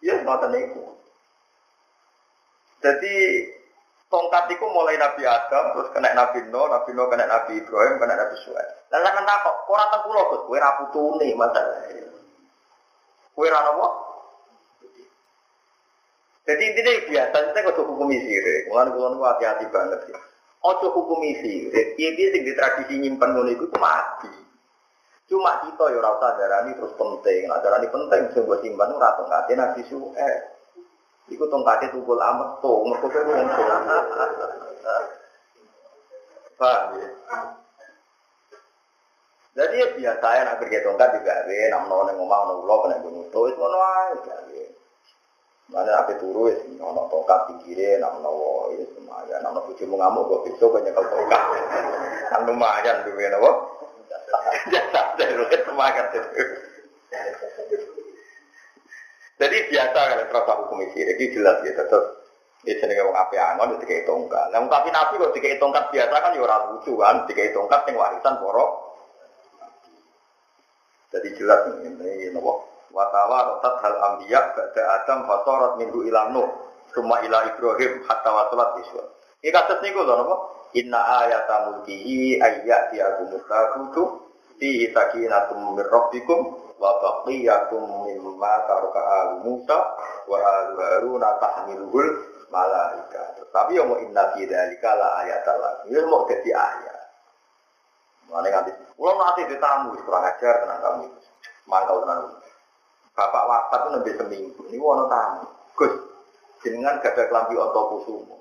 ya 0.00 0.24
ngoten 0.24 0.50
niku. 0.56 0.84
Jadi 2.80 3.16
tongkat 4.06 4.44
itu 4.54 4.66
mulai 4.70 4.94
Nabi 4.98 5.22
Adam, 5.26 5.74
terus 5.74 5.90
kena 5.90 6.14
Nabi 6.14 6.46
Nuh, 6.46 6.66
Nabi 6.70 6.90
Nuh 6.94 7.06
kena 7.10 7.26
Nabi 7.26 7.58
Ibrahim, 7.58 7.94
kena 7.98 8.14
Nabi 8.14 8.36
Suhaib. 8.42 8.70
Lalu 8.94 9.02
kan 9.02 9.24
takut, 9.26 9.54
kok 9.66 9.76
rata 9.76 9.98
kulo 10.06 10.22
kue 10.46 10.58
rapu 10.62 10.84
tuni 10.94 11.34
masalah. 11.34 11.90
Kue 13.34 13.48
rana? 13.50 13.88
Jadi 16.46 16.62
intinya 16.62 16.92
biasa, 17.10 17.36
kita 17.50 17.58
kok 17.74 17.82
hukum 17.82 18.08
sirik. 18.14 18.70
Mulai 18.70 18.94
kulo 18.94 19.18
hati-hati 19.26 19.66
banget 19.74 20.00
ya. 20.06 20.20
Ojo 20.62 20.86
hukum 20.94 21.22
sirik, 21.42 21.98
iya 21.98 22.10
dia 22.14 22.34
di 22.34 22.52
tradisi 22.54 22.94
nyimpen 23.02 23.34
ngono 23.34 23.50
itu 23.50 23.66
mati. 23.78 24.30
Cuma 25.26 25.58
kita 25.66 25.90
ya 25.90 25.98
rasa 25.98 26.38
darani 26.38 26.78
terus 26.78 26.94
penting, 26.94 27.50
nah 27.50 27.58
darani 27.58 27.90
penting 27.90 28.30
sing 28.30 28.46
gue 28.46 28.58
simpan 28.62 28.94
ora 28.94 29.18
tongkate 29.18 29.58
Nabi 29.58 29.82
Suhaib. 29.90 30.55
Iku 31.26 31.44
tongkatnya 31.50 31.90
tukul 31.90 32.22
amat 32.22 32.62
tuh, 32.62 32.86
mereka 32.86 33.06
tuh 33.10 33.22
wong 33.26 33.48
tuh. 33.50 33.66
Paham 36.56 36.96
ya? 36.96 37.08
Jadi 39.56 39.74
ya 39.80 39.86
biasa 39.96 40.26
ya 40.36 40.42
nak 40.44 40.58
pergi 40.60 40.84
tongkat 40.84 41.08
juga 41.16 41.34
ya, 41.48 41.72
nak 41.72 41.88
menawa 41.88 42.02
neng 42.12 42.20
omah 42.20 42.40
neng 42.44 42.60
ulo 42.60 42.74
kena 42.84 42.96
gunung 43.00 43.26
tuh, 43.32 43.48
itu 43.48 43.56
mana 43.56 43.78
aja 44.12 44.36
ya. 44.52 44.68
Mana 45.72 45.90
apa 45.96 46.12
turu 46.20 46.52
ya, 46.52 46.56
nak 46.76 47.08
tongkat 47.08 47.38
pinggirnya, 47.50 48.04
nak 48.04 48.20
menawa 48.20 48.70
ya 48.76 48.84
lumayan, 48.94 49.40
nak 49.40 49.50
menawa 49.56 49.66
bujumu 49.66 49.96
ngamuk 49.96 50.22
gue 50.28 50.42
besok 50.52 50.76
banyak 50.76 50.92
kalau 50.92 51.08
tongkat. 51.08 51.42
Kan 52.28 52.40
lumayan 52.46 52.96
tuh 53.02 53.16
ya, 53.16 53.28
nabo. 53.32 53.50
Jasa 54.70 55.02
dari 55.18 55.34
lumayan 55.66 56.04
tuh. 56.12 56.24
Jadi 59.36 59.56
biasa 59.68 60.00
kan 60.00 60.20
terasa 60.32 60.52
hukum 60.64 60.80
sirik 60.96 61.20
ini 61.20 61.34
jelas 61.36 61.60
ya 61.60 61.76
tetap 61.76 62.02
ini 62.64 62.72
jenenge 62.80 63.04
wong 63.04 63.16
ape 63.16 63.36
angon 63.36 63.76
dikai 63.78 64.02
tongkat. 64.08 64.48
Nah, 64.48 64.64
tapi 64.66 64.88
nabi 64.88 65.20
kok 65.20 65.34
dikai 65.36 65.60
tongkat 65.60 65.92
biasa 65.92 66.14
kan 66.18 66.32
ya 66.32 66.40
ora 66.40 66.56
lucu 66.72 66.96
kan, 66.96 67.28
dikai 67.28 67.52
tongkat 67.52 67.84
yang 67.86 68.00
warisan 68.00 68.34
poro. 68.40 68.66
Jadi 71.12 71.28
jelas 71.36 71.68
ini 71.84 72.32
nopo 72.34 72.66
watawa 72.90 73.54
rotat 73.54 73.76
hal 73.84 73.94
ambiya 73.94 74.56
ba'da 74.56 74.82
adam 75.00 75.28
fasorat 75.28 75.72
minggu 75.78 76.08
ilang 76.08 76.34
nuh 76.34 76.48
summa 76.96 77.20
ila 77.22 77.46
ibrahim 77.46 78.02
hatta 78.08 78.30
wasalat 78.32 78.82
iswa. 78.82 79.04
Ini 79.44 79.52
kasus 79.52 79.78
niku 79.84 80.02
lho 80.02 80.14
nopo 80.16 80.34
inna 80.74 81.22
ayata 81.22 81.70
mulkihi 81.70 82.40
ayat 82.40 82.90
diakum 82.90 83.36
mutakutu 83.36 84.02
fi 84.58 84.90
sakinatum 84.90 85.76
min 85.76 85.84
rabbikum 85.86 86.65
wa 86.76 86.90
baqiyakum 87.00 88.08
mimma 88.08 88.54
taraka 88.68 89.00
al 89.00 89.30
Musa 89.44 89.78
wa 90.28 90.36
al 90.40 90.68
Harun 90.76 91.24
tahmiluhul 91.24 92.08
malaika. 92.52 93.36
Tapi 93.50 93.80
yang 93.80 93.88
mau 93.88 93.98
inna 94.00 94.36
fi 94.36 94.44
dzalika 94.44 94.90
la 94.94 95.08
ayatal 95.24 95.58
lagi. 95.58 95.92
Ya 95.92 96.04
mau 96.04 96.28
jadi 96.28 96.50
ayat. 96.52 97.00
Mana 98.26 98.48
nganti 98.50 98.70
kalau 98.74 99.14
nanti 99.22 99.42
ditamu 99.46 99.94
kurang 100.02 100.26
ajar 100.26 100.54
tenang 100.66 100.80
kamu 100.82 101.02
itu. 101.06 101.20
Mantau 101.70 102.02
tenang. 102.02 102.20
Bapak 103.16 103.44
wafat 103.48 103.80
itu 103.80 103.88
lebih 103.96 104.12
seminggu. 104.18 104.62
Ini 104.68 104.76
wono 104.82 105.06
tamu. 105.08 105.46
Gus, 105.76 105.92
jenengan 106.64 107.00
gak 107.00 107.16
ada 107.16 107.28
kelambi 107.28 107.54
otot 107.56 107.84
kusumo. 107.96 108.36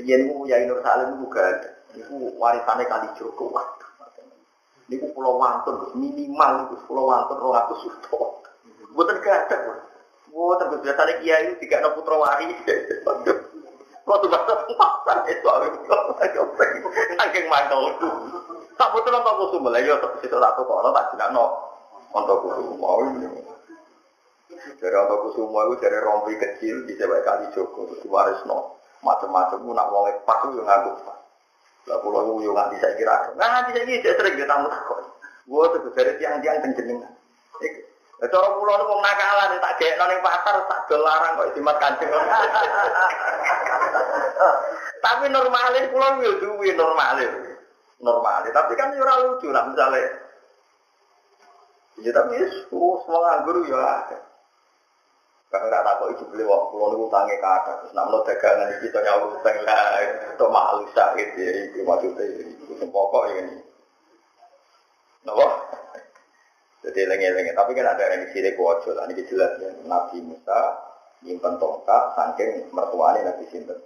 Ingin 0.00 0.30
ya 0.48 0.62
Nur 0.64 0.80
Salim 0.80 1.20
ada. 1.20 1.70
Ini 1.94 2.02
warisannya 2.38 2.84
kali 2.90 3.08
Joko. 3.16 3.54
Ini 4.84 5.00
pulau 5.16 5.40
wantun, 5.40 5.96
minimal 5.96 6.68
itu 6.68 6.76
pulau 6.84 7.08
wantun 7.08 7.40
roh 7.40 7.56
aku 7.56 7.74
suto. 7.80 8.44
Bukan 8.92 9.16
ada. 9.24 9.56
Bukan 10.28 10.66
gue 10.66 10.78
biasanya 10.82 11.14
kiai 11.22 11.46
itu 11.46 11.54
tiga 11.62 11.78
enam 11.78 11.94
putra 11.94 12.18
wari. 12.18 12.50
Kalau 14.04 14.20
tuh 14.20 14.28
bahasa 14.28 14.52
pasar 14.76 15.24
itu 15.30 15.46
aku 15.48 15.78
saking 17.16 17.44
mantau 17.48 17.88
itu. 17.88 18.08
Tak 18.74 18.90
betul 18.90 19.14
untuk 19.14 19.34
kusum 19.38 19.70
lah, 19.70 19.78
ya 19.78 19.94
situ 20.18 20.34
satu 20.34 20.66
kalau 20.66 20.90
tak 20.90 21.14
tidak 21.14 21.30
no 21.30 21.46
untuk 22.10 22.42
kusum 22.42 22.74
mau. 22.76 22.98
Dari 24.50 24.96
untuk 24.98 25.18
kusum 25.30 25.54
itu 25.54 25.74
dari 25.78 25.98
rompi 26.02 26.34
kecil 26.36 26.82
di 26.84 26.98
sebelah 26.98 27.22
kali 27.22 27.48
Joko 27.54 27.86
terus 27.88 28.02
waris 28.10 28.42
no 28.44 28.76
macam-macam 29.06 29.62
nak 29.70 29.88
wong 29.94 30.10
pas 30.26 30.42
itu 30.44 30.58
nganggup. 30.58 31.23
Lah 31.84 32.00
kula 32.00 32.24
ku 32.24 32.40
yo 32.40 32.56
nganti 32.56 32.80
saya 32.80 32.96
kira. 32.96 33.36
Nah, 33.36 33.48
nanti 33.48 33.76
saya 33.76 34.16
sering 34.16 34.34
kita 34.40 34.48
tamu 34.48 34.72
takon. 34.72 35.04
Gua 35.44 35.68
tuh 35.76 35.92
dari 35.92 36.16
tiang-tiang 36.16 36.64
penjenengan. 36.64 37.12
Iki 37.60 37.80
cara 38.24 38.48
kula 38.56 38.72
nu 38.80 38.88
wong 38.88 39.00
nakalan 39.04 39.60
tak 39.60 39.76
gekno 39.76 40.04
ning 40.08 40.20
pasar 40.24 40.64
tak 40.64 40.80
dolarang 40.88 41.36
kok 41.36 41.52
jimat 41.52 41.76
kancing. 41.76 42.08
Tapi 45.04 45.28
normalnya 45.28 45.92
kula 45.92 46.24
yo 46.24 46.32
duwe 46.40 46.72
normalnya. 46.72 47.28
Normalnya, 48.00 48.52
tapi 48.52 48.76
kan 48.76 48.92
yo 48.92 49.04
lucu 49.04 49.48
lah 49.48 49.64
misalnya. 49.64 50.12
Ya 52.04 52.12
tapi 52.12 52.36
semua 52.68 53.00
nganggur 53.06 53.64
ya. 53.64 54.04
Karena 55.54 55.86
tak 55.86 56.02
tahu 56.02 56.10
itu 56.10 56.24
beli 56.34 56.42
waktu 56.50 56.66
pulau 56.74 56.98
itu 56.98 57.06
tangi 57.14 57.38
kata, 57.38 57.72
terus 57.78 57.94
namun 57.94 58.26
dagangan 58.26 58.74
kita 58.82 58.98
nyawa 59.06 59.24
utang 59.38 59.58
lah, 59.62 60.02
itu 60.34 60.46
malu 60.50 60.82
sakit 60.90 61.28
ya, 61.38 61.50
itu 61.70 61.78
maksudnya 61.86 62.24
itu 62.42 62.86
pokok 62.90 63.22
ini. 63.38 63.62
Nopo? 65.22 65.46
Jadi 66.82 67.00
lengi-lengi, 67.06 67.54
tapi 67.54 67.70
kan 67.70 67.86
ada 67.86 68.02
yang 68.02 68.26
di 68.26 68.34
sini 68.34 68.50
kuojo, 68.58 68.98
ini 68.98 69.22
jelas 69.30 69.54
ya, 69.62 69.70
Nabi 69.86 70.26
Musa 70.26 70.58
nyimpen 71.22 71.54
tongkat, 71.62 72.02
saking 72.18 72.74
mertuanya 72.74 73.30
Nabi 73.30 73.46
Sinten. 73.46 73.78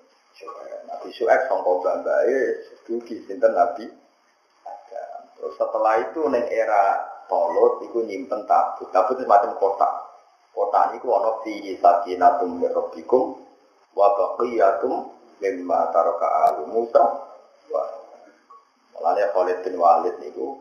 Nabi 0.88 1.08
Su'ek 1.12 1.52
songkok 1.52 1.84
bambai, 1.84 2.64
dugi 2.88 3.28
Sinten 3.28 3.52
Nabi 3.52 3.92
Terus 5.36 5.54
setelah 5.54 6.00
itu 6.00 6.24
neng 6.32 6.48
era 6.48 7.04
Tolut, 7.28 7.84
itu 7.84 8.08
nyimpen 8.08 8.48
tabut, 8.48 8.88
tabut 8.88 9.20
itu 9.20 9.28
macam 9.28 9.52
kotak 9.60 10.07
Kota 10.58 10.90
niku 10.90 11.14
ana 11.14 11.38
fihi 11.46 11.78
sakinatum 11.78 12.58
min 12.58 12.66
rabbikum 12.66 13.30
wa 13.94 14.06
baqiyatum 14.18 15.06
mimma 15.38 15.94
taraka 15.94 16.50
alu 16.50 16.66
Musa. 16.74 16.98
Mulane 18.90 19.22
Khalid 19.30 19.62
bin 19.62 19.78
Walid 19.78 20.18
niku 20.18 20.58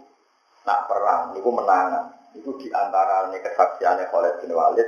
nak 0.70 0.86
perang 0.86 1.34
niku 1.34 1.50
menangan. 1.50 2.14
Niku 2.38 2.62
di 2.62 2.70
antara 2.70 3.26
kesaksiannya 3.34 4.06
Khalid 4.14 4.46
bin 4.46 4.54
Walid 4.54 4.86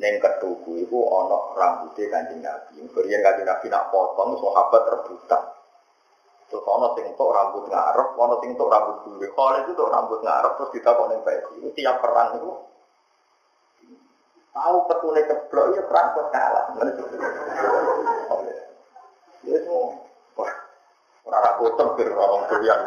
ning 0.00 0.16
ketuku 0.24 0.88
iku 0.88 1.04
ana 1.04 1.52
rambutnya 1.52 2.08
Kanjeng 2.08 2.40
Nabi. 2.40 2.80
Kemudian 2.80 3.20
Kanjeng 3.20 3.44
Nabi 3.44 3.68
nak 3.68 3.92
potong 3.92 4.40
sahabat 4.40 4.82
rebutan. 4.88 5.42
Terus 6.48 6.64
ana 6.64 6.96
sing 6.96 7.12
tok 7.12 7.28
rambut 7.28 7.68
ngarep, 7.68 8.08
ana 8.16 8.34
sing 8.40 8.56
tok 8.56 8.72
rambut 8.72 8.96
gure. 9.04 9.28
Khalid 9.36 9.68
itu 9.68 9.76
tok 9.76 9.92
rambut 9.92 10.24
ngarep 10.24 10.52
terus 10.56 10.72
ditakoni 10.72 11.20
ning 11.20 11.60
Itu 11.60 11.68
tiap 11.76 12.00
perang 12.00 12.40
niku 12.40 12.75
Tahu 14.56 14.76
petune 14.88 15.20
ceblok 15.28 15.76
ya 15.76 15.82
perang 15.84 16.16
kok 16.16 16.26
kalah. 16.32 16.64
Ya 19.44 19.56
semua. 19.60 20.00
Wah, 20.32 20.52
ora 21.28 21.50
boten 21.60 21.88
bir 22.00 22.08
orang 22.16 22.48
doyan. 22.48 22.80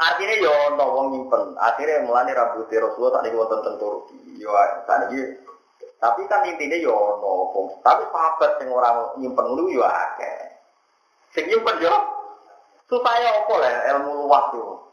Artinya 0.00 0.34
yo 0.40 0.48
ya 0.48 0.72
ono 0.72 0.84
wong 0.96 1.06
nyimpen. 1.12 1.42
Akhirnya 1.60 2.08
mulane 2.08 2.32
rambut 2.32 2.72
Rasulullah 2.72 3.20
tak 3.20 3.22
niku 3.28 3.36
wonten 3.36 3.60
teng 3.68 3.76
Turki. 3.76 4.16
Yo 4.40 4.48
saniki 4.88 5.44
tapi 6.00 6.24
kan 6.24 6.48
intinya 6.48 6.76
yo 6.80 6.88
ya 6.88 6.96
ono 7.20 7.52
wong. 7.52 7.66
Tapi 7.84 8.08
sahabat 8.08 8.50
sing 8.56 8.72
ora 8.72 9.12
nyimpen 9.20 9.44
ngono 9.44 9.68
yo 9.68 9.84
akeh. 9.84 10.40
Sing 11.36 11.52
nyimpen 11.52 11.84
yo 11.84 11.92
supaya 12.88 13.44
apa 13.44 13.54
lah 13.60 13.74
ilmu 13.92 14.24
luas 14.24 14.46
yo. 14.56 14.88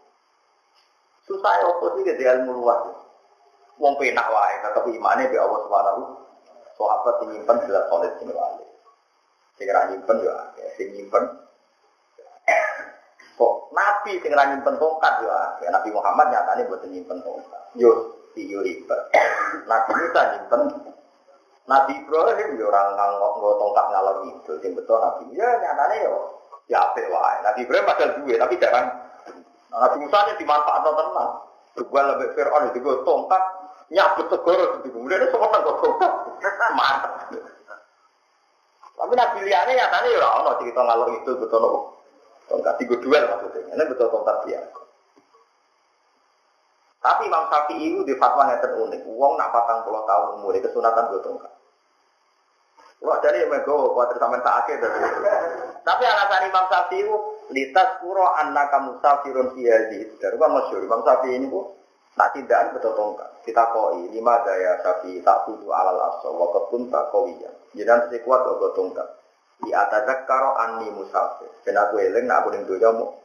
Supaya 1.24 1.72
apa 1.72 1.86
sih 1.96 2.04
ilmu 2.04 2.52
luas 2.52 2.80
wong 3.82 3.98
penak 3.98 4.30
wae 4.30 4.56
tetep 4.62 4.86
imane 4.94 5.26
be 5.26 5.38
Allah 5.42 5.60
Subhanahu 5.66 6.02
sahabat 6.78 7.14
sing 7.18 7.30
nyimpen 7.34 7.58
jelas 7.66 7.90
solid 7.90 8.14
sing 8.22 8.30
wali 8.30 8.66
sing 9.62 9.70
ra 9.70 9.86
nyimpen 9.94 10.18
yo 10.26 10.34
akeh 10.34 10.68
sing 10.74 10.90
nyimpen. 10.98 11.22
Kok 13.38 13.54
nabi 13.74 14.18
sing 14.18 14.34
ra 14.34 14.50
nyimpen 14.50 14.82
tongkat 14.82 15.14
yo 15.22 15.30
akeh. 15.30 15.70
Nabi 15.70 15.90
Muhammad 15.94 16.34
nyatane 16.34 16.66
boten 16.66 16.90
nyimpen 16.90 17.22
tongkat. 17.22 17.64
Yo 17.78 18.18
tiyo 18.34 18.66
ribet. 18.66 19.02
Nabi 19.70 19.92
Musa 19.94 20.22
nyimpen. 20.34 20.62
Nabi 21.70 21.94
Ibrahim 21.94 22.50
yo 22.58 22.74
orang 22.74 22.98
nganggo 22.98 23.50
tongkat 23.62 23.86
ngalor 23.94 24.16
itu 24.26 24.54
sing 24.66 24.74
betul 24.74 24.98
nabi. 24.98 25.30
Ya 25.38 25.50
nyatane 25.62 25.96
yo 26.10 26.16
ya 26.66 26.82
apik 26.90 27.06
wae. 27.14 27.38
Nabi 27.46 27.60
Ibrahim 27.62 27.86
padahal 27.86 28.12
duwe 28.18 28.34
tapi 28.42 28.58
jarang. 28.58 28.88
Nabi 29.70 29.96
Musa 30.02 30.18
ini 30.26 30.42
dimanfaatkan 30.42 30.94
tenang. 30.98 31.32
Juga 31.72 32.04
lebih 32.04 32.36
Fir'aun 32.36 32.68
itu 32.68 32.84
tongkat 32.84 33.44
nyabut 33.92 34.26
segoro 34.32 34.80
di 34.82 34.90
kemudian 34.90 35.22
itu 35.22 35.36
semua 35.36 35.52
kok 35.52 36.72
mantap. 36.74 37.12
Tapi 39.02 39.14
nabi 39.18 39.40
liane 39.44 39.74
ya 39.76 39.86
tadi 39.92 40.16
ya 40.16 40.30
ono 40.40 40.56
cerita 40.62 40.82
ngalor 40.82 41.10
itu 41.20 41.32
betul 41.36 41.60
nopo 41.60 41.80
tongkat 42.48 42.74
tiga 42.80 42.96
duel 43.04 43.24
maksudnya. 43.28 43.76
Ini 43.76 43.84
betul 43.92 44.08
tongkat 44.08 44.38
dia 44.48 44.62
tapi 47.02 47.26
Imam 47.26 47.50
Syafi'i 47.50 47.98
itu 47.98 48.06
di 48.06 48.14
fatwa 48.14 48.46
yang 48.46 48.62
terunik 48.62 49.02
uang 49.10 49.34
nak 49.34 49.50
patang 49.50 49.82
puluh 49.82 50.06
tahun 50.06 50.38
umur 50.38 50.54
kesunatan 50.54 51.10
gue 51.10 51.22
tongkat 51.26 51.54
Wah 53.02 53.18
jadi 53.26 53.50
yang 53.50 53.50
mego 53.50 53.98
kuatir 53.98 54.22
sampai 54.22 54.46
tak 54.46 54.62
akhir 54.62 54.78
Tapi 55.82 56.04
alasan 56.06 56.46
Imam 56.46 56.66
Syafi'i 56.70 57.02
itu 57.02 57.16
litas 57.50 57.98
puro 57.98 58.30
anak 58.38 58.70
kamu 58.70 59.02
safirun 59.02 59.58
fiyadi. 59.58 60.22
Dari 60.22 60.38
kan 60.38 60.54
masyur? 60.54 60.86
Imam 60.86 61.02
Syafi'i 61.02 61.42
ini 61.42 61.50
bu 61.50 61.81
Tak 62.12 62.30
tidak 62.36 62.76
betul 62.76 62.92
tongkat. 62.94 63.30
Kita 63.48 63.72
koi 63.72 64.12
lima 64.12 64.44
daya 64.44 64.84
sapi 64.84 65.24
tak 65.24 65.48
tuju 65.48 65.72
alal 65.72 65.98
aso 66.12 66.36
waktu 66.36 66.92
tak 66.92 67.08
koi 67.10 67.34
ya. 67.40 67.52
Jangan 67.72 68.12
sekuat 68.12 68.42
waktu 68.44 68.70
tongkat. 68.76 69.08
Di 69.62 69.72
atas 69.72 70.04
karo 70.28 70.58
ani 70.60 70.92
musafir. 70.92 71.48
Dan 71.64 71.80
aku 71.80 72.02
eleng 72.04 72.28
nak 72.28 72.44
aku 72.44 72.48
ning 72.52 72.64
doya 72.68 72.92
mau 72.92 73.16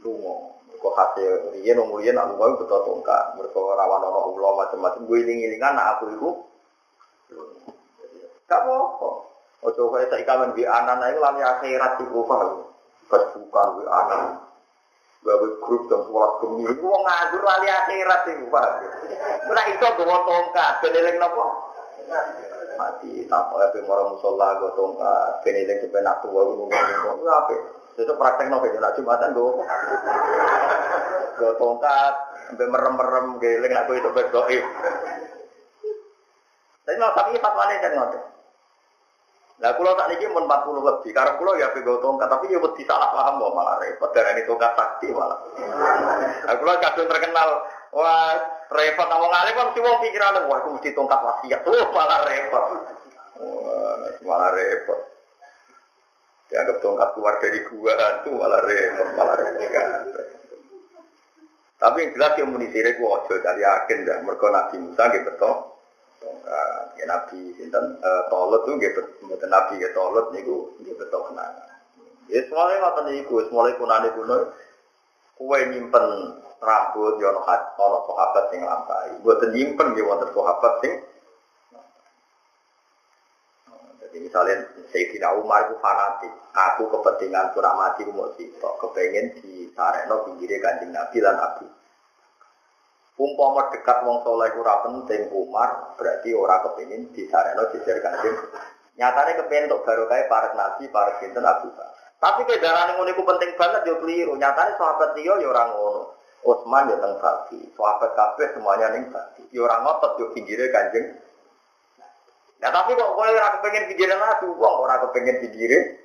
lungo. 0.00 0.58
Kok 0.82 0.94
hasil 0.98 1.54
riyen 1.54 1.78
wong 1.78 2.00
riyen 2.00 2.16
nak 2.16 2.32
lungo 2.32 2.64
betul 2.64 2.80
tongkat. 2.88 3.36
Mereka 3.36 3.58
rawan 3.58 4.08
ono 4.08 4.20
ulo 4.32 4.50
macam-macam. 4.56 5.04
Gue 5.04 5.22
iling-ilingan 5.22 5.76
nak 5.76 5.98
aku 5.98 6.04
itu. 6.10 6.30
Gak 8.48 8.60
apa-apa. 8.64 9.10
Ojo 9.62 9.94
kaya 9.94 10.10
saiki 10.10 10.26
kamen 10.26 10.58
anak 10.58 11.14
itu 11.14 11.20
lami 11.22 11.42
akhirat 11.46 12.02
iku 12.02 12.26
paham. 12.26 12.66
Pas 13.06 13.22
bukan 13.30 13.66
di 13.78 13.84
anak 13.86 14.41
gawe 15.22 15.48
grup 15.62 15.82
jam 15.86 16.02
sekolah 16.02 16.30
kemi 16.42 16.66
itu 16.66 16.82
mau 16.82 16.98
nganggur 17.06 17.42
lali 17.46 17.68
akhirat 17.70 18.20
itu 18.26 18.44
pak. 18.50 18.68
Nah 19.46 19.64
itu 19.70 19.86
gue 19.86 20.18
tongkat 20.26 20.70
beneling 20.82 21.16
nopo 21.22 21.72
mati 22.76 23.28
tak 23.28 23.52
oleh 23.52 23.68
pemora 23.70 24.10
musola 24.10 24.58
gue 24.58 24.70
tongkat 24.74 25.28
beneling 25.44 25.78
sampai 25.78 26.02
nak 26.02 26.18
tua 26.24 26.40
gue 26.42 26.56
ngomong 26.56 27.28
apa 27.28 27.52
itu 27.94 28.12
praktek 28.16 28.48
nopo 28.48 28.66
jadi 28.66 28.80
nak 28.80 28.96
jumatan 28.96 29.36
gue 29.36 29.52
gue 31.38 31.52
tongkat 31.60 32.14
sampai 32.48 32.66
merem 32.68 32.94
merem 32.96 33.26
geling 33.38 33.72
nak 33.72 33.86
gue 33.86 33.96
itu 34.00 34.10
berdoa 34.10 34.58
tapi 36.82 36.96
mau 36.98 37.14
tapi 37.14 37.38
fatwa 37.38 37.62
ini 37.70 37.82
kan 37.84 37.92
ngotot 37.94 38.22
Nah, 39.62 39.78
kalau 39.78 39.94
tak 39.94 40.10
niki 40.10 40.26
mun 40.26 40.50
40 40.50 40.82
lebih, 40.82 41.14
karena 41.14 41.38
kalau 41.38 41.54
ya 41.54 41.70
pegawai 41.70 42.02
tongkat, 42.02 42.26
tapi 42.26 42.50
ya 42.50 42.58
wedi 42.58 42.82
salah 42.82 43.14
paham 43.14 43.38
kok 43.38 43.54
malah 43.54 43.78
repot. 43.78 44.10
Darah 44.10 44.34
ini 44.34 44.42
tongkat 44.42 44.74
sakti 44.74 45.06
malah. 45.14 45.38
Nah, 46.50 46.54
kalau 46.58 46.74
kadung 46.82 47.06
terkenal, 47.06 47.48
wah 47.94 48.34
repot 48.74 49.06
ngomong 49.06 49.30
alim 49.30 49.54
kan 49.54 49.70
cuma 49.70 50.02
pikiran, 50.02 50.50
wah 50.50 50.58
aku 50.58 50.74
mesti 50.74 50.90
tongkat 50.98 51.20
wasiat, 51.22 51.62
tuh 51.62 51.78
malah 51.94 52.20
repot. 52.26 52.64
Wah, 53.38 54.10
malah 54.26 54.50
repot. 54.50 54.98
Dianggap 56.50 56.76
tongkat 56.82 57.08
keluar 57.14 57.34
dari 57.38 57.60
gua, 57.70 57.94
tuh 58.26 58.34
malah 58.34 58.60
repot, 58.66 59.08
malah 59.14 59.36
repot. 59.38 60.26
Tapi 61.78 61.98
yang 62.02 62.10
jelas 62.18 62.32
yang 62.34 62.50
munisi 62.50 62.82
gua 62.98 63.22
ojo 63.22 63.34
dari 63.38 63.62
yakin 63.62 63.98
dah, 64.10 64.18
mereka 64.26 64.46
Nabi 64.50 64.76
Musa 64.82 65.06
gitu 65.06 65.30
tongkat. 65.38 65.71
Ya 66.98 67.04
Nabi 67.08 67.54
sinten 67.58 67.98
Tolut 68.30 68.62
tuh 68.68 68.78
gitu, 68.78 69.02
mboten 69.26 69.50
Nabi 69.50 69.82
ya 69.82 69.90
Tolut 69.96 70.30
niku 70.30 70.74
nggih 70.82 70.94
betul 70.94 71.26
kenangan. 71.30 71.70
Ya 72.30 72.40
semuanya 72.46 72.82
ngoten 72.82 73.04
niku, 73.10 73.34
semuanya 73.46 73.78
kunane 73.78 74.08
kuno. 74.14 74.36
Kue 75.32 75.58
nyimpen 75.74 76.06
rambut 76.62 77.18
ya 77.18 77.34
ono 77.34 77.42
ono 77.78 77.98
sahabat 78.06 78.44
sing 78.54 78.60
lampahi. 78.62 79.18
Mboten 79.20 79.50
nyimpen 79.50 79.86
nggih 79.96 80.06
wonten 80.06 80.30
sahabat 80.30 80.74
sing 80.84 80.92
jadi 84.12 84.28
misalnya 84.28 84.68
Sayyidina 84.92 85.40
Umar 85.40 85.72
itu 85.72 85.80
fanatik, 85.80 86.28
aku 86.52 86.84
kepentingan 86.84 87.56
kurang 87.56 87.80
mati 87.80 88.04
mau 88.04 88.28
sih, 88.36 88.44
kepengen 88.60 89.40
di 89.40 89.72
Sareno 89.72 90.28
pinggirnya 90.28 90.60
kanjeng 90.60 90.92
Nabi 90.92 91.16
dan 91.16 91.40
Abu 91.40 91.64
Umpama 93.20 93.68
dekat 93.68 94.08
wong 94.08 94.24
soleh 94.24 94.48
ora 94.56 94.80
penting 94.88 95.28
Umar, 95.36 95.94
berarti 96.00 96.32
ora 96.32 96.64
kepengin 96.64 97.12
disareno 97.12 97.68
jejer 97.68 98.00
kanjeng. 98.00 98.36
Nyatane 98.96 99.36
kepengin 99.36 99.68
untuk 99.68 99.84
baru 99.84 100.08
kayak 100.08 100.32
para 100.32 100.48
nabi, 100.56 100.88
para 100.88 101.20
sinten 101.20 101.44
Abu 101.44 101.68
Tapi 102.22 102.40
ke 102.48 102.56
jalan 102.62 102.96
ngono 102.96 103.10
iku 103.12 103.22
penting 103.26 103.52
banget 103.58 103.82
yo 103.84 104.00
keliru. 104.00 104.32
Nyatane 104.40 104.80
sahabat 104.80 105.12
dia 105.12 105.36
yo 105.36 105.48
ora 105.52 105.68
ngono. 105.68 106.16
Utsman 106.42 106.90
yo 106.90 106.96
teng 106.98 107.14
bagi, 107.20 107.60
sahabat 107.76 108.10
kabeh 108.16 108.48
semuanya 108.56 108.96
ning 108.96 109.12
bagi. 109.12 109.44
Yo 109.52 109.68
ora 109.68 109.84
ngotot 109.84 110.16
yo 110.16 110.26
pinggire 110.32 110.72
kanjeng. 110.72 111.12
Nah 112.64 112.70
tapi 112.72 112.96
kok 112.96 113.12
kowe 113.12 113.28
ora 113.28 113.60
kepengin 113.60 113.92
pinggire 113.92 114.14
nabi, 114.16 114.46
wong 114.56 114.74
ora 114.88 115.02
kepengin 115.04 115.36
pinggire 115.42 116.02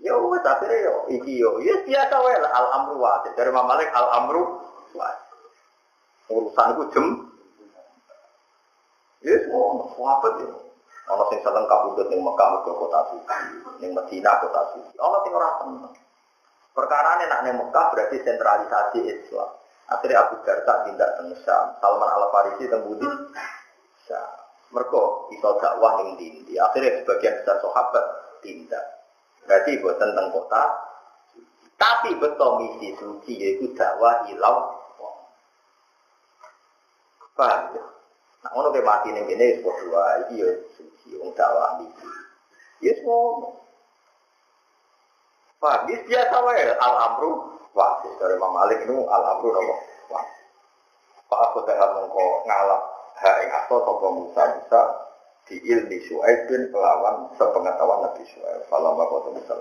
Ya 0.00 0.16
wes 0.16 0.40
akhirnya 0.40 0.80
yo 0.80 0.94
iki 1.12 1.36
yo, 1.36 1.60
ya 1.60 1.76
biasa 1.84 2.14
wae 2.24 2.40
al 2.40 2.68
amru 2.72 2.96
wa 3.04 3.20
dari 3.36 3.52
Malik 3.52 3.92
al 3.92 4.08
amru 4.16 4.64
wa 4.96 5.12
urusan 6.30 6.68
itu 6.78 6.84
jem. 6.94 7.06
Ya 9.20 9.36
semua, 9.44 10.16
apa 10.16 10.28
ya? 10.40 10.48
Ono 11.10 11.24
sing 11.28 11.42
seneng 11.42 11.66
kabudut 11.66 12.06
ning 12.08 12.22
Mekah 12.22 12.62
ke 12.64 12.72
kota 12.72 13.00
suci, 13.12 13.36
ning 13.82 13.90
Madinah 13.92 14.34
kota 14.40 14.62
suci. 14.72 14.94
Ono 14.96 15.18
sing 15.26 15.32
ora 15.34 15.50
seneng. 15.60 15.92
Perkara 16.70 17.18
ini 17.18 17.26
nak 17.28 17.44
Mekah 17.44 17.84
berarti 17.92 18.16
sentralisasi 18.22 18.98
Islam. 19.04 19.50
Akhirnya 19.90 20.22
Abu 20.22 20.38
Darda 20.46 20.86
tindak 20.86 21.18
teng 21.18 21.34
Syam, 21.42 21.74
Salman 21.82 22.06
Al 22.06 22.30
Farisi 22.30 22.70
teng 22.70 22.86
Budi. 22.86 23.10
Mereka 24.70 25.02
iso 25.34 25.50
dakwah 25.58 25.98
ning 25.98 26.14
dindi. 26.14 26.54
Akhirnya 26.54 27.02
sebagian 27.02 27.42
besar 27.42 27.58
sahabat 27.58 28.04
tindak. 28.38 28.86
Berarti 29.44 29.82
buat 29.82 29.98
tentang 29.98 30.30
kota. 30.30 30.62
Tapi 31.74 32.14
betul 32.22 32.50
misi 32.62 32.94
suci 32.94 33.34
yaitu 33.34 33.74
dakwah 33.74 34.30
ilau 34.30 34.79
Paham 37.36 37.74
ya? 37.76 37.84
Nah, 38.40 38.50
ngono 38.56 38.68
ke 38.72 38.80
mati 38.80 39.08
ning 39.12 39.28
kene 39.28 39.60
wis 39.60 39.60
padha 39.64 40.24
iki 40.24 40.40
ya 40.40 40.50
suci 40.74 41.08
wong 41.20 41.30
dakwah 41.36 41.80
iki. 41.84 42.08
Ya 42.80 42.92
semua. 42.96 43.52
Paham? 45.60 45.80
Bis 45.88 46.00
biasa 46.08 46.36
wae 46.40 46.64
al 46.72 46.94
amru 47.10 47.30
wah 47.76 48.00
dari 48.00 48.34
Imam 48.34 48.52
Malik 48.56 48.82
itu 48.82 48.96
al 49.06 49.22
amru 49.36 49.48
nopo 49.52 49.74
wah. 50.08 50.24
Pak 51.30 51.40
aku 51.52 51.58
tak 51.68 51.78
mongko 51.78 52.42
ngalap 52.48 52.82
hak 53.20 53.36
ing 53.44 53.50
aso 53.52 53.76
sapa 53.84 54.06
Musa 54.10 54.42
Musa 54.56 54.80
di 55.46 55.56
ilmi 55.66 55.98
Su'aib 56.06 56.46
bin 56.46 56.70
kelawan 56.72 57.30
sepengetahuan 57.36 58.06
Nabi 58.06 58.22
Su'aib. 58.24 58.66
Falamma 58.66 59.04
qata 59.06 59.28
Musa 59.34 59.54